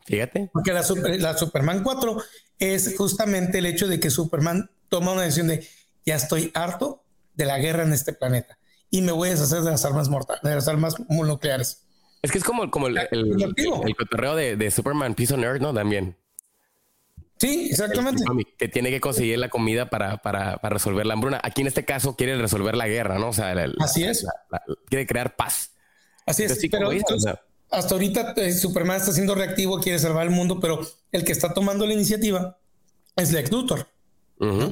Fíjate. 0.05 0.49
Porque 0.53 0.71
la, 0.71 0.85
la 1.17 1.37
Superman 1.37 1.83
4 1.83 2.17
es 2.59 2.95
justamente 2.95 3.57
el 3.57 3.65
hecho 3.65 3.89
de 3.89 3.99
que 3.99 4.09
Superman 4.09 4.71
toma 4.87 5.11
una 5.11 5.23
decisión 5.23 5.47
de 5.47 5.67
ya 6.05 6.15
estoy 6.15 6.49
harto 6.53 7.03
de 7.35 7.45
la 7.45 7.59
guerra 7.59 7.83
en 7.83 7.91
este 7.91 8.13
planeta 8.13 8.57
y 8.91 9.01
me 9.01 9.11
voy 9.11 9.29
a 9.29 9.31
deshacer 9.31 9.61
de 9.61 9.71
las 9.71 9.83
armas 9.85 10.09
mortales, 10.09 10.43
de 10.43 10.53
las 10.53 10.67
armas 10.67 10.95
nucleares. 11.09 11.83
Es 12.21 12.31
que 12.31 12.37
es 12.37 12.43
como, 12.43 12.69
como 12.69 12.87
el, 12.87 12.97
el, 13.09 13.41
el, 13.41 13.95
cotorreo 13.95 14.35
de, 14.35 14.55
de, 14.55 14.69
Superman 14.69 15.15
Piece 15.15 15.33
on 15.33 15.43
Earth, 15.43 15.61
¿no? 15.61 15.73
También. 15.73 16.15
Sí, 17.37 17.69
exactamente. 17.71 18.23
Que 18.59 18.67
tiene 18.67 18.91
que 18.91 19.01
conseguir 19.01 19.39
la 19.39 19.49
comida 19.49 19.89
para, 19.89 20.17
para, 20.17 20.57
para, 20.57 20.73
resolver 20.73 21.07
la 21.07 21.15
hambruna. 21.15 21.41
Aquí 21.43 21.61
en 21.61 21.67
este 21.67 21.83
caso 21.83 22.15
quiere 22.15 22.37
resolver 22.37 22.75
la 22.75 22.87
guerra, 22.87 23.17
¿no? 23.17 23.29
O 23.29 23.33
sea, 23.33 23.55
así 23.79 24.03
es. 24.03 24.27
quiere 24.87 25.07
crear 25.07 25.35
paz. 25.35 25.71
Así 26.27 26.43
es. 26.43 26.59
pero 26.69 26.91
hasta 27.71 27.95
ahorita 27.95 28.33
eh, 28.35 28.51
Superman 28.53 28.97
está 28.97 29.13
siendo 29.13 29.33
reactivo, 29.33 29.79
quiere 29.79 29.97
salvar 29.97 30.27
el 30.27 30.31
mundo, 30.31 30.59
pero 30.59 30.85
el 31.11 31.23
que 31.23 31.31
está 31.31 31.53
tomando 31.53 31.87
la 31.87 31.93
iniciativa 31.93 32.59
es 33.15 33.31
Lex 33.31 33.49
Luthor 33.49 33.87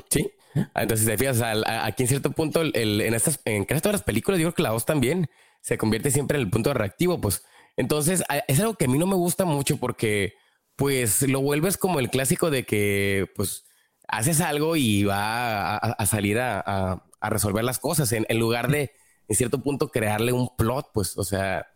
sí. 0.09 0.31
Ah, 0.73 0.83
entonces, 0.83 1.05
te 1.05 1.17
fijas, 1.17 1.41
aquí 1.41 2.03
en 2.03 2.09
cierto 2.09 2.31
punto, 2.31 2.61
el, 2.61 3.01
en 3.01 3.13
estas, 3.13 3.39
en 3.45 3.65
casi 3.65 3.81
todas 3.81 3.93
las 3.93 4.03
películas, 4.03 4.39
yo 4.39 4.47
creo 4.47 4.55
que 4.55 4.63
la 4.63 4.71
voz 4.71 4.85
también 4.85 5.29
se 5.61 5.77
convierte 5.77 6.11
siempre 6.11 6.37
en 6.37 6.45
el 6.45 6.49
punto 6.49 6.73
reactivo, 6.73 7.19
pues. 7.19 7.43
Entonces, 7.77 8.23
es 8.47 8.59
algo 8.59 8.75
que 8.75 8.85
a 8.85 8.87
mí 8.87 8.97
no 8.97 9.07
me 9.07 9.15
gusta 9.15 9.45
mucho 9.45 9.77
porque, 9.77 10.33
pues, 10.75 11.21
lo 11.23 11.41
vuelves 11.41 11.77
como 11.77 11.99
el 11.99 12.09
clásico 12.09 12.49
de 12.49 12.65
que, 12.65 13.27
pues, 13.35 13.65
haces 14.07 14.41
algo 14.41 14.75
y 14.75 15.03
va 15.03 15.77
a, 15.77 16.05
salir 16.05 16.39
a, 16.39 17.03
resolver 17.21 17.63
las 17.63 17.79
cosas 17.79 18.11
en, 18.11 18.25
lugar 18.39 18.69
de, 18.69 18.91
en 19.27 19.35
cierto 19.35 19.61
punto, 19.61 19.89
crearle 19.89 20.33
un 20.33 20.49
plot, 20.57 20.87
pues, 20.93 21.17
o 21.17 21.23
sea, 21.23 21.67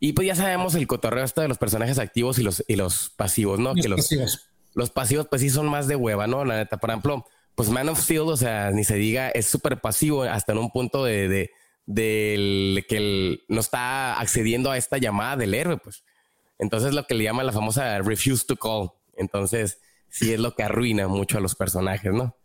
y 0.00 0.12
pues 0.12 0.26
ya 0.28 0.34
sabemos 0.34 0.74
el 0.74 0.86
cotorreo 0.86 1.24
esto 1.24 1.40
de 1.40 1.48
los 1.48 1.58
personajes 1.58 1.98
activos 1.98 2.38
y 2.38 2.42
los, 2.42 2.64
y 2.68 2.76
los 2.76 3.10
pasivos, 3.10 3.58
¿no? 3.58 3.74
que 3.74 3.88
los, 3.88 4.02
pasivos. 4.02 4.48
los 4.74 4.90
pasivos, 4.90 5.26
pues 5.28 5.42
sí 5.42 5.50
son 5.50 5.68
más 5.68 5.88
de 5.88 5.96
hueva, 5.96 6.26
¿no? 6.26 6.44
La 6.44 6.56
neta, 6.56 6.76
por 6.76 6.90
ejemplo, 6.90 7.24
pues 7.58 7.70
Man 7.70 7.88
of 7.88 7.98
Steel, 7.98 8.20
o 8.20 8.36
sea, 8.36 8.70
ni 8.70 8.84
se 8.84 8.94
diga, 8.94 9.30
es 9.30 9.46
súper 9.46 9.80
pasivo 9.80 10.22
hasta 10.22 10.52
en 10.52 10.58
un 10.58 10.70
punto 10.70 11.04
de, 11.04 11.50
de, 11.86 12.86
que 12.88 12.96
él 12.96 13.42
no 13.48 13.58
está 13.58 14.20
accediendo 14.20 14.70
a 14.70 14.76
esta 14.76 14.96
llamada 14.96 15.36
del 15.36 15.54
héroe, 15.54 15.76
pues. 15.76 16.04
Entonces 16.60 16.94
lo 16.94 17.04
que 17.08 17.14
le 17.14 17.24
llama 17.24 17.42
la 17.42 17.50
famosa 17.50 17.98
refuse 17.98 18.46
to 18.46 18.54
call. 18.54 18.92
Entonces, 19.16 19.80
sí 20.08 20.32
es 20.32 20.38
lo 20.38 20.54
que 20.54 20.62
arruina 20.62 21.08
mucho 21.08 21.38
a 21.38 21.40
los 21.40 21.56
personajes, 21.56 22.12
¿no? 22.12 22.36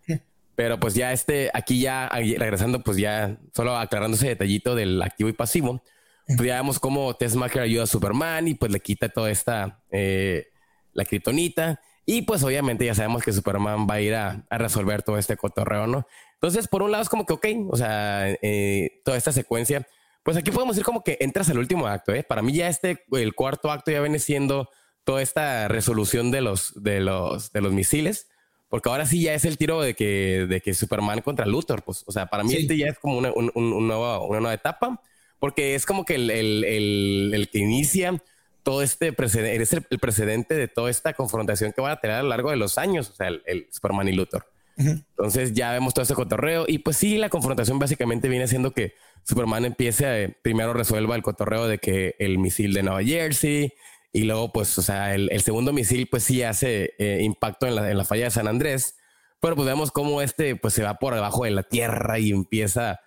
Pero 0.55 0.79
pues 0.79 0.95
ya 0.95 1.13
este, 1.13 1.51
aquí 1.53 1.79
ya 1.79 2.09
regresando, 2.09 2.81
pues 2.81 2.97
ya 2.97 3.37
solo 3.53 3.77
aclarando 3.77 4.17
ese 4.17 4.29
detallito 4.29 4.73
del 4.73 4.99
activo 4.99 5.29
y 5.29 5.33
pasivo, 5.33 5.83
pues 6.25 6.41
ya 6.41 6.55
vemos 6.55 6.79
cómo 6.79 7.15
Tessmacher 7.15 7.61
ayuda 7.61 7.83
a 7.83 7.85
Superman 7.87 8.47
y 8.47 8.55
pues 8.55 8.71
le 8.71 8.79
quita 8.79 9.09
toda 9.09 9.29
esta, 9.29 9.79
eh, 9.91 10.47
la 10.93 11.05
kriptonita 11.05 11.79
y 12.05 12.23
pues 12.23 12.43
obviamente 12.43 12.85
ya 12.85 12.95
sabemos 12.95 13.23
que 13.23 13.31
Superman 13.31 13.87
va 13.89 13.95
a 13.95 14.01
ir 14.01 14.15
a, 14.15 14.45
resolver 14.49 15.03
todo 15.03 15.17
este 15.17 15.37
cotorreo, 15.37 15.87
¿no? 15.87 16.05
Entonces, 16.33 16.67
por 16.67 16.83
un 16.83 16.91
lado 16.91 17.01
es 17.01 17.09
como 17.09 17.25
que, 17.25 17.33
ok, 17.33 17.45
o 17.69 17.77
sea, 17.77 18.29
eh, 18.41 19.01
toda 19.05 19.15
esta 19.17 19.31
secuencia, 19.31 19.87
pues 20.23 20.35
aquí 20.35 20.51
podemos 20.51 20.75
decir 20.75 20.85
como 20.85 21.03
que 21.03 21.17
entras 21.21 21.49
al 21.49 21.57
último 21.57 21.87
acto, 21.87 22.13
¿eh? 22.13 22.23
Para 22.23 22.41
mí 22.41 22.53
ya 22.53 22.67
este, 22.67 23.05
el 23.13 23.33
cuarto 23.33 23.71
acto 23.71 23.91
ya 23.91 24.01
viene 24.01 24.19
siendo 24.19 24.69
toda 25.05 25.21
esta 25.21 25.67
resolución 25.69 26.31
de 26.31 26.41
los, 26.41 26.73
de 26.81 26.99
los, 26.99 27.51
de 27.53 27.61
los 27.61 27.71
misiles, 27.71 28.27
porque 28.67 28.89
ahora 28.89 29.05
sí 29.05 29.21
ya 29.21 29.33
es 29.33 29.45
el 29.45 29.57
tiro 29.57 29.81
de 29.81 29.93
que, 29.93 30.45
de 30.49 30.59
que 30.59 30.73
Superman 30.73 31.21
contra 31.21 31.45
Luthor, 31.45 31.83
pues, 31.83 32.03
o 32.05 32.11
sea, 32.11 32.25
para 32.25 32.43
mí 32.43 32.53
este 32.53 32.77
ya 32.77 32.87
es 32.87 32.99
como 32.99 33.17
una, 33.17 33.31
un, 33.31 33.87
nueva, 33.87 34.19
una 34.19 34.39
nueva 34.39 34.53
etapa, 34.53 35.01
porque 35.39 35.75
es 35.75 35.85
como 35.85 36.03
que 36.03 36.15
el, 36.15 36.29
el, 36.29 37.31
el 37.33 37.49
que 37.49 37.59
inicia 37.59 38.21
todo 38.63 38.81
este 38.81 39.13
precedente, 39.13 39.55
eres 39.55 39.73
el, 39.73 39.99
precedente 39.99 40.55
de 40.55 40.67
toda 40.67 40.89
esta 40.89 41.13
confrontación 41.13 41.73
que 41.73 41.81
van 41.81 41.91
a 41.91 41.99
tener 41.99 42.17
a 42.17 42.23
lo 42.23 42.29
largo 42.29 42.49
de 42.49 42.55
los 42.55 42.77
años, 42.77 43.09
o 43.09 43.15
sea, 43.15 43.27
el, 43.27 43.67
Superman 43.71 44.07
y 44.07 44.13
Luthor. 44.13 44.47
Entonces 44.75 45.53
ya 45.53 45.71
vemos 45.71 45.93
todo 45.93 46.01
este 46.01 46.15
cotorreo 46.15 46.65
y 46.67 46.79
pues 46.79 46.97
sí, 46.97 47.19
la 47.19 47.29
confrontación 47.29 47.77
básicamente 47.77 48.27
viene 48.27 48.47
siendo 48.47 48.71
que 48.71 48.95
Superman 49.23 49.65
empiece 49.65 50.05
a, 50.07 50.19
eh, 50.19 50.35
primero 50.41 50.73
resuelva 50.73 51.15
el 51.15 51.21
cotorreo 51.21 51.67
de 51.67 51.77
que 51.77 52.15
el 52.17 52.39
misil 52.39 52.73
de 52.73 52.81
Nueva 52.81 53.03
Jersey 53.03 53.71
y 54.11 54.23
luego 54.23 54.51
pues, 54.51 54.75
o 54.79 54.81
sea, 54.81 55.13
el, 55.13 55.29
segundo 55.41 55.73
misil 55.73 56.07
pues 56.09 56.23
sí 56.23 56.41
hace 56.41 56.95
eh, 56.97 57.19
impacto 57.21 57.67
en 57.67 57.75
la, 57.75 57.91
en 57.91 57.97
la, 57.97 58.03
falla 58.03 58.25
de 58.25 58.31
San 58.31 58.47
Andrés, 58.47 58.95
pero 59.39 59.55
pues 59.55 59.67
vemos 59.67 59.91
cómo 59.91 60.23
este 60.23 60.55
pues 60.55 60.73
se 60.73 60.81
va 60.81 60.95
por 60.95 61.13
debajo 61.13 61.43
de 61.43 61.51
la 61.51 61.63
tierra 61.63 62.17
y 62.17 62.31
empieza 62.31 62.99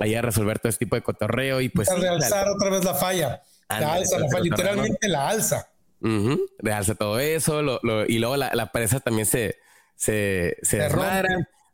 ahí 0.00 0.16
a 0.16 0.22
resolver 0.22 0.58
todo 0.58 0.70
este 0.70 0.86
tipo 0.86 0.96
de 0.96 1.02
cotorreo 1.02 1.60
y 1.60 1.68
pues... 1.68 1.88
A 1.88 1.94
realzar 1.94 2.48
otra 2.48 2.70
vez 2.70 2.84
la 2.84 2.94
falla. 2.94 3.42
La 3.68 3.94
alza, 3.94 4.18
literalmente 4.40 5.08
la 5.08 5.28
alza. 5.28 5.68
De 6.00 6.72
alza 6.72 6.94
todo 6.94 7.18
eso, 7.18 7.80
y 8.08 8.18
luego 8.18 8.36
la, 8.36 8.72
presa 8.72 9.00
también 9.00 9.26
se, 9.26 9.56
se, 9.94 10.56
se, 10.62 10.88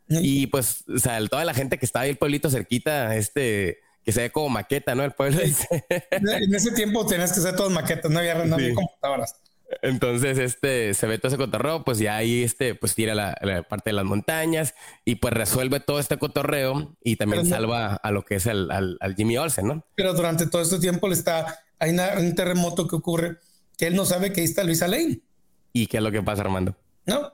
Y 0.09 0.47
pues, 0.49 0.84
o 0.89 0.99
sea, 0.99 1.24
toda 1.26 1.45
la 1.45 1.55
gente 1.55 1.78
que 1.78 1.86
estaba 1.86 2.05
ahí, 2.05 2.11
el 2.11 2.18
pueblito 2.18 2.51
cerquita, 2.51 3.16
este, 3.16 3.78
que 4.05 4.12
se 4.12 4.22
ve 4.22 4.30
como 4.30 4.49
maqueta, 4.49 4.95
¿no? 4.95 5.05
El 5.05 5.12
pueblo. 5.12 5.41
en 5.41 6.55
ese 6.55 6.72
tiempo 6.72 7.07
tenías 7.07 7.32
que 7.32 7.41
ser 7.41 7.57
todas 7.57 7.72
maquetas, 7.72 8.11
no 8.11 8.18
había, 8.18 8.34
no 8.45 8.55
había 8.55 8.74
computadoras. 8.74 9.34
Entonces, 9.82 10.39
este, 10.39 10.95
se 10.95 11.07
ve 11.07 11.18
todo 11.18 11.28
ese 11.28 11.36
cotorreo, 11.36 11.84
pues 11.84 11.99
ya 11.99 12.16
ahí, 12.16 12.43
este, 12.43 12.74
pues 12.74 12.95
tira 12.95 13.14
la, 13.14 13.34
parte 13.68 13.91
de 13.91 13.95
las 13.95 14.05
montañas 14.05 14.74
y 15.05 15.16
pues 15.16 15.34
resuelve 15.34 15.80
todo 15.80 15.99
este 15.99 16.16
cotorreo 16.16 16.97
y 17.03 17.16
también 17.16 17.45
salva 17.45 17.95
a 17.95 18.11
lo 18.11 18.24
que 18.24 18.36
es 18.36 18.47
al, 18.47 18.70
al, 18.70 19.14
Jimmy 19.14 19.36
Olsen, 19.36 19.66
¿no? 19.66 19.84
Pero 19.95 20.14
durante 20.14 20.47
todo 20.47 20.62
este 20.62 20.78
tiempo 20.78 21.07
le 21.09 21.14
está, 21.14 21.61
hay 21.79 21.91
un 21.91 22.35
terremoto 22.35 22.87
que 22.87 22.97
ocurre 22.97 23.39
que 23.76 23.87
él 23.87 23.95
no 23.95 24.05
sabe 24.05 24.33
que 24.33 24.41
ahí 24.41 24.47
está 24.47 24.64
Luisa 24.64 24.89
Lane. 24.89 25.20
¿Y 25.72 25.87
qué 25.87 25.99
es 25.99 26.03
lo 26.03 26.11
que 26.11 26.22
pasa, 26.22 26.43
Armando? 26.43 26.76
No. 27.07 27.33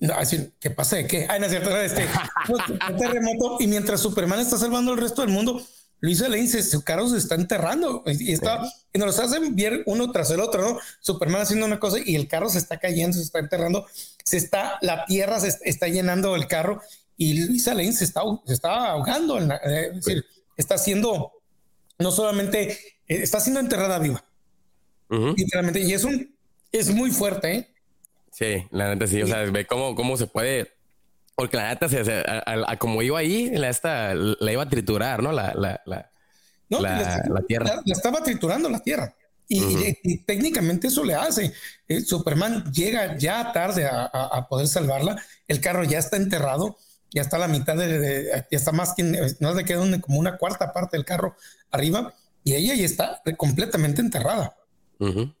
No, 0.00 0.18
decir, 0.18 0.52
¿qué 0.58 0.70
pasa 0.70 0.96
de 0.96 1.06
qué? 1.06 1.26
Ay, 1.28 1.38
no 1.40 1.46
es 1.46 1.52
cierto, 1.52 1.76
este, 1.80 2.06
un 2.90 2.98
terremoto 2.98 3.58
y 3.60 3.66
mientras 3.66 4.00
Superman 4.00 4.40
está 4.40 4.58
salvando 4.58 4.92
al 4.92 4.98
resto 4.98 5.22
del 5.22 5.30
mundo, 5.30 5.64
Luisa 6.00 6.28
Lane, 6.28 6.46
se, 6.46 6.62
su 6.62 6.82
carro 6.82 7.08
se 7.08 7.16
está 7.16 7.34
enterrando 7.34 8.02
y 8.06 8.32
está, 8.32 8.60
y 8.92 8.98
nos 8.98 9.18
hacen 9.18 9.56
ver 9.56 9.82
uno 9.86 10.10
tras 10.12 10.30
el 10.30 10.40
otro, 10.40 10.60
¿no? 10.60 10.78
Superman 11.00 11.42
haciendo 11.42 11.64
una 11.64 11.80
cosa 11.80 11.96
y 12.04 12.16
el 12.16 12.28
carro 12.28 12.50
se 12.50 12.58
está 12.58 12.78
cayendo, 12.78 13.16
se 13.16 13.22
está 13.22 13.38
enterrando, 13.38 13.86
se 14.22 14.36
está, 14.36 14.78
la 14.82 15.06
tierra 15.06 15.40
se 15.40 15.56
está 15.62 15.88
llenando 15.88 16.36
el 16.36 16.46
carro 16.46 16.82
y 17.16 17.46
Luisa 17.46 17.72
Lane 17.72 17.92
se 17.92 18.04
está, 18.04 18.20
se 18.44 18.52
está 18.52 18.90
ahogando, 18.90 19.40
eh, 19.40 19.88
es 19.94 20.04
decir, 20.04 20.26
está 20.56 20.76
siendo, 20.76 21.32
no 21.98 22.10
solamente, 22.10 22.78
está 23.08 23.40
siendo 23.40 23.60
enterrada 23.60 23.98
viva, 23.98 24.24
literalmente, 25.08 25.80
y 25.80 25.92
es 25.92 26.04
un, 26.04 26.34
es 26.72 26.90
muy 26.90 27.10
fuerte, 27.10 27.54
¿eh? 27.54 27.70
Sí, 28.30 28.66
la 28.70 28.88
neta 28.92 29.06
sí, 29.06 29.22
o 29.22 29.26
sea, 29.26 29.42
ve 29.44 29.66
cómo, 29.66 29.94
cómo 29.94 30.16
se 30.16 30.26
puede 30.26 30.74
porque 31.34 31.56
la 31.56 31.68
neta, 31.68 31.86
a, 32.46 32.76
como 32.76 33.02
iba 33.02 33.18
ahí, 33.18 33.50
la, 33.50 33.68
esta, 33.68 34.14
la 34.14 34.52
iba 34.52 34.62
a 34.62 34.68
triturar, 34.68 35.22
¿no? 35.22 35.32
La, 35.32 35.52
la, 35.54 35.80
la, 35.84 36.10
la, 36.68 37.42
tierra. 37.46 37.82
La, 37.84 37.92
estaba 37.92 38.22
triturando 38.22 38.68
la 38.68 38.78
tierra. 38.80 39.14
Y, 39.48 40.18
técnicamente 40.18 40.88
eso 40.88 41.04
le 41.04 41.14
hace. 41.14 41.52
Eh, 41.88 42.00
Superman 42.00 42.72
llega 42.72 43.18
ya 43.18 43.52
tarde 43.52 43.86
a, 43.86 44.46
poder 44.48 44.68
salvarla. 44.68 45.20
El 45.48 45.60
carro 45.60 45.82
ya 45.82 45.98
está 45.98 46.16
enterrado, 46.16 46.78
ya 47.10 47.22
está 47.22 47.36
la 47.36 47.48
mitad 47.48 47.76
de, 47.76 48.46
ya 48.50 48.56
está 48.56 48.70
más 48.70 48.94
que 48.94 49.02
no 49.40 49.54
le 49.54 49.64
queda 49.64 50.00
como 50.00 50.18
una 50.18 50.38
cuarta 50.38 50.72
parte 50.72 50.96
del 50.96 51.04
carro 51.04 51.36
arriba 51.70 52.14
y 52.44 52.54
ella 52.54 52.74
ya 52.74 52.84
está 52.84 53.22
completamente 53.36 54.02
enterrada. 54.02 54.54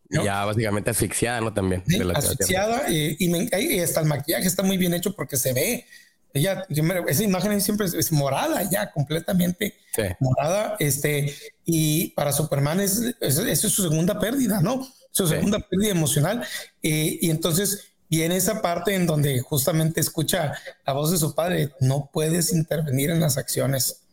Ya 0.08 0.44
básicamente 0.44 0.90
asfixiada, 0.90 1.40
¿no? 1.40 1.52
También. 1.52 1.82
asfixiada 2.14 2.90
y, 2.90 3.16
y, 3.18 3.80
hasta 3.80 4.00
el 4.00 4.06
maquillaje 4.06 4.46
está 4.46 4.62
muy 4.62 4.76
bien 4.76 4.94
hecho 4.94 5.14
porque 5.14 5.36
se 5.36 5.52
ve. 5.52 5.86
Ella, 6.32 6.66
esa 7.06 7.22
imagen 7.22 7.60
siempre 7.60 7.86
es, 7.86 8.10
morada, 8.10 8.68
ya 8.68 8.90
completamente 8.90 9.76
morada. 10.18 10.76
Este, 10.80 11.32
y 11.64 12.08
para 12.08 12.32
Superman 12.32 12.80
es, 12.80 13.14
es, 13.20 13.60
su 13.60 13.82
segunda 13.82 14.18
pérdida, 14.18 14.60
¿no? 14.60 14.88
Su 15.12 15.28
segunda 15.28 15.60
pérdida 15.60 15.92
emocional. 15.92 16.44
Eh, 16.82 17.18
y 17.20 17.30
entonces 17.30 17.92
viene 18.10 18.36
esa 18.36 18.60
parte 18.62 18.94
en 18.94 19.06
donde 19.06 19.40
justamente 19.40 20.00
escucha 20.00 20.54
la 20.84 20.92
voz 20.92 21.12
de 21.12 21.18
su 21.18 21.36
padre: 21.36 21.70
no 21.80 22.10
puedes 22.12 22.52
intervenir 22.52 23.10
en 23.10 23.20
las 23.20 23.36
acciones. 23.36 24.03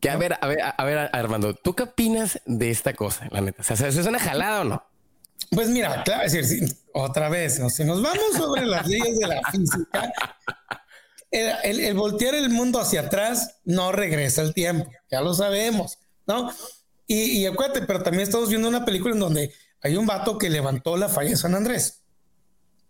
Que 0.00 0.10
a 0.10 0.16
ver, 0.16 0.38
a 0.40 0.46
ver, 0.46 0.58
a 0.76 0.84
ver, 0.84 1.10
Armando, 1.12 1.54
¿tú 1.54 1.74
qué 1.74 1.84
opinas 1.84 2.40
de 2.44 2.70
esta 2.70 2.94
cosa, 2.94 3.28
la 3.30 3.40
neta? 3.40 3.62
O 3.62 3.76
sea, 3.76 3.88
¿es 3.88 3.96
una 3.96 4.18
jalada 4.18 4.60
o 4.60 4.64
no? 4.64 4.84
Pues 5.50 5.68
mira, 5.68 6.02
claro, 6.02 6.24
es 6.24 6.32
decir, 6.32 6.76
otra 6.92 7.28
vez, 7.28 7.60
si 7.74 7.84
nos 7.84 8.02
vamos 8.02 8.36
sobre 8.36 8.66
las 8.66 8.86
leyes 8.86 9.18
de 9.18 9.26
la 9.26 9.40
física, 9.50 10.12
el, 11.30 11.94
voltear 11.94 12.34
el 12.34 12.50
mundo 12.50 12.80
hacia 12.80 13.02
atrás 13.02 13.58
no 13.64 13.92
regresa 13.92 14.42
el 14.42 14.54
tiempo, 14.54 14.90
ya 15.10 15.20
lo 15.20 15.34
sabemos, 15.34 15.98
¿no? 16.26 16.50
Y, 17.06 17.38
y 17.38 17.46
acuérdate, 17.46 17.82
pero 17.82 18.02
también 18.02 18.24
estamos 18.24 18.48
viendo 18.48 18.68
una 18.68 18.84
película 18.84 19.14
en 19.14 19.20
donde 19.20 19.54
hay 19.82 19.96
un 19.96 20.06
vato 20.06 20.38
que 20.38 20.50
levantó 20.50 20.96
la 20.96 21.08
falla 21.08 21.30
de 21.30 21.36
San 21.36 21.54
Andrés. 21.54 22.02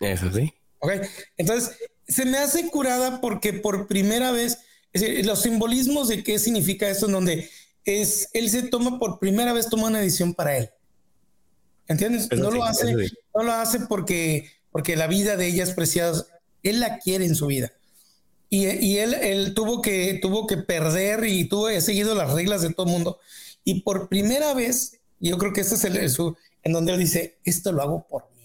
Eso 0.00 0.32
sí. 0.32 0.52
Ok, 0.78 0.92
entonces 1.36 1.78
se 2.06 2.24
me 2.24 2.38
hace 2.38 2.68
curada 2.70 3.20
porque 3.20 3.52
por 3.52 3.86
primera 3.86 4.30
vez, 4.30 4.58
es 4.96 5.02
decir, 5.02 5.26
los 5.26 5.42
simbolismos 5.42 6.08
de 6.08 6.22
qué 6.22 6.38
significa 6.38 6.88
esto, 6.88 7.04
en 7.04 7.12
donde 7.12 7.50
es, 7.84 8.30
él 8.32 8.48
se 8.48 8.62
toma 8.62 8.98
por 8.98 9.18
primera 9.18 9.52
vez, 9.52 9.68
toma 9.68 9.88
una 9.88 10.00
edición 10.00 10.32
para 10.32 10.56
él. 10.56 10.70
¿Entiendes? 11.86 12.28
no 12.32 12.50
lo 12.50 12.64
hace, 12.64 12.94
no 13.34 13.42
lo 13.42 13.52
hace 13.52 13.80
porque, 13.80 14.50
porque 14.72 14.96
la 14.96 15.06
vida 15.06 15.36
de 15.36 15.48
ella 15.48 15.64
es 15.64 15.72
preciada. 15.72 16.24
Él 16.62 16.80
la 16.80 16.98
quiere 16.98 17.26
en 17.26 17.34
su 17.34 17.46
vida. 17.46 17.72
Y, 18.48 18.66
y 18.66 18.98
él, 18.98 19.12
él, 19.12 19.52
tuvo, 19.52 19.82
que, 19.82 20.18
tuvo 20.22 20.46
que 20.46 20.56
perder 20.56 21.26
y 21.26 21.44
tuvo, 21.44 21.68
he 21.68 21.82
seguido 21.82 22.14
las 22.14 22.32
reglas 22.32 22.62
de 22.62 22.72
todo 22.72 22.86
el 22.86 22.92
mundo. 22.92 23.20
Y 23.64 23.82
por 23.82 24.08
primera 24.08 24.54
vez, 24.54 24.98
yo 25.20 25.36
creo 25.36 25.52
que 25.52 25.60
este 25.60 25.74
es 25.74 25.84
el, 25.84 26.10
su, 26.10 26.34
en 26.62 26.72
donde 26.72 26.94
él 26.94 26.98
dice, 26.98 27.36
esto 27.44 27.70
lo 27.70 27.82
hago 27.82 28.06
por 28.08 28.22
mí. 28.34 28.35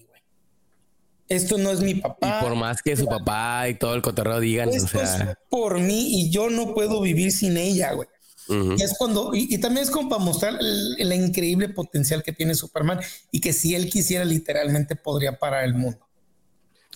Esto 1.31 1.57
no 1.57 1.71
es 1.71 1.79
mi 1.79 1.95
papá. 1.95 2.39
Y 2.39 2.43
por 2.43 2.55
más 2.55 2.81
que 2.81 2.97
su 2.97 3.05
papá 3.05 3.69
y 3.69 3.75
todo 3.75 3.95
el 3.95 4.01
cotorreo 4.01 4.41
digan, 4.41 4.67
o 4.67 4.71
sea... 4.73 5.03
es 5.03 5.37
por 5.49 5.79
mí 5.79 6.19
y 6.19 6.29
yo 6.29 6.49
no 6.49 6.73
puedo 6.73 6.99
vivir 6.99 7.31
sin 7.31 7.55
ella, 7.55 7.93
güey. 7.93 8.09
Y 8.49 8.83
es 8.83 8.97
cuando, 8.97 9.31
y, 9.33 9.57
también 9.59 9.85
es 9.85 9.91
como 9.91 10.09
para 10.09 10.21
mostrar 10.21 10.55
el, 10.59 11.13
increíble 11.13 11.69
potencial 11.69 12.21
que 12.21 12.33
tiene 12.33 12.53
Superman 12.53 12.99
y 13.31 13.39
que 13.39 13.53
si 13.53 13.75
él 13.75 13.89
quisiera 13.89 14.25
literalmente 14.25 14.97
podría 14.97 15.39
parar 15.39 15.63
el 15.63 15.73
mundo. 15.73 16.05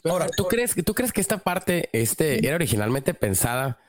Ahora, 0.04 0.28
¿tú 0.28 0.48
crees, 0.50 0.76
¿tú 0.84 0.94
crees 0.94 1.14
que 1.14 1.22
esta 1.22 1.38
parte 1.38 1.90
este, 1.94 2.46
era 2.46 2.56
originalmente 2.56 3.14
pensada 3.14 3.80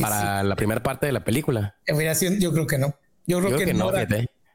para 0.00 0.44
la 0.44 0.54
primera 0.54 0.84
parte 0.84 1.06
de 1.06 1.12
la 1.12 1.24
película? 1.24 1.74
Yo 2.38 2.52
creo 2.52 2.68
que 2.68 2.78
no. 2.78 2.94
Yo 3.26 3.40
creo, 3.40 3.58
que, 3.58 3.74
no. 3.74 3.90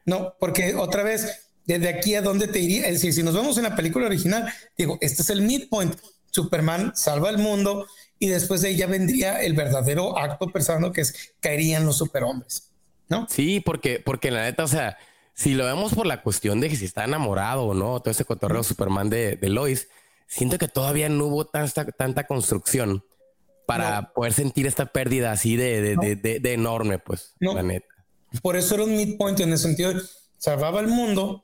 No, 0.06 0.34
porque 0.39 0.76
otra 0.76 1.04
vez, 1.04 1.51
desde 1.66 1.89
aquí 1.89 2.16
a 2.16 2.22
dónde 2.22 2.47
te 2.47 2.59
iría, 2.59 2.88
es 2.88 2.93
decir, 2.93 3.14
si 3.14 3.24
nos 3.24 3.34
vemos 3.34 3.57
en 3.57 3.64
la 3.64 3.76
película 3.76 4.05
original, 4.05 4.51
digo, 4.78 4.97
este 5.01 5.22
es 5.22 5.30
el 5.30 5.41
midpoint. 5.41 5.95
Superman 6.32 6.93
salva 6.95 7.30
el 7.30 7.38
mundo, 7.38 7.88
y 8.22 8.28
después 8.28 8.62
de 8.62 8.70
ella 8.70 8.86
vendría 8.86 9.41
el 9.41 9.53
verdadero 9.53 10.16
acto 10.16 10.47
pensando 10.47 10.91
que 10.91 11.01
es 11.01 11.34
caerían 11.39 11.88
los 11.88 11.97
superhombres, 11.97 12.72
¿no? 13.09 13.26
Sí, 13.28 13.62
porque, 13.62 13.99
porque 13.99 14.30
la 14.30 14.43
neta, 14.43 14.64
o 14.64 14.68
sea, 14.68 14.95
si 15.34 15.55
lo 15.55 15.66
vemos 15.66 15.95
por 15.95 16.05
la 16.05 16.22
cuestión 16.22 16.62
de 16.62 16.70
que 16.70 16.76
si 16.76 16.86
está 16.86 17.03
enamorado 17.03 17.64
o 17.64 17.74
no, 17.74 17.99
todo 17.99 18.12
ese 18.12 18.24
cotorreo 18.24 18.62
Superman 18.62 19.09
de, 19.09 19.38
de, 19.38 19.49
Lois, 19.49 19.88
siento 20.28 20.59
que 20.59 20.68
todavía 20.68 21.09
no 21.09 21.26
hubo 21.26 21.45
tanta, 21.47 21.84
tanta 21.86 22.28
construcción 22.28 23.03
para 23.66 24.14
poder 24.14 24.34
sentir 24.34 24.68
esta 24.68 24.86
pérdida 24.86 25.32
así 25.32 25.55
de, 25.55 25.95
de, 25.95 26.16
de 26.39 26.53
enorme, 26.53 26.99
pues, 26.99 27.34
la 27.39 27.64
neta. 27.64 27.88
Por 28.43 28.55
eso 28.55 28.76
era 28.76 28.84
un 28.84 28.95
midpoint 28.95 29.39
en 29.39 29.51
el 29.51 29.57
sentido 29.57 29.95
de 29.95 30.01
salvaba 30.38 30.80
el 30.80 30.88
mundo, 30.89 31.43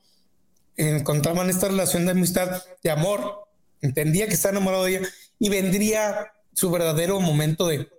encontraban 0.78 1.50
esta 1.50 1.68
relación 1.68 2.06
de 2.06 2.12
amistad, 2.12 2.64
de 2.84 2.92
amor, 2.92 3.48
entendía 3.82 4.28
que 4.28 4.36
está 4.36 4.50
enamorado 4.50 4.86
de 4.86 4.98
ella 4.98 5.10
y 5.40 5.50
vendría 5.50 6.32
su 6.54 6.72
verdadero 6.72 7.20
momento 7.20 7.68
de 7.68 7.90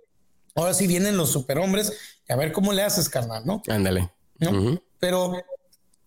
ahora 0.55 0.73
sí 0.73 0.87
vienen 0.87 1.17
los 1.17 1.31
superhombres 1.31 1.93
y 2.27 2.33
a 2.33 2.35
ver 2.35 2.51
cómo 2.51 2.73
le 2.73 2.81
haces, 2.81 3.07
carnal, 3.09 3.45
¿no? 3.45 3.61
Ándale. 3.67 4.09
Pero 4.99 5.33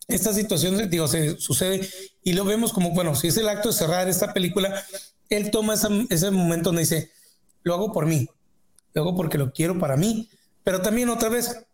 esta 0.08 0.32
situación, 0.32 0.90
digo, 0.90 1.08
se 1.08 1.38
sucede 1.38 1.88
y 2.22 2.32
lo 2.32 2.44
vemos 2.44 2.72
como, 2.72 2.90
bueno, 2.90 3.14
si 3.14 3.28
es 3.28 3.36
el 3.36 3.48
acto 3.48 3.68
de 3.68 3.74
cerrar 3.74 4.08
esta 4.08 4.32
película, 4.32 4.84
él 5.28 5.50
toma 5.50 5.74
ese 6.10 6.30
momento 6.30 6.68
donde 6.68 6.82
dice, 6.82 7.10
lo 7.62 7.74
hago 7.74 7.92
por 7.92 8.06
mí, 8.06 8.28
lo 8.94 9.02
hago 9.02 9.16
porque 9.16 9.38
lo 9.38 9.52
quiero 9.52 9.78
para 9.78 9.96
mí, 9.96 10.28
pero 10.64 10.82
también 10.82 11.08
otra 11.08 11.28
vez, 11.28 11.64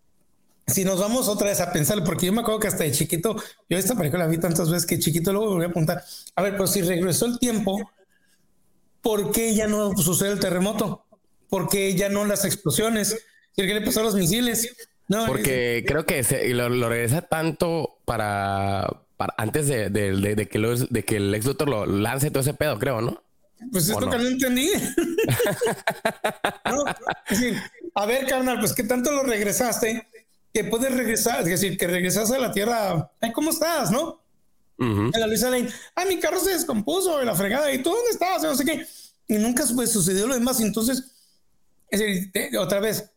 si 0.68 0.84
nos 0.84 1.00
vamos 1.00 1.28
otra 1.28 1.48
vez 1.48 1.60
a 1.60 1.72
pensar, 1.72 2.04
porque 2.04 2.26
yo 2.26 2.32
me 2.32 2.42
acuerdo 2.42 2.60
que 2.60 2.68
hasta 2.68 2.84
de 2.84 2.92
chiquito, 2.92 3.36
yo 3.68 3.78
esta 3.78 3.94
película 3.94 4.24
la 4.24 4.30
vi 4.30 4.38
tantas 4.38 4.70
veces 4.70 4.86
que 4.86 4.98
chiquito 4.98 5.32
luego 5.32 5.50
volví 5.50 5.64
a 5.64 5.68
apuntar, 5.68 6.04
a 6.34 6.42
ver, 6.42 6.52
pero 6.52 6.66
si 6.66 6.82
regresó 6.82 7.26
el 7.26 7.38
tiempo, 7.38 7.90
¿por 9.00 9.32
qué 9.32 9.54
ya 9.54 9.66
no 9.66 9.96
sucede 9.96 10.32
el 10.32 10.40
terremoto? 10.40 11.04
¿Por 11.48 11.68
qué 11.68 11.94
ya 11.94 12.10
no 12.10 12.26
las 12.26 12.44
explosiones? 12.44 13.24
¿Qué 13.56 13.62
le 13.62 13.80
pasó 13.80 14.00
a 14.00 14.04
los 14.04 14.14
misiles? 14.14 14.76
No, 15.08 15.26
Porque 15.26 15.84
creo 15.86 16.04
que 16.04 16.22
lo, 16.52 16.88
regresa 16.88 17.22
tanto 17.22 17.96
para, 18.04 18.86
antes 19.38 19.66
de, 19.66 19.90
que 20.50 20.58
de 20.90 21.04
que 21.04 21.16
el 21.16 21.34
ex 21.34 21.46
doctor 21.46 21.68
lo 21.68 21.86
lance 21.86 22.30
todo 22.30 22.42
ese 22.42 22.52
pedo, 22.52 22.78
creo, 22.78 23.00
¿no? 23.00 23.22
Pues 23.72 23.88
esto 23.88 24.08
que 24.08 24.18
no 24.18 24.28
entendí. 24.28 24.70
a 27.94 28.06
ver, 28.06 28.26
carnal, 28.26 28.60
pues 28.60 28.74
qué 28.74 28.84
tanto 28.84 29.10
lo 29.10 29.22
regresaste 29.22 30.06
que 30.58 30.64
puedes 30.64 30.92
regresar, 30.92 31.40
es 31.42 31.46
decir, 31.46 31.78
que 31.78 31.86
regresaste 31.86 32.34
a 32.34 32.40
la 32.40 32.50
tierra. 32.50 33.12
Ay, 33.20 33.30
¿cómo 33.30 33.50
estás? 33.50 33.92
¿No? 33.92 34.20
la 34.78 35.26
Luisa 35.26 35.50
Lane, 35.50 35.68
ah, 35.96 36.04
mi 36.04 36.20
carro 36.20 36.38
se 36.38 36.50
descompuso, 36.50 37.20
la 37.24 37.34
fregada, 37.34 37.72
¿y 37.72 37.82
tú 37.82 37.90
dónde 37.90 38.10
estabas? 38.10 38.42
No 38.42 38.54
sé 38.56 38.64
qué. 38.64 38.86
Y 39.28 39.34
nunca 39.34 39.64
pues, 39.74 39.92
sucedió 39.92 40.26
lo 40.26 40.34
demás. 40.34 40.60
Entonces, 40.60 41.04
es 41.90 42.00
decir, 42.00 42.56
otra 42.58 42.80
vez, 42.80 43.10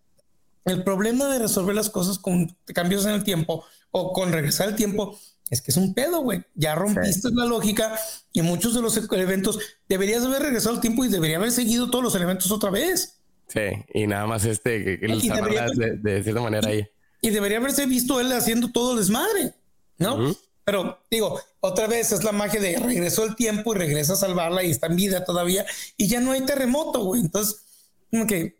el 0.65 0.83
problema 0.83 1.27
de 1.29 1.39
resolver 1.39 1.75
las 1.75 1.89
cosas 1.89 2.19
con 2.19 2.55
cambios 2.73 3.05
en 3.05 3.11
el 3.11 3.23
tiempo 3.23 3.63
o 3.89 4.13
con 4.13 4.31
regresar 4.31 4.69
el 4.69 4.75
tiempo 4.75 5.19
es 5.49 5.61
que 5.61 5.71
es 5.71 5.77
un 5.77 5.95
pedo, 5.95 6.21
güey. 6.21 6.43
Ya 6.53 6.75
rompiste 6.75 7.29
la 7.31 7.45
lógica 7.45 7.97
y 8.33 8.41
muchos 8.43 8.75
de 8.75 8.81
los 8.81 8.97
eventos 8.97 9.59
deberías 9.89 10.23
haber 10.23 10.43
regresado 10.43 10.75
el 10.75 10.81
tiempo 10.81 11.05
y 11.05 11.09
debería 11.09 11.37
haber 11.37 11.51
seguido 11.51 11.89
todos 11.89 12.03
los 12.03 12.15
elementos 12.15 12.51
otra 12.51 12.69
vez. 12.69 13.19
Sí, 13.47 13.59
y 13.93 14.07
nada 14.07 14.27
más 14.27 14.45
este, 14.45 14.99
que, 14.99 15.07
de, 15.07 16.23
cierta 16.23 16.41
manera 16.41 16.69
ahí. 16.69 16.87
Y 17.21 17.29
debería 17.29 17.59
haberse 17.59 17.85
visto 17.85 18.19
él 18.19 18.31
haciendo 18.31 18.71
todo 18.71 18.93
el 18.93 18.99
desmadre, 18.99 19.53
¿no? 19.97 20.35
Pero 20.63 20.99
digo, 21.09 21.39
otra 21.59 21.87
vez 21.87 22.11
es 22.11 22.23
la 22.23 22.31
magia 22.31 22.59
de 22.59 22.77
regresó 22.77 23.23
el 23.25 23.35
tiempo 23.35 23.73
y 23.73 23.77
regresa 23.77 24.13
a 24.13 24.15
salvarla 24.17 24.63
y 24.63 24.71
está 24.71 24.87
en 24.87 24.95
vida 24.95 25.23
todavía 25.23 25.65
y 25.97 26.07
ya 26.07 26.19
no 26.19 26.31
hay 26.31 26.41
terremoto, 26.41 27.03
güey. 27.03 27.21
Entonces, 27.21 27.61
como 28.09 28.27
que. 28.27 28.57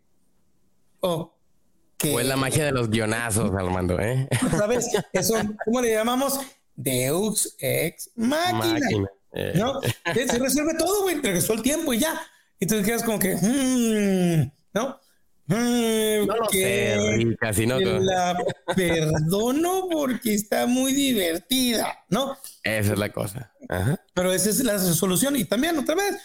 Oh, 1.00 1.32
que, 1.98 2.14
o 2.14 2.20
es 2.20 2.26
la 2.26 2.36
magia 2.36 2.64
de 2.64 2.72
los 2.72 2.90
guionazos, 2.90 3.50
Armando, 3.52 3.98
¿eh? 4.00 4.28
¿Sabes? 4.50 4.88
Eso, 5.12 5.34
¿cómo 5.64 5.80
le 5.80 5.92
llamamos? 5.92 6.38
Deus 6.74 7.54
ex 7.58 8.10
máquina. 8.16 9.08
Eh. 9.32 9.52
¿No? 9.56 9.80
Se 10.14 10.38
resuelve 10.38 10.74
todo, 10.74 11.02
güey. 11.02 11.20
Regresó 11.20 11.54
el 11.54 11.62
tiempo 11.62 11.92
y 11.92 12.00
ya. 12.00 12.20
Y 12.58 12.66
tú 12.66 12.82
quedas 12.82 13.02
como 13.02 13.18
que, 13.18 13.34
hmm", 13.34 14.52
¿no? 14.74 15.00
Mm, 15.46 16.26
no 16.26 16.36
lo 16.36 16.48
sé, 16.50 16.96
no. 17.80 18.00
La 18.00 18.38
perdono 18.76 19.88
porque 19.90 20.34
está 20.34 20.66
muy 20.66 20.92
divertida, 20.92 22.04
¿no? 22.08 22.36
Esa 22.62 22.92
es 22.92 22.98
la 22.98 23.12
cosa. 23.12 23.52
Pero 24.14 24.32
esa 24.32 24.50
es 24.50 24.62
la 24.62 24.78
solución. 24.78 25.36
Y 25.36 25.44
también, 25.44 25.78
otra 25.78 25.94
vez, 25.94 26.16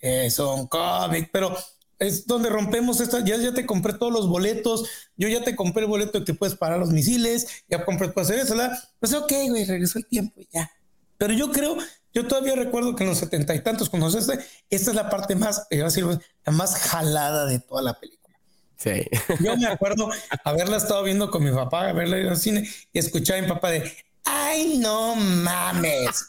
es 0.00 0.38
un 0.38 0.66
cómic, 0.68 1.30
pero 1.32 1.56
es 1.98 2.26
donde 2.26 2.48
rompemos 2.48 3.00
esta. 3.00 3.24
Ya, 3.24 3.36
ya 3.36 3.52
te 3.52 3.66
compré 3.66 3.94
todos 3.94 4.12
los 4.12 4.28
boletos. 4.28 4.88
Yo 5.16 5.28
ya 5.28 5.42
te 5.42 5.56
compré 5.56 5.82
el 5.82 5.88
boleto 5.88 6.20
de 6.20 6.24
que 6.24 6.34
puedes 6.34 6.54
parar 6.54 6.78
los 6.78 6.90
misiles. 6.90 7.64
Ya 7.68 7.84
compré, 7.84 8.08
puedes 8.08 8.30
hacer 8.30 8.44
eso. 8.44 8.56
¿verdad? 8.56 8.78
Pues 9.00 9.12
ok, 9.14 9.32
güey, 9.48 9.64
regresó 9.64 9.98
el 9.98 10.06
tiempo 10.06 10.40
y 10.40 10.48
ya. 10.52 10.70
Pero 11.16 11.32
yo 11.34 11.50
creo, 11.50 11.76
yo 12.14 12.26
todavía 12.28 12.54
recuerdo 12.54 12.94
que 12.94 13.02
en 13.02 13.10
los 13.10 13.18
setenta 13.18 13.54
y 13.54 13.60
tantos, 13.60 13.90
cuando 13.90 14.06
este, 14.08 14.38
esta 14.70 14.90
es 14.90 14.96
la 14.96 15.10
parte 15.10 15.34
más, 15.34 15.66
la 15.70 16.52
más 16.52 16.76
jalada 16.76 17.46
de 17.46 17.58
toda 17.58 17.82
la 17.82 17.98
película. 17.98 18.17
Sí. 18.78 19.06
Yo 19.40 19.56
me 19.56 19.66
acuerdo 19.66 20.08
haberla 20.44 20.76
estado 20.76 21.02
viendo 21.02 21.30
con 21.30 21.42
mi 21.42 21.50
papá, 21.50 21.88
haberla 21.88 22.18
ido 22.18 22.30
al 22.30 22.36
cine 22.36 22.68
y 22.92 22.98
escuchar 22.98 23.38
a 23.38 23.42
mi 23.42 23.48
papá 23.48 23.70
de, 23.70 23.92
ay, 24.24 24.78
no 24.78 25.16
mames. 25.16 26.26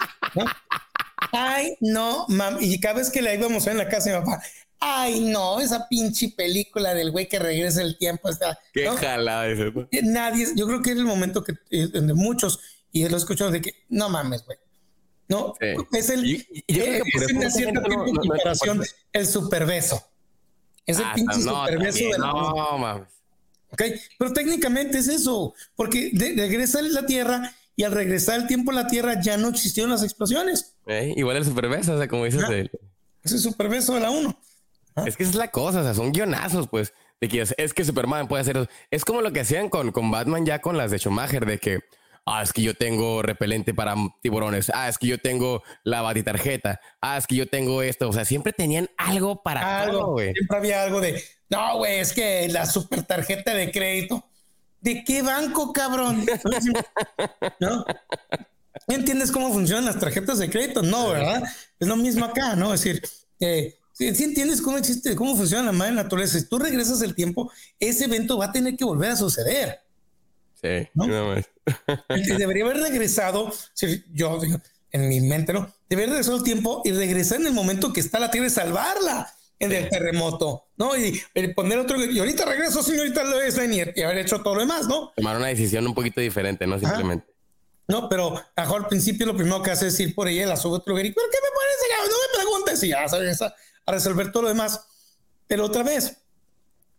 Ay, 1.31 1.77
no 1.79 2.25
mames. 2.27 2.63
Y 2.63 2.79
cada 2.79 2.95
vez 2.95 3.11
que 3.11 3.21
la 3.21 3.33
íbamos 3.33 3.67
a 3.67 3.71
en 3.71 3.77
la 3.77 3.87
casa 3.87 4.09
de 4.09 4.17
mi 4.17 4.25
papá, 4.25 4.41
ay, 4.79 5.19
no, 5.19 5.59
esa 5.59 5.87
pinche 5.87 6.33
película 6.35 6.95
del 6.95 7.11
güey 7.11 7.27
que 7.27 7.37
regresa 7.37 7.83
el 7.83 7.97
tiempo. 7.97 8.29
Está, 8.29 8.57
Qué 8.73 8.89
jalada 8.89 9.47
eso. 9.47 9.87
Nadie, 10.03 10.47
yo 10.55 10.65
creo 10.65 10.81
que 10.81 10.91
es 10.91 10.97
el 10.97 11.05
momento 11.05 11.43
que, 11.43 11.53
eh, 11.69 11.87
de 11.87 12.13
muchos, 12.15 12.59
y 12.91 13.07
lo 13.07 13.17
escuchado 13.17 13.51
de 13.51 13.61
que, 13.61 13.73
no 13.89 14.09
mames, 14.09 14.43
güey. 14.43 14.57
No, 15.27 15.53
es 15.91 16.09
el, 16.09 16.25
yo, 16.25 16.43
creo 16.65 17.03
que 17.03 17.11
es, 17.13 17.29
en 17.29 17.51
cierto 17.51 17.83
tiempo 17.83 18.05
de 18.05 18.13
comparación 18.13 18.83
el 19.13 19.27
superbeso. 19.27 20.08
Es 20.89 20.97
el 20.97 21.05
ah, 21.05 21.13
pinche 21.13 21.39
no, 21.41 21.65
de 21.65 22.17
la. 22.17 22.27
No, 22.31 22.77
mames. 22.79 23.07
Ok, 23.71 23.81
pero 24.17 24.33
técnicamente 24.33 24.97
es 24.97 25.07
eso, 25.07 25.53
porque 25.75 26.11
regresa 26.35 26.79
a 26.79 26.81
la 26.81 27.05
Tierra 27.05 27.53
y 27.75 27.83
al 27.83 27.91
regresar 27.91 28.39
el 28.39 28.47
tiempo 28.47 28.71
a 28.71 28.73
la 28.73 28.87
Tierra 28.87 29.21
ya 29.21 29.37
no 29.37 29.49
existieron 29.49 29.91
las 29.91 30.01
explosiones. 30.01 30.73
igual 31.15 31.37
el 31.37 31.45
superbeso, 31.45 31.93
o 31.93 31.97
sea, 31.97 32.07
como 32.07 32.25
dices. 32.25 32.43
El... 32.49 32.71
Es 33.23 33.31
el 33.33 33.39
superbeso 33.39 33.93
de 33.93 33.99
la 33.99 34.09
1. 34.09 34.35
Es 35.05 35.15
que 35.15 35.23
esa 35.23 35.31
es 35.31 35.35
la 35.37 35.49
cosa, 35.49 35.81
o 35.81 35.83
sea, 35.83 35.93
son 35.93 36.11
guionazos, 36.11 36.67
pues, 36.67 36.93
de 37.21 37.27
que 37.27 37.41
es, 37.41 37.73
que 37.73 37.85
Superman 37.85 38.27
puede 38.27 38.41
hacer 38.41 38.57
eso. 38.57 38.67
Es 38.89 39.05
como 39.05 39.21
lo 39.21 39.31
que 39.31 39.41
hacían 39.41 39.69
con, 39.69 39.91
con 39.91 40.09
Batman 40.09 40.45
ya 40.45 40.59
con 40.59 40.75
las 40.75 40.89
de 40.89 40.97
Schumacher, 40.97 41.45
de 41.45 41.59
que 41.59 41.79
Ah, 42.31 42.43
es 42.43 42.53
que 42.53 42.61
yo 42.61 42.75
tengo 42.75 43.21
repelente 43.21 43.73
para 43.73 43.95
tiburones. 44.21 44.71
Ah, 44.73 44.87
es 44.87 44.97
que 44.97 45.07
yo 45.07 45.17
tengo 45.17 45.63
la 45.83 46.01
batitarjeta. 46.01 46.79
Ah, 47.01 47.17
es 47.17 47.25
que 47.25 47.35
yo 47.35 47.47
tengo 47.47 47.81
esto. 47.81 48.07
O 48.07 48.13
sea, 48.13 48.23
siempre 48.23 48.53
tenían 48.53 48.87
algo 48.97 49.41
para 49.41 49.81
algo. 49.81 50.11
güey. 50.11 50.33
Siempre 50.33 50.57
había 50.57 50.83
algo 50.83 51.01
de, 51.01 51.23
no, 51.49 51.77
güey, 51.77 51.99
es 51.99 52.13
que 52.13 52.47
la 52.49 52.65
super 52.67 53.03
tarjeta 53.03 53.53
de 53.53 53.71
crédito. 53.71 54.23
¿De 54.79 55.03
qué 55.03 55.23
banco, 55.23 55.73
cabrón? 55.73 56.25
¿No? 57.59 57.83
¿Entiendes 58.87 59.31
cómo 59.31 59.51
funcionan 59.51 59.85
las 59.85 59.99
tarjetas 59.99 60.37
de 60.37 60.49
crédito? 60.49 60.83
No, 60.83 61.09
¿verdad? 61.09 61.43
Es 61.79 61.87
lo 61.87 61.95
mismo 61.95 62.25
acá, 62.25 62.55
¿no? 62.55 62.73
Es 62.73 62.83
decir, 62.83 63.01
eh, 63.39 63.75
si 63.93 64.23
entiendes 64.23 64.61
cómo 64.61 64.77
existe, 64.77 65.15
cómo 65.15 65.35
funciona 65.35 65.63
la 65.63 65.71
madre 65.71 65.93
naturaleza, 65.93 66.39
si 66.39 66.47
tú 66.47 66.59
regresas 66.59 67.01
el 67.01 67.15
tiempo, 67.15 67.51
ese 67.79 68.05
evento 68.05 68.37
va 68.37 68.45
a 68.45 68.51
tener 68.51 68.77
que 68.77 68.85
volver 68.85 69.11
a 69.11 69.15
suceder. 69.17 69.79
Sí, 70.61 70.89
¿no? 70.93 71.05
debería 72.37 72.65
haber 72.65 72.77
regresado, 72.77 73.51
yo 74.11 74.39
en 74.91 75.07
mi 75.07 75.21
mente, 75.21 75.53
¿no? 75.53 75.73
Debería 75.89 76.07
haber 76.07 76.09
regresado 76.09 76.37
el 76.37 76.43
tiempo 76.43 76.81
y 76.83 76.91
regresar 76.91 77.39
en 77.39 77.47
el 77.47 77.53
momento 77.53 77.93
que 77.93 77.99
está 77.99 78.19
la 78.19 78.31
Tierra 78.31 78.47
y 78.47 78.49
salvarla 78.49 79.33
en 79.59 79.71
el 79.73 79.89
terremoto, 79.89 80.67
¿no? 80.77 80.95
Y, 80.95 81.21
poner 81.55 81.79
otro, 81.79 82.03
y 82.03 82.17
ahorita 82.17 82.45
regreso, 82.45 82.81
señorita 82.81 83.23
Lois 83.23 83.57
y 83.95 84.01
haber 84.01 84.19
hecho 84.19 84.41
todo 84.41 84.55
lo 84.55 84.61
demás, 84.61 84.87
¿no? 84.87 85.11
Tomar 85.15 85.37
una 85.37 85.47
decisión 85.47 85.85
un 85.85 85.93
poquito 85.93 86.21
diferente, 86.21 86.65
¿no? 86.65 86.79
Simplemente. 86.79 87.27
No, 87.87 88.07
pero 88.07 88.41
mejor 88.55 88.83
al 88.83 88.87
principio 88.87 89.25
lo 89.25 89.35
primero 89.35 89.61
que 89.61 89.71
hace 89.71 89.87
es 89.87 89.99
ir 89.99 90.15
por 90.15 90.27
ella, 90.27 90.45
la 90.45 90.55
sube 90.55 90.75
otro 90.75 90.93
y 90.99 91.11
¿por 91.11 91.23
qué 91.29 91.37
me 91.41 91.49
pones 91.49 92.09
No 92.09 92.15
me 92.15 92.37
preguntes 92.37 92.83
y 92.83 92.89
ya 92.89 93.07
sabes 93.07 93.41
a 93.41 93.53
resolver 93.91 94.31
todo 94.31 94.43
lo 94.43 94.49
demás. 94.49 94.85
Pero 95.47 95.65
otra 95.65 95.83
vez, 95.83 96.17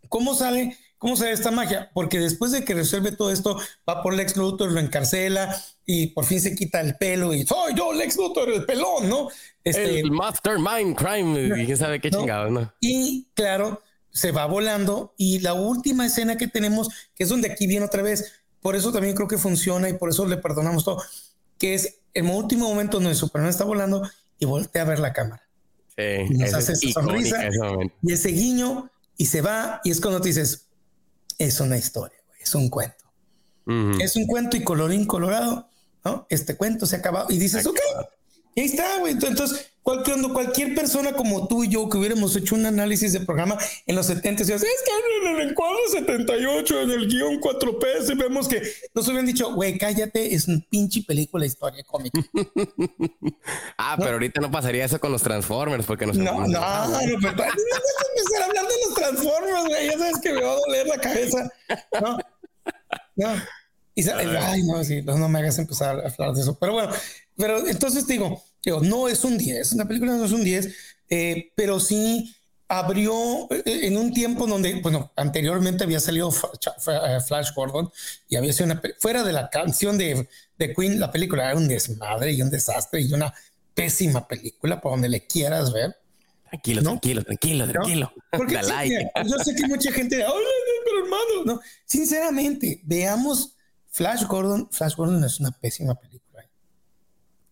¿cómo 0.08 0.34
sale? 0.34 0.76
¿Cómo 1.00 1.16
se 1.16 1.24
ve 1.24 1.32
esta 1.32 1.50
magia? 1.50 1.90
Porque 1.94 2.18
después 2.18 2.52
de 2.52 2.62
que 2.62 2.74
resuelve 2.74 3.12
todo 3.12 3.32
esto, 3.32 3.58
va 3.88 4.02
por 4.02 4.12
Lex 4.12 4.36
Luthor, 4.36 4.70
lo 4.70 4.80
encarcela 4.80 5.58
y 5.86 6.08
por 6.08 6.26
fin 6.26 6.42
se 6.42 6.54
quita 6.54 6.82
el 6.82 6.94
pelo 6.96 7.32
y 7.32 7.46
soy 7.46 7.72
yo, 7.74 7.94
Lex 7.94 8.18
Luthor, 8.18 8.50
el 8.50 8.66
pelón, 8.66 9.08
¿no? 9.08 9.28
Este, 9.64 10.00
el 10.00 10.10
Mastermind 10.10 10.94
Crime, 10.94 11.62
y 11.62 11.64
quién 11.64 11.78
sabe 11.78 12.02
qué 12.02 12.10
chingado, 12.10 12.50
¿no? 12.50 12.70
Y 12.80 13.28
claro, 13.32 13.82
se 14.10 14.30
va 14.30 14.44
volando 14.44 15.14
y 15.16 15.38
la 15.38 15.54
última 15.54 16.04
escena 16.04 16.36
que 16.36 16.48
tenemos, 16.48 16.90
que 17.14 17.22
es 17.22 17.30
donde 17.30 17.50
aquí 17.50 17.66
viene 17.66 17.86
otra 17.86 18.02
vez, 18.02 18.42
por 18.60 18.76
eso 18.76 18.92
también 18.92 19.16
creo 19.16 19.26
que 19.26 19.38
funciona 19.38 19.88
y 19.88 19.94
por 19.94 20.10
eso 20.10 20.26
le 20.26 20.36
perdonamos 20.36 20.84
todo, 20.84 21.02
que 21.56 21.72
es 21.72 22.00
el 22.12 22.26
último 22.26 22.68
momento 22.68 22.98
donde 22.98 23.14
Superman 23.14 23.48
está 23.48 23.64
volando 23.64 24.06
y 24.38 24.44
voltea 24.44 24.82
a 24.82 24.84
ver 24.84 24.98
la 24.98 25.14
cámara. 25.14 25.48
Sí, 25.96 26.26
y 26.28 26.36
nos 26.36 26.52
hace 26.52 26.74
esa 26.74 27.00
sonrisa 27.00 27.48
y 28.02 28.12
ese 28.12 28.28
guiño 28.28 28.90
y 29.16 29.24
se 29.24 29.40
va 29.40 29.80
y 29.82 29.92
es 29.92 29.98
cuando 30.02 30.20
te 30.20 30.28
dices, 30.28 30.66
es 31.40 31.58
una 31.60 31.78
historia, 31.78 32.18
es 32.38 32.54
un 32.54 32.68
cuento. 32.68 32.96
Es 34.00 34.16
un 34.16 34.26
cuento 34.26 34.56
y 34.56 34.64
colorín 34.64 35.06
colorado, 35.06 35.68
¿no? 36.04 36.26
Este 36.28 36.56
cuento 36.56 36.86
se 36.86 36.96
ha 36.96 36.98
acabado 36.98 37.28
y 37.30 37.38
dices, 37.38 37.64
ok, 37.66 37.78
y 38.54 38.60
ahí 38.60 38.66
está, 38.66 38.98
güey. 38.98 39.12
Entonces, 39.12 39.70
cualquier, 39.90 40.32
cualquier 40.32 40.74
persona 40.74 41.12
como 41.12 41.48
tú 41.48 41.64
y 41.64 41.68
yo 41.68 41.88
que 41.88 41.98
hubiéramos 41.98 42.36
hecho 42.36 42.54
un 42.54 42.66
análisis 42.66 43.12
de 43.12 43.20
programa 43.20 43.58
en 43.86 43.96
los 43.96 44.06
70, 44.06 44.42
es 44.42 44.48
que 44.48 45.28
en 45.28 45.36
el 45.36 45.50
encuadro 45.50 45.78
78, 45.90 46.80
en 46.82 46.90
el 46.90 47.08
guion 47.08 47.40
4P, 47.40 48.16
vemos 48.16 48.48
que 48.48 48.62
nos 48.94 49.06
hubieran 49.08 49.26
dicho, 49.26 49.52
güey, 49.54 49.76
cállate, 49.78 50.34
es 50.34 50.46
un 50.48 50.60
pinche 50.62 51.02
película 51.02 51.44
historia 51.44 51.82
cómica. 51.84 52.20
ah, 53.78 53.96
pero 53.98 54.12
ahorita 54.12 54.40
no 54.40 54.50
pasaría 54.50 54.84
eso 54.84 55.00
con 55.00 55.12
los 55.12 55.22
Transformers, 55.22 55.86
porque 55.86 56.06
no 56.06 56.12
No, 56.12 56.24
no, 56.24 56.46
no, 56.46 56.46
no, 56.46 56.88
no, 56.88 56.98
empezar 56.98 58.42
a 58.42 58.44
hablar 58.44 58.64
de 58.64 58.74
los 58.86 58.94
Transformers, 58.94 59.66
güey, 59.66 59.86
ya 59.86 59.98
sabes 59.98 60.20
que 60.20 60.32
me 60.32 60.42
va 60.42 60.52
a 60.52 60.56
doler 60.56 60.86
la 60.86 60.98
cabeza. 60.98 61.52
No, 62.00 62.18
no. 63.16 63.34
Y, 63.94 64.08
ay, 64.08 64.62
no, 64.62 64.82
sí, 64.84 65.02
no 65.02 65.28
me 65.28 65.40
hagas 65.40 65.58
empezar 65.58 66.00
a 66.00 66.08
hablar 66.08 66.32
de 66.34 66.40
eso. 66.40 66.56
Pero 66.58 66.72
bueno, 66.72 66.92
pero 67.36 67.66
entonces 67.66 68.06
digo, 68.06 68.42
digo, 68.64 68.80
no 68.80 69.08
es 69.08 69.24
un 69.24 69.38
10, 69.38 69.72
una 69.72 69.86
película 69.86 70.12
no 70.12 70.24
es 70.24 70.32
un 70.32 70.44
10, 70.44 70.74
eh, 71.08 71.52
pero 71.54 71.80
sí 71.80 72.34
abrió 72.68 73.48
eh, 73.50 73.62
en 73.64 73.96
un 73.96 74.12
tiempo 74.12 74.46
donde, 74.46 74.80
bueno, 74.80 75.10
anteriormente 75.16 75.84
había 75.84 75.98
salido 75.98 76.30
eh, 76.30 77.20
Flash 77.26 77.50
Gordon 77.54 77.90
y 78.28 78.36
había 78.36 78.52
sido 78.52 78.66
una, 78.66 78.82
fuera 78.98 79.24
de 79.24 79.32
la 79.32 79.50
canción 79.50 79.98
de, 79.98 80.28
de 80.56 80.74
Queen, 80.74 81.00
la 81.00 81.10
película 81.10 81.50
era 81.50 81.58
un 81.58 81.66
desmadre 81.66 82.32
y 82.32 82.42
un 82.42 82.50
desastre 82.50 83.00
y 83.00 83.12
una 83.12 83.34
pésima 83.74 84.26
película 84.26 84.80
por 84.80 84.92
donde 84.92 85.08
le 85.08 85.26
quieras 85.26 85.72
ver. 85.72 85.96
Tranquilo, 86.50 86.82
tranquilo, 86.82 87.22
tranquilo, 87.24 87.68
tranquilo. 87.68 88.12
Porque 88.30 88.54
yo 88.54 89.38
sé 89.38 89.54
que 89.54 89.66
mucha 89.68 89.92
gente, 89.92 90.16
pero 90.84 91.04
hermano, 91.04 91.44
no, 91.44 91.60
sinceramente, 91.84 92.80
veamos 92.84 93.54
Flash 93.88 94.24
Gordon. 94.24 94.68
Flash 94.70 94.96
Gordon 94.96 95.22
es 95.24 95.38
una 95.38 95.52
pésima 95.52 95.94
película. 95.94 96.09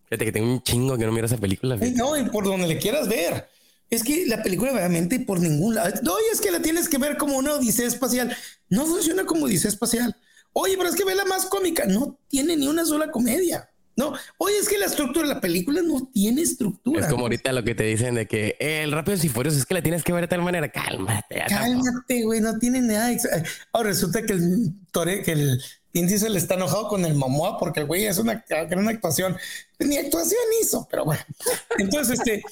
Fíjate 0.09 0.25
que 0.25 0.31
tengo 0.31 0.51
un 0.51 0.63
chingo 0.63 0.97
que 0.97 1.05
no 1.05 1.11
miro 1.11 1.27
esa 1.27 1.37
película. 1.37 1.77
No, 1.95 2.17
y 2.17 2.23
por 2.29 2.43
donde 2.43 2.67
le 2.67 2.79
quieras 2.79 3.07
ver. 3.07 3.47
Es 3.91 4.03
que 4.03 4.25
la 4.25 4.41
película 4.41 4.71
realmente 4.71 5.19
por 5.19 5.39
ningún 5.39 5.75
lado. 5.75 5.93
No, 6.03 6.15
es 6.31 6.41
que 6.41 6.51
la 6.51 6.61
tienes 6.61 6.89
que 6.89 6.97
ver 6.97 7.17
como 7.17 7.37
una 7.37 7.53
odisea 7.53 7.87
espacial. 7.87 8.35
No 8.69 8.85
funciona 8.85 9.25
como 9.25 9.45
odisea 9.45 9.69
espacial. 9.69 10.15
Oye, 10.53 10.75
pero 10.77 10.89
es 10.89 10.95
que 10.95 11.05
ve 11.05 11.15
la 11.15 11.25
más 11.25 11.45
cómica. 11.45 11.85
No 11.85 12.17
tiene 12.27 12.55
ni 12.55 12.67
una 12.67 12.85
sola 12.85 13.11
comedia. 13.11 13.69
No, 13.95 14.13
oye, 14.37 14.57
es 14.57 14.69
que 14.69 14.77
la 14.77 14.85
estructura 14.85 15.27
de 15.27 15.33
la 15.33 15.41
película 15.41 15.81
no 15.81 16.09
tiene 16.13 16.41
estructura. 16.41 17.01
Es 17.01 17.07
como 17.07 17.23
ahorita 17.23 17.51
lo 17.51 17.65
que 17.65 17.75
te 17.75 17.83
dicen 17.83 18.15
de 18.15 18.27
que 18.27 18.55
el 18.59 18.93
rápido 18.93 19.17
y 19.21 19.27
furioso 19.27 19.57
es 19.57 19.65
que 19.65 19.73
la 19.73 19.81
tienes 19.81 20.03
que 20.05 20.13
ver 20.13 20.21
de 20.21 20.29
tal 20.29 20.41
manera. 20.41 20.71
Cálmate. 20.71 21.43
Cálmate, 21.49 22.23
güey, 22.23 22.39
no 22.39 22.57
tiene 22.57 22.81
nada. 22.81 23.11
Ahora 23.73 23.89
resulta 23.89 24.21
que 24.21 24.33
el, 24.33 24.73
que 25.25 25.31
el 25.33 25.61
Vin 25.93 26.07
le 26.07 26.37
está 26.37 26.53
enojado 26.53 26.87
con 26.87 27.03
el 27.05 27.15
Momoa 27.15 27.57
porque 27.57 27.79
el 27.79 27.87
güey 27.87 28.05
es 28.05 28.17
una 28.17 28.45
gran 28.47 28.87
actuación. 28.87 29.37
Ni 29.79 29.97
actuación 29.97 30.41
hizo, 30.61 30.87
pero 30.89 31.05
bueno. 31.05 31.21
Entonces, 31.77 32.19
este, 32.19 32.43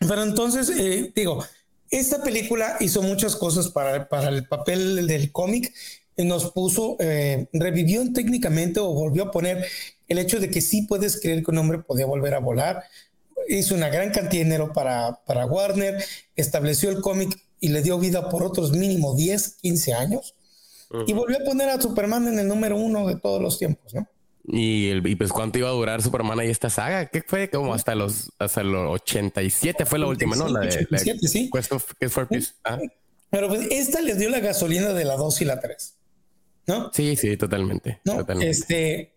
pero 0.00 0.22
entonces, 0.22 0.70
eh, 0.70 1.12
digo, 1.14 1.44
esta 1.90 2.22
película 2.22 2.76
hizo 2.80 3.02
muchas 3.02 3.36
cosas 3.36 3.68
para, 3.68 4.08
para 4.08 4.28
el 4.28 4.46
papel 4.46 5.06
del 5.06 5.30
cómic. 5.30 5.72
Nos 6.16 6.50
puso, 6.50 6.96
eh, 7.00 7.46
revivió 7.52 8.12
técnicamente 8.12 8.80
o 8.80 8.92
volvió 8.92 9.24
a 9.24 9.30
poner 9.30 9.66
el 10.08 10.18
hecho 10.18 10.40
de 10.40 10.50
que 10.50 10.60
sí 10.60 10.82
puedes 10.82 11.20
creer 11.20 11.42
que 11.42 11.50
un 11.50 11.58
hombre 11.58 11.78
podía 11.78 12.06
volver 12.06 12.34
a 12.34 12.38
volar. 12.38 12.84
Hizo 13.48 13.74
una 13.74 13.88
gran 13.88 14.10
cantidad 14.10 14.40
de 14.40 14.44
dinero 14.44 14.72
para, 14.72 15.20
para 15.26 15.46
Warner, 15.46 16.04
estableció 16.36 16.90
el 16.90 17.00
cómic 17.00 17.38
y 17.60 17.68
le 17.68 17.82
dio 17.82 17.98
vida 17.98 18.28
por 18.28 18.42
otros 18.42 18.72
mínimo 18.72 19.14
10, 19.14 19.56
15 19.62 19.94
años. 19.94 20.34
Y 21.06 21.12
volvió 21.12 21.38
a 21.38 21.44
poner 21.44 21.70
a 21.70 21.80
Superman 21.80 22.28
en 22.28 22.38
el 22.38 22.48
número 22.48 22.76
uno 22.76 23.06
de 23.06 23.16
todos 23.16 23.40
los 23.40 23.58
tiempos, 23.58 23.94
¿no? 23.94 24.06
Y, 24.44 24.88
el, 24.88 25.16
pues 25.16 25.30
cuánto 25.30 25.58
iba 25.58 25.68
a 25.68 25.72
durar 25.72 26.02
Superman 26.02 26.40
ahí 26.40 26.50
esta 26.50 26.68
saga, 26.68 27.06
¿qué 27.06 27.22
fue? 27.22 27.48
Como 27.48 27.74
hasta 27.74 27.94
los 27.94 28.32
hasta 28.38 28.64
los 28.64 28.90
87 29.02 29.86
fue 29.86 30.00
la 30.00 30.06
última, 30.06 30.34
¿no? 30.34 30.48
La 30.48 30.60
de 30.60 30.66
87, 30.66 31.28
sí. 31.28 31.50
Ah. 32.64 32.78
Pero 33.30 33.48
pues 33.48 33.68
esta 33.70 34.00
les 34.00 34.18
dio 34.18 34.28
la 34.30 34.40
gasolina 34.40 34.92
de 34.92 35.04
la 35.04 35.16
2 35.16 35.42
y 35.42 35.44
la 35.44 35.60
3. 35.60 35.94
¿No? 36.66 36.90
Sí, 36.92 37.16
sí, 37.16 37.36
totalmente. 37.36 38.00
totalmente. 38.04 38.50
Este, 38.50 39.12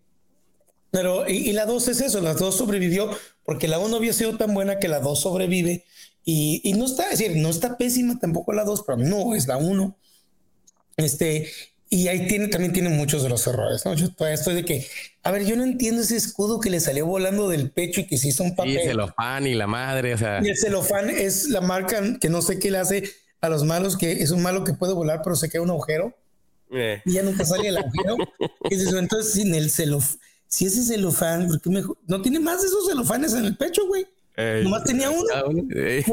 pero, 0.92 1.28
y, 1.28 1.52
la 1.54 1.66
2 1.66 1.88
es 1.90 2.02
eso, 2.02 2.22
la 2.22 2.34
2 2.34 2.56
sobrevivió 2.56 3.10
porque 3.44 3.68
la 3.68 3.80
1 3.80 3.96
había 3.96 4.14
sido 4.14 4.38
tan 4.38 4.54
buena 4.54 4.80
que 4.80 4.88
la 4.88 5.00
2 5.00 5.20
sobrevive 5.20 5.86
y, 6.24 6.62
y, 6.64 6.74
no 6.74 6.86
está, 6.86 7.12
es 7.12 7.20
decir, 7.20 7.36
no 7.38 7.50
está 7.50 7.78
pésima 7.78 8.20
tampoco 8.20 8.54
la 8.54 8.64
2, 8.64 8.84
pero 8.86 8.98
no 8.98 9.36
es 9.36 9.48
la 9.48 9.58
1. 9.58 9.98
Este, 10.98 11.50
y 11.90 12.08
ahí 12.08 12.28
tiene, 12.28 12.48
también 12.48 12.74
tiene 12.74 12.90
muchos 12.90 13.24
de 13.24 13.30
los 13.30 13.46
errores, 13.48 13.86
¿no? 13.86 13.94
Yo 13.94 14.12
todavía 14.12 14.36
estoy 14.36 14.56
de 14.56 14.66
que, 14.66 14.88
a 15.24 15.32
ver, 15.32 15.46
yo 15.46 15.56
no 15.56 15.64
entiendo 15.64 16.02
ese 16.02 16.18
escudo 16.18 16.60
que 16.60 16.70
le 16.70 16.80
salió 16.80 17.06
volando 17.06 17.50
del 17.50 17.70
pecho 17.70 18.02
y 18.02 18.08
que 18.08 18.18
se 18.18 18.30
hizo 18.30 18.44
un 18.44 18.56
papel. 18.56 18.74
Y 18.74 18.78
el 18.78 18.84
celofán 18.84 19.48
y 19.48 19.54
la 19.54 19.68
madre, 19.68 20.14
o 20.14 20.18
sea. 20.18 20.42
Y 20.44 20.50
el 20.50 20.58
celofán 20.58 21.10
es 21.10 21.50
la 21.50 21.62
marca 21.62 22.02
que 22.20 22.30
no 22.30 22.42
sé 22.42 22.60
qué 22.60 22.72
le 22.72 22.80
hace 22.80 23.12
a 23.42 23.50
los 23.50 23.64
malos, 23.64 23.98
que 23.98 24.12
es 24.12 24.32
un 24.32 24.42
malo 24.42 24.64
que 24.64 24.74
puede 24.74 24.94
volar, 24.94 25.22
pero 25.24 25.36
se 25.36 25.50
queda 25.50 25.62
un 25.62 25.70
agujero. 25.70 26.16
Eh. 26.72 27.02
Y 27.06 27.14
ya 27.14 27.24
nunca 27.24 27.46
sale 27.46 27.68
el 27.68 27.78
agujero. 27.78 28.18
entonces, 29.00 29.34
sin 29.34 29.54
el 29.54 29.70
celofán, 29.70 30.20
si 30.48 30.66
ese 30.66 30.84
celofán, 30.84 31.48
¿por 31.48 31.62
qué 31.62 31.70
mejor? 31.70 31.98
No 32.08 32.22
tiene 32.22 32.40
más 32.40 32.62
de 32.62 32.68
esos 32.68 32.88
celofanes 32.88 33.34
en 33.34 33.46
el 33.46 33.58
pecho, 33.58 33.86
güey. 33.88 34.08
Nomás 34.64 34.84
tenía 34.84 35.10
uno. 35.10 35.24
Pues, 35.70 36.06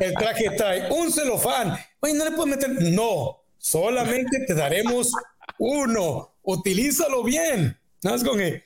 el 0.00 0.14
traje 0.14 0.50
trae 0.50 0.92
un 0.92 1.12
celofán. 1.12 1.76
Oye, 2.00 2.14
no 2.14 2.24
le 2.24 2.30
puedo 2.32 2.46
meter. 2.46 2.70
No, 2.70 3.42
solamente 3.58 4.44
te 4.46 4.54
daremos 4.54 5.12
uno. 5.58 6.34
Utilízalo 6.42 7.22
bien. 7.24 7.76
No 8.02 8.14
es 8.14 8.24
con 8.24 8.38
que, 8.38 8.62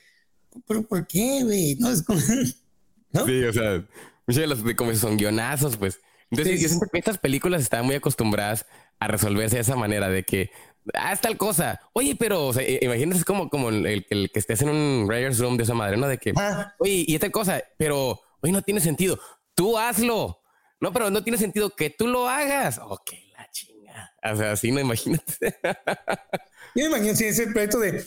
¿pero 0.67 0.83
por 0.83 1.05
qué, 1.07 1.43
güey? 1.43 1.75
No 1.75 1.89
es 1.89 2.03
con. 2.03 2.17
¿no? 3.11 3.25
Sí, 3.25 3.43
o 3.43 3.53
sea, 3.53 3.85
muchas 4.27 4.41
de 4.41 4.47
las 4.47 4.75
como 4.75 4.93
son 4.95 5.17
guionazos, 5.17 5.77
pues. 5.77 5.99
Entonces, 6.31 6.61
yo 6.61 6.67
siento 6.67 6.87
que 6.91 6.97
estas 6.97 7.17
películas 7.19 7.61
están 7.61 7.85
muy 7.85 7.95
acostumbradas 7.95 8.65
a 8.99 9.07
resolverse 9.07 9.57
de 9.57 9.61
esa 9.61 9.75
manera, 9.75 10.09
de 10.09 10.23
que 10.23 10.49
haz 10.93 11.21
tal 11.21 11.37
cosa. 11.37 11.79
Oye, 11.93 12.15
pero 12.15 12.47
o 12.47 12.53
sea, 12.53 12.63
imagínate 12.81 13.23
como, 13.23 13.49
como 13.49 13.69
el, 13.69 14.05
que 14.05 14.39
estés 14.39 14.61
en 14.61 14.69
un 14.69 15.05
Writer's 15.05 15.39
Room 15.39 15.57
de 15.57 15.63
esa 15.63 15.73
madre, 15.73 15.97
¿no? 15.97 16.07
De 16.07 16.17
que, 16.17 16.33
ah. 16.35 16.73
oye, 16.79 17.05
y 17.07 17.15
esta 17.15 17.29
cosa, 17.29 17.61
pero, 17.77 18.19
oye, 18.41 18.51
no 18.51 18.61
tiene 18.61 18.79
sentido. 18.79 19.19
Tú 19.53 19.77
hazlo. 19.77 20.39
No, 20.79 20.91
pero 20.91 21.09
no 21.09 21.23
tiene 21.23 21.37
sentido 21.37 21.69
que 21.75 21.89
tú 21.89 22.07
lo 22.07 22.27
hagas. 22.27 22.79
Ok, 22.83 23.11
la 24.23 24.29
chinga. 24.29 24.33
O 24.33 24.37
sea, 24.37 24.51
así 24.51 24.71
no 24.71 24.79
imagínate. 24.79 25.55
Yo 26.75 26.89
me 26.89 26.97
imagino 26.97 27.15
si 27.15 27.25
ese 27.25 27.47
proyecto 27.47 27.79
de, 27.79 28.03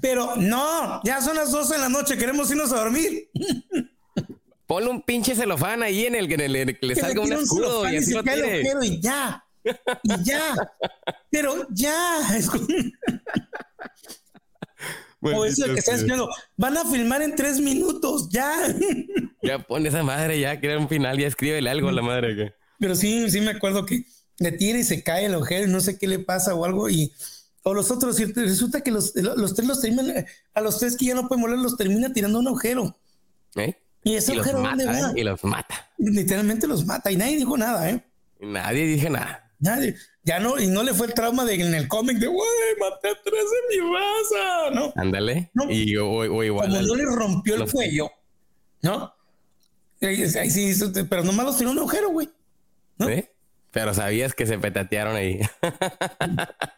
pero 0.00 0.36
no, 0.36 1.00
ya 1.04 1.20
son 1.20 1.36
las 1.36 1.50
12 1.50 1.74
de 1.74 1.80
la 1.80 1.88
noche, 1.88 2.18
queremos 2.18 2.50
irnos 2.50 2.72
a 2.72 2.76
dormir. 2.76 3.30
Ponle 4.66 4.90
un 4.90 5.02
pinche 5.02 5.34
celofán 5.34 5.82
ahí 5.82 6.04
en 6.04 6.14
el 6.14 6.28
que 6.28 6.36
le, 6.36 6.94
salga 6.94 7.22
un 7.22 7.32
escudo 7.32 7.90
y 7.90 7.96
así 7.96 8.12
lo 8.12 8.22
tiene. 8.22 8.62
Y 8.82 9.00
ya. 9.00 9.42
Y 9.64 10.24
ya. 10.24 10.54
Pero 11.30 11.66
ya. 11.70 12.18
o 15.22 15.44
eso 15.46 15.64
que 15.72 15.78
están 15.78 15.94
esperando. 15.94 16.28
Van 16.58 16.76
a 16.76 16.84
filmar 16.84 17.22
en 17.22 17.34
tres 17.34 17.58
minutos. 17.60 18.28
Ya. 18.28 18.54
Ya 19.42 19.58
pone 19.58 19.88
esa 19.88 20.02
madre, 20.02 20.38
ya 20.38 20.60
crea 20.60 20.76
un 20.78 20.90
final, 20.90 21.16
ya 21.16 21.28
escríbele 21.28 21.70
algo 21.70 21.88
a 21.88 21.92
la 21.92 22.02
madre. 22.02 22.36
Que... 22.36 22.52
Pero 22.78 22.94
sí, 22.94 23.30
sí 23.30 23.40
me 23.40 23.52
acuerdo 23.52 23.86
que 23.86 24.04
le 24.38 24.52
tira 24.52 24.78
y 24.78 24.84
se 24.84 25.02
cae 25.02 25.26
el 25.26 25.34
ojero 25.34 25.66
y 25.68 25.72
no 25.72 25.80
sé 25.80 25.98
qué 25.98 26.06
le 26.06 26.18
pasa 26.18 26.54
o 26.54 26.64
algo. 26.64 26.88
Y 26.88 27.12
o 27.62 27.74
los 27.74 27.90
otros, 27.90 28.18
resulta 28.36 28.80
que 28.80 28.90
los, 28.90 29.14
los 29.14 29.54
tres 29.54 29.68
los 29.68 29.80
terminan, 29.80 30.26
a 30.54 30.60
los 30.60 30.78
tres 30.78 30.96
que 30.96 31.06
ya 31.06 31.14
no 31.14 31.28
pueden 31.28 31.42
moler, 31.42 31.58
los 31.58 31.76
termina 31.76 32.12
tirando 32.12 32.38
un 32.38 32.48
agujero. 32.48 32.96
¿Eh? 33.56 33.76
Y 34.04 34.14
ese 34.14 34.32
agujero, 34.32 34.60
¿dónde 34.60 34.86
va? 34.86 34.98
¿eh? 34.98 35.12
Y 35.16 35.24
los 35.24 35.44
mata. 35.44 35.90
Literalmente 35.98 36.66
los 36.66 36.86
mata 36.86 37.10
y 37.10 37.16
nadie 37.16 37.36
dijo 37.36 37.56
nada, 37.56 37.90
¿eh? 37.90 38.02
Nadie 38.40 38.86
dije 38.86 39.10
nada. 39.10 39.52
Nadie. 39.58 39.96
Ya 40.22 40.38
no, 40.38 40.58
y 40.58 40.68
no 40.68 40.82
le 40.82 40.94
fue 40.94 41.08
el 41.08 41.14
trauma 41.14 41.44
de 41.44 41.54
en 41.54 41.74
el 41.74 41.88
cómic 41.88 42.18
de, 42.18 42.28
güey, 42.28 42.48
maté 42.78 43.08
a 43.08 43.22
tres 43.24 43.44
en 43.44 43.82
mi 43.82 43.94
raza, 43.94 44.70
¿no? 44.74 44.92
Ándale. 44.94 45.50
Y 45.68 45.96
o, 45.96 46.44
igual. 46.44 46.68
Como 46.68 46.82
no 46.82 46.94
le 46.94 47.04
rompió 47.04 47.56
el 47.56 47.70
cuello, 47.70 48.10
¿no? 48.82 49.12
Ahí 50.00 50.50
sí, 50.50 50.74
pero 51.10 51.24
nomás 51.24 51.46
los 51.46 51.58
tiró 51.58 51.72
un 51.72 51.78
agujero, 51.78 52.10
güey. 52.10 52.30
¿Sí? 53.00 53.24
Pero 53.70 53.92
sabías 53.94 54.34
que 54.34 54.46
se 54.46 54.58
petatearon 54.58 55.16
ahí. 55.16 55.40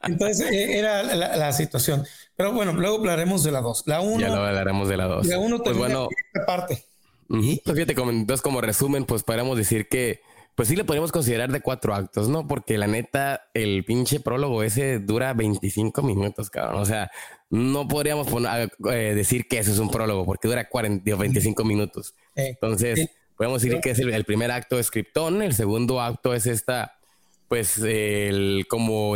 Entonces 0.02 0.50
e, 0.50 0.78
era 0.78 1.02
la, 1.02 1.52
situación. 1.52 2.04
Pero 2.36 2.52
bueno, 2.52 2.72
luego 2.72 2.96
hablaremos 2.96 3.44
de 3.44 3.52
la 3.52 3.60
2. 3.60 3.84
La 3.86 4.00
1. 4.00 4.20
Ya 4.20 4.28
lo 4.28 4.44
hablaremos 4.44 4.88
de 4.88 4.96
la 4.96 5.04
2. 5.06 5.26
La 5.26 5.38
1 5.38 5.62
pues 5.62 5.76
bueno, 5.76 6.08
esta 6.32 6.46
parte. 6.46 6.84
Pues 7.28 7.62
fíjate, 7.64 7.94
como, 7.94 8.10
entonces 8.10 8.42
como 8.42 8.60
resumen, 8.60 9.04
pues 9.04 9.22
podríamos 9.22 9.56
decir 9.56 9.88
que 9.88 10.20
pues 10.56 10.68
sí 10.68 10.76
le 10.76 10.84
podríamos 10.84 11.12
considerar 11.12 11.50
de 11.50 11.60
cuatro 11.60 11.94
actos, 11.94 12.28
¿no? 12.28 12.46
Porque 12.46 12.76
la 12.76 12.86
neta, 12.86 13.48
el 13.54 13.84
pinche 13.84 14.20
prólogo 14.20 14.62
ese 14.62 14.98
dura 14.98 15.32
25 15.32 16.02
minutos, 16.02 16.50
cabrón. 16.50 16.82
O 16.82 16.84
sea, 16.84 17.10
no 17.48 17.88
podríamos 17.88 18.26
poner, 18.26 18.70
eh, 18.92 19.14
decir 19.14 19.48
que 19.48 19.58
eso 19.58 19.72
es 19.72 19.78
un 19.78 19.90
prólogo, 19.90 20.26
porque 20.26 20.48
dura 20.48 20.68
40, 20.68 21.16
25 21.16 21.64
minutos. 21.64 22.14
Entonces, 22.34 23.08
podemos 23.40 23.62
decir 23.62 23.80
que 23.80 23.92
es 23.92 23.98
el, 23.98 24.24
primer 24.26 24.50
acto 24.50 24.76
de 24.76 24.82
Scriptón, 24.82 25.40
el 25.40 25.54
segundo 25.54 26.02
acto 26.02 26.34
es 26.34 26.44
esta, 26.44 26.98
pues, 27.48 27.78
el 27.78 28.66
como, 28.68 29.14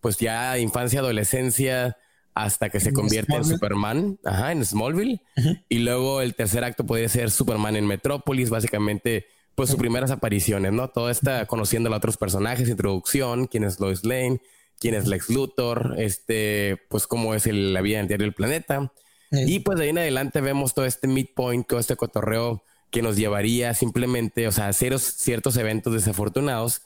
pues 0.00 0.16
ya 0.16 0.56
infancia, 0.56 1.00
adolescencia, 1.00 1.98
hasta 2.32 2.70
que 2.70 2.80
se 2.80 2.94
convierte 2.94 3.34
en 3.34 3.44
Superman, 3.44 4.18
ajá, 4.24 4.52
en 4.52 4.64
Smallville. 4.64 5.20
Y 5.68 5.80
luego 5.80 6.22
el 6.22 6.34
tercer 6.34 6.64
acto 6.64 6.86
podría 6.86 7.10
ser 7.10 7.30
Superman 7.30 7.76
en 7.76 7.86
Metrópolis, 7.86 8.48
básicamente 8.48 9.26
pues 9.54 9.68
sus 9.68 9.78
primeras 9.78 10.10
apariciones, 10.10 10.72
¿no? 10.72 10.88
Todo 10.88 11.10
está 11.10 11.44
conociendo 11.44 11.92
a 11.92 11.96
otros 11.98 12.16
personajes, 12.16 12.70
introducción, 12.70 13.46
quién 13.46 13.64
es 13.64 13.78
Lois 13.78 14.04
Lane, 14.06 14.40
quién 14.80 14.94
es 14.94 15.06
Lex 15.06 15.28
Luthor, 15.28 15.96
este, 15.98 16.78
pues 16.88 17.06
cómo 17.06 17.34
es 17.34 17.46
la 17.46 17.82
vida 17.82 18.00
en 18.00 18.08
del 18.08 18.32
planeta. 18.32 18.90
Y 19.30 19.58
pues 19.60 19.76
de 19.76 19.84
ahí 19.84 19.90
en 19.90 19.98
adelante 19.98 20.40
vemos 20.40 20.72
todo 20.72 20.86
este 20.86 21.08
midpoint, 21.08 21.66
todo 21.66 21.78
este 21.78 21.96
cotorreo 21.96 22.62
que 22.90 23.02
nos 23.02 23.16
llevaría 23.16 23.74
simplemente, 23.74 24.46
o 24.48 24.52
sea, 24.52 24.66
a 24.66 24.68
hacer 24.68 24.98
ciertos 24.98 25.56
eventos 25.56 25.92
desafortunados 25.92 26.82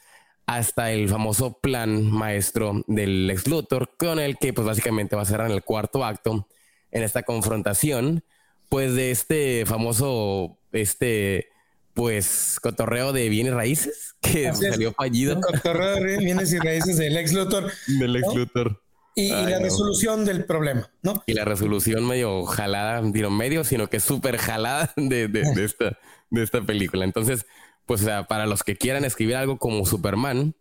hasta 0.47 0.91
el 0.91 1.09
famoso 1.09 1.59
plan 1.61 2.11
maestro 2.11 2.83
del 2.89 3.29
Lex 3.29 3.47
Luthor, 3.47 3.97
con 3.97 4.19
el 4.19 4.37
que 4.37 4.53
pues 4.53 4.67
básicamente 4.67 5.15
va 5.15 5.23
a 5.23 5.27
ser 5.27 5.41
en 5.41 5.53
el 5.53 5.63
cuarto 5.63 6.05
acto, 6.05 6.49
en 6.91 7.03
esta 7.05 7.23
confrontación, 7.23 8.25
pues 8.69 8.95
de 8.95 9.13
este 9.13 9.65
famoso, 9.67 10.59
este 10.73 11.49
pues 11.95 12.59
cotorreo 12.63 13.13
de 13.13 13.29
bienes 13.29 13.55
raíces 13.55 14.15
que 14.21 14.53
salió 14.55 14.93
fallido. 14.93 15.41
cotorreo 15.41 15.97
de 15.97 16.17
bienes 16.19 16.53
y 16.53 16.59
raíces 16.59 16.97
del 16.97 17.17
ex 17.17 17.33
Luthor. 17.33 17.71
Del 17.87 18.17
ex 18.17 18.35
Luthor. 18.35 18.83
Y, 19.15 19.31
la 19.31 19.59
resolución 19.59 20.25
del 20.25 20.45
problema, 20.45 20.91
¿no? 21.03 21.23
Y 21.27 21.35
la 21.35 21.45
resolución 21.45 22.07
medio 22.07 22.45
jalada, 22.45 23.03
digo 23.03 23.31
medio, 23.31 23.65
sino 23.65 23.89
que 23.89 24.01
súper 24.01 24.39
jalada 24.39 24.93
de, 24.97 25.29
de, 25.29 25.43
de, 25.55 25.65
esta, 25.65 25.99
de 26.31 26.43
esta 26.43 26.63
película. 26.63 27.05
Entonces, 27.05 27.47
pues 27.87 28.03
o 28.03 28.05
sea, 28.05 28.25
para 28.25 28.47
los 28.47 28.63
que 28.63 28.77
quieran 28.77 29.05
escribir 29.05 29.37
algo 29.37 29.59
como 29.59 29.85
Superman, 29.85 30.55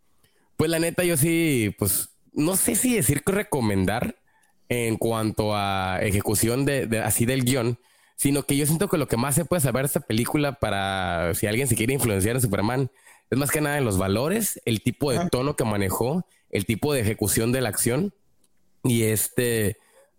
pues 0.57 0.69
la 0.69 0.79
neta 0.79 1.03
yo 1.03 1.15
sí, 1.15 1.75
pues 1.77 2.09
no 2.33 2.55
sé 2.55 2.75
si 2.75 2.95
decir 2.95 3.23
que 3.23 3.31
recomendar 3.31 4.17
en 4.67 4.97
cuanto 4.97 5.55
a 5.55 5.99
ejecución 6.01 6.65
de 6.65 7.01
así 7.03 7.25
del 7.25 7.43
guion, 7.43 7.79
sino 8.19 8.43
que 8.43 8.57
yo 8.57 8.65
siento 8.65 8.89
que 8.89 8.97
lo 8.97 9.07
que 9.07 9.15
más 9.15 9.33
se 9.35 9.45
puede 9.45 9.61
saber 9.61 9.83
de 9.83 9.87
esta 9.87 10.01
película 10.01 10.59
para 10.59 11.33
si 11.35 11.47
alguien 11.47 11.69
se 11.69 11.75
quiere 11.75 11.93
influenciar 11.93 12.35
en 12.35 12.41
Superman 12.41 12.91
es 13.29 13.37
más 13.37 13.49
que 13.49 13.61
nada 13.61 13.77
en 13.77 13.85
los 13.85 13.97
valores, 13.97 14.59
el 14.65 14.81
tipo 14.81 15.11
de 15.11 15.29
tono 15.29 15.55
que 15.55 15.63
manejó, 15.63 16.25
el 16.49 16.65
tipo 16.65 16.93
de 16.93 16.99
ejecución 16.99 17.53
de 17.53 17.61
la 17.61 17.69
acción 17.69 18.13
y 18.83 19.03
este 19.03 19.77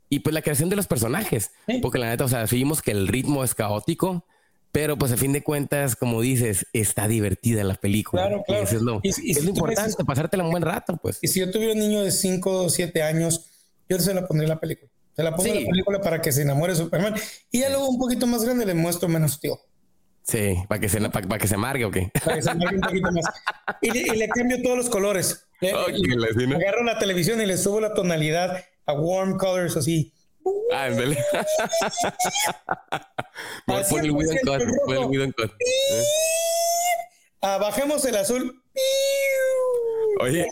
y 0.08 0.20
pues 0.20 0.34
la 0.34 0.42
creación 0.42 0.68
de 0.68 0.76
los 0.76 0.88
personajes, 0.88 1.52
porque 1.82 1.98
la 1.98 2.08
neta, 2.08 2.24
o 2.24 2.28
sea, 2.28 2.44
vimos 2.46 2.82
que 2.82 2.90
el 2.90 3.06
ritmo 3.06 3.44
es 3.44 3.54
caótico, 3.54 4.26
pero 4.72 4.98
pues 4.98 5.12
a 5.12 5.16
fin 5.16 5.32
de 5.32 5.42
cuentas, 5.42 5.94
como 5.94 6.20
dices, 6.20 6.66
está 6.72 7.06
divertida 7.06 7.62
la 7.62 7.74
película. 7.74 8.26
Claro, 8.26 8.42
claro. 8.44 8.62
es 8.64 8.72
lo, 8.72 9.00
es 9.04 9.44
lo 9.44 9.50
importante, 9.50 10.04
pasártela 10.04 10.44
un 10.44 10.50
buen 10.50 10.64
rato, 10.64 10.98
pues. 11.00 11.18
Y 11.22 11.28
si 11.28 11.38
yo 11.38 11.50
tuviera 11.52 11.74
un 11.74 11.78
niño 11.78 12.02
de 12.02 12.10
5 12.10 12.64
o 12.64 12.68
7 12.68 13.02
años, 13.04 13.50
yo 13.88 14.00
se 14.00 14.12
la 14.12 14.26
pondría 14.26 14.46
en 14.46 14.50
la 14.50 14.60
película. 14.60 14.90
Se 15.14 15.22
la 15.22 15.34
pongo 15.34 15.48
en 15.48 15.64
la 15.64 15.70
película 15.70 16.00
para 16.00 16.20
que 16.20 16.32
se 16.32 16.42
enamore 16.42 16.72
de 16.72 16.78
Superman. 16.78 17.14
Y 17.52 17.60
ya 17.60 17.68
luego 17.68 17.88
un 17.88 17.98
poquito 17.98 18.26
más 18.26 18.44
grande 18.44 18.66
le 18.66 18.74
muestro 18.74 19.08
menos 19.08 19.38
tío. 19.38 19.60
Sí, 20.22 20.56
para 20.68 20.80
que 20.80 20.88
se, 20.88 21.00
para, 21.10 21.38
que 21.38 21.48
se 21.48 21.54
amargue 21.54 21.84
o 21.84 21.90
qué. 21.90 22.10
Para 22.24 22.36
que 22.36 22.42
se 22.42 22.50
amargue 22.50 22.76
un 22.76 22.82
poquito 22.82 23.10
más. 23.12 23.24
Y 23.80 23.90
le, 23.90 24.28
cambio 24.28 24.62
todos 24.62 24.76
los 24.76 24.90
colores. 24.90 25.46
Le, 25.60 25.72
agarro 25.72 26.84
la 26.84 26.98
televisión 26.98 27.40
y 27.40 27.46
le 27.46 27.56
subo 27.56 27.80
la 27.80 27.94
tonalidad 27.94 28.64
a 28.86 28.92
warm 28.92 29.36
colors 29.38 29.76
así. 29.76 30.12
Ándale. 30.72 31.18
Voy 33.66 33.82
por 33.88 34.04
el 34.04 34.10
Whedon 34.12 34.36
Cut, 34.44 34.62
por 34.86 34.94
el 34.96 35.04
Whedon 35.04 35.32
Cut. 35.32 35.52
Ah, 37.42 37.58
bajemos 37.58 38.04
el 38.04 38.16
azul. 38.16 38.62
Oye, 40.20 40.46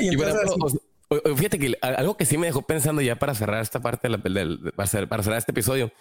Y 0.00 0.08
y 0.12 0.16
por 0.16 0.28
entonces 0.28 0.48
ejemplo, 0.48 0.66
así, 0.66 0.78
o- 1.08 1.30
o- 1.30 1.36
fíjate 1.36 1.58
que 1.58 1.78
algo 1.80 2.16
que 2.16 2.26
sí 2.26 2.38
me 2.38 2.46
dejó 2.46 2.62
pensando 2.62 3.00
ya 3.02 3.16
para 3.16 3.34
cerrar 3.34 3.62
esta 3.62 3.80
parte, 3.80 4.08
de 4.08 4.16
la, 4.16 4.22
del- 4.40 4.72
para, 4.74 4.88
cer- 4.88 5.08
para 5.08 5.22
cerrar 5.22 5.38
este 5.38 5.52
episodio, 5.52 5.92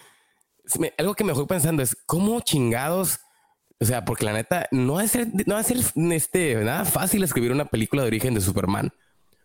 me- 0.80 0.94
algo 0.98 1.14
que 1.16 1.24
me 1.24 1.32
dejó 1.32 1.48
pensando 1.48 1.82
es 1.84 1.96
cómo 2.06 2.40
chingados, 2.42 3.20
o 3.80 3.86
sea, 3.86 4.06
porque 4.06 4.26
la 4.26 4.34
neta 4.34 4.68
no 4.72 4.94
va 4.94 5.02
a 5.04 5.08
ser, 5.08 5.28
no 5.46 5.56
va 5.56 5.60
a 5.62 5.64
ser 5.64 5.78
este, 6.12 6.56
nada 6.64 6.86
fácil 6.86 7.24
escribir 7.24 7.52
una 7.52 7.66
película 7.66 8.02
de 8.04 8.08
origen 8.08 8.34
de 8.34 8.42
Superman. 8.42 8.92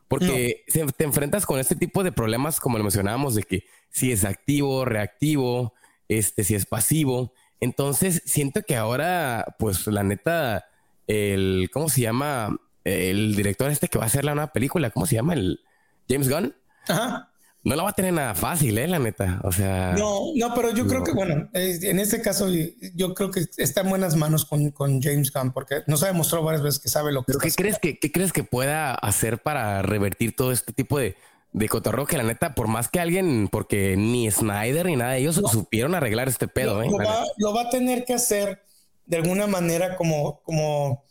Porque 0.08 0.62
se- 0.68 0.86
te 0.86 1.04
enfrentas 1.04 1.46
con 1.46 1.58
este 1.58 1.74
tipo 1.74 2.04
de 2.04 2.12
problemas, 2.12 2.60
como 2.60 2.78
lo 2.78 2.84
mencionábamos, 2.84 3.34
de 3.34 3.42
que 3.42 3.64
si 3.90 4.12
es 4.12 4.24
activo, 4.24 4.84
reactivo, 4.84 5.74
este, 6.08 6.44
si 6.44 6.54
es 6.54 6.64
pasivo. 6.66 7.32
Entonces 7.60 8.22
siento 8.24 8.62
que 8.62 8.76
ahora, 8.76 9.56
pues 9.58 9.86
la 9.88 10.04
neta, 10.04 10.66
el, 11.08 11.70
¿cómo 11.72 11.88
se 11.88 12.02
llama? 12.02 12.56
El 12.84 13.34
director 13.34 13.68
este 13.70 13.88
que 13.88 13.98
va 13.98 14.04
a 14.04 14.06
hacer 14.06 14.24
la 14.24 14.34
nueva 14.34 14.52
película, 14.52 14.90
¿cómo 14.90 15.06
se 15.06 15.16
llama? 15.16 15.34
El 15.34 15.60
James 16.08 16.28
Gunn. 16.28 16.54
Ajá. 16.86 17.32
No 17.66 17.74
la 17.76 17.82
va 17.82 17.90
a 17.90 17.92
tener 17.92 18.12
nada 18.12 18.34
fácil, 18.34 18.78
eh, 18.78 18.86
la 18.86 18.98
neta. 18.98 19.40
O 19.42 19.50
sea, 19.52 19.92
No, 19.98 20.20
no, 20.34 20.54
pero 20.54 20.70
yo 20.72 20.86
creo 20.86 21.00
No. 21.00 21.04
que, 21.04 21.12
bueno, 21.12 21.48
en 21.52 21.98
este 21.98 22.22
caso, 22.22 22.48
yo 22.94 23.12
creo 23.14 23.30
que 23.30 23.44
está 23.56 23.80
en 23.80 23.88
buenas 23.90 24.14
manos 24.16 24.44
con, 24.44 24.70
con 24.70 25.02
James 25.02 25.32
Gunn, 25.32 25.52
porque 25.52 25.82
nos 25.86 26.02
ha 26.02 26.06
demostrado 26.06 26.44
varias 26.44 26.62
veces 26.62 26.80
que 26.80 26.88
sabe 26.88 27.10
lo 27.12 27.22
que 27.22 27.26
¿pero 27.26 27.38
qué 27.40 27.50
crees 27.50 27.78
que, 27.78 27.98
qué 27.98 28.12
crees 28.12 28.32
que 28.32 28.44
pueda 28.44 28.94
hacer 28.94 29.42
para 29.42 29.82
revertir 29.82 30.36
todo 30.36 30.52
este 30.52 30.72
tipo 30.72 30.98
de, 30.98 31.16
de 31.52 31.68
cotorreo 31.68 32.06
que 32.06 32.16
la 32.16 32.22
neta, 32.22 32.54
por 32.54 32.68
más 32.68 32.88
que 32.88 33.00
alguien, 33.00 33.48
porque 33.50 33.96
ni 33.96 34.30
Snyder 34.30 34.86
ni 34.86 34.94
nada 34.96 35.12
de 35.12 35.18
ellos 35.18 35.34
supieron 35.50 35.94
arreglar 35.94 36.28
este 36.28 36.46
pedo, 36.48 36.74
lo, 36.74 36.82
eh. 36.84 36.88
lo 36.90 36.96
va, 36.98 37.02
neta. 37.04 37.24
lo 37.38 37.52
va 37.54 37.62
a 37.62 37.70
tener 37.70 38.04
que 38.04 38.14
hacer 38.14 38.62
de 39.06 39.16
alguna 39.16 39.46
manera 39.48 39.96
como, 39.96 40.40
como 40.42 41.02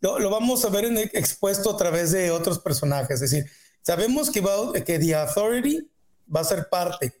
lo, 0.00 0.18
lo 0.20 0.30
vamos 0.30 0.64
a 0.64 0.68
ver 0.70 0.84
en- 0.84 0.98
expuesto 0.98 1.70
a 1.70 1.76
través 1.76 2.12
de 2.12 2.30
otros 2.30 2.58
personajes. 2.60 3.20
Es 3.20 3.30
decir, 3.30 3.50
sabemos 3.82 4.30
que, 4.30 4.40
va, 4.40 4.72
que 4.74 4.98
The 4.98 5.14
Authority 5.16 5.88
va 6.34 6.40
a 6.40 6.44
ser 6.44 6.68
parte. 6.68 7.12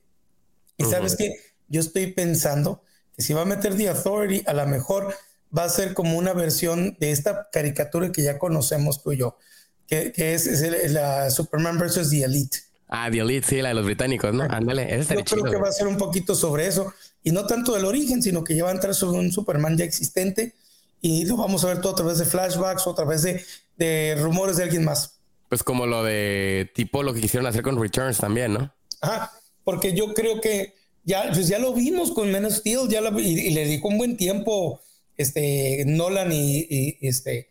Y 0.76 0.84
sabes 0.84 1.16
que 1.16 1.34
yo 1.68 1.80
estoy 1.80 2.08
pensando 2.12 2.82
que 3.16 3.22
si 3.22 3.32
va 3.32 3.42
a 3.42 3.46
meter 3.46 3.76
The 3.76 3.88
Authority, 3.90 4.42
a 4.46 4.52
lo 4.54 4.66
mejor 4.66 5.14
va 5.56 5.64
a 5.64 5.68
ser 5.68 5.94
como 5.94 6.18
una 6.18 6.32
versión 6.32 6.96
de 6.98 7.12
esta 7.12 7.48
caricatura 7.52 8.10
que 8.10 8.22
ya 8.22 8.38
conocemos 8.38 9.02
tú 9.02 9.12
y 9.12 9.18
yo, 9.18 9.38
que, 9.86 10.10
que 10.12 10.34
es, 10.34 10.46
es 10.46 10.62
el- 10.62 10.94
la 10.94 11.30
Superman 11.30 11.78
versus 11.78 12.10
The 12.10 12.24
Elite. 12.24 12.58
Ah, 12.88 13.08
The 13.10 13.18
Elite, 13.20 13.46
sí, 13.46 13.62
la 13.62 13.68
de 13.68 13.74
los 13.74 13.84
británicos, 13.84 14.34
¿no? 14.34 14.44
Ándale, 14.44 14.88
Yo 15.00 15.06
creo 15.06 15.22
chido, 15.24 15.44
que 15.44 15.50
güey. 15.50 15.62
va 15.62 15.68
a 15.68 15.72
ser 15.72 15.86
un 15.86 15.96
poquito 15.96 16.34
sobre 16.34 16.66
eso. 16.66 16.92
Y 17.22 17.30
no 17.30 17.46
tanto 17.46 17.72
del 17.74 17.84
origen, 17.84 18.22
sino 18.22 18.44
que 18.44 18.54
ya 18.56 18.64
va 18.64 18.70
a 18.70 18.74
entrar 18.74 18.94
sobre 18.94 19.18
un 19.18 19.32
Superman 19.32 19.76
ya 19.78 19.84
existente. 19.84 20.54
Y 21.00 21.24
lo 21.26 21.36
vamos 21.36 21.64
a 21.64 21.68
ver 21.68 21.80
todo 21.80 21.92
a 21.92 21.96
través 21.96 22.18
de 22.18 22.24
flashbacks 22.24 22.86
o 22.86 22.90
a 22.92 22.94
través 22.94 23.22
de, 23.22 23.44
de 23.76 24.16
rumores 24.20 24.56
de 24.56 24.64
alguien 24.64 24.84
más. 24.84 25.18
Pues 25.48 25.62
como 25.62 25.86
lo 25.86 26.02
de 26.02 26.70
tipo 26.74 27.02
lo 27.02 27.14
que 27.14 27.20
quisieron 27.20 27.46
hacer 27.46 27.62
con 27.62 27.80
Returns 27.80 28.18
también, 28.18 28.52
¿no? 28.54 28.73
Ajá. 29.04 29.32
Porque 29.64 29.94
yo 29.94 30.12
creo 30.14 30.40
que 30.40 30.74
ya, 31.04 31.30
pues 31.32 31.48
ya 31.48 31.58
lo 31.58 31.72
vimos 31.72 32.12
con 32.12 32.30
Men 32.30 32.44
of 32.46 32.54
Steel, 32.54 32.88
ya 32.88 33.00
lo- 33.00 33.18
y, 33.20 33.26
y 33.28 33.50
le 33.50 33.64
dedicó 33.64 33.88
un 33.88 33.98
buen 33.98 34.16
tiempo 34.16 34.80
este, 35.16 35.84
Nolan 35.86 36.32
y, 36.32 36.66
y, 36.68 36.98
este, 37.06 37.48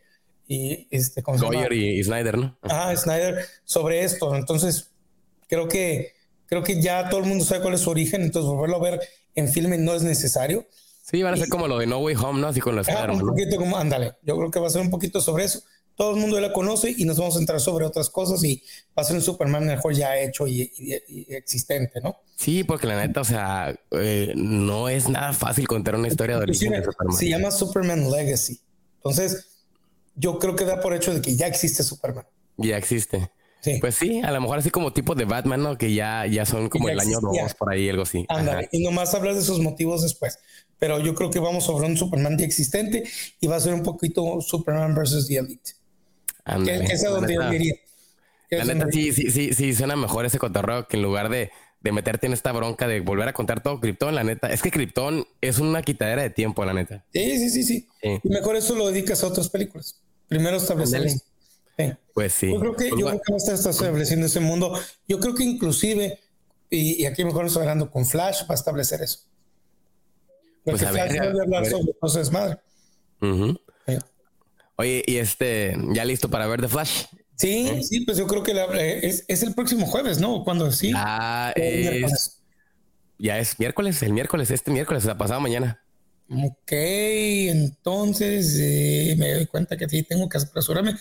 y 0.47 0.87
este, 0.91 1.23
¿cómo 1.23 1.37
se 1.37 1.45
llama? 1.45 1.55
Goyer 1.63 1.73
y, 1.73 2.03
Snyder, 2.03 2.37
¿no? 2.37 2.57
Ajá, 2.61 2.95
Snyder 2.95 3.45
sobre 3.63 4.03
esto. 4.03 4.35
Entonces, 4.35 4.91
creo 5.47 5.67
que, 5.67 6.13
creo 6.47 6.63
que 6.63 6.81
ya 6.81 7.09
todo 7.09 7.21
el 7.21 7.25
mundo 7.27 7.45
sabe 7.45 7.61
cuál 7.61 7.73
es 7.75 7.81
su 7.81 7.89
origen, 7.89 8.21
entonces 8.21 8.49
volverlo 8.51 8.77
a 8.77 8.91
ver 8.91 8.99
en 9.35 9.47
filme 9.47 9.77
no 9.77 9.93
es 9.95 10.03
necesario. 10.03 10.67
Sí, 11.03 11.21
van 11.23 11.33
a 11.33 11.37
ser 11.37 11.49
como 11.49 11.67
lo 11.67 11.77
de 11.79 11.85
No 11.87 11.99
Way 11.99 12.15
Home, 12.15 12.39
¿no? 12.39 12.47
Así 12.47 12.59
con 12.59 12.75
los 12.75 12.87
Ah, 12.89 13.07
un 13.11 13.19
poquito 13.19 13.57
como, 13.57 13.77
ándale, 13.77 14.13
yo 14.23 14.37
creo 14.37 14.51
que 14.51 14.59
va 14.59 14.67
a 14.67 14.69
ser 14.69 14.81
un 14.81 14.89
poquito 14.89 15.19
sobre 15.21 15.45
eso. 15.45 15.61
Todo 15.95 16.15
el 16.15 16.19
mundo 16.19 16.39
la 16.39 16.51
conoce 16.53 16.93
y 16.97 17.05
nos 17.05 17.17
vamos 17.17 17.35
a 17.35 17.39
entrar 17.39 17.59
sobre 17.59 17.85
otras 17.85 18.09
cosas 18.09 18.43
y 18.43 18.63
va 18.97 19.01
a 19.01 19.03
ser 19.03 19.15
un 19.15 19.21
Superman 19.21 19.65
mejor 19.65 19.93
ya 19.93 20.17
hecho 20.19 20.47
y, 20.47 20.71
y- 20.77 20.93
y 21.07 21.33
existente, 21.35 22.01
¿no? 22.01 22.17
Sí, 22.35 22.63
porque 22.63 22.87
la 22.87 22.97
neta, 23.05 23.21
o 23.21 23.23
sea, 23.23 23.75
eh, 23.91 24.33
no 24.35 24.89
es 24.89 25.07
nada 25.07 25.33
fácil 25.33 25.67
contar 25.67 25.95
una 25.95 26.07
historia 26.07 26.37
de 26.37 26.43
origen 26.43 26.71
de 26.71 26.83
Superman. 26.83 27.15
se 27.17 27.29
llama 27.29 27.51
Superman 27.51 28.09
Legacy. 28.11 28.59
Entonces, 28.95 29.47
yo 30.15 30.39
creo 30.39 30.55
que 30.55 30.65
da 30.65 30.79
por 30.81 30.93
hecho 30.95 31.13
de 31.13 31.21
que 31.21 31.35
ya 31.35 31.45
existe 31.47 31.83
Superman. 31.83 32.25
Ya 32.57 32.77
existe. 32.77 33.31
Sí. 33.61 33.77
Pues 33.79 33.95
sí, 33.95 34.19
a 34.21 34.31
lo 34.31 34.41
mejor 34.41 34.57
así 34.59 34.69
como 34.71 34.91
tipo 34.91 35.15
de 35.15 35.23
Batman, 35.25 35.61
¿no? 35.63 35.77
Que 35.77 35.93
ya, 35.93 36.25
ya 36.25 36.45
son 36.45 36.67
como 36.69 36.87
ya 36.87 36.93
el 36.93 36.99
año 36.99 37.17
existía. 37.19 37.43
2 37.43 37.53
por 37.55 37.71
ahí, 37.71 37.87
algo 37.87 38.03
así. 38.03 38.25
Ándale, 38.29 38.67
y 38.71 38.83
nomás 38.83 39.13
hablar 39.13 39.35
de 39.35 39.41
sus 39.41 39.59
motivos 39.59 40.01
después. 40.03 40.37
Pero 40.79 40.99
yo 40.99 41.15
creo 41.15 41.29
que 41.29 41.39
vamos 41.39 41.63
sobre 41.63 41.87
un 41.87 41.95
Superman 41.95 42.37
ya 42.37 42.45
existente 42.45 43.03
y 43.39 43.47
va 43.47 43.55
a 43.55 43.59
ser 43.61 43.73
un 43.73 43.83
poquito 43.83 44.41
Superman 44.41 44.93
versus 44.95 45.27
The 45.27 45.37
Elite. 45.37 45.71
Que 46.45 46.75
es 46.93 47.03
La 47.03 47.09
donde 47.09 47.33
yo 47.33 47.39
neta- 47.41 47.51
diría. 47.51 47.75
La 48.51 48.91
sí, 48.91 49.11
sí, 49.13 49.31
sí, 49.31 49.53
sí, 49.53 49.73
suena 49.73 49.95
mejor 49.95 50.25
ese 50.25 50.37
cotorreo 50.37 50.87
que 50.87 50.97
en 50.97 51.03
lugar 51.03 51.29
de, 51.29 51.51
de 51.81 51.91
meterte 51.91 52.27
en 52.27 52.33
esta 52.33 52.51
bronca 52.51 52.87
de 52.87 52.99
volver 52.99 53.27
a 53.27 53.33
contar 53.33 53.63
todo 53.63 53.79
Krypton, 53.79 54.13
la 54.13 54.23
neta. 54.23 54.51
Es 54.51 54.61
que 54.61 54.69
Krypton 54.69 55.25
es 55.41 55.57
una 55.59 55.81
quitadera 55.81 56.21
de 56.21 56.29
tiempo, 56.29 56.63
la 56.63 56.73
neta. 56.73 57.03
Sí, 57.13 57.37
sí, 57.39 57.49
sí, 57.49 57.63
sí. 57.63 57.87
Sí. 58.01 58.19
Y 58.23 58.29
mejor 58.29 58.55
eso 58.55 58.75
lo 58.75 58.87
dedicas 58.91 59.23
a 59.23 59.27
otras 59.27 59.49
películas. 59.49 59.99
Primero 60.27 60.57
establecer. 60.57 61.09
Sí. 61.09 61.91
Pues 62.13 62.33
sí. 62.33 62.51
Yo 62.53 62.59
creo 62.59 62.75
que, 62.75 62.89
Pues 62.89 62.99
yo 62.99 63.05
bueno, 63.07 63.19
creo 63.21 63.35
que 63.37 63.41
estar 63.41 63.55
está 63.55 63.69
estableciendo 63.71 64.27
ese 64.27 64.39
mundo. 64.39 64.77
Yo 65.07 65.19
creo 65.19 65.33
que 65.33 65.43
inclusive, 65.43 66.19
y, 66.69 67.01
y 67.01 67.05
aquí 67.07 67.25
mejor 67.25 67.45
nos 67.45 67.57
hablando 67.57 67.89
con 67.89 68.05
Flash, 68.05 68.41
va 68.43 68.51
a 68.51 68.53
establecer 68.53 69.01
eso. 69.01 69.21
Porque 70.63 70.79
Pues 70.79 70.83
a 70.83 70.91
ver, 70.91 71.09
Flash 71.09 71.19
a- 71.19 71.23
vuelve 71.23 71.39
a 71.39 71.41
a 71.41 71.43
hablar 71.45 71.61
ver. 71.63 71.71
sobre 71.71 71.93
cosas 71.99 72.31
madre. 72.31 72.57
Sí. 73.87 73.97
Oye, 74.75 75.03
y 75.05 75.17
este, 75.17 75.75
¿ya 75.93 76.05
listo 76.05 76.29
para 76.29 76.47
ver 76.47 76.61
The 76.61 76.67
Flash? 76.67 77.05
Sí, 77.35 77.83
sí, 77.83 78.01
pues 78.05 78.17
yo 78.17 78.27
creo 78.27 78.43
que 78.43 78.53
la- 78.53 78.65
eh, 78.79 78.99
es, 79.07 79.25
es 79.27 79.43
el 79.43 79.53
próximo 79.53 79.85
jueves, 79.87 80.19
¿no? 80.19 80.43
Cuando 80.43 80.71
sí. 80.71 80.93
Ah, 80.95 81.51
es, 81.55 82.43
ya 83.17 83.39
es 83.39 83.59
miércoles, 83.59 84.01
el 84.03 84.13
miércoles, 84.13 84.51
este 84.51 84.71
miércoles, 84.71 85.05
la 85.05 85.17
pasada 85.17 85.39
mañana. 85.39 85.81
Ok, 86.29 86.71
entonces 86.71 88.57
eh, 88.59 89.15
me 89.17 89.33
doy 89.33 89.45
cuenta 89.45 89.77
que 89.77 89.87
sí 89.89 90.03
tengo 90.03 90.27
que 90.29 90.37
apresurarme 90.39 90.95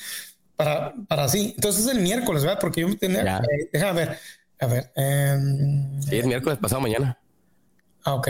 para, 0.56 0.94
para 1.08 1.28
sí. 1.28 1.52
Entonces 1.56 1.86
el 1.88 2.00
miércoles, 2.02 2.42
¿verdad? 2.44 2.58
Porque 2.60 2.82
yo 2.82 2.88
me 2.88 2.96
tenía. 2.96 3.22
Eh, 3.22 3.70
déjame 3.72 4.06
ver. 4.06 4.18
A 4.60 4.66
ver. 4.66 4.92
em, 4.96 6.00
Sí, 6.00 6.18
es 6.18 6.26
miércoles 6.26 6.58
pasado 6.58 6.80
mañana. 6.80 7.18
Ah, 8.04 8.14
ok. 8.14 8.28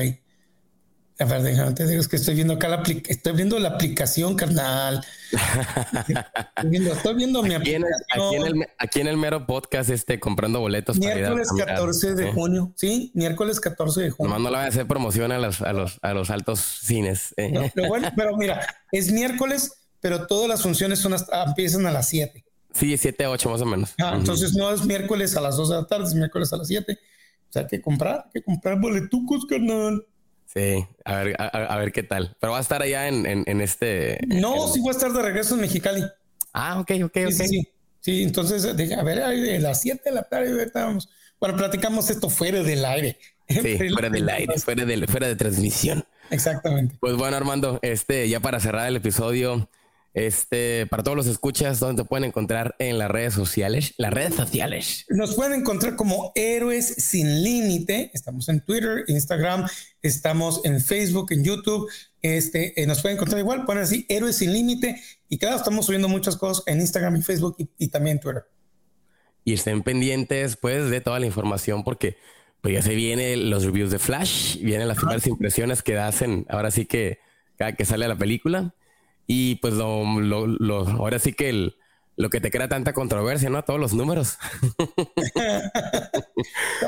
A 1.22 1.24
ver, 1.24 1.42
déjame 1.42 1.72
te 1.72 1.86
digo, 1.86 2.00
es 2.00 2.08
que 2.08 2.16
estoy 2.16 2.34
viendo 2.34 2.54
acá 2.54 2.68
la 2.68 2.82
apli- 2.82 3.02
estoy 3.06 3.32
viendo 3.34 3.58
la 3.58 3.68
aplicación, 3.70 4.34
carnal. 4.34 5.04
estoy, 5.32 6.68
viendo, 6.70 6.92
estoy 6.92 7.14
viendo 7.14 7.42
mi 7.42 7.54
Aquí 7.54 7.74
en, 7.74 7.82
el, 7.84 7.88
aplicación. 7.92 8.26
aquí, 8.26 8.36
en 8.36 8.46
el, 8.62 8.68
aquí 8.78 9.00
en 9.00 9.06
el 9.08 9.16
mero 9.16 9.46
podcast, 9.46 9.90
este, 9.90 10.18
comprando 10.18 10.60
boletos 10.60 10.98
para 10.98 11.10
ir 11.10 11.12
a 11.12 11.16
miércoles 11.30 11.48
mirar. 11.52 11.68
14 11.68 12.14
de 12.14 12.24
Sí. 12.26 12.30
junio. 12.34 12.72
Sí, 12.76 13.10
miércoles 13.14 13.60
14 13.60 14.00
de 14.02 14.10
junio. 14.10 14.28
Nomás 14.34 14.42
no 14.42 14.50
le 14.50 14.56
voy 14.56 14.64
a 14.66 14.68
hacer 14.68 14.86
promoción 14.86 15.32
a 15.32 15.38
los, 15.38 15.60
a 15.62 15.72
los, 15.72 15.98
a 16.02 16.12
los 16.14 16.30
altos 16.30 16.58
cines. 16.60 17.34
eh. 17.36 17.50
No, 17.52 17.70
lo 17.74 17.88
bueno, 17.88 18.10
pero 18.16 18.36
mira, 18.36 18.66
es 18.90 19.12
miércoles, 19.12 19.72
pero 20.00 20.26
todas 20.26 20.48
las 20.48 20.62
funciones 20.62 20.98
son 20.98 21.12
hasta, 21.14 21.44
empiezan 21.44 21.86
a 21.86 21.90
las 21.92 22.08
7. 22.08 22.44
Sí, 22.72 22.96
7 22.96 23.24
a 23.24 23.30
8 23.30 23.50
más 23.50 23.60
o 23.60 23.66
menos. 23.66 23.94
Ah, 24.00 24.10
Ujú. 24.10 24.20
Entonces 24.20 24.54
no 24.54 24.72
es 24.72 24.84
miércoles 24.84 25.36
a 25.36 25.40
las 25.40 25.56
2 25.56 25.68
de 25.70 25.76
la 25.76 25.84
tarde, 25.86 26.04
es 26.06 26.14
miércoles 26.14 26.52
a 26.52 26.56
las 26.56 26.66
7. 26.68 26.98
O 27.48 27.52
sea, 27.52 27.62
hay 27.62 27.68
que 27.68 27.82
comprar, 27.82 28.22
hay 28.24 28.30
que 28.32 28.42
comprar 28.42 28.80
boletucos, 28.80 29.44
carnal. 29.44 30.06
Sí, 30.54 30.86
a 31.04 31.16
ver, 31.22 31.36
a, 31.40 31.44
a- 31.44 31.74
a 31.74 31.78
ver 31.78 31.92
qué 31.92 32.02
tal. 32.02 32.36
Pero 32.40 32.52
va 32.52 32.58
a 32.58 32.60
estar 32.60 32.82
allá 32.82 33.08
en, 33.08 33.24
en, 33.26 33.44
en 33.46 33.60
este. 33.60 34.18
No, 34.26 34.68
sí 34.68 34.80
voy 34.80 34.90
a 34.90 34.92
estar 34.92 35.12
de 35.12 35.22
regreso 35.22 35.54
en 35.54 35.62
Mexicali. 35.62 36.02
Ah, 36.52 36.78
ok, 36.80 36.90
ok, 37.04 37.12
Sí, 37.14 37.24
ok. 37.24 37.30
sí, 37.32 37.48
sí. 37.48 37.68
Sí, 38.00 38.22
entonces, 38.24 38.76
de- 38.76 38.94
a 38.94 39.02
ver, 39.02 39.18
de 39.24 39.58
las 39.60 39.80
7 39.80 40.02
de 40.06 40.12
la 40.12 40.22
tarde, 40.24 40.70
vamos. 40.74 41.08
Bueno, 41.40 41.56
platicamos 41.56 42.10
esto 42.10 42.28
fuera 42.28 42.62
del 42.62 42.84
aire. 42.84 43.18
Sí, 43.48 43.76
fuera 43.92 44.08
del 44.08 44.28
aire, 44.28 44.54
fuera, 44.58 44.84
del, 44.84 45.06
fuera 45.08 45.26
de 45.28 45.36
transmisión. 45.36 46.04
Exactamente. 46.30 46.96
Pues 47.00 47.16
bueno, 47.16 47.36
Armando, 47.36 47.78
este, 47.82 48.28
ya 48.28 48.40
para 48.40 48.60
cerrar 48.60 48.88
el 48.88 48.96
episodio, 48.96 49.68
este, 50.14 50.86
para 50.86 51.02
todos 51.02 51.16
los 51.16 51.26
escuchas, 51.26 51.80
¿dónde 51.80 52.02
te 52.02 52.08
pueden 52.08 52.24
encontrar 52.24 52.76
en 52.78 52.98
las 52.98 53.10
redes 53.10 53.32
sociales? 53.32 53.94
Las 53.96 54.12
redes 54.12 54.34
sociales. 54.34 55.06
Nos 55.08 55.34
pueden 55.34 55.60
encontrar 55.60 55.96
como 55.96 56.32
Héroes 56.34 56.86
Sin 56.86 57.42
Límite. 57.42 58.10
Estamos 58.12 58.48
en 58.50 58.60
Twitter, 58.60 59.04
Instagram, 59.08 59.66
estamos 60.02 60.60
en 60.64 60.80
Facebook, 60.82 61.32
en 61.32 61.44
YouTube. 61.44 61.90
Este, 62.20 62.80
eh, 62.80 62.86
nos 62.86 63.00
pueden 63.00 63.16
encontrar 63.16 63.40
igual, 63.40 63.64
ponen 63.64 63.84
así 63.84 64.04
Héroes 64.08 64.36
Sin 64.36 64.52
Límite. 64.52 65.00
Y 65.30 65.38
claro, 65.38 65.56
estamos 65.56 65.86
subiendo 65.86 66.08
muchas 66.08 66.36
cosas 66.36 66.62
en 66.66 66.80
Instagram 66.80 67.16
y 67.16 67.22
Facebook 67.22 67.56
y, 67.58 67.70
y 67.78 67.88
también 67.88 68.16
en 68.16 68.20
Twitter. 68.20 68.44
Y 69.44 69.54
estén 69.54 69.82
pendientes, 69.82 70.56
pues, 70.56 70.90
de 70.90 71.00
toda 71.00 71.18
la 71.20 71.26
información, 71.26 71.84
porque 71.84 72.16
pues 72.60 72.74
ya 72.74 72.82
se 72.82 72.94
vienen 72.94 73.50
los 73.50 73.64
reviews 73.64 73.90
de 73.90 73.98
Flash, 73.98 74.58
vienen 74.58 74.86
las 74.86 74.96
primeras 74.96 75.26
impresiones 75.26 75.82
que 75.82 75.98
hacen, 75.98 76.46
ahora 76.48 76.70
sí 76.70 76.86
que 76.86 77.18
cada 77.56 77.72
que 77.72 77.84
sale 77.84 78.06
la 78.06 78.16
película. 78.16 78.72
Y 79.26 79.56
pues 79.56 79.74
lo, 79.74 80.04
lo- 80.20 80.46
lo- 80.46 80.86
ahora 80.88 81.18
sí 81.18 81.32
que 81.32 81.48
el, 81.48 81.76
lo 82.16 82.30
que 82.30 82.40
te 82.40 82.50
crea 82.50 82.68
tanta 82.68 82.92
controversia, 82.92 83.48
¿no? 83.50 83.62
Todos 83.64 83.80
los 83.80 83.94
números. 83.94 84.38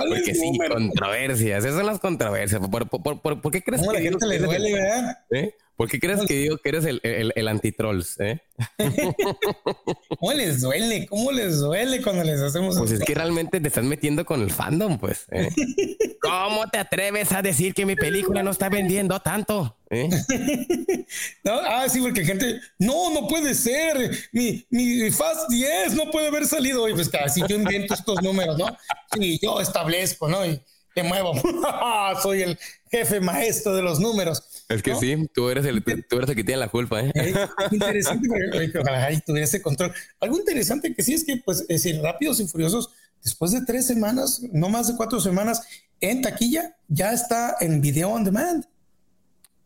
Porque 0.08 0.34
sí, 0.34 0.58
controversias. 0.70 1.64
Esas 1.64 1.76
son 1.76 1.86
las 1.86 1.98
controversias. 1.98 2.60
¿Por, 2.68 3.50
qué 3.50 3.62
crees 3.62 3.82
que 3.82 3.92
la 3.92 4.00
gente 4.00 4.26
le 4.26 4.38
duele, 4.38 4.72
verdad? 4.74 5.18
¿Eh? 5.30 5.54
¿Por 5.76 5.90
qué 5.90 5.98
crees 5.98 6.20
que 6.26 6.34
digo 6.34 6.58
que 6.58 6.68
eres 6.68 6.84
el, 6.84 7.00
el, 7.02 7.32
el 7.34 7.48
antitrolls? 7.48 8.20
Eh? 8.20 8.40
¿Cómo 10.20 10.32
les 10.32 10.60
duele? 10.60 11.06
¿Cómo 11.06 11.32
les 11.32 11.58
duele 11.58 12.00
cuando 12.00 12.22
les 12.22 12.40
hacemos 12.40 12.78
Pues 12.78 12.92
es 12.92 13.00
que 13.00 13.14
realmente 13.14 13.60
te 13.60 13.68
estás 13.68 13.84
metiendo 13.84 14.24
con 14.24 14.40
el 14.40 14.52
fandom, 14.52 14.98
pues. 14.98 15.26
¿eh? 15.32 15.50
¿Cómo 16.22 16.68
te 16.70 16.78
atreves 16.78 17.32
a 17.32 17.42
decir 17.42 17.74
que 17.74 17.86
mi 17.86 17.96
película 17.96 18.44
no 18.44 18.52
está 18.52 18.68
vendiendo 18.68 19.18
tanto? 19.20 19.76
¿Eh? 19.90 20.08
no, 21.44 21.54
ah, 21.54 21.88
sí, 21.88 22.00
porque 22.00 22.24
gente, 22.24 22.60
no, 22.78 23.10
no 23.10 23.26
puede 23.26 23.54
ser. 23.54 24.16
Mi, 24.32 24.64
mi 24.70 25.10
Fast 25.10 25.50
10 25.50 25.94
no 25.94 26.10
puede 26.12 26.28
haber 26.28 26.46
salido 26.46 26.84
hoy. 26.84 26.94
Pues 26.94 27.08
casi 27.08 27.42
yo 27.48 27.56
invento 27.56 27.94
estos 27.94 28.22
números, 28.22 28.56
¿no? 28.56 28.66
Sí, 29.12 29.40
yo 29.42 29.60
establezco, 29.60 30.28
¿no? 30.28 30.46
Y 30.46 30.60
te 30.94 31.02
muevo. 31.02 31.34
Soy 32.22 32.42
el 32.42 32.58
jefe 32.94 33.20
maestro 33.20 33.74
de 33.74 33.82
los 33.82 33.98
números. 33.98 34.42
Es 34.68 34.82
que 34.82 34.94
sí, 34.94 35.28
tú 35.34 35.50
eres, 35.50 35.64
el, 35.64 35.82
tú 35.82 36.16
eres 36.16 36.30
el 36.30 36.36
que 36.36 36.44
tiene 36.44 36.60
la 36.60 36.68
culpa. 36.68 37.02
¿eh? 37.02 37.12
interesante, 37.72 38.28
pero 38.52 38.82
ojalá 38.82 39.20
tuviera 39.20 39.44
ese 39.44 39.60
control. 39.60 39.92
Algo 40.20 40.38
interesante 40.38 40.94
que 40.94 41.02
sí 41.02 41.14
es 41.14 41.24
que, 41.24 41.38
pues, 41.44 41.62
es 41.62 41.68
decir, 41.68 42.00
Rápidos 42.00 42.38
y 42.40 42.46
Furiosos, 42.46 42.90
después 43.22 43.50
de 43.50 43.62
tres 43.64 43.86
semanas, 43.86 44.42
no 44.52 44.68
más 44.68 44.86
de 44.86 44.96
cuatro 44.96 45.20
semanas, 45.20 45.62
en 46.00 46.22
taquilla, 46.22 46.76
ya 46.88 47.12
está 47.12 47.56
en 47.60 47.80
video 47.80 48.10
on 48.10 48.24
demand. 48.24 48.64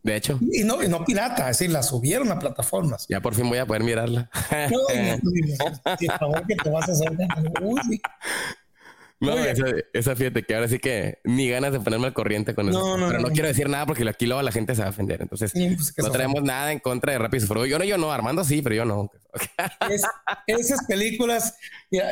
De 0.01 0.15
hecho. 0.15 0.39
Y 0.41 0.63
no, 0.63 0.81
no 0.81 1.03
pirata, 1.03 1.49
es 1.49 1.59
decir, 1.59 1.71
la 1.71 1.83
subieron 1.83 2.31
a 2.31 2.39
plataformas. 2.39 3.05
Ya 3.09 3.21
por 3.21 3.35
fin 3.35 3.47
voy 3.49 3.57
a 3.57 3.65
poder 3.65 3.83
mirarla. 3.83 4.29
No, 4.71 4.79
por 5.83 6.17
favor, 6.17 6.47
que 6.47 6.55
te 6.55 6.69
vas 6.69 6.89
a 6.89 6.91
hacer. 6.93 7.11
Uy, 7.61 8.01
no, 9.19 9.37
esa, 9.37 9.65
esa, 9.93 10.15
fíjate 10.15 10.43
que 10.43 10.55
ahora 10.55 10.67
sí 10.67 10.79
que 10.79 11.19
ni 11.23 11.49
ganas 11.49 11.73
de 11.73 11.79
ponerme 11.79 12.07
al 12.07 12.13
corriente 12.13 12.55
con 12.55 12.69
eso. 12.69 12.95
pero 13.07 13.19
no, 13.19 13.29
quiero 13.29 13.47
decir 13.47 13.69
nada 13.69 13.85
porque 13.85 14.07
aquí 14.07 14.25
luego 14.25 14.41
la 14.41 14.51
gente 14.51 14.75
se 14.75 14.81
va 14.81 14.87
a 14.87 14.91
ofender. 14.91 15.21
Entonces, 15.21 15.51
pues, 15.53 15.93
no 15.97 16.11
traemos 16.11 16.41
nada 16.43 16.71
en 16.71 16.79
contra 16.79 17.13
de 17.13 17.19
Rápido 17.19 17.65
y 17.65 17.69
Yo 17.69 17.79
no, 17.79 17.85
yo 17.85 17.97
no, 17.97 18.11
Armando 18.11 18.43
sí, 18.43 18.61
pero 18.61 18.75
yo 18.75 18.85
no. 18.85 19.11
esas 20.47 20.85
películas, 20.85 21.55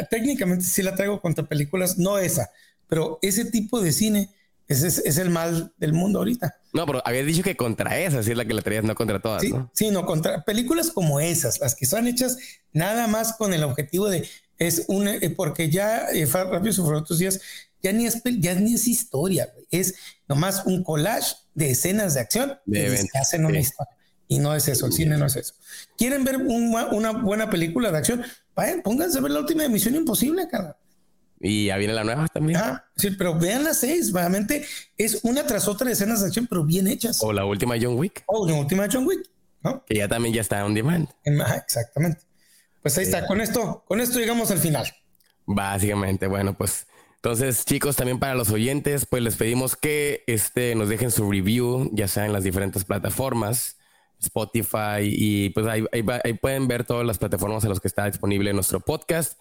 técnicamente 0.10 0.66
sí 0.66 0.84
la 0.84 0.96
traigo 0.96 1.22
contra 1.22 1.46
películas, 1.46 1.98
no 1.98 2.18
esa, 2.18 2.52
pero 2.88 3.20
ese 3.22 3.46
tipo 3.46 3.80
de 3.80 3.92
cine 3.92 4.30
ese 4.68 4.88
es, 4.88 5.18
el 5.18 5.30
mal 5.30 5.74
del 5.78 5.94
mundo 5.94 6.20
ahorita. 6.20 6.60
No, 6.74 6.86
pero 6.86 7.02
habías 7.06 7.26
dicho 7.26 7.42
que 7.42 7.56
contra 7.56 7.98
esas 8.00 8.28
es 8.28 8.36
la 8.36 8.44
que 8.44 8.54
la 8.54 8.62
traías, 8.62 8.84
no 8.84 8.96
contra 8.96 9.22
todas. 9.22 9.42
Sí, 9.42 9.50
¿no? 9.50 9.72
sí, 9.74 9.92
no, 9.92 10.06
contra 10.06 10.44
películas 10.44 10.92
como 10.92 11.22
esas, 11.22 11.60
las 11.62 11.74
que 11.74 11.86
son 11.86 12.06
hechas 12.06 12.38
nada 12.74 13.08
más 13.08 13.34
con 13.38 13.54
el 13.54 13.64
objetivo 13.64 14.10
de 14.10 14.28
es 14.58 14.86
un, 14.88 15.08
eh, 15.08 15.30
porque 15.30 15.70
ya 15.70 16.10
eh, 16.12 16.26
Rápido 16.26 16.74
y 16.76 16.94
otros 16.96 17.20
días 17.20 17.40
ya 17.82 17.92
ni 17.92 18.06
es, 18.06 18.22
ya 18.40 18.56
ni 18.56 18.74
es 18.74 18.88
historia, 18.88 19.54
es 19.72 19.96
nomás 20.28 20.64
un 20.66 20.84
collage 20.84 21.36
de 21.54 21.72
escenas 21.72 22.16
de 22.16 22.22
acción 22.22 22.60
que 22.72 22.98
hacen 23.14 23.46
una 23.46 23.60
historia. 23.60 23.96
Y 24.28 24.40
no 24.40 24.54
es 24.54 24.68
eso, 24.68 24.88
el 24.88 24.94
cine 24.94 25.18
no 25.18 25.26
es 25.26 25.36
eso. 25.36 25.54
¿Quieren 25.98 26.24
ver 26.24 26.38
una 26.38 27.12
buena 27.12 27.50
película 27.50 27.92
de 27.92 27.98
acción? 27.98 28.24
Vayan, 28.56 28.82
pónganse 28.82 29.20
a 29.20 29.22
ver 29.22 29.32
la 29.32 29.40
última 29.40 29.64
emisión 29.64 29.96
Imposible, 29.96 30.48
cara. 30.50 30.78
Y 31.40 31.68
ya 31.68 31.78
viene 31.78 31.94
la 31.94 32.04
nueva 32.04 32.28
también. 32.28 32.60
Ah, 32.60 32.84
sí, 32.96 33.12
pero 33.12 33.38
vean 33.38 33.64
las 33.64 33.80
seis. 33.80 34.12
Realmente 34.12 34.66
es 34.98 35.20
una 35.24 35.46
tras 35.46 35.68
otra 35.68 35.88
de 35.88 35.94
escenas 35.94 36.22
de 36.22 36.28
acción, 36.28 36.48
pero 36.48 36.64
bien 36.64 36.88
hechas. 36.88 37.22
O 37.22 37.32
la 37.32 37.46
última 37.46 37.76
John 37.80 37.98
Wick. 37.98 38.24
O 38.26 38.48
la 38.48 38.56
última 38.56 38.88
John 38.92 39.06
Wick, 39.06 39.30
¿no? 39.62 39.86
Que 39.86 39.96
ya 39.98 40.08
también 40.08 40.34
ya 40.34 40.42
está 40.42 40.66
on 40.66 40.74
demand. 40.74 41.08
exactamente. 41.24 42.22
Pues 42.88 42.98
ahí 43.00 43.04
está, 43.04 43.28
con 43.28 43.42
esto, 43.42 43.84
con 43.86 44.00
esto 44.00 44.18
llegamos 44.18 44.50
al 44.50 44.60
final. 44.60 44.88
Básicamente, 45.46 46.26
bueno, 46.28 46.58
pues 46.58 46.88
entonces, 47.16 47.66
chicos, 47.66 47.98
también 47.98 48.18
para 48.18 48.34
los 48.34 48.50
oyentes, 48.50 49.06
pues 49.06 49.22
les 49.22 49.36
pedimos 49.36 49.76
que 49.76 50.24
este, 50.26 50.74
nos 50.74 50.88
dejen 50.88 51.12
su 51.12 51.30
review, 51.30 51.90
ya 51.92 52.08
sea 52.08 52.26
en 52.26 52.32
las 52.32 52.46
diferentes 52.46 52.86
plataformas, 52.86 53.78
Spotify, 54.22 55.02
y 55.02 55.50
pues 55.50 55.68
ahí, 55.68 55.84
ahí, 55.92 56.34
pueden 56.36 56.70
ver 56.70 56.86
todas 56.86 57.06
las 57.06 57.18
plataformas 57.18 57.66
en 57.66 57.72
las 57.72 57.82
que 57.82 57.90
está 57.90 58.06
disponible 58.06 58.54
nuestro 58.54 58.80
podcast. 58.80 59.38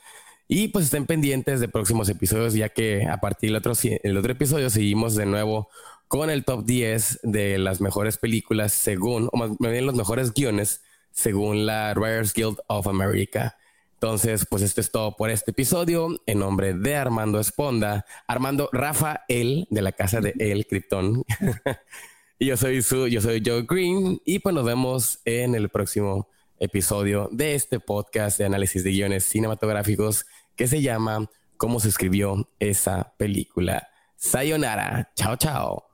Y 0.48 0.66
pues 0.66 0.86
estén 0.86 1.06
pendientes 1.06 1.60
de 1.60 1.68
próximos 1.68 2.08
episodios, 2.08 2.54
ya 2.54 2.70
que 2.70 3.06
a 3.06 3.18
partir 3.18 3.50
del 3.50 3.58
otro, 3.58 3.74
el 3.80 4.16
otro 4.16 4.32
episodio 4.32 4.70
seguimos 4.70 5.14
de 5.14 5.26
nuevo 5.26 5.68
con 6.08 6.30
el 6.30 6.44
top 6.44 6.64
10 6.64 7.20
de 7.22 7.58
las 7.58 7.80
mejores 7.80 8.18
películas 8.18 8.72
según, 8.72 9.28
o 9.30 9.36
más 9.36 9.56
bien 9.60 9.86
los 9.86 9.94
mejores 9.94 10.34
guiones 10.34 10.80
según 11.16 11.64
la 11.64 11.94
Writers 11.96 12.34
Guild 12.34 12.58
of 12.68 12.86
America. 12.86 13.56
Entonces, 13.94 14.46
pues 14.48 14.62
esto 14.62 14.82
es 14.82 14.90
todo 14.90 15.16
por 15.16 15.30
este 15.30 15.50
episodio. 15.50 16.20
En 16.26 16.40
nombre 16.40 16.74
de 16.74 16.94
Armando 16.94 17.40
Esponda, 17.40 18.04
Armando 18.26 18.68
Rafael 18.70 19.66
de 19.70 19.82
la 19.82 19.92
casa 19.92 20.20
de 20.20 20.34
El 20.38 20.66
Krypton. 20.66 21.24
y 22.38 22.46
yo 22.46 22.56
soy 22.58 22.82
su, 22.82 23.08
yo 23.08 23.22
soy 23.22 23.42
Joe 23.44 23.64
Green. 23.66 24.20
Y 24.26 24.40
pues 24.40 24.54
nos 24.54 24.66
vemos 24.66 25.20
en 25.24 25.54
el 25.54 25.70
próximo 25.70 26.28
episodio 26.58 27.30
de 27.32 27.54
este 27.54 27.80
podcast 27.80 28.38
de 28.38 28.44
análisis 28.44 28.84
de 28.84 28.90
guiones 28.90 29.24
cinematográficos 29.24 30.26
que 30.54 30.68
se 30.68 30.82
llama 30.82 31.30
¿Cómo 31.56 31.80
se 31.80 31.88
escribió 31.88 32.50
esa 32.60 33.14
película? 33.16 33.88
Sayonara. 34.16 35.10
Chao, 35.16 35.36
chao. 35.36 35.85